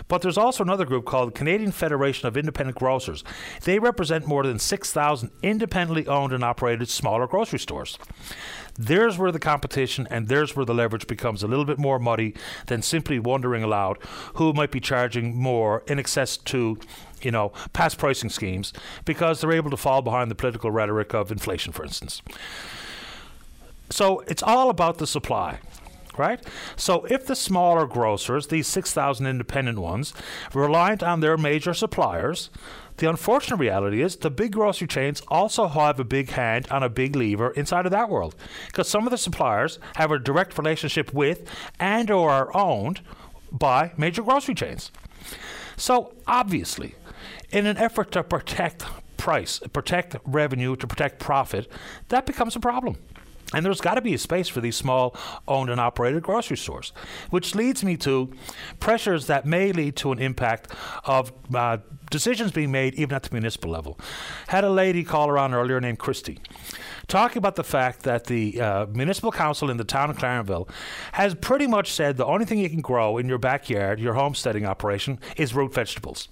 But 0.08 0.22
there's 0.22 0.38
also 0.38 0.64
another 0.64 0.86
group 0.86 1.06
called 1.06 1.30
the 1.30 1.38
Canadian 1.38 1.72
Federation 1.72 2.28
of 2.28 2.38
Independent 2.38 2.78
Grocers. 2.78 3.24
They 3.64 3.80
represent 3.80 4.26
more 4.26 4.44
than 4.44 4.60
6,000 4.60 5.32
independently 5.44 6.08
owned 6.08 6.34
and 6.34 6.44
operated 6.44 6.90
smaller 6.90 7.28
grocery 7.28 7.60
stores. 7.60 7.98
There's 8.82 9.18
where 9.18 9.32
the 9.32 9.40
competition 9.40 10.08
and 10.10 10.30
there's 10.30 10.56
where 10.56 10.66
the 10.66 10.74
leverage 10.74 11.06
becomes 11.06 11.44
a 11.44 11.48
little 11.48 11.66
bit 11.66 11.78
more 11.78 12.00
muddy 12.00 12.34
than 12.68 12.82
simply 12.82 13.20
wondering 13.20 13.62
aloud 13.62 13.98
who 14.36 14.54
might 14.54 14.72
be 14.72 14.80
charging 14.80 15.36
more 15.36 15.84
in 15.88 16.00
excess 16.00 16.38
to 16.38 16.80
you 17.22 17.32
know, 17.32 17.52
past 17.74 17.98
pricing 17.98 18.30
schemes 18.30 18.72
because 19.04 19.42
they're 19.42 19.52
able 19.52 19.70
to 19.70 19.76
fall 19.76 20.02
behind 20.02 20.32
the 20.32 20.36
political 20.36 20.72
rhetoric 20.72 21.14
of 21.14 21.30
inflation, 21.30 21.74
for 21.74 21.84
instance. 21.84 22.22
So 23.90 24.22
it's 24.22 24.42
all 24.42 24.70
about 24.70 24.98
the 24.98 25.08
supply 25.08 25.60
right? 26.18 26.46
So 26.76 27.06
if 27.06 27.26
the 27.26 27.36
smaller 27.36 27.88
grocers, 27.88 28.48
these 28.48 28.68
6,000 28.68 29.26
independent 29.26 29.80
ones, 29.80 30.14
reliant 30.54 31.02
on 31.02 31.22
their 31.22 31.38
major 31.38 31.74
suppliers, 31.74 32.50
the 33.00 33.10
unfortunate 33.10 33.58
reality 33.58 34.02
is 34.02 34.18
the 34.18 34.30
big 34.30 34.52
grocery 34.52 34.88
chains 34.88 35.22
also 35.30 35.68
have 35.68 36.00
a 36.00 36.04
big 36.04 36.30
hand 36.32 36.68
and 36.70 36.84
a 36.84 36.90
big 36.90 37.16
lever 37.16 37.52
inside 37.52 37.86
of 37.86 37.92
that 37.92 38.10
world 38.10 38.36
because 38.68 38.90
some 38.90 39.08
of 39.08 39.12
the 39.12 39.18
suppliers 39.18 39.80
have 39.96 40.12
a 40.12 40.20
direct 40.20 40.58
relationship 40.58 41.14
with 41.14 41.50
and 41.80 42.12
or 42.12 42.30
are 42.30 42.56
owned 42.56 43.00
by 43.52 43.94
major 43.98 44.22
grocery 44.22 44.54
chains. 44.54 44.92
So 45.78 46.14
obviously, 46.28 46.96
in 47.52 47.66
an 47.66 47.78
effort 47.78 48.12
to 48.12 48.24
protect 48.24 48.84
price, 49.16 49.60
protect 49.72 50.18
revenue, 50.26 50.76
to 50.76 50.86
protect 50.86 51.20
profit, 51.20 51.72
that 52.10 52.26
becomes 52.26 52.56
a 52.56 52.60
problem. 52.60 52.98
And 53.54 53.66
there's 53.66 53.82
got 53.82 53.96
to 53.96 54.02
be 54.02 54.14
a 54.14 54.18
space 54.18 54.48
for 54.48 54.62
these 54.62 54.76
small 54.76 55.16
owned 55.48 55.70
and 55.70 55.80
operated 55.80 56.22
grocery 56.22 56.58
stores, 56.58 56.94
which 57.32 57.56
leads 57.56 57.84
me 57.84 57.98
to 57.98 58.32
pressures 58.80 59.26
that 59.28 59.46
may 59.46 59.72
lead 59.72 59.96
to 59.98 60.12
an 60.12 60.20
impact 60.20 60.72
of 61.06 61.32
uh, 61.54 61.78
decisions 62.12 62.52
being 62.52 62.72
made 62.72 62.94
even 62.96 63.16
at 63.16 63.24
the 63.24 63.30
municipal 63.32 63.72
level. 63.72 64.00
Had 64.48 64.64
a 64.64 64.70
lady 64.70 65.04
call 65.04 65.30
around 65.30 65.54
earlier 65.56 65.82
named 65.82 65.98
Christy 65.98 66.40
talking 67.10 67.40
about 67.40 67.56
the 67.56 67.64
fact 67.64 68.04
that 68.04 68.26
the 68.26 68.62
uh, 68.62 68.86
municipal 68.86 69.32
council 69.32 69.70
in 69.70 69.78
the 69.78 69.84
town 69.84 70.10
of 70.10 70.18
Clarenville 70.18 70.70
has 71.14 71.36
pretty 71.36 71.68
much 71.68 71.92
said 71.92 72.16
the 72.16 72.26
only 72.26 72.46
thing 72.46 72.60
you 72.60 72.70
can 72.70 72.82
grow 72.82 73.18
in 73.18 73.28
your 73.28 73.40
backyard, 73.40 74.00
your 74.00 74.14
homesteading 74.14 74.66
operation, 74.66 75.20
is 75.36 75.54
root 75.54 75.74
vegetables. 75.74 76.30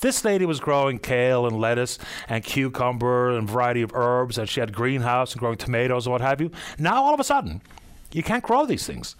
This 0.00 0.24
lady 0.24 0.46
was 0.46 0.60
growing 0.60 1.00
kale 1.00 1.46
and 1.46 1.58
lettuce 1.58 1.98
and 2.28 2.44
cucumber 2.44 3.36
and 3.36 3.48
variety 3.48 3.82
of 3.82 3.92
herbs, 3.94 4.38
and 4.38 4.48
she 4.48 4.60
had 4.60 4.72
greenhouse 4.72 5.32
and 5.32 5.40
growing 5.40 5.58
tomatoes 5.58 6.06
and 6.06 6.12
what 6.12 6.20
have 6.20 6.40
you. 6.40 6.52
Now 6.78 7.02
all 7.02 7.14
of 7.14 7.20
a 7.20 7.24
sudden, 7.24 7.62
you 8.12 8.22
can't 8.22 8.44
grow 8.44 8.64
these 8.64 8.86
things, 8.86 9.16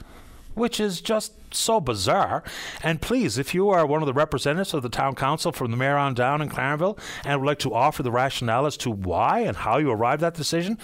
which 0.54 0.78
is 0.78 1.00
just 1.00 1.32
so 1.52 1.80
bizarre. 1.80 2.44
And 2.82 3.00
please, 3.00 3.38
if 3.38 3.54
you 3.54 3.70
are 3.70 3.84
one 3.84 4.02
of 4.02 4.06
the 4.06 4.12
representatives 4.12 4.72
of 4.72 4.82
the 4.82 4.88
town 4.88 5.16
council 5.16 5.50
from 5.50 5.72
the 5.72 5.76
mayor 5.76 5.96
on 5.96 6.14
down 6.14 6.40
in 6.40 6.48
Clarenville 6.48 6.98
and 7.24 7.40
would 7.40 7.46
like 7.46 7.58
to 7.60 7.74
offer 7.74 8.04
the 8.04 8.12
rationale 8.12 8.64
as 8.64 8.76
to 8.78 8.90
why 8.90 9.40
and 9.40 9.56
how 9.56 9.78
you 9.78 9.90
arrived 9.90 10.22
at 10.22 10.34
that 10.34 10.38
decision, 10.38 10.78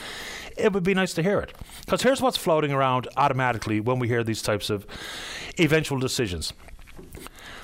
it 0.57 0.73
would 0.73 0.83
be 0.85 0.95
nice 0.95 1.15
to 1.15 1.23
hear 1.23 1.39
it. 1.39 1.53
Because 1.85 2.03
here's 2.03 2.21
what's 2.21 2.37
floating 2.37 2.73
around 2.73 3.07
automatically 3.17 3.79
when 3.79 4.01
we 4.01 4.09
hear 4.09 4.25
these 4.25 4.43
types 4.43 4.71
of 4.71 4.87
eventual 5.61 6.01
decisions. 6.01 6.53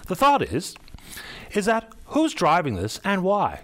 The 0.06 0.16
thought 0.16 0.42
is, 0.42 0.76
is 1.52 1.64
that 1.66 1.92
Who's 2.10 2.34
driving 2.34 2.74
this 2.74 3.00
and 3.04 3.22
why? 3.22 3.60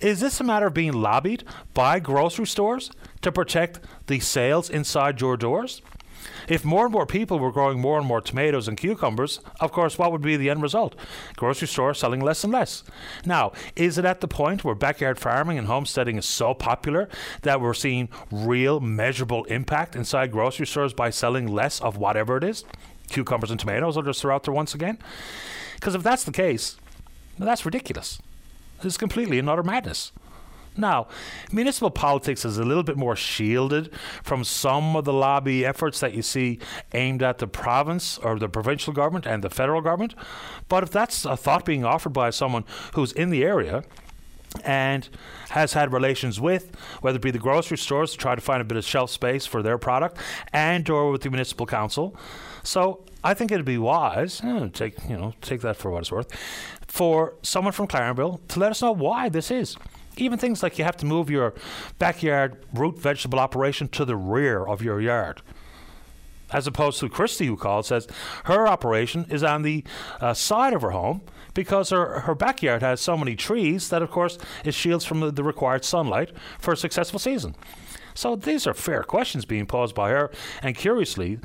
Is 0.00 0.20
this 0.20 0.40
a 0.40 0.44
matter 0.44 0.66
of 0.66 0.74
being 0.74 0.94
lobbied 0.94 1.44
by 1.74 2.00
grocery 2.00 2.46
stores 2.46 2.90
to 3.20 3.30
protect 3.30 3.80
the 4.06 4.20
sales 4.20 4.70
inside 4.70 5.20
your 5.20 5.36
doors? 5.36 5.82
If 6.48 6.64
more 6.64 6.84
and 6.84 6.92
more 6.92 7.04
people 7.04 7.38
were 7.38 7.52
growing 7.52 7.78
more 7.78 7.98
and 7.98 8.06
more 8.06 8.22
tomatoes 8.22 8.68
and 8.68 8.78
cucumbers, 8.78 9.40
of 9.60 9.70
course, 9.70 9.98
what 9.98 10.12
would 10.12 10.22
be 10.22 10.38
the 10.38 10.48
end 10.48 10.62
result? 10.62 10.94
Grocery 11.36 11.68
stores 11.68 11.98
selling 11.98 12.20
less 12.20 12.42
and 12.42 12.52
less. 12.54 12.84
Now, 13.26 13.52
is 13.76 13.98
it 13.98 14.06
at 14.06 14.22
the 14.22 14.28
point 14.28 14.64
where 14.64 14.74
backyard 14.74 15.18
farming 15.18 15.58
and 15.58 15.66
homesteading 15.66 16.16
is 16.16 16.24
so 16.24 16.54
popular 16.54 17.10
that 17.42 17.60
we're 17.60 17.74
seeing 17.74 18.08
real 18.30 18.80
measurable 18.80 19.44
impact 19.44 19.94
inside 19.94 20.32
grocery 20.32 20.66
stores 20.66 20.94
by 20.94 21.10
selling 21.10 21.46
less 21.46 21.82
of 21.82 21.98
whatever 21.98 22.38
it 22.38 22.44
is? 22.44 22.64
Cucumbers 23.10 23.50
and 23.50 23.60
tomatoes, 23.60 23.98
I'll 23.98 24.02
just 24.02 24.22
throw 24.22 24.34
out 24.34 24.44
there 24.44 24.54
once 24.54 24.74
again. 24.74 24.96
Because 25.74 25.94
if 25.94 26.02
that's 26.02 26.24
the 26.24 26.32
case, 26.32 26.78
now, 27.38 27.46
that's 27.46 27.64
ridiculous. 27.64 28.20
It's 28.82 28.96
completely 28.96 29.38
another 29.38 29.62
madness. 29.62 30.12
Now, 30.76 31.06
municipal 31.52 31.90
politics 31.90 32.44
is 32.44 32.58
a 32.58 32.64
little 32.64 32.82
bit 32.82 32.96
more 32.96 33.14
shielded 33.14 33.94
from 34.22 34.42
some 34.42 34.96
of 34.96 35.04
the 35.04 35.12
lobby 35.12 35.64
efforts 35.64 36.00
that 36.00 36.14
you 36.14 36.22
see 36.22 36.58
aimed 36.92 37.22
at 37.22 37.38
the 37.38 37.46
province 37.46 38.18
or 38.18 38.38
the 38.38 38.48
provincial 38.48 38.92
government 38.92 39.24
and 39.24 39.44
the 39.44 39.50
federal 39.50 39.80
government. 39.80 40.14
But 40.68 40.82
if 40.82 40.90
that's 40.90 41.24
a 41.24 41.36
thought 41.36 41.64
being 41.64 41.84
offered 41.84 42.12
by 42.12 42.30
someone 42.30 42.64
who's 42.94 43.12
in 43.12 43.30
the 43.30 43.44
area, 43.44 43.84
and 44.64 45.08
has 45.50 45.72
had 45.72 45.92
relations 45.92 46.40
with, 46.40 46.76
whether 47.00 47.16
it 47.16 47.22
be 47.22 47.32
the 47.32 47.38
grocery 47.38 47.76
stores 47.76 48.12
to 48.12 48.18
try 48.18 48.36
to 48.36 48.40
find 48.40 48.60
a 48.60 48.64
bit 48.64 48.78
of 48.78 48.84
shelf 48.84 49.10
space 49.10 49.46
for 49.46 49.62
their 49.62 49.78
product, 49.78 50.16
and 50.52 50.88
or 50.88 51.10
with 51.10 51.22
the 51.22 51.30
municipal 51.30 51.66
council. 51.66 52.16
So 52.62 53.04
I 53.24 53.32
think 53.32 53.50
it'd 53.50 53.64
be 53.64 53.78
wise, 53.78 54.42
eh, 54.44 54.68
take 54.72 55.08
you 55.08 55.16
know, 55.16 55.32
take 55.40 55.62
that 55.62 55.76
for 55.76 55.90
what 55.90 56.00
it's 56.00 56.12
worth, 56.12 56.30
for 56.86 57.34
someone 57.42 57.72
from 57.72 57.88
Clarenville 57.88 58.40
to 58.48 58.60
let 58.60 58.70
us 58.70 58.82
know 58.82 58.92
why 58.92 59.30
this 59.30 59.50
is. 59.50 59.76
Even 60.18 60.38
things 60.38 60.62
like 60.62 60.78
you 60.78 60.84
have 60.84 60.98
to 60.98 61.06
move 61.06 61.30
your 61.30 61.54
backyard 61.98 62.64
root 62.72 62.98
vegetable 62.98 63.40
operation 63.40 63.88
to 63.88 64.04
the 64.04 64.14
rear 64.14 64.64
of 64.64 64.82
your 64.82 65.00
yard. 65.00 65.40
As 66.52 66.66
opposed 66.66 67.00
to 67.00 67.08
Christy, 67.08 67.46
who 67.46 67.56
called, 67.56 67.86
says 67.86 68.06
her 68.44 68.68
operation 68.68 69.26
is 69.30 69.42
on 69.42 69.62
the 69.62 69.82
uh, 70.20 70.34
side 70.34 70.74
of 70.74 70.82
her 70.82 70.90
home 70.90 71.22
because 71.54 71.90
her, 71.90 72.20
her 72.20 72.34
backyard 72.34 72.82
has 72.82 73.00
so 73.00 73.16
many 73.16 73.34
trees 73.34 73.88
that, 73.88 74.02
of 74.02 74.10
course, 74.10 74.38
it 74.64 74.74
shields 74.74 75.04
from 75.04 75.20
the, 75.20 75.32
the 75.32 75.42
required 75.42 75.84
sunlight 75.84 76.30
for 76.58 76.72
a 76.72 76.76
successful 76.76 77.18
season. 77.18 77.56
So 78.14 78.36
these 78.36 78.66
are 78.66 78.74
fair 78.74 79.02
questions 79.02 79.44
being 79.44 79.66
posed 79.66 79.94
by 79.94 80.10
her. 80.10 80.30
And 80.62 80.76
curiously, 80.76 81.38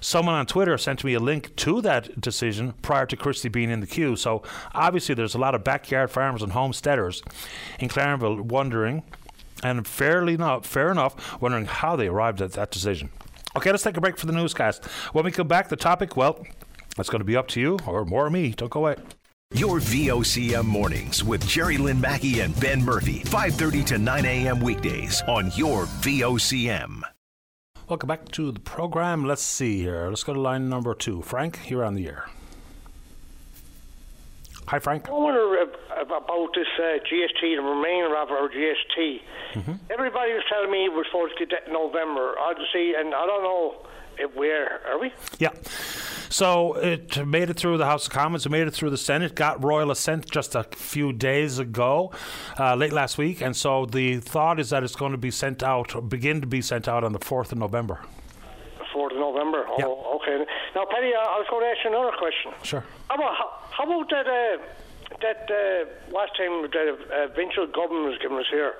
someone 0.00 0.34
on 0.34 0.46
Twitter 0.46 0.76
sent 0.76 1.04
me 1.04 1.14
a 1.14 1.20
link 1.20 1.54
to 1.56 1.80
that 1.82 2.20
decision 2.20 2.74
prior 2.82 3.06
to 3.06 3.16
Christie 3.16 3.48
being 3.48 3.70
in 3.70 3.80
the 3.80 3.86
queue. 3.86 4.16
So 4.16 4.42
obviously, 4.74 5.14
there's 5.14 5.34
a 5.34 5.38
lot 5.38 5.54
of 5.54 5.64
backyard 5.64 6.10
farmers 6.10 6.42
and 6.42 6.52
homesteaders 6.52 7.22
in 7.78 7.88
Clarenville 7.88 8.40
wondering, 8.40 9.02
and 9.62 9.86
fairly 9.86 10.36
not 10.36 10.66
fair 10.66 10.90
enough, 10.90 11.40
wondering 11.40 11.66
how 11.66 11.96
they 11.96 12.08
arrived 12.08 12.42
at 12.42 12.52
that 12.52 12.70
decision. 12.70 13.10
Okay, 13.56 13.70
let's 13.70 13.82
take 13.82 13.96
a 13.96 14.00
break 14.00 14.18
for 14.18 14.26
the 14.26 14.32
newscast. 14.32 14.84
When 15.12 15.24
we 15.24 15.30
come 15.30 15.48
back, 15.48 15.68
the 15.68 15.76
topic, 15.76 16.16
well, 16.16 16.44
that's 16.96 17.08
going 17.08 17.20
to 17.20 17.24
be 17.24 17.36
up 17.36 17.48
to 17.48 17.60
you 17.60 17.78
or 17.86 18.04
more 18.04 18.28
me. 18.28 18.50
Don't 18.50 18.70
go 18.70 18.80
away. 18.80 18.96
Your 19.56 19.80
VOCM 19.80 20.66
mornings 20.66 21.24
with 21.24 21.48
Jerry 21.48 21.78
Lynn 21.78 21.98
Mackey 21.98 22.40
and 22.40 22.52
Ben 22.60 22.84
Murphy, 22.84 23.22
5:30 23.24 23.86
to 23.86 23.96
9 23.96 24.26
a.m. 24.26 24.60
weekdays 24.60 25.22
on 25.26 25.50
your 25.56 25.86
VOCM. 26.04 27.00
Welcome 27.88 28.06
back 28.06 28.30
to 28.32 28.52
the 28.52 28.60
program. 28.60 29.24
Let's 29.24 29.40
see 29.40 29.80
here. 29.80 30.10
Let's 30.10 30.24
go 30.24 30.34
to 30.34 30.40
line 30.40 30.68
number 30.68 30.94
two. 30.94 31.22
Frank, 31.22 31.70
you're 31.70 31.86
on 31.86 31.94
the 31.94 32.06
air. 32.06 32.28
Hi, 34.66 34.78
Frank. 34.78 35.08
I 35.08 35.12
wonder 35.12 35.62
about 36.02 36.52
this 36.54 36.66
uh, 36.76 36.98
GST, 37.08 37.56
the 37.56 37.62
remainder 37.62 38.14
of 38.14 38.28
our 38.28 38.50
GST. 38.50 39.20
Mm-hmm. 39.54 39.72
Everybody 39.88 40.32
was 40.34 40.44
telling 40.52 40.70
me 40.70 40.90
we're 40.90 41.06
supposed 41.06 41.32
to 41.38 41.46
get 41.46 41.56
that 41.56 41.68
in 41.68 41.72
November. 41.72 42.34
I 42.38 42.52
see, 42.74 42.92
and 42.94 43.14
I 43.14 43.24
don't 43.24 43.42
know 43.42 43.72
if 43.80 43.95
where 44.34 44.80
are 44.86 44.98
we? 44.98 45.12
Yeah. 45.38 45.50
So 46.28 46.74
it 46.74 47.24
made 47.26 47.50
it 47.50 47.56
through 47.56 47.78
the 47.78 47.86
House 47.86 48.06
of 48.06 48.12
Commons. 48.12 48.46
It 48.46 48.50
made 48.50 48.66
it 48.66 48.74
through 48.74 48.90
the 48.90 48.98
Senate. 48.98 49.34
Got 49.34 49.62
royal 49.62 49.90
assent 49.90 50.30
just 50.30 50.54
a 50.54 50.64
few 50.64 51.12
days 51.12 51.58
ago, 51.58 52.12
uh, 52.58 52.74
late 52.74 52.92
last 52.92 53.16
week. 53.16 53.40
And 53.40 53.56
so 53.56 53.86
the 53.86 54.18
thought 54.18 54.58
is 54.58 54.70
that 54.70 54.82
it's 54.82 54.96
going 54.96 55.12
to 55.12 55.18
be 55.18 55.30
sent 55.30 55.62
out, 55.62 56.08
begin 56.08 56.40
to 56.40 56.46
be 56.46 56.60
sent 56.60 56.88
out 56.88 57.04
on 57.04 57.12
the 57.12 57.20
fourth 57.20 57.52
of 57.52 57.58
November. 57.58 58.00
Fourth 58.92 59.12
of 59.12 59.18
November. 59.18 59.66
Oh, 59.68 59.76
yep. 59.78 59.88
okay. 59.88 60.44
Now, 60.74 60.84
Paddy, 60.90 61.12
I 61.14 61.38
was 61.38 61.46
going 61.48 61.62
to 61.64 61.70
ask 61.70 61.84
you 61.84 61.90
another 61.90 62.16
question. 62.18 62.52
Sure. 62.62 62.84
How 63.08 63.14
about 63.14 63.34
how, 63.36 63.50
how 63.70 63.84
about 63.84 64.10
that? 64.10 64.26
Uh, 64.26 64.62
that 65.22 65.48
uh, 65.48 66.12
last 66.12 66.36
time 66.36 66.62
the 66.62 66.68
uh, 66.68 67.26
provincial 67.28 67.66
government 67.68 68.10
was 68.10 68.18
giving 68.20 68.38
us 68.38 68.46
here, 68.50 68.74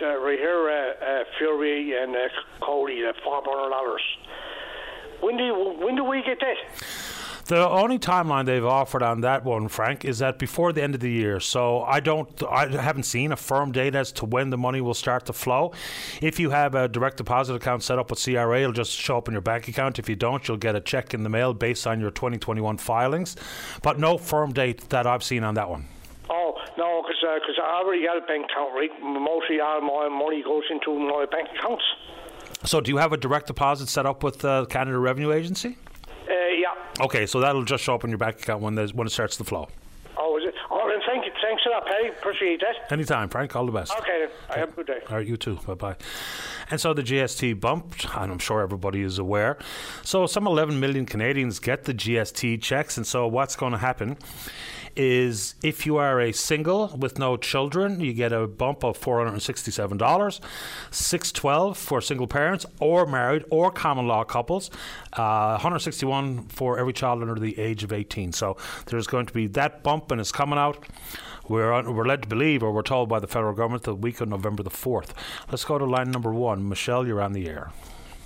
the, 0.00 0.18
right 0.18 0.38
here, 0.38 0.68
uh, 0.68 1.04
uh, 1.04 1.24
Furey 1.38 1.94
and 2.02 2.14
uh, 2.14 2.28
Coady, 2.60 3.00
the 3.00 3.14
four 3.22 3.40
hundred 3.40 3.70
dollars. 3.70 4.02
When 5.20 5.36
do 5.36 5.44
you, 5.44 5.76
when 5.80 5.96
do 5.96 6.04
we 6.04 6.22
get 6.22 6.38
that? 6.40 6.56
The 7.48 7.66
only 7.66 7.98
timeline 7.98 8.44
they've 8.44 8.62
offered 8.62 9.02
on 9.02 9.22
that 9.22 9.42
one, 9.42 9.68
Frank, 9.68 10.04
is 10.04 10.18
that 10.18 10.38
before 10.38 10.70
the 10.74 10.82
end 10.82 10.94
of 10.94 11.00
the 11.00 11.10
year. 11.10 11.40
So 11.40 11.80
I 11.80 11.98
don't, 11.98 12.42
I 12.42 12.68
haven't 12.68 13.04
seen 13.04 13.32
a 13.32 13.36
firm 13.36 13.72
date 13.72 13.94
as 13.94 14.12
to 14.12 14.26
when 14.26 14.50
the 14.50 14.58
money 14.58 14.82
will 14.82 14.92
start 14.92 15.24
to 15.26 15.32
flow. 15.32 15.72
If 16.20 16.38
you 16.38 16.50
have 16.50 16.74
a 16.74 16.88
direct 16.88 17.16
deposit 17.16 17.54
account 17.54 17.82
set 17.82 17.98
up 17.98 18.10
with 18.10 18.22
CRA, 18.22 18.60
it'll 18.60 18.72
just 18.72 18.92
show 18.92 19.16
up 19.16 19.28
in 19.28 19.32
your 19.32 19.40
bank 19.40 19.66
account. 19.66 19.98
If 19.98 20.10
you 20.10 20.14
don't, 20.14 20.46
you'll 20.46 20.58
get 20.58 20.76
a 20.76 20.80
check 20.80 21.14
in 21.14 21.22
the 21.22 21.30
mail 21.30 21.54
based 21.54 21.86
on 21.86 22.00
your 22.00 22.10
2021 22.10 22.76
filings. 22.76 23.34
But 23.80 23.98
no 23.98 24.18
firm 24.18 24.52
date 24.52 24.90
that 24.90 25.06
I've 25.06 25.24
seen 25.24 25.42
on 25.42 25.54
that 25.54 25.70
one. 25.70 25.88
Oh 26.28 26.52
no, 26.76 27.02
because 27.02 27.56
uh, 27.58 27.62
I 27.62 27.82
already 27.82 28.04
got 28.04 28.18
a 28.18 28.26
bank 28.26 28.44
account, 28.50 28.74
right? 28.74 28.90
Mostly 29.02 29.58
all 29.60 29.80
my 29.80 30.10
money 30.10 30.42
goes 30.42 30.64
into 30.70 30.98
my 30.98 31.24
bank 31.30 31.48
accounts. 31.58 31.84
So 32.64 32.80
do 32.80 32.90
you 32.90 32.96
have 32.98 33.12
a 33.12 33.16
direct 33.16 33.46
deposit 33.46 33.88
set 33.88 34.06
up 34.06 34.22
with 34.22 34.40
the 34.40 34.48
uh, 34.48 34.64
Canada 34.66 34.98
Revenue 34.98 35.32
Agency? 35.32 35.76
Uh, 36.28 36.32
yeah. 36.56 36.74
Okay, 37.04 37.26
so 37.26 37.40
that'll 37.40 37.64
just 37.64 37.84
show 37.84 37.94
up 37.94 38.04
in 38.04 38.10
your 38.10 38.18
bank 38.18 38.40
account 38.40 38.62
when 38.62 38.76
when 38.76 39.06
it 39.06 39.10
starts 39.10 39.36
to 39.36 39.44
flow. 39.44 39.68
Oh, 40.16 40.36
is 40.36 40.44
it? 40.48 40.54
Oh, 40.70 40.88
then 40.88 40.98
thank 41.06 41.24
you. 41.24 41.32
Thanks 41.40 41.62
for 41.62 41.70
that, 41.70 41.86
Paddy. 41.86 42.08
Appreciate 42.08 42.60
that. 42.60 42.92
Anytime, 42.92 43.28
Frank. 43.28 43.54
All 43.54 43.64
the 43.64 43.72
best. 43.72 43.92
Okay, 44.00 44.26
then. 44.26 44.28
I 44.50 44.58
have 44.58 44.70
a 44.70 44.72
good 44.72 44.86
day. 44.88 44.98
All 45.08 45.16
right, 45.16 45.26
you 45.26 45.36
too. 45.36 45.58
Bye 45.66 45.74
bye. 45.74 45.96
And 46.70 46.80
so 46.80 46.92
the 46.92 47.02
GST 47.02 47.60
bumped, 47.60 48.04
and 48.16 48.32
I'm 48.32 48.38
sure 48.38 48.60
everybody 48.60 49.02
is 49.02 49.18
aware. 49.18 49.56
So 50.02 50.26
some 50.26 50.46
11 50.46 50.80
million 50.80 51.06
Canadians 51.06 51.60
get 51.60 51.84
the 51.84 51.94
GST 51.94 52.60
checks, 52.60 52.96
and 52.96 53.06
so 53.06 53.26
what's 53.28 53.54
going 53.54 53.72
to 53.72 53.78
happen? 53.78 54.18
Is 54.98 55.54
if 55.62 55.86
you 55.86 55.96
are 55.96 56.20
a 56.20 56.32
single 56.32 56.88
with 56.88 57.20
no 57.20 57.36
children, 57.36 58.00
you 58.00 58.12
get 58.12 58.32
a 58.32 58.48
bump 58.48 58.82
of 58.82 58.98
$467, 58.98 60.40
612 60.90 61.78
for 61.78 62.00
single 62.00 62.26
parents 62.26 62.66
or 62.80 63.06
married 63.06 63.44
or 63.50 63.70
common 63.70 64.08
law 64.08 64.24
couples, 64.24 64.70
uh, 65.12 65.52
161 65.52 66.48
for 66.48 66.78
every 66.80 66.92
child 66.92 67.22
under 67.22 67.36
the 67.36 67.56
age 67.60 67.84
of 67.84 67.92
18. 67.92 68.32
So 68.32 68.56
there's 68.86 69.06
going 69.06 69.26
to 69.26 69.32
be 69.32 69.46
that 69.48 69.84
bump 69.84 70.10
and 70.10 70.20
it's 70.20 70.32
coming 70.32 70.58
out. 70.58 70.84
We're, 71.48 71.72
on, 71.72 71.94
we're 71.94 72.04
led 72.04 72.22
to 72.22 72.28
believe, 72.28 72.62
or 72.64 72.72
we're 72.72 72.82
told 72.82 73.08
by 73.08 73.20
the 73.20 73.28
federal 73.28 73.54
government, 73.54 73.84
the 73.84 73.94
week 73.94 74.20
of 74.20 74.28
November 74.28 74.62
the 74.64 74.70
4th. 74.70 75.10
Let's 75.48 75.64
go 75.64 75.78
to 75.78 75.84
line 75.84 76.10
number 76.10 76.34
one. 76.34 76.68
Michelle, 76.68 77.06
you're 77.06 77.22
on 77.22 77.32
the 77.32 77.48
air. 77.48 77.70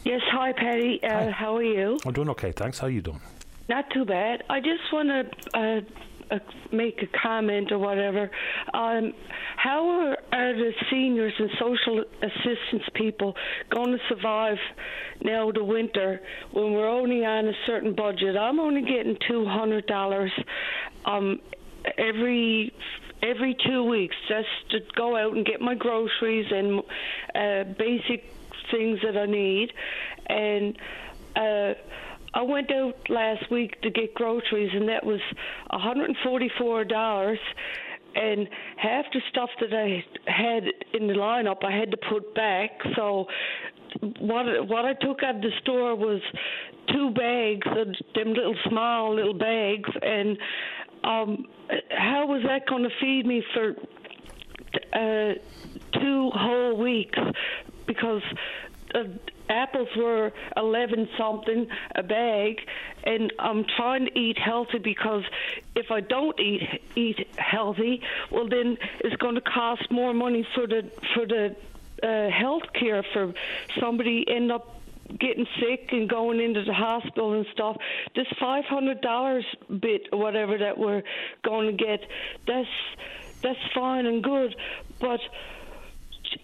Yes, 0.05 0.23
hi, 0.31 0.53
Paddy. 0.53 1.01
Uh, 1.03 1.27
hi. 1.27 1.31
How 1.31 1.57
are 1.57 1.63
you? 1.63 1.99
I'm 2.05 2.13
doing 2.13 2.31
okay, 2.31 2.51
thanks. 2.51 2.79
How 2.79 2.89
are 2.89 2.91
you 2.91 3.03
doing? 3.03 3.21
Not 3.69 3.89
too 3.91 4.05
bad. 4.05 4.43
I 4.51 4.59
just 4.59 4.83
want 4.93 5.09
to 5.09 5.59
uh, 5.59 5.81
uh, 6.33 6.39
make 6.73 7.03
a 7.03 7.07
comment 7.07 7.71
or 7.71 7.79
whatever. 7.79 8.31
Um, 8.73 9.13
how 9.57 9.89
are, 9.89 10.17
are 10.33 10.55
the 10.55 10.73
seniors 10.91 11.35
and 11.39 11.51
social 11.59 12.05
assistance 12.23 12.85
people 12.95 13.37
going 13.71 13.93
to 13.93 13.99
survive 14.09 14.57
now 15.21 15.53
the 15.53 15.63
winter 15.63 16.21
when 16.53 16.73
we're 16.73 16.89
only 16.89 17.25
on 17.25 17.49
a 17.49 17.53
certain 17.67 17.95
budget? 17.95 18.37
I'm 18.37 18.59
only 18.59 18.83
getting 18.83 19.17
two 19.29 19.45
hundred 19.45 19.87
dollars 19.87 20.33
um, 21.05 21.41
every 21.99 22.73
every 23.23 23.55
two 23.67 23.85
weeks 23.85 24.17
just 24.29 24.49
to 24.71 24.81
go 24.97 25.17
out 25.17 25.37
and 25.37 25.45
get 25.45 25.61
my 25.61 25.75
groceries 25.75 26.47
and 26.51 26.81
uh, 27.35 27.65
basic 27.75 28.33
things 28.71 29.01
that 29.05 29.17
I 29.17 29.27
need, 29.27 29.73
and. 30.27 30.77
Uh, 31.35 31.75
I 32.35 32.43
went 32.43 32.71
out 32.73 32.95
last 33.09 33.51
week 33.51 33.81
to 33.83 33.91
get 33.91 34.15
groceries, 34.15 34.71
and 34.73 34.89
that 34.89 35.05
was 35.05 35.21
$144. 35.73 37.37
And 38.15 38.49
half 38.77 39.07
the 39.13 39.21
stuff 39.31 39.51
that 39.61 39.73
I 39.73 40.05
had 40.31 40.65
in 40.95 41.07
the 41.09 41.15
lineup, 41.15 41.65
I 41.65 41.73
had 41.73 41.91
to 41.91 41.97
put 41.97 42.35
back. 42.35 42.71
So 42.97 43.27
what 44.19 44.69
what 44.69 44.85
I 44.85 44.95
took 44.95 45.23
out 45.23 45.37
of 45.37 45.43
the 45.43 45.51
store 45.63 45.95
was 45.95 46.21
two 46.89 47.11
bags, 47.11 47.67
of 47.67 47.95
them 48.15 48.35
little 48.35 48.57
small 48.69 49.15
little 49.15 49.35
bags, 49.35 49.91
and 50.03 50.39
um, 51.05 51.47
how 51.91 52.27
was 52.27 52.43
that 52.47 52.67
going 52.67 52.85
to 52.85 52.91
feed 53.01 53.27
me 53.27 53.43
for 53.55 53.75
uh, 54.93 55.35
two 55.99 56.31
whole 56.31 56.77
weeks? 56.77 57.19
Because 57.87 58.23
uh, 58.95 59.05
apples 59.49 59.89
were 59.97 60.33
11 60.57 61.09
something 61.19 61.67
a 61.95 62.03
bag 62.03 62.61
and 63.05 63.33
I'm 63.39 63.65
trying 63.77 64.07
to 64.07 64.19
eat 64.19 64.39
healthy 64.39 64.79
because 64.79 65.25
if 65.75 65.91
I 65.91 66.01
don't 66.01 66.39
eat 66.41 66.63
eat 66.97 67.27
healthy 67.37 68.03
well 68.31 68.49
then 68.49 68.79
it's 69.01 69.17
going 69.17 69.35
to 69.35 69.41
cost 69.41 69.91
more 69.91 70.15
money 70.15 70.47
for 70.55 70.67
the 70.67 70.91
for 71.15 71.27
the 71.27 71.57
uh, 72.03 72.31
health 72.31 72.65
care 72.75 73.05
for 73.13 73.33
somebody 73.79 74.25
end 74.29 74.51
up 74.51 74.83
getting 75.19 75.47
sick 75.61 75.89
and 75.93 76.09
going 76.09 76.41
into 76.41 76.65
the 76.65 76.73
hospital 76.73 77.35
and 77.35 77.47
stuff. 77.53 77.77
This 78.15 78.27
five 78.41 78.65
hundred 78.65 79.01
dollars 79.01 79.45
bit 79.69 80.09
or 80.13 80.19
whatever 80.19 80.59
that 80.59 80.79
we're 80.79 81.03
going 81.45 81.77
to 81.77 81.85
get, 81.85 82.01
that's 82.47 82.69
that's 83.43 83.59
fine 83.75 84.07
and 84.07 84.23
good, 84.23 84.55
but 85.01 85.21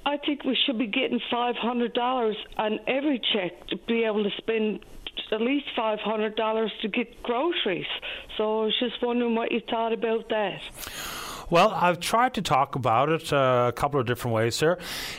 I 0.06 0.16
think 0.19 0.44
we 0.44 0.56
should 0.66 0.78
be 0.78 0.86
getting 0.86 1.20
five 1.31 1.56
hundred 1.56 1.94
dollars 1.94 2.36
on 2.56 2.78
every 2.86 3.20
check 3.32 3.66
to 3.69 3.77
be 3.77 4.05
able 4.05 4.24
to 4.24 4.31
spend 4.36 4.85
at 5.32 5.40
least 5.40 5.66
five 5.77 5.98
hundred 6.01 6.36
dollars 6.36 6.73
to 6.82 6.89
get 6.89 7.23
groceries. 7.23 7.86
So 8.36 8.62
I 8.62 8.65
was 8.66 8.74
just 8.78 9.02
wondering 9.02 9.35
what 9.35 9.52
you 9.52 9.60
thought 9.69 9.93
about 9.93 10.28
that. 10.31 10.60
Well, 11.51 11.70
I've 11.70 11.99
tried 11.99 12.35
to 12.35 12.43
talk 12.43 12.75
about 12.75 13.09
it 13.09 13.33
uh, 13.33 13.66
a 13.69 13.73
couple 13.73 13.99
of 13.99 14.07
different 14.07 14.35
ways, 14.35 14.55
sir. 14.55 14.77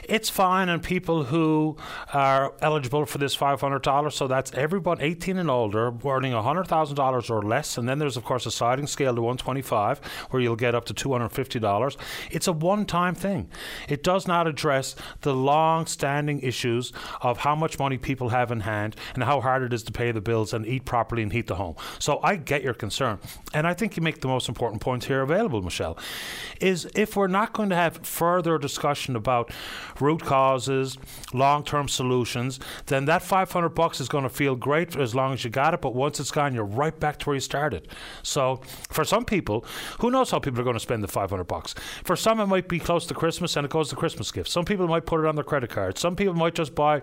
It's 0.08 0.30
fine 0.30 0.70
on 0.70 0.80
people 0.80 1.24
who 1.24 1.76
are 2.14 2.54
eligible 2.62 3.08
for 3.08 3.18
this 3.18 3.36
$500. 3.36 4.14
So 4.14 4.28
that's 4.28 4.54
everyone 4.54 5.02
18 5.02 5.40
and 5.40 5.50
older 5.50 5.92
earning 6.06 6.34
$100,000 6.34 7.30
or 7.32 7.42
less. 7.42 7.80
And 7.80 7.90
then 7.90 7.98
there's, 7.98 8.16
of 8.16 8.26
course, 8.26 8.46
a 8.46 8.52
sliding 8.52 8.86
scale 8.86 9.16
to 9.16 9.22
125 9.22 10.00
where 10.30 10.40
you'll 10.40 10.56
get 10.56 10.76
up 10.76 10.86
to 10.86 10.94
$250. 10.94 11.98
It's 12.30 12.48
a 12.48 12.54
one 12.54 12.86
time 12.86 13.16
thing. 13.16 13.50
It 13.88 14.04
does 14.04 14.28
not 14.28 14.46
address 14.46 14.96
the 15.22 15.34
long 15.34 15.88
standing 15.88 16.42
issues 16.42 16.94
of 17.22 17.40
how 17.40 17.56
much 17.56 17.80
money 17.80 17.98
people 17.98 18.30
have 18.30 18.52
in 18.52 18.60
hand 18.60 18.96
and 19.16 19.24
how 19.24 19.42
hard 19.42 19.64
it 19.64 19.74
is 19.74 19.82
to 19.84 19.92
pay 19.92 20.12
the 20.12 20.22
bills 20.22 20.54
and 20.54 20.68
eat 20.68 20.86
properly 20.86 21.24
and 21.24 21.34
heat 21.34 21.48
the 21.48 21.56
home. 21.56 21.76
So 21.98 22.20
I 22.22 22.36
get 22.36 22.62
your 22.62 22.76
concern. 22.76 23.18
And 23.56 23.66
I 23.66 23.74
think 23.74 23.98
you 23.98 24.04
make 24.04 24.22
the 24.22 24.28
most 24.28 24.48
important 24.48 24.80
points 24.80 25.08
here 25.08 25.24
available, 25.24 25.64
Michelle 25.64 25.98
is 26.60 26.90
if 26.96 27.16
we're 27.16 27.28
not 27.28 27.54
going 27.54 27.70
to 27.70 27.76
have 27.76 28.06
further 28.06 28.58
discussion 28.58 29.16
about 29.16 29.52
root 30.00 30.22
causes, 30.24 30.98
long 31.34 31.64
term 31.64 31.88
solutions, 31.88 32.60
then 32.88 33.06
that 33.06 33.22
500 33.22 33.70
bucks 33.70 34.00
is 34.00 34.08
going 34.08 34.24
to 34.24 34.30
feel 34.30 34.56
great 34.56 34.96
as 34.96 35.16
long 35.16 35.34
as 35.34 35.44
you 35.44 35.50
got 35.50 35.74
it, 35.74 35.82
but 35.82 35.96
once 35.96 36.20
it's 36.20 36.32
gone, 36.32 36.54
you're 36.54 36.64
right 36.64 37.00
back 37.00 37.18
to 37.20 37.26
where 37.28 37.36
you 37.36 37.42
started. 37.42 37.88
So 38.24 38.62
for 38.90 39.04
some 39.04 39.26
people, 39.26 39.66
who 40.00 40.12
knows 40.12 40.32
how 40.32 40.40
people 40.40 40.60
are 40.62 40.64
going 40.64 40.76
to 40.76 40.80
spend 40.80 41.04
the 41.04 41.08
500 41.08 41.44
bucks? 41.46 41.76
For 42.04 42.16
some, 42.16 42.40
it 42.40 42.48
might 42.48 42.68
be 42.68 42.80
close 42.80 43.06
to 43.08 43.14
Christmas 43.14 43.56
and 43.56 43.66
it 43.66 43.72
goes 43.72 43.90
to 43.90 43.96
Christmas 43.96 44.32
gifts. 44.32 44.52
Some 44.52 44.66
people 44.66 44.88
might 44.88 45.06
put 45.06 45.20
it 45.20 45.26
on 45.26 45.36
their 45.36 45.44
credit 45.44 45.70
card. 45.70 45.98
Some 45.98 46.16
people 46.16 46.34
might 46.34 46.56
just 46.56 46.76
buy 46.76 47.02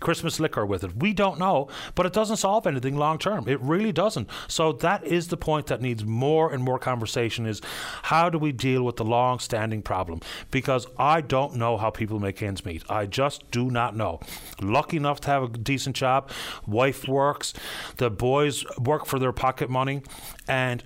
Christmas 0.00 0.40
liquor 0.40 0.64
with 0.64 0.84
it. 0.84 0.96
We 0.96 1.12
don't 1.12 1.38
know, 1.38 1.68
but 1.94 2.06
it 2.06 2.12
doesn't 2.12 2.36
solve 2.38 2.66
anything 2.66 2.96
long 2.96 3.18
term. 3.18 3.48
It 3.48 3.60
really 3.60 3.92
doesn't. 3.92 4.28
So 4.46 4.72
that 4.72 5.04
is 5.04 5.28
the 5.28 5.36
point 5.36 5.66
that 5.66 5.80
needs 5.80 6.04
more 6.04 6.52
and 6.52 6.62
more 6.62 6.78
conversation 6.78 7.46
is 7.46 7.60
how 8.04 8.30
do 8.30 8.38
we 8.38 8.52
deal 8.52 8.82
with 8.82 8.96
the 8.96 9.04
long 9.04 9.38
standing 9.38 9.82
problem? 9.82 10.20
Because 10.50 10.86
I 10.98 11.20
don't 11.20 11.56
know 11.56 11.76
how 11.76 11.90
people 11.90 12.18
make 12.18 12.42
ends 12.42 12.64
meet. 12.64 12.82
I 12.88 13.06
just 13.06 13.50
do 13.50 13.70
not 13.70 13.96
know. 13.96 14.20
Lucky 14.60 14.96
enough 14.96 15.20
to 15.22 15.30
have 15.30 15.42
a 15.42 15.48
decent 15.48 15.96
job, 15.96 16.30
wife 16.66 17.06
works, 17.08 17.54
the 17.96 18.10
boys 18.10 18.64
work 18.78 19.06
for 19.06 19.18
their 19.18 19.32
pocket 19.32 19.70
money, 19.70 20.02
and 20.46 20.82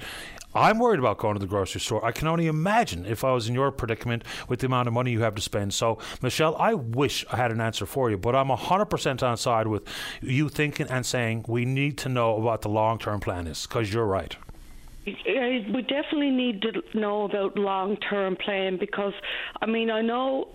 I'm 0.54 0.78
worried 0.78 0.98
about 0.98 1.18
going 1.18 1.34
to 1.34 1.40
the 1.40 1.46
grocery 1.46 1.80
store. 1.80 2.04
I 2.04 2.12
can 2.12 2.28
only 2.28 2.46
imagine 2.46 3.06
if 3.06 3.24
I 3.24 3.32
was 3.32 3.48
in 3.48 3.54
your 3.54 3.70
predicament 3.70 4.24
with 4.48 4.60
the 4.60 4.66
amount 4.66 4.88
of 4.88 4.94
money 4.94 5.10
you 5.10 5.22
have 5.22 5.34
to 5.36 5.42
spend. 5.42 5.72
So, 5.74 5.98
Michelle, 6.20 6.56
I 6.56 6.74
wish 6.74 7.24
I 7.32 7.36
had 7.36 7.50
an 7.52 7.60
answer 7.60 7.86
for 7.86 8.10
you, 8.10 8.18
but 8.18 8.36
I'm 8.36 8.48
100% 8.48 9.22
on 9.22 9.36
side 9.36 9.66
with 9.66 9.82
you 10.20 10.48
thinking 10.48 10.88
and 10.88 11.06
saying 11.06 11.46
we 11.48 11.64
need 11.64 11.96
to 11.98 12.08
know 12.08 12.34
what 12.34 12.62
the 12.62 12.68
long 12.68 12.98
term 12.98 13.20
plan 13.20 13.46
is 13.46 13.66
because 13.66 13.92
you're 13.92 14.06
right. 14.06 14.36
We 15.04 15.84
definitely 15.88 16.30
need 16.30 16.62
to 16.62 16.80
know 16.94 17.24
about 17.24 17.58
long-term 17.58 18.36
plan 18.36 18.76
because, 18.76 19.14
I 19.60 19.66
mean, 19.66 19.90
I 19.90 20.00
know 20.00 20.46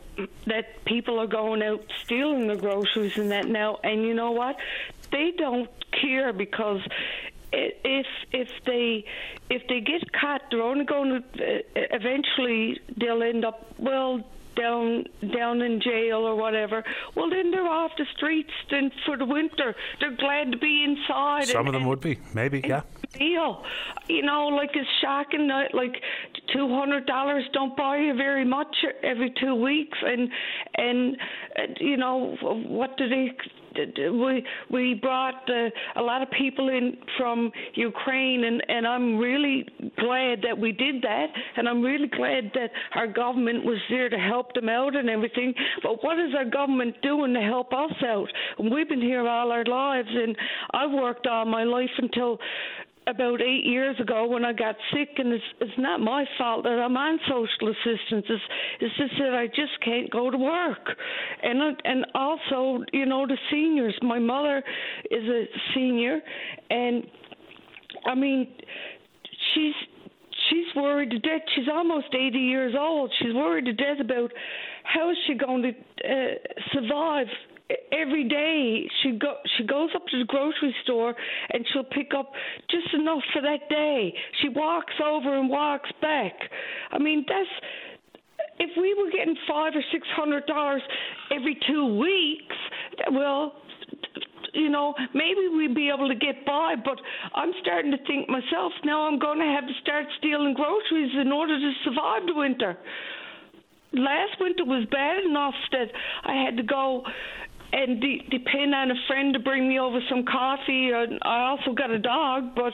that 0.45 0.86
people 0.86 1.19
are 1.19 1.28
going 1.28 1.61
out 1.61 1.84
stealing 2.06 2.48
the 2.48 2.56
groceries 2.56 3.18
and 3.18 3.30
that 3.32 3.48
now, 3.48 3.80
and 3.84 4.03
you 4.03 4.14
know 4.14 4.32
what? 4.32 4.56
They 5.11 5.34
don't 5.38 5.69
care 5.91 6.32
because 6.32 6.80
if 7.52 8.06
if 8.32 8.49
they 8.65 9.06
if 9.49 9.68
they 9.68 9.80
get 9.80 10.11
caught, 10.14 10.41
they're 10.52 10.61
only 10.61 10.86
going 10.86 11.24
to 11.38 11.44
uh, 11.44 11.60
eventually 11.74 12.80
they'll 12.98 13.24
end 13.24 13.45
up 13.45 13.74
well 13.78 14.24
down 14.56 15.06
down 15.34 15.61
in 15.61 15.80
jail 15.80 16.18
or 16.18 16.36
whatever. 16.36 16.84
Well, 17.15 17.30
then 17.30 17.52
they're 17.52 17.68
off 17.68 17.91
the 17.98 18.06
streets. 18.15 18.52
Then 18.69 18.91
for 19.06 19.18
the 19.18 19.26
winter, 19.26 19.76
they're 19.99 20.15
glad 20.15 20.52
to 20.52 20.57
be 20.57 20.84
inside. 20.84 21.48
Some 21.48 21.60
and, 21.60 21.69
of 21.69 21.74
them 21.74 21.86
would 21.86 22.02
be, 22.02 22.19
maybe, 22.34 22.61
yeah. 22.68 22.82
Deal, 23.14 23.64
you 24.10 24.22
know, 24.22 24.48
like 24.48 24.72
it's 24.74 24.90
shocking 25.02 25.48
that 25.48 25.74
like 25.74 26.02
two 26.53 26.68
hundred 26.69 27.06
dollars 27.06 27.45
don't 27.53 27.76
buy 27.78 27.98
you 27.98 28.14
very 28.15 28.44
much 28.44 28.76
every 29.02 29.34
two 29.40 29.56
weeks, 29.56 29.98
and 30.02 30.30
and 30.76 31.18
uh, 31.57 31.61
you 31.80 31.95
know 31.95 32.36
what 32.41 32.98
do 32.98 33.07
they 33.07 33.32
we 33.98 34.44
we 34.70 34.94
brought 34.95 35.49
uh, 35.49 35.70
a 35.95 36.02
lot 36.02 36.22
of 36.22 36.30
people 36.32 36.70
in 36.70 36.98
from 37.18 37.52
Ukraine, 37.76 38.44
and 38.44 38.62
and 38.68 38.88
I'm 38.88 39.18
really 39.18 39.66
glad 39.98 40.41
that 40.44 40.58
we 40.58 40.72
did 40.72 41.02
that, 41.02 41.28
and 41.56 41.68
I'm 41.68 41.82
really 41.82 42.08
glad 42.08 42.52
that 42.56 42.72
our 42.95 43.08
government 43.08 43.64
was 43.64 43.80
there 43.90 44.10
to 44.10 44.18
help 44.18 44.54
them 44.54 44.70
out 44.70 44.95
and 44.95 45.10
everything. 45.10 45.54
But 45.84 46.04
what 46.04 46.20
is 46.20 46.34
our 46.36 46.45
government 46.45 46.95
doing 47.02 47.34
to 47.34 47.41
help 47.41 47.74
us 47.74 47.94
out? 48.06 48.28
We've 48.60 48.90
been 48.90 49.02
here 49.02 49.28
all 49.28 49.52
our 49.52 49.66
lives, 49.66 50.10
and 50.12 50.36
I've 50.72 50.91
worked 50.91 51.28
all 51.28 51.45
my 51.45 51.64
life 51.64 51.90
until 51.98 52.40
about 53.08 53.42
eight 53.42 53.66
years 53.66 54.00
ago 54.00 54.28
when 54.28 54.44
I 54.44 54.54
got 54.54 54.76
sick, 54.94 55.10
and 55.18 55.34
it's, 55.34 55.44
it's 55.62 55.78
not 55.78 56.00
my 56.00 56.26
fault 56.38 56.64
that 56.64 56.80
I'm 56.80 56.98
on 56.98 57.20
social 57.28 57.70
assistance. 57.70 58.26
It's, 58.30 58.44
it's 58.82 58.98
just 58.98 59.14
that 59.20 59.34
I 59.34 59.48
just 59.48 59.80
can't 59.84 60.12
go 60.12 60.30
to 60.30 60.38
work, 60.38 60.90
and 61.42 61.78
and 61.86 62.06
also 62.14 62.84
you 62.92 63.06
know 63.06 63.26
the 63.26 63.38
seniors. 63.50 63.96
My 64.02 64.20
mother 64.20 64.64
is 65.10 65.24
a 65.24 65.46
senior, 65.74 66.20
and 66.70 67.06
I 68.06 68.16
mean 68.16 68.48
she's 69.54 69.74
she's 70.50 70.76
worried 70.76 71.12
to 71.12 71.20
death. 71.20 71.42
She's 71.56 71.68
almost 71.72 72.08
80 72.14 72.38
years 72.38 72.76
old. 72.78 73.12
She's 73.20 73.34
worried 73.34 73.66
to 73.66 73.74
death 73.74 74.00
about 74.00 74.32
how 74.84 75.10
is 75.12 75.18
she 75.28 75.34
going 75.36 75.64
to 75.64 75.70
uh, 75.70 76.36
survive 76.74 77.28
every 77.91 78.27
day 78.27 78.88
she 79.02 79.11
go 79.18 79.35
she 79.57 79.65
goes 79.65 79.89
up 79.95 80.06
to 80.07 80.19
the 80.19 80.26
grocery 80.26 80.73
store 80.84 81.14
and 81.52 81.65
she'll 81.72 81.84
pick 81.84 82.11
up 82.18 82.31
just 82.69 82.94
enough 82.94 83.22
for 83.34 83.41
that 83.41 83.69
day. 83.69 84.14
She 84.41 84.49
walks 84.49 84.94
over 85.03 85.38
and 85.38 85.49
walks 85.49 85.89
back. 86.02 86.34
I 86.91 86.98
mean 86.99 87.26
that's 87.27 87.49
if 88.60 88.72
we 88.77 88.94
were 88.94 89.11
getting 89.11 89.35
five 89.48 89.73
or 89.76 89.84
six 89.91 90.07
hundred 90.15 90.45
dollars 90.45 90.81
every 91.31 91.57
two 91.68 91.98
weeks, 91.99 92.56
well 93.11 93.53
you 94.53 94.69
know, 94.69 94.95
maybe 95.14 95.48
we'd 95.56 95.76
be 95.76 95.91
able 95.94 96.07
to 96.07 96.15
get 96.15 96.45
by, 96.45 96.73
but 96.84 96.98
I'm 97.35 97.52
starting 97.61 97.91
to 97.91 97.98
think 98.07 98.27
myself 98.27 98.73
now 98.84 99.07
I'm 99.07 99.19
going 99.19 99.39
to 99.39 99.45
have 99.45 99.68
to 99.68 99.73
start 99.81 100.06
stealing 100.18 100.53
groceries 100.53 101.11
in 101.19 101.31
order 101.31 101.60
to 101.60 101.72
survive 101.84 102.26
the 102.26 102.34
winter. 102.34 102.77
Last 103.94 104.39
winter 104.39 104.65
was 104.65 104.85
bad 104.91 105.23
enough 105.23 105.53
that 105.72 105.88
I 106.26 106.44
had 106.44 106.57
to 106.57 106.64
go 106.64 107.03
and 107.73 107.99
de- 107.99 108.26
depend 108.30 108.73
on 108.73 108.91
a 108.91 108.95
friend 109.07 109.34
to 109.34 109.39
bring 109.39 109.68
me 109.68 109.80
over 109.80 109.99
some 110.10 110.23
coffee. 110.23 110.91
And 110.91 111.19
I 111.22 111.49
also 111.49 111.73
got 111.73 111.91
a 111.91 111.99
dog, 111.99 112.56
but 112.56 112.73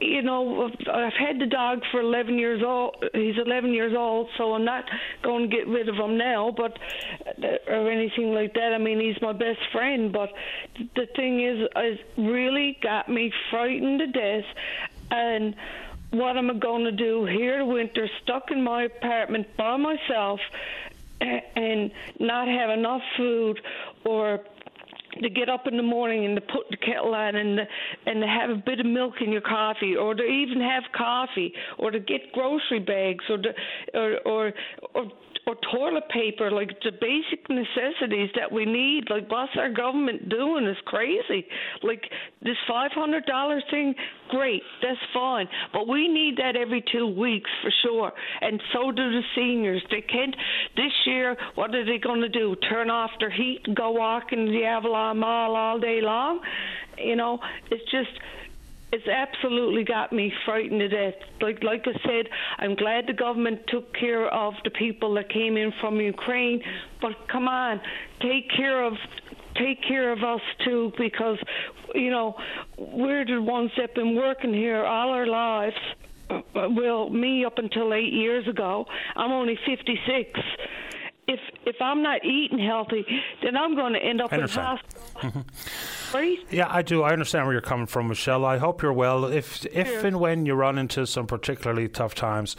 you 0.00 0.22
know 0.22 0.70
I've 0.92 1.12
had 1.12 1.38
the 1.38 1.46
dog 1.46 1.82
for 1.90 2.00
11 2.00 2.38
years 2.38 2.62
old. 2.62 3.04
He's 3.12 3.36
11 3.38 3.72
years 3.72 3.94
old, 3.96 4.28
so 4.36 4.54
I'm 4.54 4.64
not 4.64 4.84
going 5.22 5.48
to 5.48 5.56
get 5.56 5.66
rid 5.66 5.88
of 5.88 5.96
him 5.96 6.18
now, 6.18 6.52
but 6.56 6.78
uh, 7.26 7.72
or 7.72 7.90
anything 7.90 8.32
like 8.34 8.54
that. 8.54 8.72
I 8.74 8.78
mean, 8.78 9.00
he's 9.00 9.20
my 9.22 9.32
best 9.32 9.60
friend, 9.72 10.12
but 10.12 10.30
the 10.96 11.06
thing 11.14 11.42
is, 11.42 11.68
it 11.76 12.00
really 12.16 12.78
got 12.82 13.08
me 13.08 13.32
frightened 13.50 14.00
to 14.00 14.06
death, 14.06 14.44
and 15.10 15.54
what 16.10 16.36
am 16.36 16.50
I 16.50 16.54
going 16.54 16.84
to 16.84 16.92
do 16.92 17.24
here 17.24 17.64
winter, 17.64 18.08
stuck 18.22 18.50
in 18.50 18.62
my 18.62 18.84
apartment 18.84 19.48
by 19.56 19.76
myself? 19.76 20.40
And 21.56 21.90
not 22.20 22.48
have 22.48 22.70
enough 22.70 23.02
food 23.16 23.60
or 24.04 24.40
to 25.22 25.30
get 25.30 25.48
up 25.48 25.66
in 25.68 25.76
the 25.76 25.82
morning 25.82 26.24
and 26.24 26.34
to 26.34 26.40
put 26.40 26.68
the 26.70 26.76
kettle 26.76 27.14
on 27.14 27.36
and 27.36 27.60
and 28.06 28.20
to 28.20 28.26
have 28.26 28.50
a 28.50 28.56
bit 28.56 28.80
of 28.80 28.86
milk 28.86 29.14
in 29.20 29.30
your 29.30 29.40
coffee 29.40 29.94
or 29.94 30.14
to 30.14 30.24
even 30.24 30.60
have 30.60 30.82
coffee 30.96 31.52
or 31.78 31.90
to 31.92 32.00
get 32.00 32.32
grocery 32.32 32.80
bags 32.80 33.24
or 33.28 33.38
to 33.38 33.50
or 33.94 34.18
or, 34.26 34.52
or 34.94 35.04
or 35.46 35.54
toilet 35.72 36.08
paper, 36.08 36.50
like 36.50 36.70
the 36.82 36.92
basic 36.92 37.48
necessities 37.48 38.30
that 38.36 38.50
we 38.50 38.64
need. 38.64 39.04
Like 39.10 39.30
what's 39.30 39.52
our 39.56 39.70
government 39.70 40.28
doing 40.28 40.66
is 40.66 40.76
crazy. 40.86 41.46
Like 41.82 42.02
this 42.42 42.56
five 42.68 42.92
hundred 42.92 43.26
dollar 43.26 43.60
thing, 43.70 43.94
great, 44.30 44.62
that's 44.82 44.98
fine. 45.12 45.48
But 45.72 45.88
we 45.88 46.08
need 46.08 46.36
that 46.38 46.56
every 46.56 46.82
two 46.92 47.06
weeks 47.06 47.50
for 47.62 47.70
sure. 47.82 48.12
And 48.40 48.60
so 48.72 48.90
do 48.90 49.10
the 49.10 49.22
seniors. 49.34 49.82
They 49.90 50.00
can't 50.00 50.34
this 50.76 50.92
year 51.06 51.36
what 51.54 51.74
are 51.74 51.84
they 51.84 51.98
gonna 51.98 52.28
do? 52.28 52.56
Turn 52.68 52.90
off 52.90 53.10
their 53.18 53.30
heat 53.30 53.60
and 53.64 53.76
go 53.76 53.90
walk 53.90 54.32
in 54.32 54.46
the 54.46 54.64
Avalon 54.64 55.18
Mall 55.18 55.56
all 55.56 55.78
day 55.78 56.00
long? 56.00 56.40
You 56.98 57.16
know, 57.16 57.38
it's 57.70 57.84
just 57.90 58.10
it's 58.94 59.08
absolutely 59.08 59.82
got 59.82 60.12
me 60.12 60.32
frightened 60.44 60.78
to 60.78 60.88
death. 60.88 61.14
Like 61.40 61.62
like 61.64 61.84
I 61.86 61.92
said, 62.06 62.28
I'm 62.58 62.76
glad 62.76 63.08
the 63.08 63.12
government 63.12 63.62
took 63.66 63.92
care 63.94 64.28
of 64.28 64.54
the 64.62 64.70
people 64.70 65.14
that 65.14 65.28
came 65.28 65.56
in 65.56 65.72
from 65.80 66.00
Ukraine, 66.00 66.62
but 67.00 67.12
come 67.30 67.48
on, 67.48 67.80
take 68.20 68.48
care 68.56 68.84
of 68.84 68.92
take 69.56 69.82
care 69.82 70.12
of 70.12 70.22
us 70.22 70.40
too 70.64 70.92
because 70.96 71.38
you 71.94 72.10
know 72.10 72.36
we're 72.78 73.24
the 73.24 73.42
ones 73.42 73.72
that've 73.76 73.94
been 73.96 74.14
working 74.14 74.54
here 74.54 74.84
all 74.84 75.10
our 75.10 75.26
lives. 75.26 75.76
Uh, 76.30 76.40
well, 76.54 77.10
me 77.10 77.44
up 77.44 77.58
until 77.58 77.92
eight 77.92 78.12
years 78.12 78.46
ago. 78.48 78.86
I'm 79.16 79.32
only 79.32 79.58
56 79.66 80.40
if 81.26 81.40
if 81.64 81.76
I'm 81.80 82.02
not 82.02 82.24
eating 82.24 82.58
healthy, 82.58 83.04
then 83.42 83.56
I'm 83.56 83.74
going 83.74 83.94
to 83.94 83.98
end 83.98 84.20
up 84.20 84.32
in 84.32 84.40
hospital. 84.42 85.44
Yeah, 86.48 86.68
I 86.70 86.82
do. 86.82 87.02
I 87.02 87.12
understand 87.12 87.46
where 87.46 87.54
you're 87.54 87.60
coming 87.60 87.86
from, 87.86 88.06
Michelle. 88.06 88.44
I 88.44 88.58
hope 88.58 88.82
you're 88.82 88.92
well. 88.92 89.24
If 89.24 89.66
if 89.66 90.04
and 90.04 90.20
when 90.20 90.46
you 90.46 90.54
run 90.54 90.78
into 90.78 91.08
some 91.08 91.26
particularly 91.26 91.88
tough 91.88 92.14
times, 92.14 92.54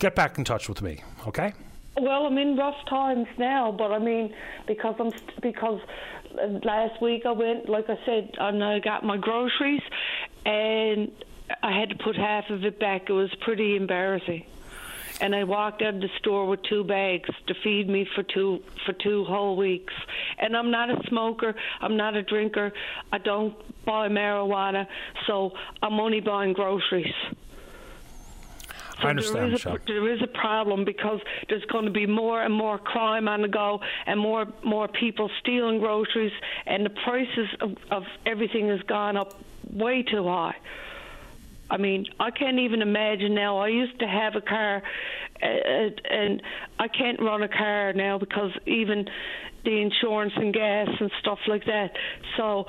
get 0.00 0.16
back 0.16 0.36
in 0.36 0.42
touch 0.42 0.68
with 0.68 0.82
me. 0.82 1.04
Okay. 1.28 1.52
Well, 1.96 2.26
I'm 2.26 2.36
in 2.36 2.56
rough 2.56 2.84
times 2.88 3.28
now, 3.38 3.70
but 3.70 3.92
I 3.92 4.00
mean, 4.00 4.34
because 4.66 4.96
I'm 4.98 5.12
because 5.40 5.80
last 6.64 7.00
week 7.00 7.26
I 7.26 7.30
went, 7.30 7.68
like 7.68 7.88
I 7.88 7.98
said, 8.04 8.32
and 8.40 8.64
I 8.64 8.80
got 8.80 9.04
my 9.04 9.16
groceries, 9.16 9.82
and 10.44 11.12
I 11.62 11.78
had 11.78 11.90
to 11.90 11.94
put 11.94 12.16
half 12.16 12.50
of 12.50 12.64
it 12.64 12.80
back. 12.80 13.08
It 13.08 13.12
was 13.12 13.32
pretty 13.42 13.76
embarrassing 13.76 14.46
and 15.20 15.34
I 15.34 15.44
walked 15.44 15.82
out 15.82 15.94
of 15.94 16.00
the 16.00 16.10
store 16.18 16.46
with 16.46 16.62
two 16.62 16.84
bags 16.84 17.28
to 17.46 17.54
feed 17.62 17.88
me 17.88 18.06
for 18.14 18.22
two 18.22 18.62
for 18.84 18.92
two 18.92 19.24
whole 19.24 19.56
weeks. 19.56 19.94
And 20.38 20.56
I'm 20.56 20.70
not 20.70 20.90
a 20.90 21.00
smoker. 21.08 21.54
I'm 21.80 21.96
not 21.96 22.16
a 22.16 22.22
drinker. 22.22 22.72
I 23.12 23.18
don't 23.18 23.54
buy 23.84 24.08
marijuana, 24.08 24.86
so 25.26 25.52
I'm 25.82 26.00
only 26.00 26.20
buying 26.20 26.52
groceries. 26.52 27.14
So 29.00 29.08
I 29.08 29.10
understand, 29.10 29.36
there 29.36 29.54
is, 29.54 29.66
a, 29.66 29.80
there 29.86 30.12
is 30.14 30.22
a 30.22 30.28
problem 30.28 30.84
because 30.84 31.20
there's 31.48 31.64
going 31.64 31.84
to 31.84 31.90
be 31.90 32.06
more 32.06 32.40
and 32.42 32.54
more 32.54 32.78
crime 32.78 33.26
on 33.26 33.42
the 33.42 33.48
go, 33.48 33.80
and 34.06 34.20
more 34.20 34.46
more 34.62 34.86
people 34.86 35.30
stealing 35.40 35.80
groceries, 35.80 36.32
and 36.66 36.86
the 36.86 36.90
prices 36.90 37.48
of, 37.60 37.76
of 37.90 38.04
everything 38.24 38.68
has 38.68 38.80
gone 38.82 39.16
up 39.16 39.34
way 39.72 40.02
too 40.02 40.24
high. 40.24 40.54
I 41.70 41.76
mean, 41.76 42.06
I 42.20 42.30
can't 42.30 42.58
even 42.58 42.82
imagine 42.82 43.34
now. 43.34 43.58
I 43.58 43.68
used 43.68 43.98
to 44.00 44.06
have 44.06 44.36
a 44.36 44.40
car, 44.40 44.82
uh, 45.42 45.46
and 46.10 46.42
I 46.78 46.88
can't 46.88 47.20
run 47.20 47.42
a 47.42 47.48
car 47.48 47.92
now 47.92 48.18
because 48.18 48.52
even 48.66 49.06
the 49.64 49.80
insurance 49.80 50.34
and 50.36 50.52
gas 50.52 50.88
and 51.00 51.10
stuff 51.20 51.38
like 51.48 51.64
that. 51.64 51.92
So 52.36 52.66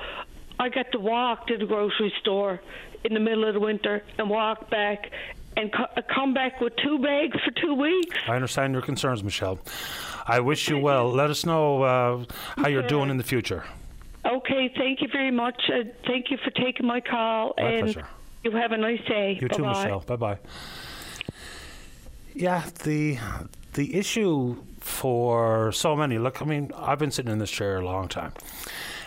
I 0.58 0.70
got 0.70 0.92
to 0.92 0.98
walk 0.98 1.46
to 1.48 1.58
the 1.58 1.66
grocery 1.66 2.12
store 2.20 2.60
in 3.04 3.14
the 3.14 3.20
middle 3.20 3.46
of 3.46 3.54
the 3.54 3.60
winter 3.60 4.02
and 4.18 4.30
walk 4.30 4.70
back 4.70 5.10
and 5.56 5.72
co- 5.72 5.84
uh, 5.96 6.02
come 6.14 6.34
back 6.34 6.60
with 6.60 6.74
two 6.82 6.98
bags 6.98 7.36
for 7.44 7.50
two 7.60 7.74
weeks. 7.74 8.16
I 8.26 8.34
understand 8.34 8.72
your 8.72 8.82
concerns, 8.82 9.22
Michelle. 9.22 9.58
I 10.26 10.40
wish 10.40 10.68
you 10.68 10.78
well. 10.78 11.10
Let 11.10 11.30
us 11.30 11.46
know 11.46 11.82
uh, 11.82 12.24
how 12.56 12.68
you're 12.68 12.82
doing 12.82 13.10
in 13.10 13.16
the 13.16 13.24
future. 13.24 13.64
Okay, 14.24 14.72
thank 14.76 15.00
you 15.02 15.08
very 15.12 15.30
much. 15.30 15.62
Uh, 15.68 15.84
thank 16.06 16.30
you 16.30 16.38
for 16.42 16.50
taking 16.50 16.86
my 16.86 17.00
call. 17.00 17.54
My 17.56 17.70
and 17.70 17.82
pleasure. 17.84 18.08
You 18.46 18.52
have 18.52 18.70
a 18.70 18.76
nice 18.76 19.00
day. 19.08 19.36
You 19.40 19.48
Bye-bye. 19.48 19.56
too, 19.56 19.64
Michelle. 19.64 20.00
Bye 20.06 20.14
bye. 20.14 20.38
Yeah, 22.32 22.62
the 22.84 23.18
the 23.72 23.96
issue 23.96 24.62
for 24.78 25.72
so 25.72 25.96
many. 25.96 26.16
Look, 26.18 26.40
I 26.40 26.44
mean, 26.44 26.70
I've 26.76 27.00
been 27.00 27.10
sitting 27.10 27.32
in 27.32 27.38
this 27.40 27.50
chair 27.50 27.78
a 27.78 27.84
long 27.84 28.06
time, 28.06 28.34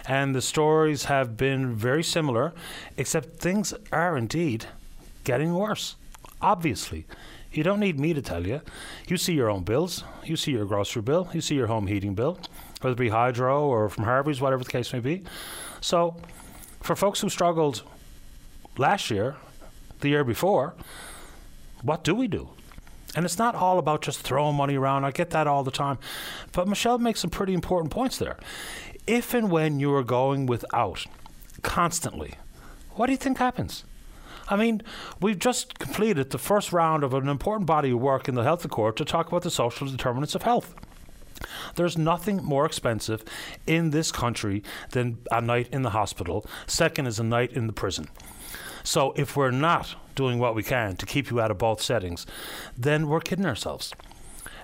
and 0.05 0.35
the 0.35 0.41
stories 0.41 1.05
have 1.05 1.37
been 1.37 1.73
very 1.73 2.03
similar, 2.03 2.51
except 2.97 3.39
things 3.39 3.73
are 3.93 4.17
indeed 4.17 4.65
getting 5.23 5.53
worse. 5.53 5.95
Obviously. 6.41 7.05
You 7.53 7.63
don't 7.63 7.79
need 7.79 7.97
me 7.97 8.13
to 8.13 8.21
tell 8.21 8.45
you. 8.45 8.59
You 9.07 9.15
see 9.15 9.33
your 9.33 9.49
own 9.49 9.63
bills. 9.63 10.03
You 10.25 10.35
see 10.35 10.51
your 10.51 10.65
grocery 10.65 11.01
bill. 11.01 11.29
You 11.33 11.39
see 11.39 11.55
your 11.55 11.67
home 11.67 11.87
heating 11.87 12.13
bill, 12.13 12.37
whether 12.81 12.91
it 12.91 12.99
be 12.99 13.09
Hydro 13.09 13.63
or 13.63 13.87
from 13.87 14.03
Harvey's, 14.03 14.41
whatever 14.41 14.65
the 14.65 14.69
case 14.69 14.91
may 14.91 14.99
be. 14.99 15.23
So, 15.79 16.17
for 16.81 16.95
folks 16.97 17.21
who 17.21 17.29
struggled 17.29 17.83
last 18.79 19.11
year, 19.11 19.35
the 19.99 20.09
year 20.09 20.23
before, 20.23 20.73
what 21.81 22.03
do 22.03 22.15
we 22.15 22.27
do? 22.27 22.49
And 23.15 23.25
it's 23.25 23.37
not 23.37 23.55
all 23.55 23.79
about 23.79 24.01
just 24.01 24.21
throwing 24.21 24.55
money 24.55 24.75
around. 24.75 25.03
I 25.03 25.11
get 25.11 25.31
that 25.31 25.47
all 25.47 25.63
the 25.63 25.71
time. 25.71 25.97
But 26.51 26.67
Michelle 26.67 26.97
makes 26.97 27.19
some 27.19 27.29
pretty 27.29 27.53
important 27.53 27.91
points 27.91 28.17
there. 28.17 28.37
If 29.07 29.33
and 29.33 29.49
when 29.49 29.79
you 29.79 29.93
are 29.95 30.03
going 30.03 30.45
without 30.45 31.05
constantly, 31.61 32.35
what 32.91 33.07
do 33.07 33.11
you 33.11 33.17
think 33.17 33.37
happens? 33.37 33.83
I 34.47 34.55
mean, 34.55 34.81
we've 35.21 35.39
just 35.39 35.77
completed 35.77 36.29
the 36.29 36.37
first 36.37 36.71
round 36.71 37.03
of 37.03 37.13
an 37.13 37.27
important 37.27 37.67
body 37.67 37.91
of 37.91 37.99
work 37.99 38.27
in 38.27 38.35
the 38.35 38.43
Health 38.43 38.65
Accord 38.65 38.97
to 38.97 39.05
talk 39.05 39.27
about 39.27 39.43
the 39.43 39.51
social 39.51 39.87
determinants 39.87 40.35
of 40.35 40.43
health. 40.43 40.73
There's 41.75 41.97
nothing 41.97 42.43
more 42.43 42.65
expensive 42.65 43.23
in 43.65 43.91
this 43.91 44.11
country 44.11 44.63
than 44.91 45.19
a 45.31 45.39
night 45.41 45.69
in 45.71 45.83
the 45.83 45.91
hospital. 45.91 46.45
Second 46.67 47.07
is 47.07 47.19
a 47.19 47.23
night 47.23 47.53
in 47.53 47.67
the 47.67 47.73
prison. 47.73 48.09
So 48.83 49.13
if 49.15 49.35
we're 49.35 49.51
not 49.51 49.95
doing 50.15 50.39
what 50.39 50.55
we 50.55 50.63
can 50.63 50.95
to 50.97 51.05
keep 51.05 51.29
you 51.31 51.39
out 51.39 51.51
of 51.51 51.57
both 51.57 51.81
settings, 51.81 52.25
then 52.77 53.07
we're 53.07 53.21
kidding 53.21 53.45
ourselves. 53.45 53.93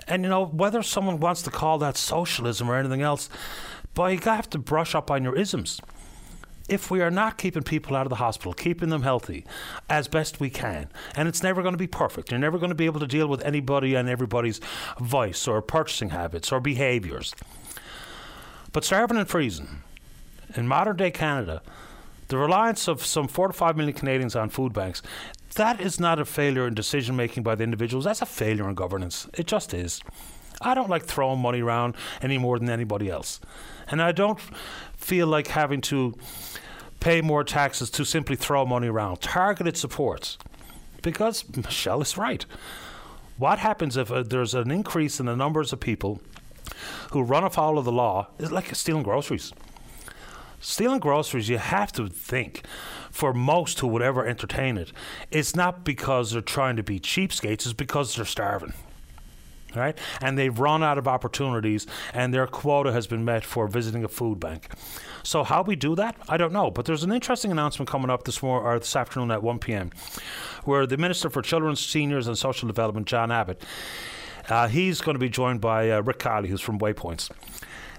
And 0.08 0.22
you 0.22 0.28
know, 0.28 0.44
whether 0.44 0.82
someone 0.82 1.18
wants 1.18 1.42
to 1.42 1.50
call 1.50 1.78
that 1.78 1.96
socialism 1.96 2.70
or 2.70 2.76
anything 2.76 3.02
else, 3.02 3.28
but 3.94 4.12
you 4.12 4.18
have 4.30 4.50
to 4.50 4.58
brush 4.58 4.94
up 4.94 5.10
on 5.10 5.24
your 5.24 5.34
isms. 5.34 5.80
If 6.68 6.90
we 6.90 7.00
are 7.00 7.10
not 7.10 7.38
keeping 7.38 7.62
people 7.62 7.96
out 7.96 8.06
of 8.06 8.10
the 8.10 8.16
hospital, 8.16 8.52
keeping 8.52 8.88
them 8.88 9.02
healthy 9.02 9.44
as 9.88 10.08
best 10.08 10.40
we 10.40 10.50
can, 10.50 10.88
and 11.14 11.28
it's 11.28 11.42
never 11.42 11.62
going 11.62 11.74
to 11.74 11.78
be 11.78 11.86
perfect, 11.86 12.30
you're 12.30 12.40
never 12.40 12.58
going 12.58 12.70
to 12.70 12.76
be 12.76 12.86
able 12.86 13.00
to 13.00 13.06
deal 13.06 13.28
with 13.28 13.40
anybody 13.42 13.94
and 13.94 14.08
everybody's 14.08 14.60
vice 15.00 15.46
or 15.46 15.62
purchasing 15.62 16.10
habits 16.10 16.50
or 16.50 16.60
behaviours. 16.60 17.34
But 18.72 18.84
starving 18.84 19.16
and 19.16 19.28
freezing 19.28 19.82
in 20.56 20.68
modern 20.68 20.96
day 20.96 21.10
Canada, 21.10 21.62
the 22.28 22.38
reliance 22.38 22.88
of 22.88 23.04
some 23.04 23.28
four 23.28 23.48
to 23.48 23.52
five 23.52 23.76
million 23.76 23.96
Canadians 23.96 24.34
on 24.34 24.48
food 24.48 24.72
banks, 24.72 25.02
that 25.54 25.80
is 25.80 25.98
not 26.00 26.18
a 26.18 26.24
failure 26.24 26.66
in 26.66 26.74
decision 26.74 27.16
making 27.16 27.42
by 27.42 27.54
the 27.54 27.64
individuals. 27.64 28.04
That's 28.04 28.22
a 28.22 28.26
failure 28.26 28.68
in 28.68 28.74
governance. 28.74 29.28
It 29.34 29.46
just 29.46 29.72
is. 29.72 30.00
I 30.60 30.74
don't 30.74 30.88
like 30.88 31.04
throwing 31.04 31.40
money 31.40 31.60
around 31.60 31.96
any 32.22 32.38
more 32.38 32.58
than 32.58 32.70
anybody 32.70 33.10
else. 33.10 33.40
And 33.88 34.02
I 34.02 34.12
don't 34.12 34.40
feel 34.96 35.26
like 35.26 35.48
having 35.48 35.80
to 35.82 36.14
pay 37.00 37.20
more 37.20 37.44
taxes 37.44 37.90
to 37.90 38.04
simply 38.04 38.36
throw 38.36 38.64
money 38.64 38.88
around. 38.88 39.20
Targeted 39.20 39.76
supports. 39.76 40.38
Because 41.02 41.44
Michelle 41.56 42.02
is 42.02 42.16
right. 42.16 42.44
What 43.38 43.58
happens 43.58 43.96
if 43.96 44.10
uh, 44.10 44.22
there's 44.22 44.54
an 44.54 44.70
increase 44.70 45.20
in 45.20 45.26
the 45.26 45.36
numbers 45.36 45.72
of 45.72 45.80
people 45.80 46.20
who 47.12 47.22
run 47.22 47.44
afoul 47.44 47.78
of 47.78 47.84
the 47.84 47.92
law? 47.92 48.28
Is 48.38 48.50
like 48.50 48.74
stealing 48.74 49.02
groceries. 49.02 49.52
Stealing 50.68 50.98
groceries, 50.98 51.48
you 51.48 51.58
have 51.58 51.92
to 51.92 52.08
think, 52.08 52.62
for 53.12 53.32
most 53.32 53.78
who 53.78 53.86
would 53.86 54.02
ever 54.02 54.26
entertain 54.26 54.76
it, 54.76 54.92
it's 55.30 55.54
not 55.54 55.84
because 55.84 56.32
they're 56.32 56.40
trying 56.40 56.74
to 56.74 56.82
be 56.82 56.98
cheapskates, 56.98 57.66
it's 57.66 57.72
because 57.72 58.16
they're 58.16 58.24
starving 58.24 58.72
right? 59.76 59.96
And 60.22 60.38
they've 60.38 60.58
run 60.58 60.82
out 60.82 60.96
of 60.96 61.06
opportunities, 61.06 61.86
and 62.14 62.32
their 62.32 62.46
quota 62.46 62.92
has 62.92 63.06
been 63.06 63.26
met 63.26 63.44
for 63.44 63.68
visiting 63.68 64.04
a 64.04 64.08
food 64.08 64.40
bank. 64.40 64.68
So 65.22 65.44
how 65.44 65.62
we 65.62 65.76
do 65.76 65.94
that, 65.96 66.16
I 66.30 66.38
don't 66.38 66.52
know. 66.52 66.70
But 66.70 66.86
there's 66.86 67.04
an 67.04 67.12
interesting 67.12 67.52
announcement 67.52 67.88
coming 67.88 68.08
up 68.08 68.24
this 68.24 68.42
morning 68.42 68.66
or 68.66 68.78
this 68.78 68.96
afternoon 68.96 69.30
at 69.30 69.42
1 69.42 69.58
p.m., 69.58 69.90
where 70.64 70.86
the 70.86 70.96
Minister 70.96 71.28
for 71.28 71.42
Children, 71.42 71.76
Seniors 71.76 72.26
and 72.26 72.38
Social 72.38 72.66
Development, 72.66 73.06
John 73.06 73.30
Abbott, 73.30 73.62
uh, 74.48 74.66
he's 74.66 75.02
going 75.02 75.14
to 75.14 75.20
be 75.20 75.28
joined 75.28 75.60
by 75.60 75.90
uh, 75.90 76.00
Rick 76.00 76.20
Kiely, 76.20 76.48
who's 76.48 76.62
from 76.62 76.78
Waypoints 76.78 77.30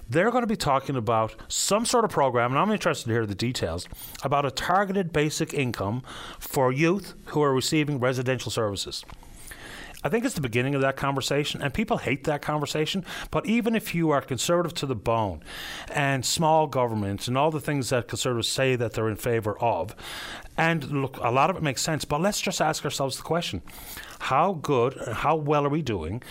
they're 0.08 0.30
going 0.30 0.42
to 0.42 0.48
be 0.48 0.56
talking 0.56 0.96
about 0.96 1.36
some 1.48 1.84
sort 1.84 2.04
of 2.04 2.10
program, 2.10 2.52
and 2.52 2.58
I'm 2.58 2.70
interested 2.70 3.06
to 3.06 3.12
hear 3.12 3.26
the 3.26 3.34
details 3.34 3.88
about 4.22 4.46
a 4.46 4.50
targeted 4.50 5.12
basic 5.12 5.52
income 5.52 6.02
for 6.38 6.72
youth 6.72 7.14
who 7.26 7.42
are 7.42 7.54
receiving 7.54 8.00
residential 8.00 8.50
services. 8.50 9.04
I 10.04 10.08
think 10.08 10.24
it's 10.24 10.36
the 10.36 10.40
beginning 10.40 10.76
of 10.76 10.80
that 10.82 10.96
conversation, 10.96 11.60
and 11.60 11.74
people 11.74 11.98
hate 11.98 12.22
that 12.24 12.40
conversation. 12.40 13.04
But 13.32 13.46
even 13.46 13.74
if 13.74 13.96
you 13.96 14.10
are 14.10 14.20
conservative 14.20 14.72
to 14.74 14.86
the 14.86 14.94
bone 14.94 15.42
and 15.92 16.24
small 16.24 16.68
governments 16.68 17.26
and 17.26 17.36
all 17.36 17.50
the 17.50 17.60
things 17.60 17.90
that 17.90 18.06
conservatives 18.06 18.46
say 18.48 18.76
that 18.76 18.92
they're 18.92 19.08
in 19.08 19.16
favor 19.16 19.58
of, 19.58 19.96
and 20.56 21.02
look, 21.02 21.16
a 21.18 21.32
lot 21.32 21.50
of 21.50 21.56
it 21.56 21.64
makes 21.64 21.82
sense, 21.82 22.04
but 22.04 22.20
let's 22.20 22.40
just 22.40 22.60
ask 22.60 22.84
ourselves 22.84 23.16
the 23.16 23.24
question 23.24 23.60
how 24.20 24.52
good, 24.54 24.96
how 25.12 25.34
well 25.34 25.66
are 25.66 25.70
we 25.70 25.82
doing 25.82 26.22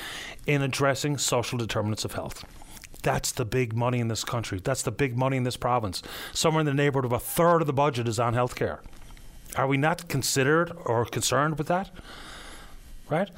in 0.46 0.62
addressing 0.62 1.18
social 1.18 1.58
determinants 1.58 2.06
of 2.06 2.14
health? 2.14 2.46
That's 3.08 3.32
the 3.32 3.46
big 3.46 3.74
money 3.74 4.02
in 4.02 4.10
this 4.10 4.26
country. 4.26 4.60
That's 4.62 4.82
the 4.82 4.92
big 4.92 5.16
money 5.16 5.38
in 5.38 5.44
this 5.44 5.56
province. 5.56 6.04
Somewhere 6.34 6.60
in 6.60 6.66
the 6.66 6.74
neighborhood 6.74 7.06
of 7.06 7.14
a 7.14 7.20
third 7.20 7.62
of 7.62 7.66
the 7.66 7.72
budget 7.72 8.06
is 8.06 8.20
on 8.20 8.36
healthcare. 8.36 8.80
Are 9.56 9.66
we 9.66 9.78
not 9.78 10.10
considered 10.10 10.74
or 10.84 11.06
concerned 11.06 11.58
with 11.58 11.68
that? 11.68 11.90
right? 13.10 13.30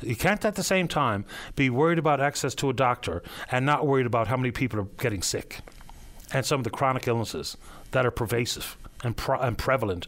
You 0.00 0.14
can't 0.14 0.44
at 0.44 0.54
the 0.54 0.62
same 0.62 0.86
time 0.86 1.24
be 1.56 1.70
worried 1.70 1.98
about 1.98 2.20
access 2.20 2.54
to 2.54 2.70
a 2.70 2.72
doctor 2.72 3.20
and 3.50 3.66
not 3.66 3.84
worried 3.84 4.06
about 4.06 4.28
how 4.28 4.36
many 4.36 4.52
people 4.52 4.78
are 4.78 4.86
getting 4.98 5.22
sick 5.22 5.58
and 6.32 6.46
some 6.46 6.60
of 6.60 6.64
the 6.64 6.70
chronic 6.70 7.08
illnesses 7.08 7.56
that 7.90 8.06
are 8.06 8.12
pervasive 8.12 8.76
and, 9.02 9.16
pro- 9.16 9.40
and 9.40 9.58
prevalent. 9.58 10.06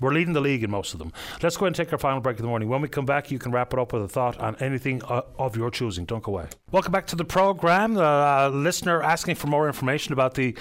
We're 0.00 0.12
leading 0.12 0.32
the 0.32 0.40
league 0.40 0.64
in 0.64 0.70
most 0.70 0.94
of 0.94 0.98
them. 0.98 1.12
Let's 1.42 1.56
go 1.56 1.66
and 1.66 1.76
take 1.76 1.92
our 1.92 1.98
final 1.98 2.20
break 2.20 2.38
in 2.38 2.42
the 2.42 2.48
morning. 2.48 2.68
When 2.68 2.80
we 2.80 2.88
come 2.88 3.04
back, 3.04 3.30
you 3.30 3.38
can 3.38 3.52
wrap 3.52 3.72
it 3.74 3.78
up 3.78 3.92
with 3.92 4.02
a 4.02 4.08
thought 4.08 4.38
on 4.38 4.56
anything 4.56 5.02
uh, 5.04 5.22
of 5.38 5.56
your 5.56 5.70
choosing. 5.70 6.06
Don't 6.06 6.22
go 6.22 6.32
away. 6.32 6.46
Welcome 6.72 6.92
back 6.92 7.06
to 7.08 7.16
the 7.16 7.24
program. 7.24 7.98
Uh, 7.98 8.48
listener 8.48 9.02
asking 9.02 9.34
for 9.34 9.48
more 9.48 9.66
information 9.66 10.12
about 10.12 10.34
the 10.34 10.56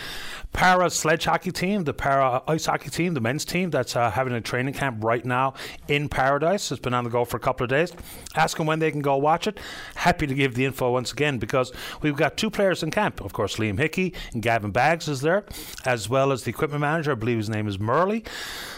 para 0.52 0.90
sledge 0.90 1.26
hockey 1.26 1.52
team, 1.52 1.86
the 1.86 1.94
para 1.94 2.42
ice 2.48 2.66
hockey 2.66 2.90
team, 2.90 3.14
the 3.14 3.22
men's 3.22 3.46
team 3.46 3.70
that's 3.70 3.96
uh, 3.96 4.12
having 4.12 4.34
a 4.34 4.42
training 4.42 4.74
camp 4.74 5.04
right 5.04 5.24
now 5.24 5.54
in 5.88 6.10
Paradise. 6.10 6.72
It's 6.72 6.82
been 6.82 6.94
on 6.94 7.06
the 7.06 7.10
go 7.10 7.24
for 7.24 7.38
a 7.38 7.40
couple 7.40 7.64
of 7.64 7.70
days. 7.70 7.94
Asking 8.36 8.66
when 8.66 8.80
they 8.80 8.92
can 8.92 9.02
go 9.02 9.16
watch 9.16 9.48
it. 9.48 9.58
Happy 9.96 10.28
to 10.28 10.34
give 10.34 10.56
the 10.56 10.66
info 10.66 10.92
once 10.92 11.14
again 11.14 11.38
because 11.38 11.72
we've 12.02 12.18
got 12.18 12.36
two 12.36 12.50
players 12.50 12.84
in 12.84 12.92
camp. 12.92 13.22
Of 13.22 13.32
course, 13.32 13.56
Liam 13.56 13.78
Hickey 13.78 14.14
and 14.34 14.42
Gavin 14.42 14.72
Baggs 14.72 15.08
is 15.08 15.22
there, 15.22 15.46
as 15.86 16.10
well 16.10 16.32
as 16.32 16.44
the 16.44 16.50
equipment 16.50 16.82
manager. 16.82 17.12
I 17.12 17.16
believe 17.16 17.38
his 17.38 17.50
name 17.50 17.68
is 17.68 17.80
Murley. 17.80 18.26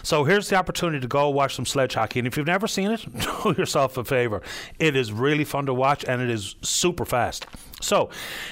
So 0.03 0.23
here's 0.23 0.50
the 0.51 0.57
opportunity 0.57 0.99
to 0.99 1.07
go 1.07 1.29
watch 1.29 1.55
some 1.55 1.65
sledge 1.65 1.95
hockey. 1.95 2.19
And 2.19 2.27
if 2.27 2.37
you've 2.37 2.45
never 2.45 2.67
seen 2.67 2.91
it, 2.91 3.05
do 3.43 3.55
yourself 3.57 3.97
a 3.97 4.03
favor. 4.03 4.43
It 4.77 4.95
is 4.95 5.11
really 5.11 5.43
fun 5.43 5.65
to 5.65 5.73
watch 5.73 6.05
and 6.07 6.21
it 6.21 6.29
is 6.29 6.55
super 6.61 7.05
fast. 7.05 7.47
So, 7.81 8.11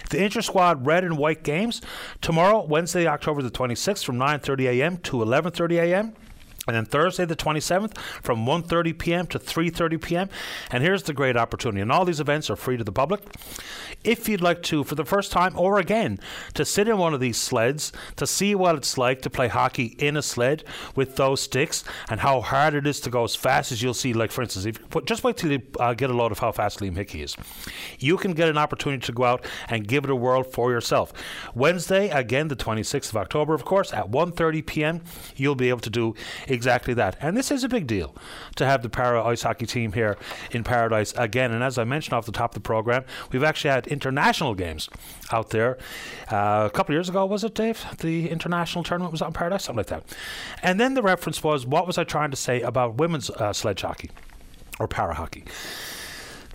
the 0.10 0.24
Inter 0.24 0.42
Squad 0.42 0.86
Red 0.86 1.04
and 1.04 1.18
White 1.18 1.44
games 1.44 1.82
tomorrow, 2.22 2.66
Wednesday, 2.66 3.06
October 3.06 3.44
the 3.44 3.52
26th, 3.52 4.04
from 4.04 4.18
9:30 4.18 4.80
a.m. 4.80 4.98
to 4.98 5.18
11:30 5.18 5.84
a.m. 5.84 6.14
And 6.70 6.78
then 6.78 6.86
Thursday 6.86 7.26
the 7.26 7.36
27th 7.36 7.98
from 7.98 8.46
1:30 8.46 8.98
p.m. 8.98 9.28
to 9.28 9.40
3:30 9.40 10.02
p.m. 10.02 10.30
And 10.72 10.84
here's 10.84 11.04
the 11.04 11.14
great 11.14 11.36
opportunity. 11.36 11.82
And 11.82 11.92
all 11.92 12.06
these 12.06 12.20
events 12.20 12.50
are 12.50 12.56
free 12.56 12.78
to 12.78 12.84
the 12.84 12.92
public. 12.92 13.22
If 14.04 14.30
you'd 14.30 14.42
like 14.42 14.64
to 14.64 14.84
for 14.84 14.96
the 14.96 15.06
first 15.06 15.32
time 15.32 15.58
or 15.58 15.78
again 15.80 16.20
to 16.54 16.64
sit 16.64 16.88
in 16.88 16.98
one 16.98 17.14
of 17.14 17.20
these 17.20 17.38
sleds 17.38 17.92
to 18.16 18.26
see 18.26 18.56
what 18.56 18.76
it's 18.76 18.98
like 18.98 19.22
to 19.24 19.30
play 19.30 19.48
hockey 19.48 19.96
in 20.00 20.16
a 20.16 20.22
sled 20.22 20.64
with 20.96 21.16
those 21.16 21.42
sticks 21.42 21.84
and 22.10 22.22
how 22.22 22.42
hard 22.42 22.74
it 22.74 22.88
is 22.88 23.00
to 23.02 23.10
go 23.10 23.24
as 23.24 23.36
fast 23.36 23.72
as 23.72 23.82
you'll 23.82 23.94
see 23.94 24.14
like 24.14 24.32
for 24.32 24.42
instance 24.42 24.66
if 24.66 24.80
you 24.80 25.02
just 25.02 25.24
wait 25.24 25.38
till 25.38 25.52
you 25.52 25.62
uh, 25.80 25.94
get 25.94 26.10
a 26.10 26.14
load 26.14 26.32
of 26.32 26.40
how 26.40 26.52
fast 26.52 26.80
Liam 26.80 26.96
Hickey 26.96 27.22
is. 27.22 27.36
You 28.00 28.18
can 28.18 28.32
get 28.34 28.48
an 28.48 28.58
opportunity 28.58 29.06
to 29.06 29.12
go 29.12 29.24
out 29.24 29.46
and 29.68 29.88
give 29.88 30.04
it 30.04 30.10
a 30.10 30.16
whirl 30.16 30.44
for 30.44 30.72
yourself. 30.72 31.12
Wednesday 31.54 32.10
again 32.10 32.48
the 32.48 32.56
26th 32.56 33.10
of 33.10 33.18
October 33.18 33.54
of 33.54 33.66
course 33.66 33.94
at 33.94 34.10
1:30 34.10 34.66
p.m. 34.66 35.02
you'll 35.36 35.56
be 35.56 35.70
able 35.70 35.80
to 35.82 35.90
do 35.90 36.16
exactly 36.60 36.94
that. 36.96 37.16
And 37.22 37.38
this 37.38 37.52
is 37.52 37.64
a 37.64 37.70
big 37.70 37.88
deal 37.88 38.14
to 38.58 38.66
have 38.66 38.84
the 38.84 38.90
para 38.90 39.24
ice 39.24 39.44
hockey 39.44 39.66
team 39.66 39.94
here 39.94 40.18
in 40.52 40.66
Paradise 40.66 41.14
again. 41.16 41.54
And 41.54 41.64
as 41.64 41.78
I 41.78 41.86
mentioned 41.86 42.14
off 42.16 42.26
the 42.26 42.34
top 42.34 42.52
of 42.52 42.56
the 42.56 42.68
program, 42.68 43.06
we've 43.32 43.46
actually 43.46 43.72
had 43.72 43.88
international 43.88 44.56
games 44.56 44.90
out 45.32 45.52
there. 45.52 45.78
Uh, 46.30 46.66
a 46.66 46.70
couple 46.70 46.92
of 46.92 46.98
years 46.98 47.08
ago, 47.08 47.26
was 47.26 47.46
it, 47.46 47.56
Dave? 47.56 47.82
The 48.00 48.30
international 48.30 48.84
tournament 48.84 49.14
was 49.14 49.22
out 49.22 49.30
in 49.30 49.34
Paradise, 49.34 49.64
something 49.64 49.78
like 49.78 49.88
that. 49.88 50.04
And 50.62 50.82
then 50.82 50.96
the 50.96 51.02
reference 51.02 51.42
was, 51.42 51.66
what 51.66 51.88
was 51.88 51.98
I 51.98 52.04
trying 52.04 52.32
to 52.32 52.38
say 52.38 52.62
about 52.62 52.96
women's 52.96 53.30
uh, 53.30 53.54
sledge 53.54 53.82
hockey 53.82 54.12
or 54.82 54.88
para 54.90 55.14
hockey? 55.14 55.46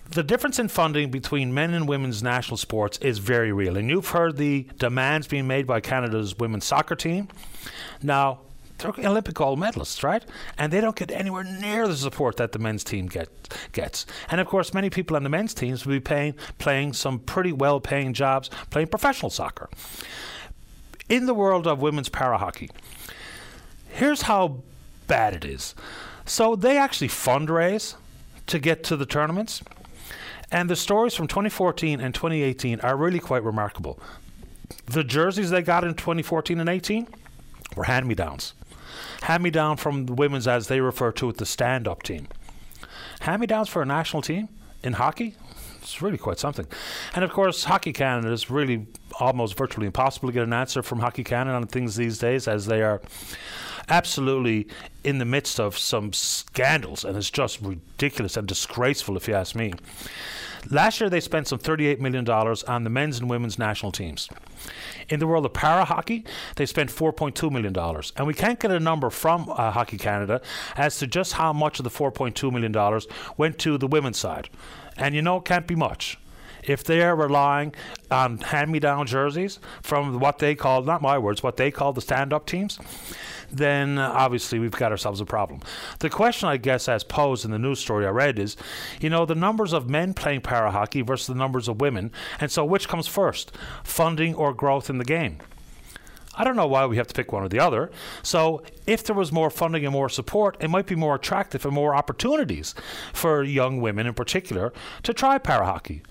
the 0.07 0.21
difference 0.21 0.59
in 0.59 0.67
funding 0.67 1.09
between 1.09 1.51
men 1.51 1.73
and 1.73 1.89
women's 1.89 2.21
national 2.21 2.57
sports 2.57 2.99
is 2.99 3.17
very 3.17 3.51
real. 3.51 3.75
And 3.75 3.89
you've 3.89 4.09
heard 4.09 4.37
the 4.37 4.67
demands 4.77 5.25
being 5.25 5.47
made 5.47 5.65
by 5.65 5.79
Canada's 5.79 6.37
women's 6.37 6.63
soccer 6.63 6.95
team. 6.95 7.27
Now, 8.03 8.41
they're 8.77 8.93
Olympic 9.05 9.35
gold 9.35 9.59
medalists, 9.59 10.03
right? 10.03 10.25
And 10.57 10.71
they 10.71 10.81
don't 10.81 10.95
get 10.95 11.11
anywhere 11.11 11.43
near 11.43 11.87
the 11.87 11.95
support 11.95 12.37
that 12.37 12.51
the 12.51 12.59
men's 12.59 12.83
team 12.83 13.07
get, 13.07 13.29
gets. 13.71 14.05
And 14.29 14.41
of 14.41 14.47
course, 14.47 14.73
many 14.73 14.89
people 14.89 15.15
on 15.15 15.23
the 15.23 15.29
men's 15.29 15.53
teams 15.53 15.85
will 15.85 15.93
be 15.93 15.99
paying, 15.99 16.35
playing 16.57 16.93
some 16.93 17.19
pretty 17.19 17.51
well 17.51 17.79
paying 17.79 18.13
jobs 18.13 18.49
playing 18.69 18.87
professional 18.87 19.29
soccer. 19.29 19.69
In 21.07 21.25
the 21.25 21.33
world 21.33 21.67
of 21.67 21.81
women's 21.81 22.09
para 22.09 22.37
hockey, 22.37 22.69
here's 23.89 24.23
how 24.23 24.63
bad 25.07 25.33
it 25.33 25.45
is. 25.45 25.75
So 26.25 26.55
they 26.55 26.77
actually 26.77 27.09
fundraise 27.09 27.95
to 28.47 28.59
get 28.59 28.83
to 28.85 28.97
the 28.97 29.05
tournaments. 29.05 29.61
And 30.51 30.69
the 30.69 30.75
stories 30.75 31.13
from 31.13 31.27
2014 31.27 31.99
and 31.99 32.13
2018 32.13 32.79
are 32.81 32.95
really 32.95 33.19
quite 33.19 33.43
remarkable. 33.43 33.99
The 34.85 35.03
jerseys 35.03 35.49
they 35.49 35.61
got 35.61 35.83
in 35.83 35.93
2014 35.93 36.59
and 36.59 36.69
18 36.69 37.07
were 37.75 37.83
hand 37.83 38.07
me 38.07 38.15
downs. 38.15 38.53
Hand 39.25 39.41
me 39.41 39.49
down 39.49 39.77
from 39.77 40.05
the 40.05 40.13
women's, 40.13 40.47
as 40.47 40.67
they 40.67 40.79
refer 40.81 41.11
to 41.13 41.29
it, 41.29 41.37
the 41.37 41.47
stand 41.47 41.87
up 41.87 42.03
team. 42.03 42.27
Hand 43.21 43.41
me 43.41 43.47
downs 43.47 43.67
for 43.67 43.81
a 43.81 43.85
national 43.85 44.21
team 44.21 44.49
in 44.83 44.93
hockey? 44.93 45.33
It's 45.81 45.99
really 45.99 46.19
quite 46.19 46.37
something. 46.37 46.67
And 47.15 47.25
of 47.25 47.31
course, 47.31 47.63
Hockey 47.63 47.91
Canada 47.91 48.31
is 48.31 48.51
really 48.51 48.85
almost 49.19 49.57
virtually 49.57 49.87
impossible 49.87 50.29
to 50.29 50.33
get 50.33 50.43
an 50.43 50.53
answer 50.53 50.83
from 50.83 50.99
Hockey 50.99 51.23
Canada 51.23 51.55
on 51.55 51.65
things 51.65 51.95
these 51.95 52.19
days, 52.19 52.47
as 52.47 52.67
they 52.67 52.83
are 52.83 53.01
absolutely 53.89 54.67
in 55.03 55.17
the 55.17 55.25
midst 55.25 55.59
of 55.59 55.75
some 55.75 56.13
scandals, 56.13 57.03
and 57.03 57.17
it's 57.17 57.31
just 57.31 57.59
ridiculous 57.61 58.37
and 58.37 58.47
disgraceful, 58.47 59.17
if 59.17 59.27
you 59.27 59.33
ask 59.33 59.55
me. 59.55 59.73
Last 60.69 60.99
year, 60.99 61.09
they 61.09 61.19
spent 61.19 61.47
some 61.47 61.59
$38 61.59 61.99
million 61.99 62.27
on 62.29 62.83
the 62.83 62.89
men's 62.89 63.19
and 63.19 63.29
women's 63.29 63.59
national 63.59 63.91
teams. 63.91 64.29
In 65.09 65.19
the 65.19 65.27
world 65.27 65.45
of 65.45 65.53
para 65.53 65.85
hockey, 65.85 66.25
they 66.55 66.65
spent 66.65 66.89
$4.2 66.89 67.51
million. 67.51 67.75
And 68.17 68.27
we 68.27 68.33
can't 68.33 68.59
get 68.59 68.71
a 68.71 68.79
number 68.79 69.09
from 69.09 69.49
uh, 69.49 69.71
Hockey 69.71 69.97
Canada 69.97 70.41
as 70.75 70.97
to 70.99 71.07
just 71.07 71.33
how 71.33 71.53
much 71.53 71.79
of 71.79 71.83
the 71.83 71.89
$4.2 71.89 72.51
million 72.51 73.01
went 73.37 73.59
to 73.59 73.77
the 73.77 73.87
women's 73.87 74.17
side. 74.17 74.49
And 74.97 75.13
you 75.13 75.21
know, 75.21 75.37
it 75.37 75.45
can't 75.45 75.67
be 75.67 75.75
much 75.75 76.17
if 76.67 76.83
they're 76.83 77.15
relying 77.15 77.73
on 78.11 78.39
hand 78.39 78.71
me 78.71 78.79
down 78.79 79.05
jerseys 79.05 79.59
from 79.81 80.19
what 80.19 80.39
they 80.39 80.55
call, 80.55 80.83
not 80.83 81.01
my 81.01 81.17
words, 81.17 81.43
what 81.43 81.57
they 81.57 81.71
call 81.71 81.93
the 81.93 82.01
stand 82.01 82.33
up 82.33 82.45
teams, 82.45 82.79
then 83.57 83.97
uh, 83.97 84.11
obviously 84.13 84.59
we've 84.59 84.71
got 84.71 84.91
ourselves 84.91 85.21
a 85.21 85.25
problem. 85.25 85.61
The 85.99 86.09
question, 86.09 86.49
I 86.49 86.57
guess, 86.57 86.87
as 86.87 87.03
posed 87.03 87.45
in 87.45 87.51
the 87.51 87.59
news 87.59 87.79
story 87.79 88.05
I 88.05 88.09
read 88.09 88.39
is, 88.39 88.57
you 88.99 89.09
know, 89.09 89.25
the 89.25 89.35
numbers 89.35 89.73
of 89.73 89.89
men 89.89 90.13
playing 90.13 90.41
para 90.41 90.71
hockey 90.71 91.01
versus 91.01 91.27
the 91.27 91.35
numbers 91.35 91.67
of 91.67 91.81
women, 91.81 92.11
and 92.39 92.51
so 92.51 92.65
which 92.65 92.87
comes 92.87 93.07
first, 93.07 93.51
funding 93.83 94.35
or 94.35 94.53
growth 94.53 94.89
in 94.89 94.97
the 94.97 95.05
game? 95.05 95.39
I 96.37 96.43
don't 96.43 96.55
know 96.55 96.67
why 96.67 96.85
we 96.85 96.97
have 96.97 97.07
to 97.07 97.13
pick 97.13 97.31
one 97.31 97.43
or 97.43 97.49
the 97.49 97.59
other. 97.59 97.89
So, 98.21 98.61
if 98.85 99.03
there 99.03 99.15
was 99.15 99.31
more 99.31 99.49
funding 99.49 99.85
and 99.85 99.93
more 99.93 100.09
support, 100.09 100.57
it 100.59 100.69
might 100.69 100.85
be 100.85 100.95
more 100.95 101.15
attractive 101.15 101.65
and 101.65 101.73
more 101.73 101.95
opportunities 101.95 102.75
for 103.13 103.41
young 103.41 103.79
women 103.79 104.05
in 104.05 104.13
particular 104.13 104.73
to 105.03 105.13
try 105.13 105.37
para 105.37 105.65
hockey 105.65 106.03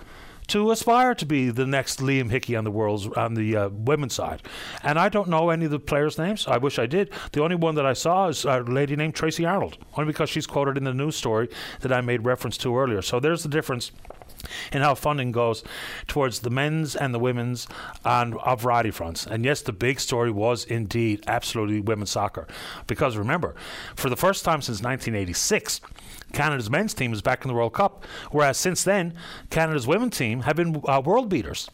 to 0.49 0.71
aspire 0.71 1.15
to 1.15 1.27
be 1.27 1.51
the 1.51 1.67
next 1.67 2.01
Liam 2.01 2.31
Hickey 2.31 2.57
on 2.57 2.65
the 2.65 2.71
world's 2.71 3.07
on 3.09 3.35
the 3.35 3.57
uh, 3.57 3.69
women's 3.71 4.15
side. 4.15 4.43
And 4.83 4.99
I 4.99 5.09
don't 5.09 5.29
know 5.29 5.51
any 5.51 5.65
of 5.65 5.71
the 5.71 5.79
players' 5.79 6.19
names. 6.19 6.47
I 6.47 6.59
wish 6.59 6.79
I 6.79 6.87
did. 6.87 7.11
The 7.33 7.43
only 7.43 7.57
one 7.57 7.75
that 7.77 7.87
I 7.87 7.93
saw 7.93 8.29
is 8.29 8.45
a 8.45 8.61
lady 8.61 8.97
named 8.97 9.15
Tracy 9.15 9.45
Arnold, 9.45 9.79
only 9.97 10.13
because 10.13 10.31
she's 10.31 10.47
quoted 10.47 10.77
in 10.77 10.85
the 10.85 10.95
news 10.95 11.17
story 11.17 11.49
that 11.81 11.93
I 11.93 12.01
made 12.01 12.25
reference 12.25 12.57
to 12.59 12.77
earlier. 12.77 13.03
So 13.03 13.21
there's 13.21 13.43
the 13.43 13.49
difference 13.49 13.91
in 14.73 14.83
how 14.83 14.95
funding 14.95 15.33
goes 15.33 15.65
towards 16.07 16.41
the 16.41 16.51
men's 16.51 16.95
and 16.95 17.15
the 17.15 17.19
women's 17.19 17.67
on 18.05 18.39
a 18.45 18.57
variety 18.57 18.91
fronts. 18.91 19.27
And 19.27 19.45
yes, 19.45 19.63
the 19.63 19.73
big 19.73 20.01
story 20.01 20.31
was 20.31 20.65
indeed 20.65 21.25
absolutely 21.27 21.81
women's 21.81 22.11
soccer. 22.11 22.47
Because 22.87 23.17
remember, 23.17 23.55
for 23.97 24.11
the 24.11 24.17
first 24.17 24.45
time 24.45 24.61
since 24.61 24.83
1986, 24.83 25.81
Canada's 26.35 26.69
men's 26.69 26.93
team 26.93 27.13
is 27.13 27.23
back 27.23 27.43
in 27.45 27.49
the 27.49 27.55
World 27.55 27.73
Cup, 27.73 28.05
whereas 28.31 28.59
since 28.59 28.85
then, 28.85 29.15
Canada's 29.51 29.87
women's 29.87 30.19
team 30.19 30.41
have 30.41 30.57
been 30.57 30.83
uh, 30.87 31.01
world 31.03 31.29
beaters. 31.29 31.71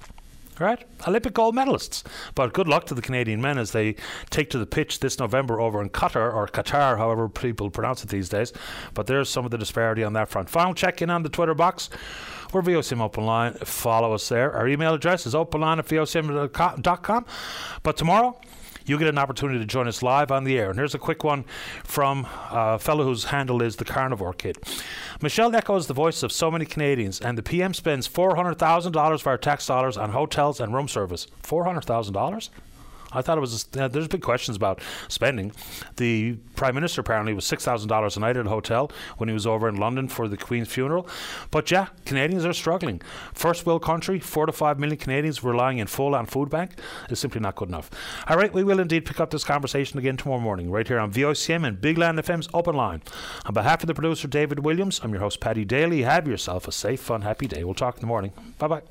Right? 0.59 0.87
Olympic 1.09 1.32
gold 1.32 1.57
medalists. 1.57 2.05
But 2.35 2.53
good 2.53 2.69
luck 2.69 2.85
to 2.87 2.95
the 2.95 3.01
Canadian 3.01 3.41
men 3.41 3.57
as 3.57 3.73
they 3.73 3.97
take 4.28 4.51
to 4.51 4.59
the 4.59 4.66
pitch 4.66 5.01
this 5.01 5.19
November 5.19 5.59
over 5.59 5.81
in 5.81 5.89
Qatar, 5.89 6.35
or 6.35 6.47
Qatar, 6.49 6.99
however 6.99 7.31
people 7.31 7.70
pronounce 7.70 8.05
it 8.05 8.11
these 8.11 8.28
days. 8.28 8.53
But 8.93 9.07
there's 9.07 9.31
some 9.31 9.47
of 9.47 9.53
the 9.53 9.57
disparity 9.57 10.05
on 10.05 10.12
that 10.12 10.28
front. 10.28 10.51
Final 10.51 10.74
check 10.74 11.01
in 11.01 11.09
on 11.09 11.23
the 11.23 11.31
Twitter 11.31 11.55
box. 11.55 11.89
We're 12.53 12.61
VOCM 12.61 13.01
Open 13.01 13.24
Line. 13.24 13.55
Follow 13.55 14.12
us 14.12 14.28
there. 14.28 14.53
Our 14.53 14.69
email 14.69 14.93
address 14.93 15.24
is 15.24 15.32
openline 15.32 15.78
at 15.78 15.87
VOCM.com. 15.87 17.24
But 17.82 17.97
tomorrow, 17.97 18.39
you 18.86 18.98
get 18.98 19.09
an 19.09 19.19
opportunity 19.19 19.59
to 19.59 19.66
join 19.66 19.89
us 19.89 20.02
live 20.02 20.31
on 20.31 20.44
the 20.44 20.59
air. 20.59 20.70
And 20.70 20.78
here's 20.78 20.94
a 20.94 20.98
quick 20.98 21.24
one 21.24 21.44
from 21.85 22.27
a 22.51 22.78
fellow 22.78 23.05
whose 23.05 23.24
handle 23.24 23.62
is 23.62 23.77
the 23.77 23.85
Carnivore 23.85 24.32
Kid. 24.32 24.59
Michelle 25.23 25.55
echoes 25.55 25.86
the 25.86 25.94
voice 25.94 26.23
of 26.23 26.32
so 26.32 26.51
many 26.51 26.65
Canadians, 26.65 27.20
and 27.20 27.36
the 27.36 27.43
PM 27.43 27.74
spends 27.74 28.09
$400,000 28.09 29.15
of 29.15 29.27
our 29.27 29.39
tax 29.39 29.66
dollars 29.66 29.97
on 29.97 30.11
hotels 30.11 30.61
and 30.61 30.74
room 30.74 30.89
service. 30.89 31.27
$400,000? 31.43 32.48
I 33.12 33.23
thought 33.23 33.39
it 33.39 33.41
was. 33.41 33.65
There's 33.65 34.09
big 34.09 34.23
questions 34.23 34.57
about 34.57 34.81
spending. 35.09 35.53
The 35.97 36.35
prime 36.57 36.74
minister 36.74 37.01
apparently 37.01 37.32
was 37.32 37.45
six 37.45 37.65
thousand 37.65 37.89
dollars 37.89 38.16
a 38.16 38.20
night 38.20 38.37
at 38.37 38.47
a 38.47 38.49
hotel 38.49 38.91
when 39.19 39.28
he 39.28 39.32
was 39.32 39.47
over 39.47 39.69
in 39.69 39.77
London 39.77 40.09
for 40.09 40.28
the 40.28 40.37
Queen's 40.37 40.69
funeral. 40.69 41.09
But 41.51 41.70
yeah, 41.70 41.89
Canadians 42.05 42.45
are 42.45 42.53
struggling. 42.53 43.03
First 43.35 43.66
world 43.66 43.82
country, 43.82 44.20
four 44.20 44.47
to 44.47 44.53
five 44.53 44.78
million 44.78 44.99
Canadians 44.99 45.43
relying 45.43 45.78
in 45.78 45.87
full 45.87 46.15
on 46.15 46.27
food 46.27 46.51
bank 46.51 46.73
is 47.09 47.19
simply 47.19 47.41
not 47.41 47.57
good 47.57 47.69
enough. 47.69 47.91
All 48.28 48.37
right, 48.37 48.53
we 48.53 48.65
will 48.65 48.81
indeed 48.81 49.05
pick 49.05 49.20
up 49.20 49.31
this 49.31 49.45
conversation 49.45 49.99
again 49.99 50.16
tomorrow 50.16 50.41
morning, 50.41 50.70
right 50.70 50.87
here 50.87 50.99
on 50.99 51.12
VOCM 51.12 51.66
and 51.66 51.81
Big 51.81 51.99
Land 51.99 52.19
FM's 52.19 52.49
Open 52.55 52.74
Line. 52.74 53.03
On 53.47 53.55
behalf 53.55 53.82
of 53.82 53.87
the 53.87 53.95
producer 53.95 54.28
David 54.28 54.61
Williams, 54.61 55.01
I'm 55.03 55.11
your 55.11 55.20
host 55.20 55.41
Paddy 55.41 55.65
Daly. 55.65 56.03
Have 56.03 56.28
yourself 56.28 56.69
a 56.69 56.73
safe, 56.73 57.01
fun, 57.01 57.23
happy 57.23 57.47
day. 57.47 57.65
We'll 57.65 57.74
talk 57.74 57.97
in 57.97 58.01
the 58.01 58.07
morning. 58.07 58.32
Bye 58.59 58.69
bye. 58.69 58.82